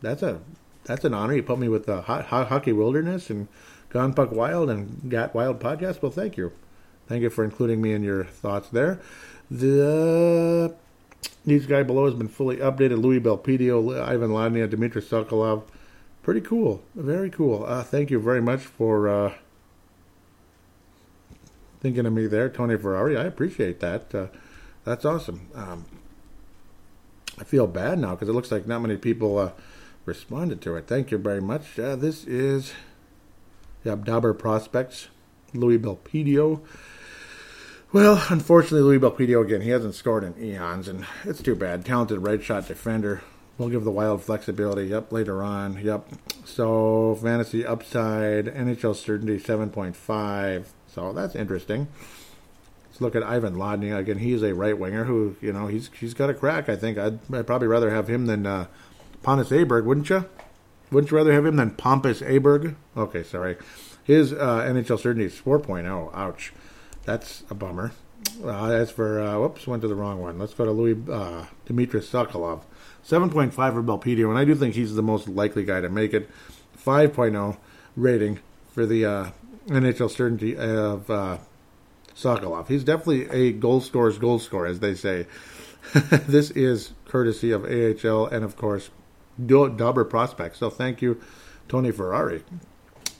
that's 0.00 0.22
a 0.22 0.40
that's 0.84 1.04
an 1.04 1.12
honor. 1.12 1.34
You 1.34 1.42
put 1.42 1.58
me 1.58 1.68
with 1.68 1.86
the 1.86 2.02
hot, 2.02 2.26
hot 2.26 2.46
hockey 2.46 2.72
wilderness 2.72 3.28
and 3.28 3.48
Gone 3.90 4.14
Puck 4.14 4.30
Wild 4.30 4.70
and 4.70 5.10
Got 5.10 5.34
Wild 5.34 5.58
podcast. 5.58 6.00
Well, 6.00 6.12
thank 6.12 6.36
you, 6.36 6.52
thank 7.08 7.22
you 7.22 7.30
for 7.30 7.44
including 7.44 7.82
me 7.82 7.92
in 7.92 8.04
your 8.04 8.24
thoughts 8.24 8.68
there. 8.68 9.00
The 9.50 10.74
these 11.44 11.66
guy 11.66 11.82
below 11.82 12.06
has 12.06 12.14
been 12.14 12.28
fully 12.28 12.58
updated. 12.58 13.02
Louis 13.02 13.20
Belpedio, 13.20 14.00
Ivan 14.00 14.30
Lodnia, 14.30 14.70
Dmitry 14.70 15.02
Sokolov. 15.02 15.64
Pretty 16.22 16.40
cool, 16.40 16.82
very 16.94 17.30
cool. 17.30 17.64
Uh, 17.66 17.82
thank 17.82 18.10
you 18.10 18.20
very 18.20 18.40
much 18.40 18.60
for. 18.60 19.08
Uh, 19.08 19.34
thinking 21.86 22.04
of 22.04 22.12
me 22.12 22.26
there, 22.26 22.48
Tony 22.48 22.76
Ferrari. 22.76 23.16
I 23.16 23.22
appreciate 23.22 23.78
that. 23.78 24.12
Uh, 24.12 24.26
that's 24.84 25.04
awesome. 25.04 25.48
Um, 25.54 25.84
I 27.38 27.44
feel 27.44 27.68
bad 27.68 28.00
now 28.00 28.16
because 28.16 28.28
it 28.28 28.32
looks 28.32 28.50
like 28.50 28.66
not 28.66 28.82
many 28.82 28.96
people 28.96 29.38
uh, 29.38 29.52
responded 30.04 30.60
to 30.62 30.74
it. 30.74 30.88
Thank 30.88 31.12
you 31.12 31.18
very 31.18 31.40
much. 31.40 31.78
Uh, 31.78 31.94
this 31.94 32.24
is 32.24 32.72
yep, 33.84 34.02
Dobber 34.04 34.34
Prospects, 34.34 35.06
Louis 35.54 35.78
Belpedio. 35.78 36.60
Well, 37.92 38.20
unfortunately, 38.30 38.80
Louis 38.80 38.98
Belpedio 38.98 39.44
again, 39.44 39.60
he 39.60 39.70
hasn't 39.70 39.94
scored 39.94 40.24
in 40.24 40.34
eons, 40.42 40.88
and 40.88 41.06
it's 41.24 41.40
too 41.40 41.54
bad. 41.54 41.84
Talented 41.84 42.18
right 42.18 42.42
shot 42.42 42.66
defender. 42.66 43.22
We'll 43.58 43.68
give 43.68 43.84
the 43.84 43.92
wild 43.92 44.24
flexibility. 44.24 44.88
Yep, 44.88 45.12
later 45.12 45.40
on. 45.40 45.78
Yep. 45.78 46.08
So, 46.44 47.16
fantasy 47.22 47.64
upside, 47.64 48.46
NHL 48.46 48.96
certainty 48.96 49.38
7.5. 49.38 50.64
So 50.96 51.12
that's 51.12 51.36
interesting. 51.36 51.88
Let's 52.88 53.02
look 53.02 53.14
at 53.14 53.22
Ivan 53.22 53.56
Ladny 53.56 53.94
again. 53.94 54.16
He's 54.16 54.42
a 54.42 54.54
right 54.54 54.76
winger 54.76 55.04
who, 55.04 55.36
you 55.42 55.52
know, 55.52 55.66
he's 55.66 55.90
he's 56.00 56.14
got 56.14 56.30
a 56.30 56.34
crack. 56.34 56.70
I 56.70 56.76
think 56.76 56.96
I'd, 56.96 57.18
I'd 57.30 57.46
probably 57.46 57.68
rather 57.68 57.90
have 57.90 58.08
him 58.08 58.24
than 58.24 58.46
uh, 58.46 58.66
Pontus 59.22 59.50
Aberg, 59.50 59.84
wouldn't 59.84 60.08
you? 60.08 60.24
Wouldn't 60.90 61.10
you 61.10 61.18
rather 61.18 61.34
have 61.34 61.44
him 61.44 61.56
than 61.56 61.72
Pompous 61.72 62.22
Aberg? 62.22 62.76
Okay, 62.96 63.22
sorry. 63.22 63.58
His 64.04 64.32
uh, 64.32 64.62
NHL 64.62 64.98
certainty 64.98 65.26
is 65.26 65.34
4.0. 65.34 66.14
Ouch. 66.14 66.54
That's 67.04 67.42
a 67.50 67.54
bummer. 67.54 67.92
Uh, 68.42 68.70
as 68.70 68.90
for, 68.90 69.20
uh, 69.20 69.38
whoops, 69.38 69.66
went 69.66 69.82
to 69.82 69.88
the 69.88 69.94
wrong 69.94 70.22
one. 70.22 70.38
Let's 70.38 70.54
go 70.54 70.64
to 70.64 70.70
Louis 70.70 70.96
uh, 71.12 71.44
Dmitry 71.66 72.00
Sokolov. 72.00 72.62
7.5 73.06 73.52
for 73.52 73.82
Belpedio, 73.82 74.30
and 74.30 74.38
I 74.38 74.46
do 74.46 74.54
think 74.54 74.74
he's 74.74 74.94
the 74.94 75.02
most 75.02 75.28
likely 75.28 75.64
guy 75.64 75.82
to 75.82 75.90
make 75.90 76.14
it. 76.14 76.30
5.0 76.82 77.58
rating 77.96 78.38
for 78.72 78.86
the 78.86 79.04
uh, 79.04 79.30
NHL 79.66 80.10
certainty 80.10 80.56
of 80.56 81.10
uh, 81.10 81.38
Sokolov. 82.14 82.68
He's 82.68 82.84
definitely 82.84 83.28
a 83.30 83.52
goal 83.52 83.80
scorer's 83.80 84.18
goal 84.18 84.38
scorer, 84.38 84.66
as 84.66 84.80
they 84.80 84.94
say. 84.94 85.26
this 85.92 86.50
is 86.50 86.92
courtesy 87.06 87.52
of 87.52 87.64
AHL 87.64 88.26
and, 88.26 88.44
of 88.44 88.56
course, 88.56 88.90
Dobber 89.44 90.04
Prospects. 90.04 90.58
So 90.58 90.70
thank 90.70 91.02
you, 91.02 91.20
Tony 91.68 91.90
Ferrari. 91.90 92.42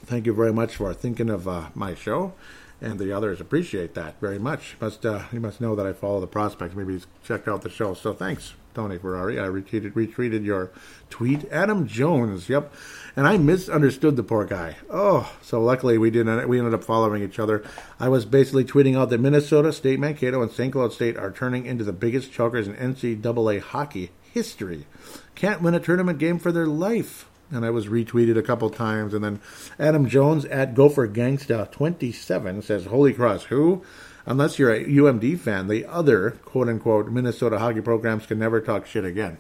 Thank 0.05 0.27
you 0.27 0.33
very 0.33 0.53
much 0.53 0.77
for 0.77 0.95
thinking 0.95 1.29
of 1.29 1.49
uh, 1.49 1.69
my 1.75 1.95
show, 1.95 2.33
and 2.81 2.99
the 2.99 3.13
others 3.13 3.41
appreciate 3.41 3.95
that 3.95 4.21
very 4.21 4.39
much. 4.39 4.77
Must 4.81 5.05
uh, 5.05 5.25
you 5.33 5.41
must 5.41 5.61
know 5.61 5.75
that 5.75 5.87
I 5.87 5.93
follow 5.93 6.21
the 6.21 6.27
prospects. 6.29 6.75
Maybe 6.75 6.93
he's 6.93 7.07
checked 7.25 7.49
out 7.49 7.63
the 7.63 7.71
show. 7.71 7.95
So 7.95 8.13
thanks. 8.13 8.55
Tony 8.77 8.99
Ferrari. 8.99 9.41
I 9.41 9.45
retweeted, 9.45 9.95
retweeted 9.95 10.45
your 10.45 10.71
tweet. 11.11 11.51
Adam 11.51 11.89
Jones, 11.89 12.49
yep. 12.49 12.73
And 13.17 13.27
I 13.27 13.39
misunderstood 13.39 14.15
the 14.17 14.23
poor 14.23 14.45
guy. 14.45 14.77
Oh, 14.91 15.33
so 15.43 15.61
luckily 15.61 15.97
we 15.99 16.11
didn't. 16.11 16.47
We 16.49 16.59
ended 16.59 16.75
up 16.75 16.85
following 16.85 17.23
each 17.23 17.39
other. 17.39 17.65
I 17.99 18.09
was 18.11 18.27
basically 18.27 18.65
tweeting 18.65 18.97
out 18.97 19.09
that 19.11 19.21
Minnesota 19.21 19.73
State, 19.73 19.99
Mankato, 19.99 20.43
and 20.43 20.53
St. 20.53 20.73
Cloud 20.73 20.93
State 20.93 21.17
are 21.17 21.33
turning 21.33 21.65
into 21.67 21.83
the 21.85 21.93
biggest 21.95 22.31
chokers 22.31 22.69
in 22.69 22.75
NCAA 22.75 23.61
hockey 23.61 24.11
history. 24.33 24.87
Can't 25.35 25.63
win 25.63 25.75
a 25.75 25.81
tournament 25.81 26.19
game 26.19 26.39
for 26.39 26.53
their 26.53 26.67
life. 26.67 27.27
and 27.51 27.65
I 27.65 27.71
was 27.71 27.87
retweeted 27.87 28.37
a 28.37 28.43
couple 28.43 28.69
times. 28.71 29.15
And 29.15 29.25
then 29.25 29.41
Adam 29.79 30.09
Jones 30.09 30.45
at 30.47 30.75
Gopher 30.75 31.09
Gangsta 31.09 31.71
27 31.71 32.61
says, 32.63 32.85
Holy 32.85 33.15
Cross, 33.15 33.45
who? 33.45 33.83
Unless 34.27 34.59
you're 34.59 34.75
a 34.75 34.85
UMD 34.85 35.39
fan, 35.39 35.69
the 35.69 35.87
other 35.87 36.33
quote 36.45 36.69
unquote 36.69 37.09
Minnesota 37.09 37.59
hockey 37.59 37.81
programs 37.81 38.27
can 38.27 38.39
never 38.39 38.61
talk 38.61 38.87
shit 38.87 39.05
again. 39.05 39.39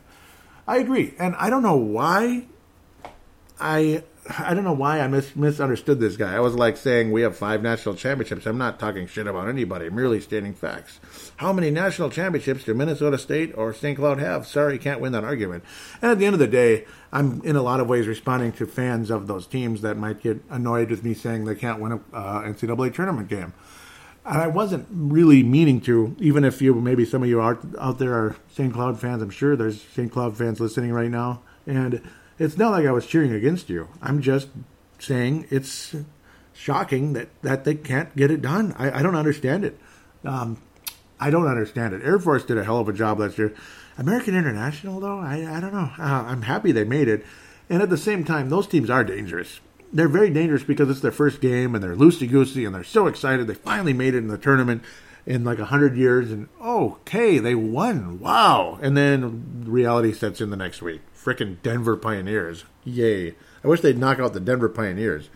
I 0.66 0.78
agree. 0.78 1.14
And 1.18 1.34
I 1.36 1.50
don't 1.50 1.62
know 1.62 1.76
why 1.76 2.46
I 3.60 4.04
I 4.38 4.54
don't 4.54 4.64
know 4.64 4.72
why 4.72 5.00
I 5.00 5.06
mis- 5.08 5.36
misunderstood 5.36 6.00
this 6.00 6.16
guy. 6.16 6.34
I 6.34 6.40
was 6.40 6.54
like 6.54 6.76
saying 6.76 7.12
we 7.12 7.22
have 7.22 7.36
five 7.36 7.62
national 7.62 7.94
championships. 7.94 8.46
I'm 8.46 8.58
not 8.58 8.78
talking 8.78 9.06
shit 9.06 9.26
about 9.26 9.48
anybody, 9.48 9.86
I'm 9.86 9.94
merely 9.94 10.20
stating 10.20 10.52
facts. 10.52 11.00
How 11.36 11.52
many 11.52 11.70
national 11.70 12.10
championships 12.10 12.64
do 12.64 12.74
Minnesota 12.74 13.18
State 13.18 13.52
or 13.56 13.72
St. 13.72 13.96
Cloud 13.96 14.18
have? 14.18 14.46
Sorry, 14.46 14.78
can't 14.78 15.00
win 15.00 15.12
that 15.12 15.24
argument. 15.24 15.64
And 16.02 16.10
at 16.10 16.18
the 16.18 16.26
end 16.26 16.34
of 16.34 16.40
the 16.40 16.46
day, 16.46 16.86
I'm 17.12 17.40
in 17.44 17.56
a 17.56 17.62
lot 17.62 17.80
of 17.80 17.88
ways 17.88 18.06
responding 18.06 18.52
to 18.52 18.66
fans 18.66 19.10
of 19.10 19.26
those 19.26 19.46
teams 19.46 19.82
that 19.82 19.96
might 19.96 20.22
get 20.22 20.42
annoyed 20.50 20.90
with 20.90 21.04
me 21.04 21.14
saying 21.14 21.44
they 21.44 21.54
can't 21.54 21.80
win 21.80 21.92
a 21.92 22.00
uh, 22.12 22.42
NCAA 22.42 22.94
tournament 22.94 23.28
game. 23.28 23.52
And 24.26 24.42
I 24.42 24.48
wasn't 24.48 24.88
really 24.90 25.44
meaning 25.44 25.80
to, 25.82 26.16
even 26.18 26.44
if 26.44 26.60
you 26.60 26.74
maybe 26.74 27.04
some 27.04 27.22
of 27.22 27.28
you 27.28 27.40
are 27.40 27.58
out 27.78 27.98
there 27.98 28.12
are 28.12 28.36
St. 28.52 28.72
Cloud 28.72 29.00
fans. 29.00 29.22
I'm 29.22 29.30
sure 29.30 29.54
there's 29.54 29.80
St. 29.80 30.10
Cloud 30.10 30.36
fans 30.36 30.58
listening 30.58 30.92
right 30.92 31.10
now, 31.10 31.42
and 31.66 32.02
it's 32.38 32.58
not 32.58 32.72
like 32.72 32.86
I 32.86 32.90
was 32.90 33.06
cheering 33.06 33.32
against 33.32 33.70
you. 33.70 33.88
I'm 34.02 34.20
just 34.20 34.48
saying 34.98 35.46
it's 35.50 35.94
shocking 36.52 37.12
that, 37.12 37.28
that 37.42 37.64
they 37.64 37.74
can't 37.76 38.14
get 38.16 38.30
it 38.30 38.42
done. 38.42 38.74
I, 38.78 38.98
I 38.98 39.02
don't 39.02 39.14
understand 39.14 39.64
it. 39.64 39.78
Um, 40.24 40.60
I 41.20 41.30
don't 41.30 41.46
understand 41.46 41.94
it. 41.94 42.02
Air 42.02 42.18
Force 42.18 42.44
did 42.44 42.58
a 42.58 42.64
hell 42.64 42.80
of 42.80 42.88
a 42.88 42.92
job 42.92 43.20
last 43.20 43.38
year. 43.38 43.54
American 43.96 44.36
International, 44.36 45.00
though, 45.00 45.18
I, 45.18 45.56
I 45.56 45.60
don't 45.60 45.72
know. 45.72 45.90
Uh, 45.98 46.24
I'm 46.26 46.42
happy 46.42 46.72
they 46.72 46.84
made 46.84 47.08
it. 47.08 47.24
And 47.70 47.82
at 47.82 47.90
the 47.90 47.96
same 47.96 48.24
time, 48.24 48.50
those 48.50 48.66
teams 48.66 48.90
are 48.90 49.04
dangerous. 49.04 49.60
They're 49.92 50.08
very 50.08 50.30
dangerous 50.30 50.62
because 50.62 50.90
it's 50.90 51.00
their 51.00 51.12
first 51.12 51.40
game 51.40 51.74
and 51.74 51.82
they're 51.82 51.96
loosey 51.96 52.28
goosey 52.28 52.64
and 52.64 52.74
they're 52.74 52.84
so 52.84 53.06
excited. 53.06 53.46
They 53.46 53.54
finally 53.54 53.92
made 53.92 54.14
it 54.14 54.18
in 54.18 54.28
the 54.28 54.38
tournament 54.38 54.82
in 55.26 55.42
like 55.42 55.58
a 55.58 55.66
hundred 55.66 55.96
years, 55.96 56.30
and 56.30 56.48
okay, 56.62 57.38
they 57.38 57.54
won. 57.54 58.20
Wow! 58.20 58.78
And 58.80 58.96
then 58.96 59.64
reality 59.66 60.12
sets 60.12 60.40
in 60.40 60.50
the 60.50 60.56
next 60.56 60.80
week. 60.80 61.00
Freaking 61.14 61.60
Denver 61.62 61.96
Pioneers! 61.96 62.64
Yay! 62.84 63.34
I 63.64 63.68
wish 63.68 63.80
they'd 63.80 63.98
knock 63.98 64.20
out 64.20 64.32
the 64.32 64.40
Denver 64.40 64.68
Pioneers. 64.68 65.28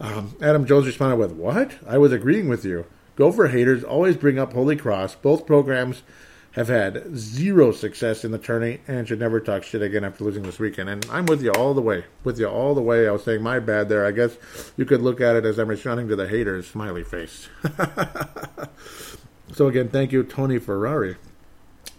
Um, 0.00 0.36
Adam 0.40 0.64
Jones 0.64 0.86
responded 0.86 1.16
with, 1.16 1.32
"What? 1.32 1.72
I 1.86 1.98
was 1.98 2.12
agreeing 2.12 2.48
with 2.48 2.64
you. 2.64 2.86
Gopher 3.16 3.48
haters 3.48 3.82
always 3.82 4.16
bring 4.16 4.38
up 4.38 4.52
Holy 4.52 4.76
Cross. 4.76 5.16
Both 5.16 5.46
programs." 5.46 6.02
Have 6.52 6.68
had 6.68 7.16
zero 7.16 7.72
success 7.72 8.24
in 8.24 8.30
the 8.30 8.38
tourney 8.38 8.80
and 8.86 9.08
should 9.08 9.20
never 9.20 9.40
talk 9.40 9.62
shit 9.62 9.80
again 9.80 10.04
after 10.04 10.22
losing 10.24 10.42
this 10.42 10.58
weekend. 10.58 10.90
And 10.90 11.06
I'm 11.10 11.24
with 11.24 11.42
you 11.42 11.50
all 11.52 11.72
the 11.72 11.80
way. 11.80 12.04
With 12.24 12.38
you 12.38 12.46
all 12.46 12.74
the 12.74 12.82
way. 12.82 13.08
I 13.08 13.12
was 13.12 13.24
saying 13.24 13.42
my 13.42 13.58
bad 13.58 13.88
there. 13.88 14.04
I 14.04 14.10
guess 14.10 14.36
you 14.76 14.84
could 14.84 15.00
look 15.00 15.20
at 15.20 15.34
it 15.34 15.46
as 15.46 15.58
I'm 15.58 15.68
responding 15.68 16.08
to 16.08 16.16
the 16.16 16.28
haters. 16.28 16.68
Smiley 16.68 17.04
face. 17.04 17.48
So 19.52 19.68
again, 19.68 19.90
thank 19.90 20.12
you, 20.12 20.22
Tony 20.22 20.58
Ferrari 20.58 21.16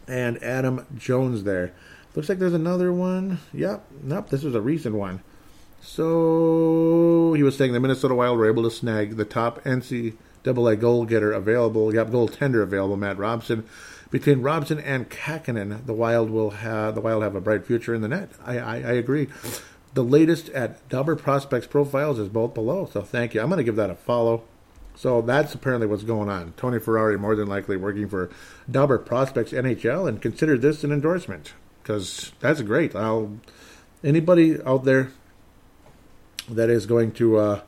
and 0.07 0.41
Adam 0.41 0.87
Jones 0.97 1.43
there. 1.43 1.71
Looks 2.15 2.27
like 2.27 2.39
there's 2.39 2.53
another 2.53 2.91
one. 2.91 3.39
Yep, 3.53 3.85
nope, 4.01 4.29
this 4.29 4.43
was 4.43 4.55
a 4.55 4.61
recent 4.61 4.95
one. 4.95 5.21
So 5.79 7.33
he 7.35 7.43
was 7.43 7.55
saying 7.55 7.73
the 7.73 7.79
Minnesota 7.79 8.15
Wild 8.15 8.39
were 8.39 8.49
able 8.49 8.63
to 8.63 8.71
snag 8.71 9.17
the 9.17 9.25
top 9.25 9.63
NCAA 9.65 10.79
goal 10.79 11.05
getter 11.05 11.31
available. 11.31 11.93
Yep, 11.93 12.07
goaltender 12.07 12.63
available, 12.63 12.97
Matt 12.97 13.19
Robson. 13.19 13.65
Between 14.13 14.43
Robson 14.43 14.77
and 14.77 15.09
Kahkonen, 15.09 15.87
the 15.87 15.93
Wild 15.93 16.29
will 16.29 16.51
have 16.51 16.93
the 16.93 17.01
Wild 17.01 17.23
have 17.23 17.33
a 17.33 17.41
bright 17.41 17.65
future 17.65 17.95
in 17.95 18.01
the 18.01 18.07
net. 18.07 18.29
I, 18.45 18.59
I, 18.59 18.75
I 18.75 18.91
agree. 18.91 19.27
The 19.95 20.03
latest 20.03 20.49
at 20.49 20.87
Dobber 20.87 21.15
Prospects 21.15 21.65
profiles 21.65 22.19
is 22.19 22.29
both 22.29 22.53
below. 22.53 22.85
So 22.85 23.01
thank 23.01 23.33
you. 23.33 23.41
I'm 23.41 23.47
going 23.47 23.57
to 23.57 23.63
give 23.63 23.75
that 23.77 23.89
a 23.89 23.95
follow. 23.95 24.43
So 24.95 25.23
that's 25.23 25.55
apparently 25.55 25.87
what's 25.87 26.03
going 26.03 26.29
on. 26.29 26.53
Tony 26.57 26.77
Ferrari 26.77 27.17
more 27.17 27.35
than 27.35 27.47
likely 27.47 27.75
working 27.75 28.07
for 28.07 28.29
Dobber 28.69 28.99
Prospects 28.99 29.51
NHL, 29.51 30.07
and 30.07 30.21
consider 30.21 30.59
this 30.59 30.83
an 30.83 30.91
endorsement 30.91 31.53
because 31.81 32.33
that's 32.39 32.61
great. 32.61 32.95
I'll 32.95 33.39
anybody 34.03 34.61
out 34.61 34.83
there 34.83 35.11
that 36.47 36.69
is 36.69 36.85
going 36.85 37.13
to 37.13 37.37
uh, 37.37 37.61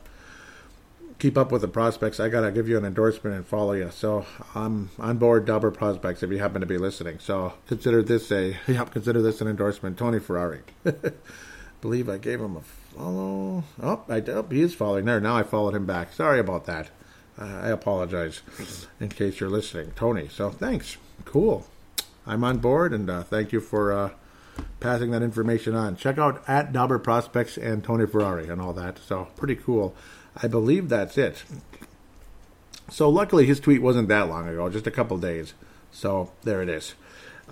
keep 1.25 1.39
up 1.39 1.51
with 1.51 1.63
the 1.63 1.67
prospects, 1.67 2.19
I 2.19 2.29
gotta 2.29 2.51
give 2.51 2.69
you 2.69 2.77
an 2.77 2.85
endorsement 2.85 3.35
and 3.35 3.47
follow 3.47 3.71
you. 3.73 3.89
So 3.89 4.27
I'm 4.53 4.91
on 4.99 5.17
board 5.17 5.45
Dobber 5.45 5.71
Prospects 5.71 6.21
if 6.21 6.29
you 6.29 6.37
happen 6.37 6.61
to 6.61 6.67
be 6.67 6.77
listening. 6.77 7.17
So 7.17 7.53
consider 7.65 8.03
this 8.03 8.31
a 8.31 8.55
yeah, 8.67 8.85
consider 8.85 9.23
this 9.23 9.41
an 9.41 9.47
endorsement. 9.47 9.97
Tony 9.97 10.19
Ferrari. 10.19 10.59
Believe 11.81 12.09
I 12.09 12.19
gave 12.19 12.39
him 12.39 12.57
a 12.57 12.61
follow. 12.61 13.63
Oh, 13.81 14.03
I 14.07 14.21
oh, 14.27 14.45
he 14.51 14.61
is 14.61 14.75
following 14.75 15.05
there. 15.05 15.19
Now 15.19 15.35
I 15.35 15.41
followed 15.41 15.73
him 15.73 15.87
back. 15.87 16.13
Sorry 16.13 16.39
about 16.39 16.65
that. 16.65 16.91
Uh, 17.39 17.59
I 17.63 17.69
apologize 17.69 18.43
in 18.99 19.09
case 19.09 19.39
you're 19.39 19.49
listening, 19.49 19.93
Tony. 19.95 20.27
So 20.27 20.51
thanks. 20.51 20.97
Cool. 21.25 21.65
I'm 22.27 22.43
on 22.43 22.59
board, 22.59 22.93
and 22.93 23.09
uh, 23.09 23.23
thank 23.23 23.51
you 23.51 23.61
for 23.61 23.91
uh, 23.91 24.11
passing 24.79 25.09
that 25.09 25.23
information 25.23 25.73
on. 25.73 25.95
Check 25.95 26.19
out 26.19 26.43
at 26.47 26.71
Dobber 26.71 26.99
Prospects 26.99 27.57
and 27.57 27.83
Tony 27.83 28.05
Ferrari 28.05 28.47
and 28.47 28.61
all 28.61 28.73
that. 28.73 28.99
So 28.99 29.29
pretty 29.35 29.55
cool. 29.55 29.95
I 30.41 30.47
believe 30.47 30.89
that's 30.89 31.17
it. 31.17 31.43
So 32.89 33.09
luckily, 33.09 33.45
his 33.45 33.59
tweet 33.59 33.81
wasn't 33.81 34.09
that 34.09 34.29
long 34.29 34.47
ago, 34.47 34.69
just 34.69 34.87
a 34.87 34.91
couple 34.91 35.17
days. 35.17 35.53
So 35.91 36.31
there 36.43 36.61
it 36.61 36.69
is. 36.69 36.93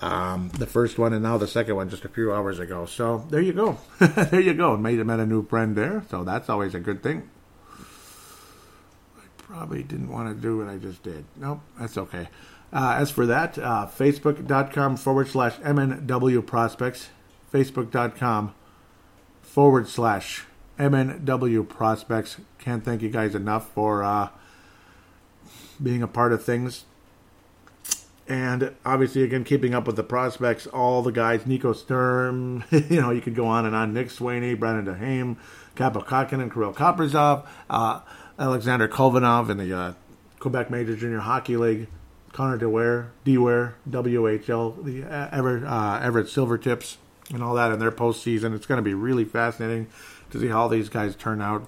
Um, 0.01 0.49
the 0.57 0.67
first 0.67 0.97
one 0.97 1.13
and 1.13 1.23
now 1.23 1.37
the 1.37 1.47
second 1.47 1.75
one 1.75 1.89
just 1.89 2.03
a 2.03 2.09
few 2.09 2.33
hours 2.33 2.59
ago. 2.59 2.85
So 2.85 3.25
there 3.29 3.41
you 3.41 3.53
go. 3.53 3.77
there 3.99 4.41
you 4.41 4.53
go. 4.53 4.75
Made 4.75 5.03
met 5.05 5.19
a 5.19 5.25
new 5.25 5.45
friend 5.45 5.75
there. 5.75 6.03
So 6.09 6.23
that's 6.23 6.49
always 6.49 6.75
a 6.75 6.79
good 6.79 7.03
thing 7.03 7.29
I 9.17 9.21
probably 9.37 9.83
didn't 9.83 10.09
want 10.09 10.35
to 10.35 10.41
do 10.41 10.57
what 10.57 10.67
I 10.67 10.77
just 10.77 11.03
did. 11.03 11.25
Nope, 11.37 11.61
that's 11.79 11.97
okay. 11.97 12.27
Uh, 12.71 12.95
as 12.97 13.11
for 13.11 13.27
that, 13.27 13.57
uh, 13.57 13.87
facebook.com 13.87 14.97
forward 14.97 15.27
slash 15.27 15.55
MNW 15.57 16.45
prospects, 16.45 17.09
facebook.com 17.53 18.55
forward 19.43 19.87
slash 19.87 20.45
MNW 20.79 21.67
prospects. 21.67 22.37
Can't 22.59 22.83
thank 22.83 23.01
you 23.01 23.09
guys 23.09 23.35
enough 23.35 23.69
for 23.71 24.03
uh, 24.03 24.29
being 25.81 26.01
a 26.01 26.07
part 26.07 26.33
of 26.33 26.43
things. 26.43 26.85
And 28.27 28.73
obviously, 28.85 29.23
again, 29.23 29.43
keeping 29.43 29.73
up 29.73 29.85
with 29.85 29.97
the 29.97 30.03
prospects, 30.03 30.65
all 30.67 31.01
the 31.01 31.11
guys, 31.11 31.45
Nico 31.45 31.73
Sturm, 31.73 32.63
you 32.71 33.01
know, 33.01 33.11
you 33.11 33.21
could 33.21 33.35
go 33.35 33.45
on 33.45 33.65
and 33.65 33.75
on. 33.75 33.93
Nick 33.93 34.07
Swaney, 34.07 34.57
Brennan 34.57 34.85
Duhaime, 34.85 35.35
Kaapo 35.75 36.41
and 36.41 36.51
Kirill 36.51 36.73
Kaprizov, 36.73 37.45
uh, 37.69 37.99
Alexander 38.39 38.87
Khovanov 38.87 39.49
in 39.49 39.57
the 39.57 39.73
uh, 39.73 39.93
Quebec 40.39 40.69
Major 40.69 40.95
Junior 40.95 41.19
Hockey 41.19 41.57
League, 41.57 41.87
Connor 42.31 42.57
Dewar, 42.57 43.11
Dewar, 43.25 43.75
WHL, 43.89 44.83
the 44.83 45.03
uh, 45.03 45.29
Everett, 45.31 45.63
uh, 45.65 45.99
Everett 46.01 46.27
Silvertips, 46.27 46.97
and 47.29 47.43
all 47.43 47.55
that 47.55 47.71
in 47.71 47.79
their 47.79 47.91
postseason. 47.91 48.55
It's 48.55 48.65
going 48.65 48.77
to 48.77 48.83
be 48.83 48.93
really 48.93 49.25
fascinating 49.25 49.87
to 50.33 50.39
see 50.39 50.47
how 50.47 50.67
these 50.67 50.89
guys 50.89 51.15
turn 51.15 51.41
out. 51.41 51.67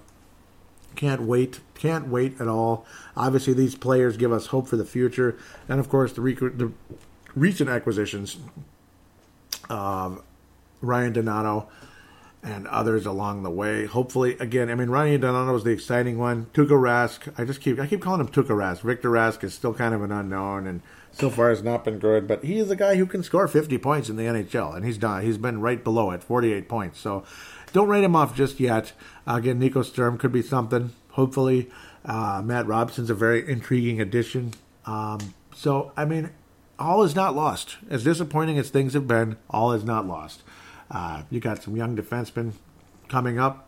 Can't 0.95 1.21
wait. 1.21 1.59
Can't 1.75 2.07
wait 2.07 2.41
at 2.41 2.47
all. 2.47 2.85
Obviously, 3.15 3.53
these 3.53 3.75
players 3.75 4.17
give 4.17 4.31
us 4.31 4.47
hope 4.47 4.67
for 4.67 4.75
the 4.75 4.85
future. 4.85 5.37
And, 5.69 5.79
of 5.79 5.87
course, 5.87 6.13
the, 6.13 6.21
rec- 6.21 6.39
the 6.39 6.71
recent 7.35 7.69
acquisitions 7.69 8.37
of 9.69 10.23
Ryan 10.81 11.13
Donato 11.13 11.67
and 12.41 12.67
others 12.67 13.05
along 13.05 13.43
the 13.43 13.49
way. 13.49 13.85
Hopefully, 13.85 14.37
again, 14.39 14.69
I 14.69 14.75
mean, 14.75 14.89
Ryan 14.89 15.21
Donato 15.21 15.55
is 15.55 15.63
the 15.63 15.71
exciting 15.71 16.17
one. 16.17 16.47
Tuukka 16.53 16.69
Rask, 16.69 17.33
I 17.37 17.43
just 17.43 17.59
keep 17.59 17.79
I 17.79 17.87
keep 17.87 18.01
calling 18.01 18.21
him 18.21 18.27
Tuukka 18.27 18.49
Rask. 18.49 18.81
Victor 18.81 19.09
Rask 19.09 19.43
is 19.43 19.53
still 19.53 19.73
kind 19.73 19.95
of 19.95 20.03
an 20.03 20.11
unknown, 20.11 20.67
and 20.67 20.81
so 21.11 21.31
far 21.31 21.49
has 21.49 21.63
not 21.63 21.83
been 21.83 21.97
good. 21.97 22.27
But 22.27 22.43
he 22.43 22.57
is 22.57 22.69
a 22.69 22.75
guy 22.75 22.95
who 22.95 23.07
can 23.07 23.23
score 23.23 23.47
50 23.47 23.79
points 23.79 24.09
in 24.09 24.15
the 24.15 24.23
NHL, 24.23 24.75
and 24.75 24.85
he's 24.85 24.99
done. 24.99 25.23
He's 25.23 25.39
been 25.39 25.59
right 25.59 25.83
below 25.83 26.11
it, 26.11 26.23
48 26.23 26.69
points. 26.69 26.99
So 26.99 27.23
don't 27.75 27.89
write 27.89 28.05
him 28.05 28.15
off 28.15 28.33
just 28.33 28.61
yet. 28.61 28.93
Uh, 29.27 29.33
again, 29.35 29.59
Nico 29.59 29.81
Sturm 29.81 30.17
could 30.17 30.31
be 30.31 30.41
something. 30.41 30.93
Hopefully, 31.09 31.69
uh, 32.05 32.41
Matt 32.43 32.65
Robson's 32.67 33.09
a 33.09 33.13
very 33.13 33.47
intriguing 33.47 33.99
addition. 33.99 34.53
Um, 34.85 35.33
so 35.53 35.91
I 35.97 36.05
mean, 36.05 36.29
all 36.79 37.03
is 37.03 37.15
not 37.15 37.35
lost. 37.35 37.75
As 37.89 38.05
disappointing 38.05 38.57
as 38.57 38.69
things 38.69 38.93
have 38.93 39.09
been, 39.09 39.35
all 39.49 39.73
is 39.73 39.83
not 39.83 40.07
lost. 40.07 40.41
Uh, 40.89 41.23
you 41.29 41.41
got 41.41 41.61
some 41.61 41.75
young 41.75 41.97
defensemen 41.97 42.53
coming 43.09 43.37
up, 43.39 43.67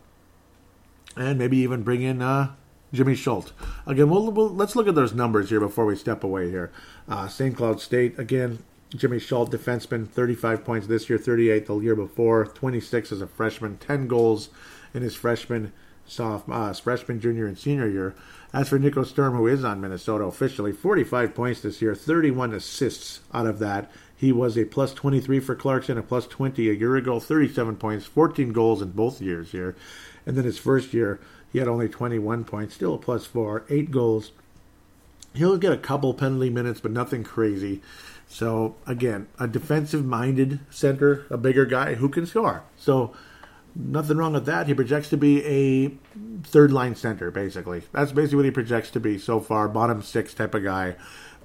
and 1.14 1.38
maybe 1.38 1.58
even 1.58 1.82
bring 1.82 2.00
in 2.00 2.22
uh, 2.22 2.54
Jimmy 2.94 3.14
Schuldt. 3.14 3.52
Again, 3.86 4.08
we'll, 4.08 4.30
we'll, 4.30 4.48
let's 4.48 4.74
look 4.74 4.88
at 4.88 4.94
those 4.94 5.12
numbers 5.12 5.50
here 5.50 5.60
before 5.60 5.84
we 5.84 5.96
step 5.96 6.24
away 6.24 6.48
here. 6.48 6.72
Uh, 7.06 7.28
St. 7.28 7.54
Cloud 7.54 7.78
State, 7.82 8.18
again, 8.18 8.60
Jimmy 8.94 9.18
Schuldt, 9.18 9.50
defenseman, 9.50 10.08
35 10.08 10.64
points 10.64 10.86
this 10.86 11.10
year, 11.10 11.18
38 11.18 11.66
the 11.66 11.78
year 11.78 11.94
before, 11.94 12.46
26 12.46 13.12
as 13.12 13.20
a 13.20 13.26
freshman, 13.26 13.76
10 13.76 14.08
goals 14.08 14.48
in 14.94 15.02
his 15.02 15.14
freshman, 15.14 15.72
sophomore, 16.06 16.56
uh, 16.56 16.72
freshman, 16.72 17.20
junior, 17.20 17.46
and 17.46 17.58
senior 17.58 17.88
year. 17.88 18.14
As 18.52 18.70
for 18.70 18.78
Nico 18.78 19.04
Sturm, 19.04 19.36
who 19.36 19.46
is 19.46 19.62
on 19.62 19.82
Minnesota 19.82 20.24
officially, 20.24 20.72
45 20.72 21.34
points 21.34 21.60
this 21.60 21.82
year, 21.82 21.94
31 21.94 22.54
assists 22.54 23.20
out 23.34 23.46
of 23.46 23.58
that. 23.58 23.90
He 24.16 24.32
was 24.32 24.56
a 24.56 24.64
plus 24.64 24.94
23 24.94 25.38
for 25.40 25.54
Clarkson, 25.54 25.98
a 25.98 26.02
plus 26.02 26.26
20 26.26 26.70
a 26.70 26.72
year 26.72 26.96
ago, 26.96 27.20
37 27.20 27.76
points, 27.76 28.06
14 28.06 28.52
goals 28.52 28.80
in 28.80 28.92
both 28.92 29.20
years 29.20 29.52
here. 29.52 29.76
And 30.24 30.36
then 30.36 30.44
his 30.44 30.58
first 30.58 30.94
year, 30.94 31.20
he 31.52 31.58
had 31.58 31.68
only 31.68 31.88
21 31.88 32.44
points, 32.44 32.74
still 32.74 32.94
a 32.94 32.98
plus 32.98 33.26
four, 33.26 33.64
eight 33.68 33.90
goals. 33.90 34.32
He'll 35.34 35.58
get 35.58 35.72
a 35.72 35.78
couple 35.78 36.14
penalty 36.14 36.50
minutes, 36.50 36.80
but 36.80 36.90
nothing 36.90 37.22
crazy. 37.22 37.82
So, 38.28 38.76
again, 38.86 39.26
a 39.38 39.48
defensive 39.48 40.04
minded 40.04 40.60
center, 40.70 41.26
a 41.30 41.38
bigger 41.38 41.64
guy 41.64 41.94
who 41.94 42.08
can 42.08 42.26
score. 42.26 42.62
So, 42.76 43.14
nothing 43.74 44.18
wrong 44.18 44.34
with 44.34 44.46
that. 44.46 44.66
He 44.66 44.74
projects 44.74 45.08
to 45.10 45.16
be 45.16 45.44
a 45.44 45.92
third 46.42 46.70
line 46.70 46.94
center, 46.94 47.30
basically. 47.30 47.82
That's 47.92 48.12
basically 48.12 48.36
what 48.36 48.44
he 48.44 48.50
projects 48.50 48.90
to 48.90 49.00
be 49.00 49.18
so 49.18 49.40
far, 49.40 49.68
bottom 49.68 50.02
six 50.02 50.34
type 50.34 50.54
of 50.54 50.62
guy. 50.62 50.96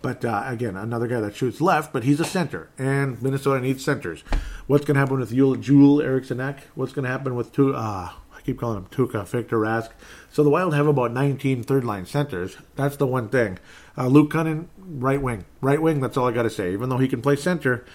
But 0.01 0.25
uh, 0.25 0.43
again, 0.45 0.75
another 0.75 1.07
guy 1.07 1.21
that 1.21 1.34
shoots 1.34 1.61
left, 1.61 1.93
but 1.93 2.03
he's 2.03 2.19
a 2.19 2.25
center, 2.25 2.69
and 2.77 3.21
Minnesota 3.21 3.61
needs 3.61 3.86
centers. 3.86 4.21
What's 4.67 4.84
going 4.84 4.95
to 4.95 4.99
happen 4.99 5.17
with 5.17 5.31
Joel 5.31 6.01
Eriksson 6.01 6.55
What's 6.75 6.91
going 6.91 7.05
to 7.05 7.09
happen 7.09 7.36
with 7.36 7.53
two? 7.53 7.73
Uh, 7.73 8.09
I 8.36 8.41
keep 8.43 8.59
calling 8.59 8.79
him 8.79 8.88
Tuukka, 8.88 9.25
Victor 9.25 9.57
Rask. 9.57 9.91
So 10.29 10.43
the 10.43 10.49
Wild 10.49 10.73
have 10.73 10.88
about 10.88 11.13
19 11.13 11.63
third 11.63 11.86
line 11.86 12.05
centers. 12.05 12.57
That's 12.75 12.97
the 12.97 13.07
one 13.07 13.29
thing. 13.29 13.59
Uh, 13.97 14.07
Luke 14.07 14.31
Kunin, 14.31 14.67
right 14.77 15.21
wing, 15.21 15.45
right 15.61 15.81
wing. 15.81 16.01
That's 16.01 16.17
all 16.17 16.27
I 16.27 16.31
got 16.31 16.43
to 16.43 16.49
say. 16.49 16.73
Even 16.73 16.89
though 16.89 16.97
he 16.97 17.07
can 17.07 17.21
play 17.21 17.35
center, 17.35 17.85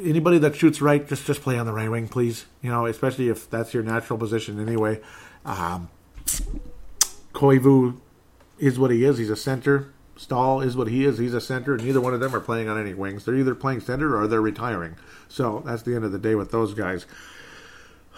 anybody 0.00 0.38
that 0.38 0.54
shoots 0.54 0.80
right, 0.80 1.06
just 1.06 1.26
just 1.26 1.42
play 1.42 1.58
on 1.58 1.66
the 1.66 1.72
right 1.72 1.90
wing, 1.90 2.08
please. 2.08 2.46
You 2.62 2.70
know, 2.70 2.86
especially 2.86 3.28
if 3.28 3.50
that's 3.50 3.74
your 3.74 3.82
natural 3.82 4.18
position 4.18 4.60
anyway. 4.60 5.00
Um, 5.44 5.88
Koivu 7.32 7.98
is 8.58 8.78
what 8.78 8.90
he 8.90 9.04
is. 9.04 9.18
He's 9.18 9.30
a 9.30 9.36
center. 9.36 9.92
Staal 10.16 10.60
is 10.60 10.76
what 10.76 10.86
he 10.86 11.04
is. 11.04 11.18
He's 11.18 11.34
a 11.34 11.40
center. 11.40 11.76
Neither 11.76 12.00
one 12.00 12.14
of 12.14 12.20
them 12.20 12.34
are 12.34 12.40
playing 12.40 12.68
on 12.68 12.80
any 12.80 12.94
wings. 12.94 13.24
They're 13.24 13.34
either 13.34 13.54
playing 13.54 13.80
center 13.80 14.16
or 14.16 14.28
they're 14.28 14.40
retiring. 14.40 14.96
So 15.28 15.62
that's 15.66 15.82
the 15.82 15.94
end 15.94 16.04
of 16.04 16.12
the 16.12 16.18
day 16.18 16.36
with 16.36 16.52
those 16.52 16.72
guys. 16.74 17.06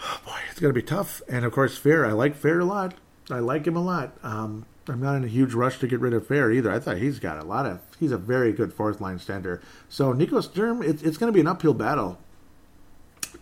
Oh, 0.02 0.20
boy, 0.26 0.38
it's 0.50 0.60
going 0.60 0.72
to 0.74 0.78
be 0.78 0.86
tough. 0.86 1.22
And 1.28 1.44
of 1.44 1.52
course, 1.52 1.78
Fehr. 1.78 2.06
I 2.06 2.12
like 2.12 2.40
Fehr 2.40 2.60
a 2.60 2.64
lot. 2.64 2.94
I 3.30 3.38
like 3.38 3.66
him 3.66 3.76
a 3.76 3.82
lot. 3.82 4.16
Um, 4.22 4.66
I'm 4.88 5.00
not 5.00 5.16
in 5.16 5.24
a 5.24 5.28
huge 5.28 5.54
rush 5.54 5.78
to 5.80 5.86
get 5.86 6.00
rid 6.00 6.12
of 6.12 6.26
Fehr 6.26 6.54
either. 6.54 6.70
I 6.70 6.78
thought 6.78 6.98
he's 6.98 7.18
got 7.18 7.38
a 7.38 7.44
lot 7.44 7.66
of. 7.66 7.80
He's 7.98 8.12
a 8.12 8.18
very 8.18 8.52
good 8.52 8.72
fourth 8.72 9.00
line 9.00 9.18
center. 9.18 9.60
So 9.88 10.12
Nico 10.12 10.40
Sturm, 10.40 10.82
it's, 10.82 11.02
it's 11.02 11.16
going 11.16 11.32
to 11.32 11.34
be 11.34 11.40
an 11.40 11.48
uphill 11.48 11.74
battle 11.74 12.18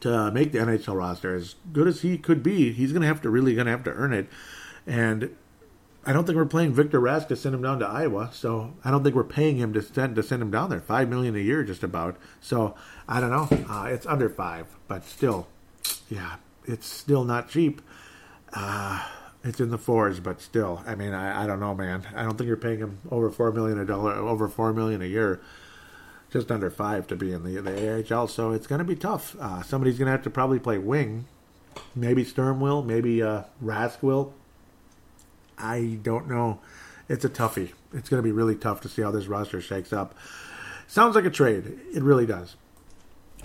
to 0.01 0.31
make 0.31 0.53
the 0.53 0.59
NHL 0.59 0.97
roster. 0.97 1.35
As 1.35 1.55
good 1.73 1.89
as 1.89 2.03
he 2.03 2.19
could 2.19 2.43
be, 2.43 2.73
he's 2.73 2.93
going 2.93 3.03
to 3.03 3.09
have 3.09 3.23
to 3.23 3.31
really 3.31 3.55
going 3.55 3.67
to 3.67 3.73
have 3.73 3.85
to 3.85 3.93
earn 3.93 4.13
it. 4.13 4.29
And 4.87 5.35
I 6.07 6.13
don't 6.13 6.27
think 6.27 6.37
we're 6.37 6.45
playing 6.45 6.75
Victor 6.75 7.01
Rask 7.01 7.29
to 7.29 7.37
send 7.37 7.55
him 7.55 7.63
down 7.63 7.79
to 7.79 7.87
Iowa, 7.87 8.29
so 8.33 8.75
I 8.85 8.91
don't 8.91 9.03
think 9.03 9.15
we're 9.15 9.25
paying 9.25 9.57
him 9.57 9.73
to 9.73 9.83
send 9.83 10.17
to 10.17 10.23
send 10.23 10.43
him 10.43 10.51
down 10.51 10.69
there. 10.69 10.81
Five 10.81 11.09
million 11.09 11.35
a 11.35 11.41
year, 11.41 11.65
just 11.65 11.83
about. 11.83 12.17
So 12.41 12.75
I 13.09 13.21
don't 13.21 13.31
know. 13.31 13.49
Uh, 13.69 13.87
it's 13.87 14.07
under 14.07 14.29
five, 14.29 14.67
but 14.87 15.05
still, 15.05 15.47
yeah, 16.11 16.37
it's 16.67 16.87
still 16.87 17.25
not 17.25 17.49
cheap. 17.49 17.81
Uh, 18.53 19.03
it's 19.45 19.61
in 19.61 19.71
the 19.71 19.79
fours, 19.79 20.19
but 20.21 20.41
still, 20.41 20.83
I 20.87 20.95
mean, 20.95 21.13
I, 21.13 21.45
I 21.45 21.47
don't 21.47 21.61
know, 21.61 21.75
man. 21.75 22.07
I 22.17 22.23
don't 22.25 22.37
think 22.37 22.49
you're 22.49 22.57
paying 22.57 22.79
him 22.79 22.99
over 23.11 23.31
four 23.31 23.53
million 23.53 23.79
a 23.79 23.85
dollar, 23.85 24.15
over 24.15 24.49
four 24.49 24.73
million 24.73 25.03
a 25.03 25.07
year. 25.07 25.41
Just 26.31 26.51
under 26.51 26.69
five 26.71 27.07
to 27.09 27.17
be 27.17 27.33
in 27.33 27.45
the 27.45 27.61
the 27.61 28.15
AHL, 28.17 28.27
so 28.27 28.51
it's 28.51 28.67
going 28.67 28.81
to 28.81 28.85
be 28.85 28.97
tough. 28.97 29.37
Uh, 29.39 29.63
somebody's 29.63 29.99
going 29.99 30.07
to 30.07 30.13
have 30.13 30.23
to 30.23 30.31
probably 30.31 30.59
play 30.59 30.79
wing. 30.79 31.27
Maybe 31.95 32.25
Sturm 32.25 32.61
will, 32.61 32.83
maybe 32.83 33.23
uh, 33.23 33.43
Rask 33.63 34.03
will 34.03 34.33
I 35.59 35.99
don't 36.03 36.29
know. 36.29 36.61
It's 37.09 37.25
a 37.25 37.29
toughie. 37.29 37.73
It's 37.93 38.09
going 38.09 38.19
to 38.19 38.23
be 38.23 38.33
really 38.33 38.57
tough 38.57 38.81
to 38.83 38.89
see 38.89 39.03
how 39.03 39.11
this 39.11 39.27
roster 39.27 39.61
shakes 39.61 39.93
up. 39.93 40.15
Sounds 40.87 41.15
like 41.15 41.25
a 41.25 41.31
trade. 41.31 41.79
It 41.93 42.03
really 42.03 42.27
does. 42.27 42.57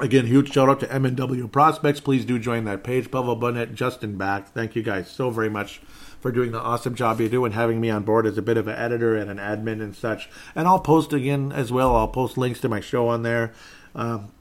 Again, 0.02 0.28
huge 0.28 0.54
shout 0.54 0.70
out 0.70 0.80
to 0.80 0.88
MNW 0.88 1.52
Prospects. 1.52 2.00
Please 2.00 2.24
do 2.24 2.39
join 2.39 2.64
that 2.64 2.86
page. 2.86 3.12
Pavel 3.12 3.36
Burnett, 3.36 3.76
Justin 3.76 4.18
Back. 4.18 4.47
Thank 4.47 4.74
you 4.74 4.82
guys 4.82 5.12
so 5.12 5.30
very 5.30 5.50
much 5.50 5.80
for 6.22 6.32
doing 6.32 6.54
the 6.54 6.60
awesome 6.60 6.95
job 6.95 7.20
you 7.20 7.28
do 7.28 7.43
and 7.43 7.54
having 7.54 7.82
me 7.82 7.89
on 7.89 8.04
board 8.04 8.26
as 8.26 8.38
a 8.38 8.41
bit 8.41 8.56
of 8.56 8.68
an 8.68 8.76
editor 8.76 9.18
and 9.18 9.30
an 9.30 9.38
admin 9.38 9.82
and 9.82 9.93
such. 9.93 10.30
And 10.56 10.70
I'll 10.70 10.80
post 10.80 11.12
again 11.12 11.52
as 11.52 11.70
well. 11.70 11.97
I'll 11.97 12.08
post 12.08 12.38
links 12.38 12.62
to 12.62 12.70
my 12.70 12.80
show 12.80 13.10
on 13.10 13.24
there. 13.24 13.52
Um, 13.93 14.32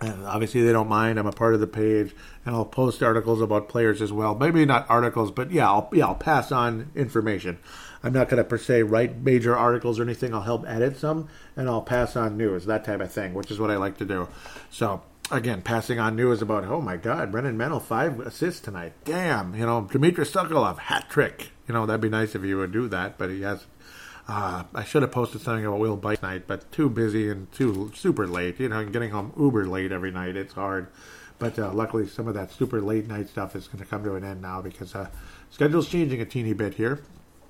and 0.00 0.24
obviously, 0.24 0.62
they 0.62 0.72
don't 0.72 0.88
mind. 0.88 1.18
I'm 1.18 1.26
a 1.26 1.32
part 1.32 1.52
of 1.54 1.60
the 1.60 1.66
page, 1.66 2.14
and 2.46 2.54
I'll 2.54 2.64
post 2.64 3.02
articles 3.02 3.42
about 3.42 3.68
players 3.68 4.00
as 4.00 4.12
well. 4.12 4.34
Maybe 4.34 4.64
not 4.64 4.88
articles, 4.88 5.32
but 5.32 5.50
yeah, 5.50 5.68
I'll 5.68 5.90
yeah 5.92 6.06
I'll 6.06 6.14
pass 6.14 6.52
on 6.52 6.92
information. 6.94 7.58
I'm 8.02 8.12
not 8.12 8.28
going 8.28 8.38
to 8.38 8.44
per 8.44 8.58
se 8.58 8.82
write 8.82 9.18
major 9.18 9.56
articles 9.56 9.98
or 9.98 10.02
anything. 10.02 10.34
I'll 10.34 10.42
help 10.42 10.64
edit 10.66 10.96
some, 10.96 11.28
and 11.56 11.68
I'll 11.68 11.82
pass 11.82 12.16
on 12.16 12.36
news, 12.36 12.66
that 12.66 12.84
type 12.84 13.00
of 13.00 13.12
thing, 13.12 13.34
which 13.34 13.50
is 13.50 13.58
what 13.58 13.70
I 13.70 13.76
like 13.76 13.98
to 13.98 14.04
do. 14.04 14.28
So 14.70 15.02
again, 15.30 15.62
passing 15.62 15.98
on 15.98 16.16
news 16.16 16.42
about 16.42 16.64
oh 16.64 16.80
my 16.80 16.96
God, 16.96 17.32
Brennan 17.32 17.58
Menell 17.58 17.82
five 17.82 18.20
assists 18.20 18.60
tonight. 18.60 18.92
Damn, 19.04 19.54
you 19.54 19.66
know 19.66 19.88
Dmitry 19.90 20.24
Sokolov 20.24 20.78
hat 20.78 21.08
trick. 21.08 21.50
You 21.66 21.74
know 21.74 21.86
that'd 21.86 22.00
be 22.00 22.08
nice 22.08 22.34
if 22.34 22.44
you 22.44 22.58
would 22.58 22.72
do 22.72 22.88
that, 22.88 23.18
but 23.18 23.30
he 23.30 23.42
has 23.42 23.66
uh, 24.28 24.64
I 24.74 24.84
should 24.84 25.02
have 25.02 25.10
posted 25.10 25.40
something 25.40 25.64
about 25.64 25.80
Will 25.80 25.96
Bite 25.96 26.22
night, 26.22 26.44
but 26.46 26.70
too 26.70 26.90
busy 26.90 27.30
and 27.30 27.50
too 27.50 27.90
super 27.94 28.26
late. 28.26 28.60
You 28.60 28.68
know, 28.68 28.84
getting 28.84 29.10
home 29.10 29.32
uber 29.38 29.66
late 29.66 29.90
every 29.90 30.10
night. 30.10 30.36
It's 30.36 30.52
hard. 30.52 30.88
But 31.38 31.58
uh, 31.58 31.72
luckily, 31.72 32.06
some 32.06 32.28
of 32.28 32.34
that 32.34 32.52
super 32.52 32.80
late 32.80 33.08
night 33.08 33.28
stuff 33.28 33.56
is 33.56 33.68
going 33.68 33.78
to 33.78 33.86
come 33.88 34.04
to 34.04 34.16
an 34.16 34.24
end 34.24 34.42
now 34.42 34.60
because 34.60 34.94
uh, 34.94 35.08
schedule's 35.50 35.88
changing 35.88 36.20
a 36.20 36.26
teeny 36.26 36.52
bit 36.52 36.74
here. 36.74 37.00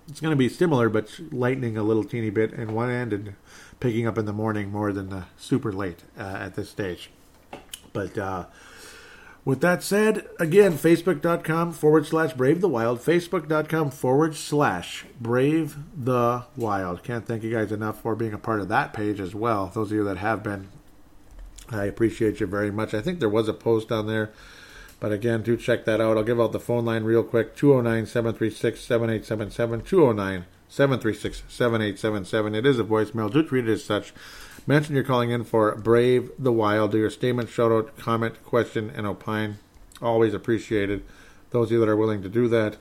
It's 0.09 0.21
going 0.21 0.33
to 0.33 0.37
be 0.37 0.49
similar, 0.49 0.89
but 0.89 1.21
lightening 1.31 1.77
a 1.77 1.83
little 1.83 2.05
teeny 2.05 2.31
bit 2.31 2.53
in 2.53 2.75
one 2.75 2.91
end 2.91 3.13
and 3.13 3.35
picking 3.79 4.07
up 4.07 4.19
in 4.19 4.25
the 4.25 4.33
morning 4.33 4.73
more 4.73 4.93
than 4.93 5.11
the 5.11 5.25
super 5.37 5.73
late 5.73 6.03
uh, 6.19 6.23
at 6.23 6.55
this 6.55 6.71
stage. 6.71 7.11
But 7.93 8.17
uh, 8.17 8.47
with 9.45 9.61
that 9.61 9.83
said, 9.83 10.27
again, 10.39 10.73
facebook.com 10.73 11.73
forward 11.73 12.07
slash 12.07 12.33
brave 12.35 12.61
the 12.61 12.69
wild, 12.69 13.01
facebook.com 13.01 13.91
forward 13.91 14.35
slash 14.35 15.07
brave 15.21 15.77
the 15.97 16.45
wild. 16.57 17.03
Can't 17.03 17.27
thank 17.27 17.43
you 17.43 17.51
guys 17.51 17.73
enough 17.73 18.01
for 18.03 18.15
being 18.15 18.35
a 18.35 18.39
part 18.39 18.61
of 18.61 18.69
that 18.69 18.93
page 18.93 19.21
as 19.21 19.35
well. 19.35 19.71
Those 19.75 19.91
of 19.91 19.97
you 19.97 20.05
that 20.05 20.19
have 20.19 20.43
been, 20.43 20.69
I 21.71 21.85
appreciate 21.85 22.41
you 22.41 22.47
very 22.47 22.71
much. 22.71 22.95
I 22.95 23.01
think 23.01 23.21
there 23.21 23.29
was 23.29 23.49
a 23.49 23.55
post 23.55 23.91
on 23.91 24.07
there, 24.07 24.33
but 25.01 25.13
again, 25.13 25.43
do 25.43 25.57
check 25.57 25.85
that 25.85 26.01
out. 26.01 26.17
I'll 26.17 26.25
give 26.25 26.41
out 26.41 26.53
the 26.53 26.61
phone 26.61 26.85
line 26.85 27.05
real 27.05 27.23
quick 27.23 27.57
209 27.57 28.07
736 28.07 28.81
7877. 28.81 29.83
209 29.83 30.45
736 30.69 31.43
7877. 31.49 32.55
It 32.55 32.67
is 32.67 32.79
a 32.79 32.85
voicemail. 32.85 33.33
Do 33.33 33.43
treat 33.43 33.69
it 33.69 33.73
as 33.73 33.85
such. 33.85 34.13
Mention 34.67 34.95
you're 34.95 35.05
calling 35.05 35.31
in 35.31 35.45
for 35.45 35.75
Brave 35.77 36.31
the 36.39 36.53
Wild. 36.53 36.93
Do 36.93 36.99
your 36.99 37.11
statement, 37.11 37.49
shout 37.49 37.73
out, 37.73 37.97
comment, 37.97 38.45
question, 38.45 38.91
and 38.95 39.07
opine. 39.07 39.59
Always 40.03 40.35
appreciated. 40.35 41.05
Those 41.51 41.69
of 41.69 41.73
you 41.73 41.81
that 41.81 41.89
are 41.89 41.97
willing 41.97 42.23
to 42.23 42.29
do 42.29 42.49
that. 42.49 42.77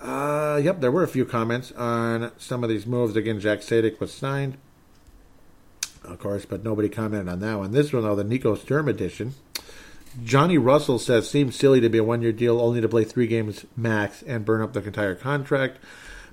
Uh, 0.00 0.60
yep, 0.62 0.80
there 0.80 0.92
were 0.92 1.02
a 1.02 1.08
few 1.08 1.24
comments 1.24 1.72
on 1.72 2.30
some 2.36 2.62
of 2.62 2.68
these 2.68 2.86
moves. 2.86 3.16
Again, 3.16 3.40
Jack 3.40 3.60
Sadek 3.60 3.98
was 3.98 4.12
signed, 4.12 4.58
of 6.04 6.18
course, 6.18 6.44
but 6.44 6.62
nobody 6.62 6.88
commented 6.88 7.28
on 7.28 7.40
that 7.40 7.58
one. 7.58 7.72
This 7.72 7.92
one, 7.92 8.02
though, 8.02 8.14
the 8.14 8.22
Nico 8.22 8.54
Sturm 8.54 8.86
edition. 8.86 9.34
Johnny 10.24 10.58
Russell 10.58 10.98
says, 10.98 11.30
seems 11.30 11.56
silly 11.56 11.80
to 11.80 11.88
be 11.88 11.98
a 11.98 12.04
one 12.04 12.22
year 12.22 12.32
deal, 12.32 12.60
only 12.60 12.80
to 12.80 12.88
play 12.88 13.04
three 13.04 13.26
games 13.26 13.66
max 13.76 14.22
and 14.22 14.44
burn 14.44 14.62
up 14.62 14.72
the 14.72 14.82
entire 14.82 15.14
contract. 15.14 15.78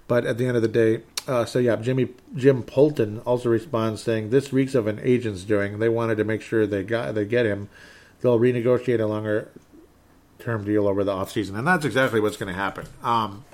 But 0.07 0.25
at 0.25 0.37
the 0.37 0.45
end 0.45 0.55
of 0.55 0.61
the 0.61 0.67
day, 0.67 1.01
uh, 1.27 1.45
so 1.45 1.59
yeah, 1.59 1.75
Jimmy 1.77 2.09
Jim 2.35 2.63
Polton 2.63 3.19
also 3.21 3.49
responds 3.49 4.03
saying 4.03 4.29
this 4.29 4.53
reeks 4.53 4.75
of 4.75 4.87
an 4.87 4.99
agent's 5.01 5.43
doing. 5.43 5.79
They 5.79 5.89
wanted 5.89 6.17
to 6.17 6.23
make 6.23 6.41
sure 6.41 6.67
they 6.67 6.83
got 6.83 7.15
they 7.15 7.25
get 7.25 7.45
him. 7.45 7.69
They'll 8.21 8.39
renegotiate 8.39 8.99
a 8.99 9.05
longer 9.05 9.49
term 10.39 10.63
deal 10.63 10.87
over 10.87 11.03
the 11.03 11.11
offseason. 11.11 11.57
and 11.57 11.67
that's 11.67 11.85
exactly 11.85 12.19
what's 12.19 12.37
going 12.37 12.53
to 12.53 12.59
happen. 12.59 12.85
Um, 13.03 13.45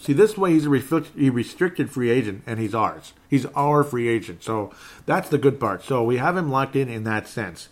see, 0.00 0.12
this 0.12 0.38
way 0.38 0.52
he's 0.52 0.66
a 0.66 0.70
restricted 0.70 1.90
free 1.90 2.10
agent, 2.10 2.42
and 2.46 2.58
he's 2.58 2.74
ours. 2.74 3.12
He's 3.28 3.46
our 3.46 3.84
free 3.84 4.08
agent, 4.08 4.42
so 4.42 4.72
that's 5.06 5.28
the 5.28 5.38
good 5.38 5.60
part. 5.60 5.84
So 5.84 6.02
we 6.02 6.16
have 6.16 6.36
him 6.36 6.50
locked 6.50 6.76
in 6.76 6.88
in 6.88 7.04
that 7.04 7.28
sense. 7.28 7.68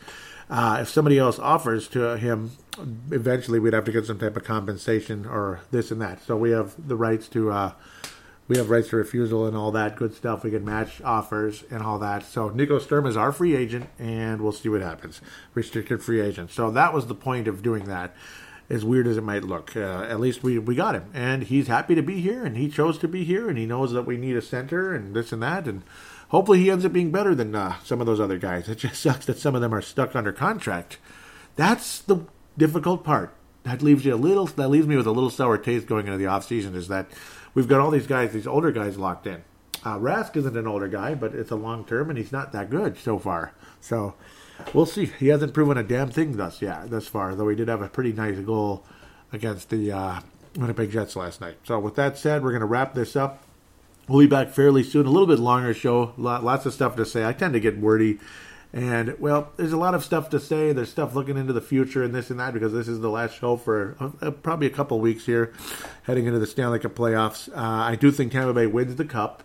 Uh, 0.50 0.78
if 0.80 0.88
somebody 0.88 1.18
else 1.18 1.38
offers 1.38 1.88
to 1.88 2.16
him, 2.16 2.52
eventually 3.10 3.58
we'd 3.58 3.74
have 3.74 3.84
to 3.84 3.92
get 3.92 4.06
some 4.06 4.18
type 4.18 4.36
of 4.36 4.44
compensation 4.44 5.26
or 5.26 5.60
this 5.70 5.90
and 5.90 6.00
that. 6.00 6.22
So 6.22 6.36
we 6.36 6.50
have 6.50 6.74
the 6.88 6.96
rights 6.96 7.28
to. 7.28 7.50
Uh, 7.50 7.72
we 8.46 8.56
have 8.56 8.70
rights 8.70 8.88
to 8.88 8.96
refusal 8.96 9.46
and 9.46 9.54
all 9.54 9.70
that 9.72 9.96
good 9.96 10.14
stuff. 10.14 10.42
We 10.42 10.50
can 10.50 10.64
match 10.64 11.02
offers 11.02 11.64
and 11.70 11.82
all 11.82 11.98
that. 11.98 12.24
So 12.24 12.48
Nico 12.48 12.78
Sturm 12.78 13.04
is 13.04 13.14
our 13.14 13.30
free 13.30 13.54
agent, 13.54 13.90
and 13.98 14.40
we'll 14.40 14.52
see 14.52 14.70
what 14.70 14.80
happens. 14.80 15.20
Restricted 15.52 16.02
free 16.02 16.22
agent. 16.22 16.50
So 16.50 16.70
that 16.70 16.94
was 16.94 17.08
the 17.08 17.14
point 17.14 17.46
of 17.46 17.62
doing 17.62 17.84
that. 17.84 18.14
As 18.70 18.84
weird 18.84 19.06
as 19.06 19.16
it 19.16 19.24
might 19.24 19.44
look, 19.44 19.74
uh, 19.76 20.06
at 20.08 20.20
least 20.20 20.42
we, 20.42 20.58
we 20.58 20.74
got 20.74 20.94
him, 20.94 21.10
and 21.14 21.44
he's 21.44 21.68
happy 21.68 21.94
to 21.94 22.02
be 22.02 22.20
here, 22.20 22.44
and 22.44 22.54
he 22.54 22.68
chose 22.68 22.98
to 22.98 23.08
be 23.08 23.24
here, 23.24 23.48
and 23.48 23.56
he 23.56 23.64
knows 23.64 23.92
that 23.92 24.02
we 24.02 24.18
need 24.18 24.36
a 24.36 24.42
center 24.42 24.94
and 24.94 25.14
this 25.14 25.32
and 25.32 25.42
that, 25.42 25.66
and 25.66 25.82
hopefully 26.28 26.60
he 26.60 26.70
ends 26.70 26.84
up 26.84 26.92
being 26.92 27.10
better 27.10 27.34
than 27.34 27.54
uh, 27.54 27.78
some 27.84 28.00
of 28.00 28.06
those 28.06 28.20
other 28.20 28.38
guys. 28.38 28.68
It 28.68 28.78
just 28.78 29.00
sucks 29.00 29.26
that 29.26 29.38
some 29.38 29.54
of 29.54 29.60
them 29.60 29.74
are 29.74 29.82
stuck 29.82 30.14
under 30.14 30.32
contract. 30.32 30.98
That's 31.56 32.00
the 32.00 32.24
difficult 32.56 33.04
part. 33.04 33.34
That 33.64 33.82
leaves 33.82 34.04
you 34.04 34.14
a 34.14 34.16
little. 34.16 34.46
That 34.46 34.68
leaves 34.68 34.86
me 34.86 34.96
with 34.96 35.06
a 35.06 35.12
little 35.12 35.30
sour 35.30 35.58
taste 35.58 35.86
going 35.86 36.06
into 36.06 36.18
the 36.18 36.26
off 36.26 36.46
season. 36.46 36.74
Is 36.74 36.88
that 36.88 37.06
we've 37.54 37.68
got 37.68 37.80
all 37.80 37.90
these 37.90 38.06
guys, 38.06 38.32
these 38.32 38.46
older 38.46 38.72
guys 38.72 38.96
locked 38.96 39.26
in. 39.26 39.42
Uh, 39.84 39.98
Rask 39.98 40.36
isn't 40.36 40.56
an 40.56 40.66
older 40.66 40.88
guy, 40.88 41.14
but 41.14 41.34
it's 41.34 41.50
a 41.50 41.56
long 41.56 41.84
term, 41.84 42.08
and 42.08 42.18
he's 42.18 42.32
not 42.32 42.52
that 42.52 42.70
good 42.70 42.98
so 42.98 43.18
far. 43.18 43.52
So 43.80 44.14
we'll 44.72 44.86
see. 44.86 45.06
He 45.06 45.28
hasn't 45.28 45.54
proven 45.54 45.76
a 45.76 45.82
damn 45.82 46.10
thing 46.10 46.36
thus 46.36 46.62
yet, 46.62 46.90
thus 46.90 47.06
far. 47.06 47.34
Though 47.34 47.48
he 47.48 47.56
did 47.56 47.68
have 47.68 47.82
a 47.82 47.88
pretty 47.88 48.12
nice 48.12 48.38
goal 48.38 48.84
against 49.32 49.70
the 49.70 49.92
uh, 49.92 50.20
Winnipeg 50.56 50.90
Jets 50.90 51.16
last 51.16 51.40
night. 51.40 51.56
So 51.64 51.78
with 51.78 51.94
that 51.96 52.18
said, 52.18 52.42
we're 52.42 52.50
going 52.50 52.60
to 52.60 52.66
wrap 52.66 52.94
this 52.94 53.16
up. 53.16 53.42
We'll 54.08 54.20
be 54.20 54.26
back 54.26 54.48
fairly 54.48 54.82
soon. 54.82 55.06
A 55.06 55.10
little 55.10 55.26
bit 55.26 55.38
longer 55.38 55.74
show. 55.74 56.14
Lots 56.16 56.64
of 56.64 56.72
stuff 56.72 56.96
to 56.96 57.04
say. 57.04 57.26
I 57.26 57.32
tend 57.32 57.52
to 57.52 57.60
get 57.60 57.78
wordy. 57.78 58.18
And, 58.72 59.18
well, 59.18 59.52
there's 59.56 59.72
a 59.72 59.78
lot 59.78 59.94
of 59.94 60.04
stuff 60.04 60.28
to 60.30 60.40
say. 60.40 60.72
There's 60.72 60.90
stuff 60.90 61.14
looking 61.14 61.36
into 61.36 61.52
the 61.52 61.60
future 61.60 62.02
and 62.02 62.14
this 62.14 62.30
and 62.30 62.40
that 62.40 62.52
because 62.52 62.72
this 62.72 62.88
is 62.88 63.00
the 63.00 63.10
last 63.10 63.38
show 63.38 63.56
for 63.56 63.96
uh, 64.00 64.30
probably 64.30 64.66
a 64.66 64.70
couple 64.70 64.98
weeks 65.00 65.26
here 65.26 65.52
heading 66.04 66.26
into 66.26 66.38
the 66.38 66.46
Stanley 66.46 66.78
Cup 66.78 66.94
playoffs. 66.94 67.50
Uh, 67.50 67.60
I 67.60 67.96
do 67.96 68.10
think 68.10 68.32
Tampa 68.32 68.52
Bay 68.52 68.66
wins 68.66 68.96
the 68.96 69.04
Cup 69.04 69.42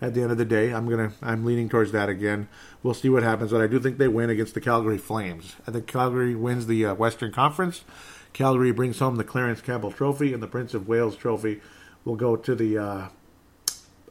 at 0.00 0.14
the 0.14 0.22
end 0.22 0.30
of 0.30 0.38
the 0.38 0.44
day. 0.44 0.72
I'm 0.72 0.88
gonna 0.88 1.12
I'm 1.22 1.44
leaning 1.44 1.68
towards 1.68 1.92
that 1.92 2.08
again. 2.08 2.48
We'll 2.82 2.94
see 2.94 3.08
what 3.08 3.22
happens, 3.22 3.50
but 3.50 3.60
I 3.60 3.66
do 3.66 3.80
think 3.80 3.98
they 3.98 4.08
win 4.08 4.30
against 4.30 4.54
the 4.54 4.60
Calgary 4.60 4.98
Flames. 4.98 5.56
I 5.66 5.70
think 5.70 5.86
Calgary 5.86 6.34
wins 6.34 6.66
the 6.66 6.86
uh, 6.86 6.94
Western 6.94 7.32
Conference. 7.32 7.84
Calgary 8.32 8.70
brings 8.70 8.98
home 8.98 9.16
the 9.16 9.24
Clarence 9.24 9.60
Campbell 9.60 9.92
Trophy, 9.92 10.32
and 10.32 10.42
the 10.42 10.46
Prince 10.46 10.74
of 10.74 10.86
Wales 10.86 11.16
Trophy 11.16 11.60
will 12.04 12.16
go 12.16 12.36
to 12.36 12.54
the 12.54 12.78
uh, 12.78 13.08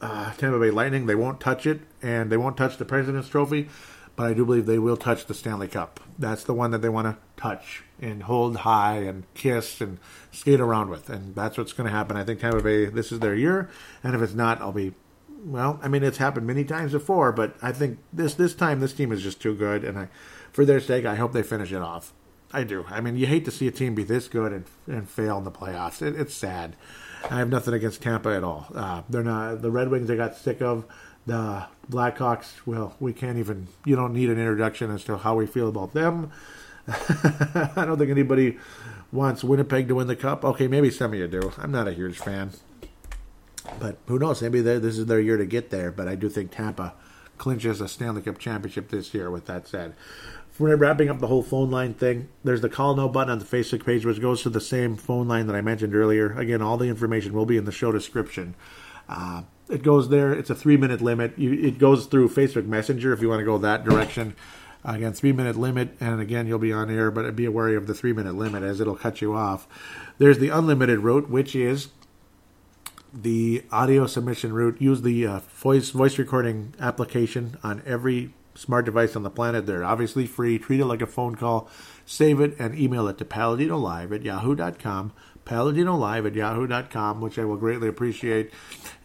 uh, 0.02 0.34
Tampa 0.34 0.60
Bay 0.60 0.72
Lightning. 0.72 1.06
They 1.06 1.16
won't 1.16 1.40
touch 1.40 1.66
it, 1.66 1.82
and 2.02 2.32
they 2.32 2.38
won't 2.38 2.58
touch 2.58 2.78
the 2.78 2.86
President's 2.86 3.30
Trophy, 3.30 3.70
but 4.16 4.28
I 4.28 4.34
do 4.34 4.46
believe 4.46 4.66
they 4.66 4.80
will 4.80 4.98
touch 4.98 5.26
the 5.26 5.34
Stanley 5.34 5.68
Cup. 5.68 6.00
That's 6.18 6.44
the 6.44 6.54
one 6.54 6.72
that 6.72 6.82
they 6.82 6.90
want 6.90 7.08
to 7.08 7.18
touch 7.42 7.84
and 8.00 8.24
hold 8.24 8.58
high 8.58 8.98
and 8.98 9.24
kiss 9.34 9.82
and 9.82 10.00
skate 10.32 10.60
around 10.60 10.90
with, 10.90 11.10
and 11.10 11.36
that's 11.36 11.58
what's 11.58 11.74
going 11.74 11.90
to 11.90 11.96
happen. 11.96 12.18
I 12.18 12.24
think 12.24 12.40
Tampa 12.40 12.62
Bay, 12.62 12.86
this 12.86 13.12
is 13.12 13.20
their 13.20 13.36
year, 13.36 13.70
and 14.04 14.16
if 14.16 14.22
it's 14.22 14.34
not, 14.34 14.62
I'll 14.62 14.72
be 14.72 14.94
well, 15.46 15.80
I 15.84 15.88
mean, 15.88 16.04
it's 16.04 16.18
happened 16.18 16.48
many 16.48 16.64
times 16.64 16.92
before, 16.92 17.32
but 17.32 17.56
I 17.62 17.72
think 17.72 18.00
this 18.12 18.34
this 18.34 18.56
time 18.56 18.80
this 18.80 18.94
team 18.94 19.12
is 19.12 19.22
just 19.22 19.42
too 19.42 19.56
good, 19.56 19.84
and 19.84 19.98
I, 19.98 20.10
for 20.52 20.66
their 20.66 20.80
sake, 20.80 21.06
I 21.06 21.16
hope 21.16 21.34
they 21.34 21.44
finish 21.44 21.72
it 21.72 21.82
off. 21.82 22.14
I 22.52 22.64
do. 22.64 22.86
I 22.90 23.02
mean, 23.02 23.18
you 23.18 23.28
hate 23.28 23.46
to 23.46 23.52
see 23.52 23.68
a 23.68 23.72
team 23.72 23.94
be 23.94 24.04
this 24.04 24.28
good 24.28 24.52
and 24.52 24.66
and 24.88 25.10
fail 25.10 25.38
in 25.38 25.44
the 25.44 25.52
playoffs. 25.52 26.02
It, 26.02 26.20
it's 26.20 26.34
sad. 26.34 26.76
I 27.30 27.40
have 27.40 27.50
nothing 27.50 27.74
against 27.74 28.02
Tampa 28.02 28.30
at 28.30 28.44
all. 28.44 28.68
Uh, 28.74 29.02
they're 29.10 29.24
not 29.24 29.62
the 29.62 29.72
Red 29.72 29.90
Wings. 29.90 30.10
I 30.10 30.16
got 30.16 30.36
sick 30.36 30.62
of 30.62 30.86
the 31.26 31.66
Blackhawks. 31.90 32.54
Well, 32.66 32.96
we 33.00 33.14
can't 33.14 33.38
even. 33.38 33.68
You 33.86 33.96
don't 33.96 34.14
need 34.14 34.30
an 34.30 34.40
introduction 34.40 34.92
as 34.92 35.04
to 35.06 35.18
how 35.18 35.36
we 35.36 35.46
feel 35.46 35.70
about 35.70 35.94
them. 35.94 36.32
I 36.88 37.84
don't 37.86 37.98
think 37.98 38.12
anybody 38.12 38.58
wants 39.12 39.44
Winnipeg 39.44 39.88
to 39.90 39.96
win 39.96 40.08
the 40.08 40.16
cup. 40.16 40.44
Okay, 40.44 40.68
maybe 40.68 40.90
some 40.90 41.14
of 41.14 41.20
you 41.20 41.28
do. 41.28 41.52
I'm 41.58 41.72
not 41.72 41.88
a 41.88 41.94
huge 41.94 42.18
fan. 42.18 42.52
But 43.80 43.98
who 44.08 44.18
knows? 44.18 44.42
Maybe 44.42 44.62
this 44.62 44.98
is 44.98 45.06
their 45.06 45.20
year 45.20 45.38
to 45.38 45.46
get 45.46 45.70
there. 45.70 45.92
But 45.92 46.08
I 46.08 46.16
do 46.16 46.30
think 46.30 46.52
Tampa 46.52 46.94
clinches 47.38 47.82
a 47.82 47.88
Stanley 47.88 48.22
Cup 48.22 48.38
championship 48.38 48.90
this 48.90 49.14
year. 49.14 49.30
With 49.30 49.46
that 49.46 49.68
said, 49.68 49.96
we're 50.60 50.76
wrapping 50.76 51.10
up 51.10 51.20
the 51.20 51.28
whole 51.28 51.44
phone 51.44 51.70
line 51.70 51.94
thing. 51.94 52.30
There's 52.44 52.62
the 52.62 52.70
call 52.70 52.96
no 52.96 53.08
button 53.10 53.32
on 53.32 53.40
the 53.40 53.46
Facebook 53.46 53.86
page, 53.86 54.06
which 54.06 54.22
goes 54.22 54.42
to 54.44 54.50
the 54.50 54.62
same 54.62 54.96
phone 54.96 55.28
line 55.28 55.48
that 55.48 55.56
I 55.56 55.62
mentioned 55.62 55.96
earlier. 55.96 56.38
Again, 56.38 56.62
all 56.62 56.78
the 56.78 56.88
information 56.88 57.34
will 57.34 57.46
be 57.46 57.58
in 57.58 57.66
the 57.66 57.72
show 57.72 57.92
description. 57.92 58.56
Uh, 59.08 59.44
it 59.70 59.84
goes 59.84 60.10
there. 60.10 60.34
It's 60.34 60.50
a 60.50 60.56
three 60.56 60.78
minute 60.78 61.02
limit. 61.02 61.38
You, 61.38 61.54
it 61.54 61.78
goes 61.78 62.06
through 62.06 62.30
Facebook 62.30 62.66
Messenger 62.66 63.14
if 63.14 63.22
you 63.22 63.30
want 63.30 63.40
to 63.40 63.46
go 63.46 63.58
that 63.58 63.84
direction. 63.84 64.36
Again, 64.84 65.12
three 65.14 65.34
minute 65.34 65.58
limit, 65.58 65.98
and 66.00 66.22
again, 66.22 66.48
you'll 66.48 66.60
be 66.60 66.72
on 66.72 66.90
air, 66.90 67.12
but 67.12 67.36
be 67.36 67.48
wary 67.48 67.76
of 67.76 67.88
the 67.88 67.94
three 67.94 68.14
minute 68.14 68.36
limit 68.36 68.64
as 68.64 68.80
it'll 68.80 68.96
cut 68.96 69.22
you 69.22 69.34
off. 69.34 69.68
There's 70.18 70.40
the 70.40 70.50
unlimited 70.50 71.00
route, 71.00 71.30
which 71.30 71.56
is 71.56 71.90
the 73.14 73.64
audio 73.72 74.08
submission 74.08 74.54
route. 74.54 74.82
Use 74.82 75.02
the 75.02 75.28
uh, 75.28 75.40
voice 75.40 75.90
voice 75.90 76.18
recording 76.18 76.74
application 76.80 77.58
on 77.64 77.82
every 77.86 78.34
smart 78.58 78.86
device 78.86 79.16
on 79.16 79.24
the 79.24 79.30
planet. 79.30 79.66
They're 79.66 79.84
obviously 79.84 80.26
free. 80.26 80.58
Treat 80.60 80.80
it 80.80 80.86
like 80.86 81.02
a 81.02 81.08
phone 81.08 81.36
call. 81.36 81.70
Save 82.06 82.40
it 82.42 82.56
and 82.60 82.78
email 82.78 83.08
it 83.08 83.18
to 83.20 83.26
paladinolive 83.26 84.14
at 84.14 84.24
yahoo.com. 84.24 85.14
Paladinolive 85.46 86.28
at 86.28 86.36
yahoo.com, 86.36 87.22
which 87.22 87.40
I 87.40 87.46
will 87.46 87.56
greatly 87.56 87.88
appreciate. 87.88 88.52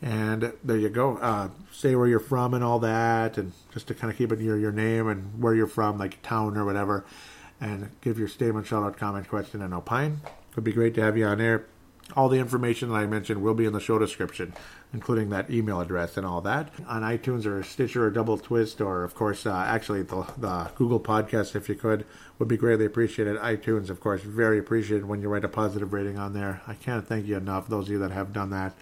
And 0.01 0.53
there 0.65 0.79
you 0.79 0.89
go. 0.89 1.19
Uh, 1.19 1.51
say 1.71 1.95
where 1.95 2.09
you're 2.09 2.19
from 2.19 2.55
and 2.55 2.65
all 2.65 2.81
that, 2.81 3.39
and 3.39 3.53
just 3.73 3.89
to 3.89 3.95
kind 3.95 4.11
of 4.11 4.19
keep 4.19 4.33
it 4.33 4.41
your 4.41 4.59
your 4.59 4.73
name 4.73 5.09
and 5.09 5.41
where 5.41 5.55
you're 5.55 5.67
from, 5.67 5.99
like 5.99 6.21
town 6.23 6.57
or 6.57 6.65
whatever, 6.65 7.05
and 7.61 7.91
give 8.01 8.19
your 8.19 8.29
statement, 8.29 8.67
shout 8.67 8.83
out, 8.83 8.97
comment, 8.97 9.29
question, 9.29 9.63
and 9.63 9.73
opine. 9.73 10.21
It 10.25 10.57
would 10.57 10.65
be 10.65 10.73
great 10.73 10.95
to 10.95 11.03
have 11.03 11.17
you 11.17 11.27
on 11.27 11.41
air. 11.41 11.67
All 12.15 12.29
the 12.29 12.39
information 12.39 12.91
that 12.91 12.97
I 12.97 13.07
mentioned 13.07 13.43
will 13.43 13.55
be 13.55 13.65
in 13.65 13.73
the 13.73 13.81
show 13.81 13.99
description, 13.99 14.53
including 14.93 15.31
that 15.31 15.51
email 15.51 15.81
address 15.81 16.17
and 16.17 16.27
all 16.27 16.41
that. 16.43 16.71
On 16.87 17.03
iTunes 17.03 17.47
or 17.47 17.63
Stitcher 17.63 18.05
or 18.05 18.11
Double 18.11 18.37
Twist, 18.39 18.81
or 18.81 19.05
of 19.05 19.15
course, 19.15 19.47
uh, 19.47 19.55
actually 19.55 20.03
the, 20.03 20.27
the, 20.37 20.71
Google 20.75 21.01
Podcast, 21.01 21.57
if 21.57 21.69
you 21.69 21.75
could, 21.75 22.05
would 22.39 22.49
be 22.49 22.57
greatly 22.57 22.85
appreciated. 22.85 23.37
iTunes, 23.39 23.89
of 23.89 24.01
course, 24.01 24.23
very 24.23 24.59
appreciated 24.59 25.07
when 25.07 25.23
you 25.23 25.29
write 25.29 25.45
a 25.45 25.49
positive 25.49 25.93
rating 25.93 26.19
on 26.19 26.35
there. 26.35 26.61
I 26.67 26.75
can't 26.75 27.07
thank 27.07 27.27
you 27.27 27.37
enough, 27.37 27.69
those 27.69 27.87
of 27.87 27.93
you 27.93 27.99
that 28.01 28.11
have 28.11 28.33
done 28.33 28.51
that. 28.51 28.75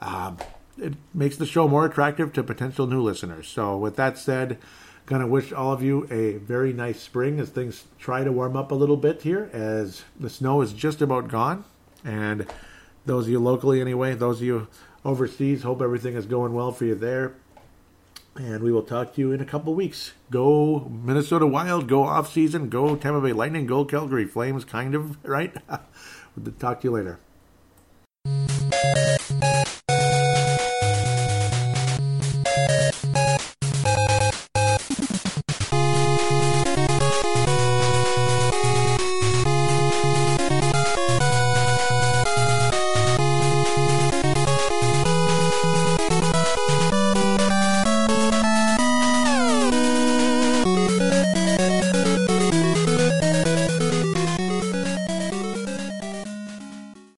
Um, 0.00 0.38
it 0.76 0.94
makes 1.12 1.36
the 1.36 1.46
show 1.46 1.68
more 1.68 1.86
attractive 1.86 2.32
to 2.32 2.42
potential 2.42 2.86
new 2.86 3.00
listeners. 3.00 3.46
So, 3.46 3.76
with 3.78 3.94
that 3.96 4.18
said, 4.18 4.58
Gonna 5.06 5.26
wish 5.26 5.52
all 5.52 5.70
of 5.70 5.82
you 5.82 6.08
a 6.10 6.38
very 6.38 6.72
nice 6.72 6.98
spring 6.98 7.38
as 7.38 7.50
things 7.50 7.84
try 7.98 8.24
to 8.24 8.32
warm 8.32 8.56
up 8.56 8.72
a 8.72 8.74
little 8.74 8.96
bit 8.96 9.20
here, 9.20 9.50
as 9.52 10.02
the 10.18 10.30
snow 10.30 10.62
is 10.62 10.72
just 10.72 11.02
about 11.02 11.28
gone. 11.28 11.64
And 12.04 12.46
those 13.06 13.24
of 13.24 13.30
you 13.30 13.40
locally, 13.40 13.80
anyway, 13.80 14.14
those 14.14 14.38
of 14.38 14.46
you 14.46 14.68
overseas, 15.04 15.62
hope 15.62 15.82
everything 15.82 16.14
is 16.14 16.26
going 16.26 16.52
well 16.52 16.72
for 16.72 16.84
you 16.84 16.94
there. 16.94 17.34
And 18.36 18.62
we 18.62 18.72
will 18.72 18.82
talk 18.82 19.14
to 19.14 19.20
you 19.20 19.32
in 19.32 19.40
a 19.40 19.44
couple 19.44 19.74
weeks. 19.74 20.12
Go 20.30 20.90
Minnesota 21.04 21.46
Wild, 21.46 21.88
go 21.88 22.02
off 22.02 22.32
season, 22.32 22.68
go 22.68 22.96
Tampa 22.96 23.20
Bay 23.20 23.32
Lightning, 23.32 23.66
go 23.66 23.84
Calgary 23.84 24.26
Flames, 24.26 24.64
kind 24.64 24.94
of, 24.94 25.24
right? 25.24 25.54
we'll 26.36 26.52
talk 26.58 26.80
to 26.80 26.88
you 26.88 26.92
later. 26.92 27.20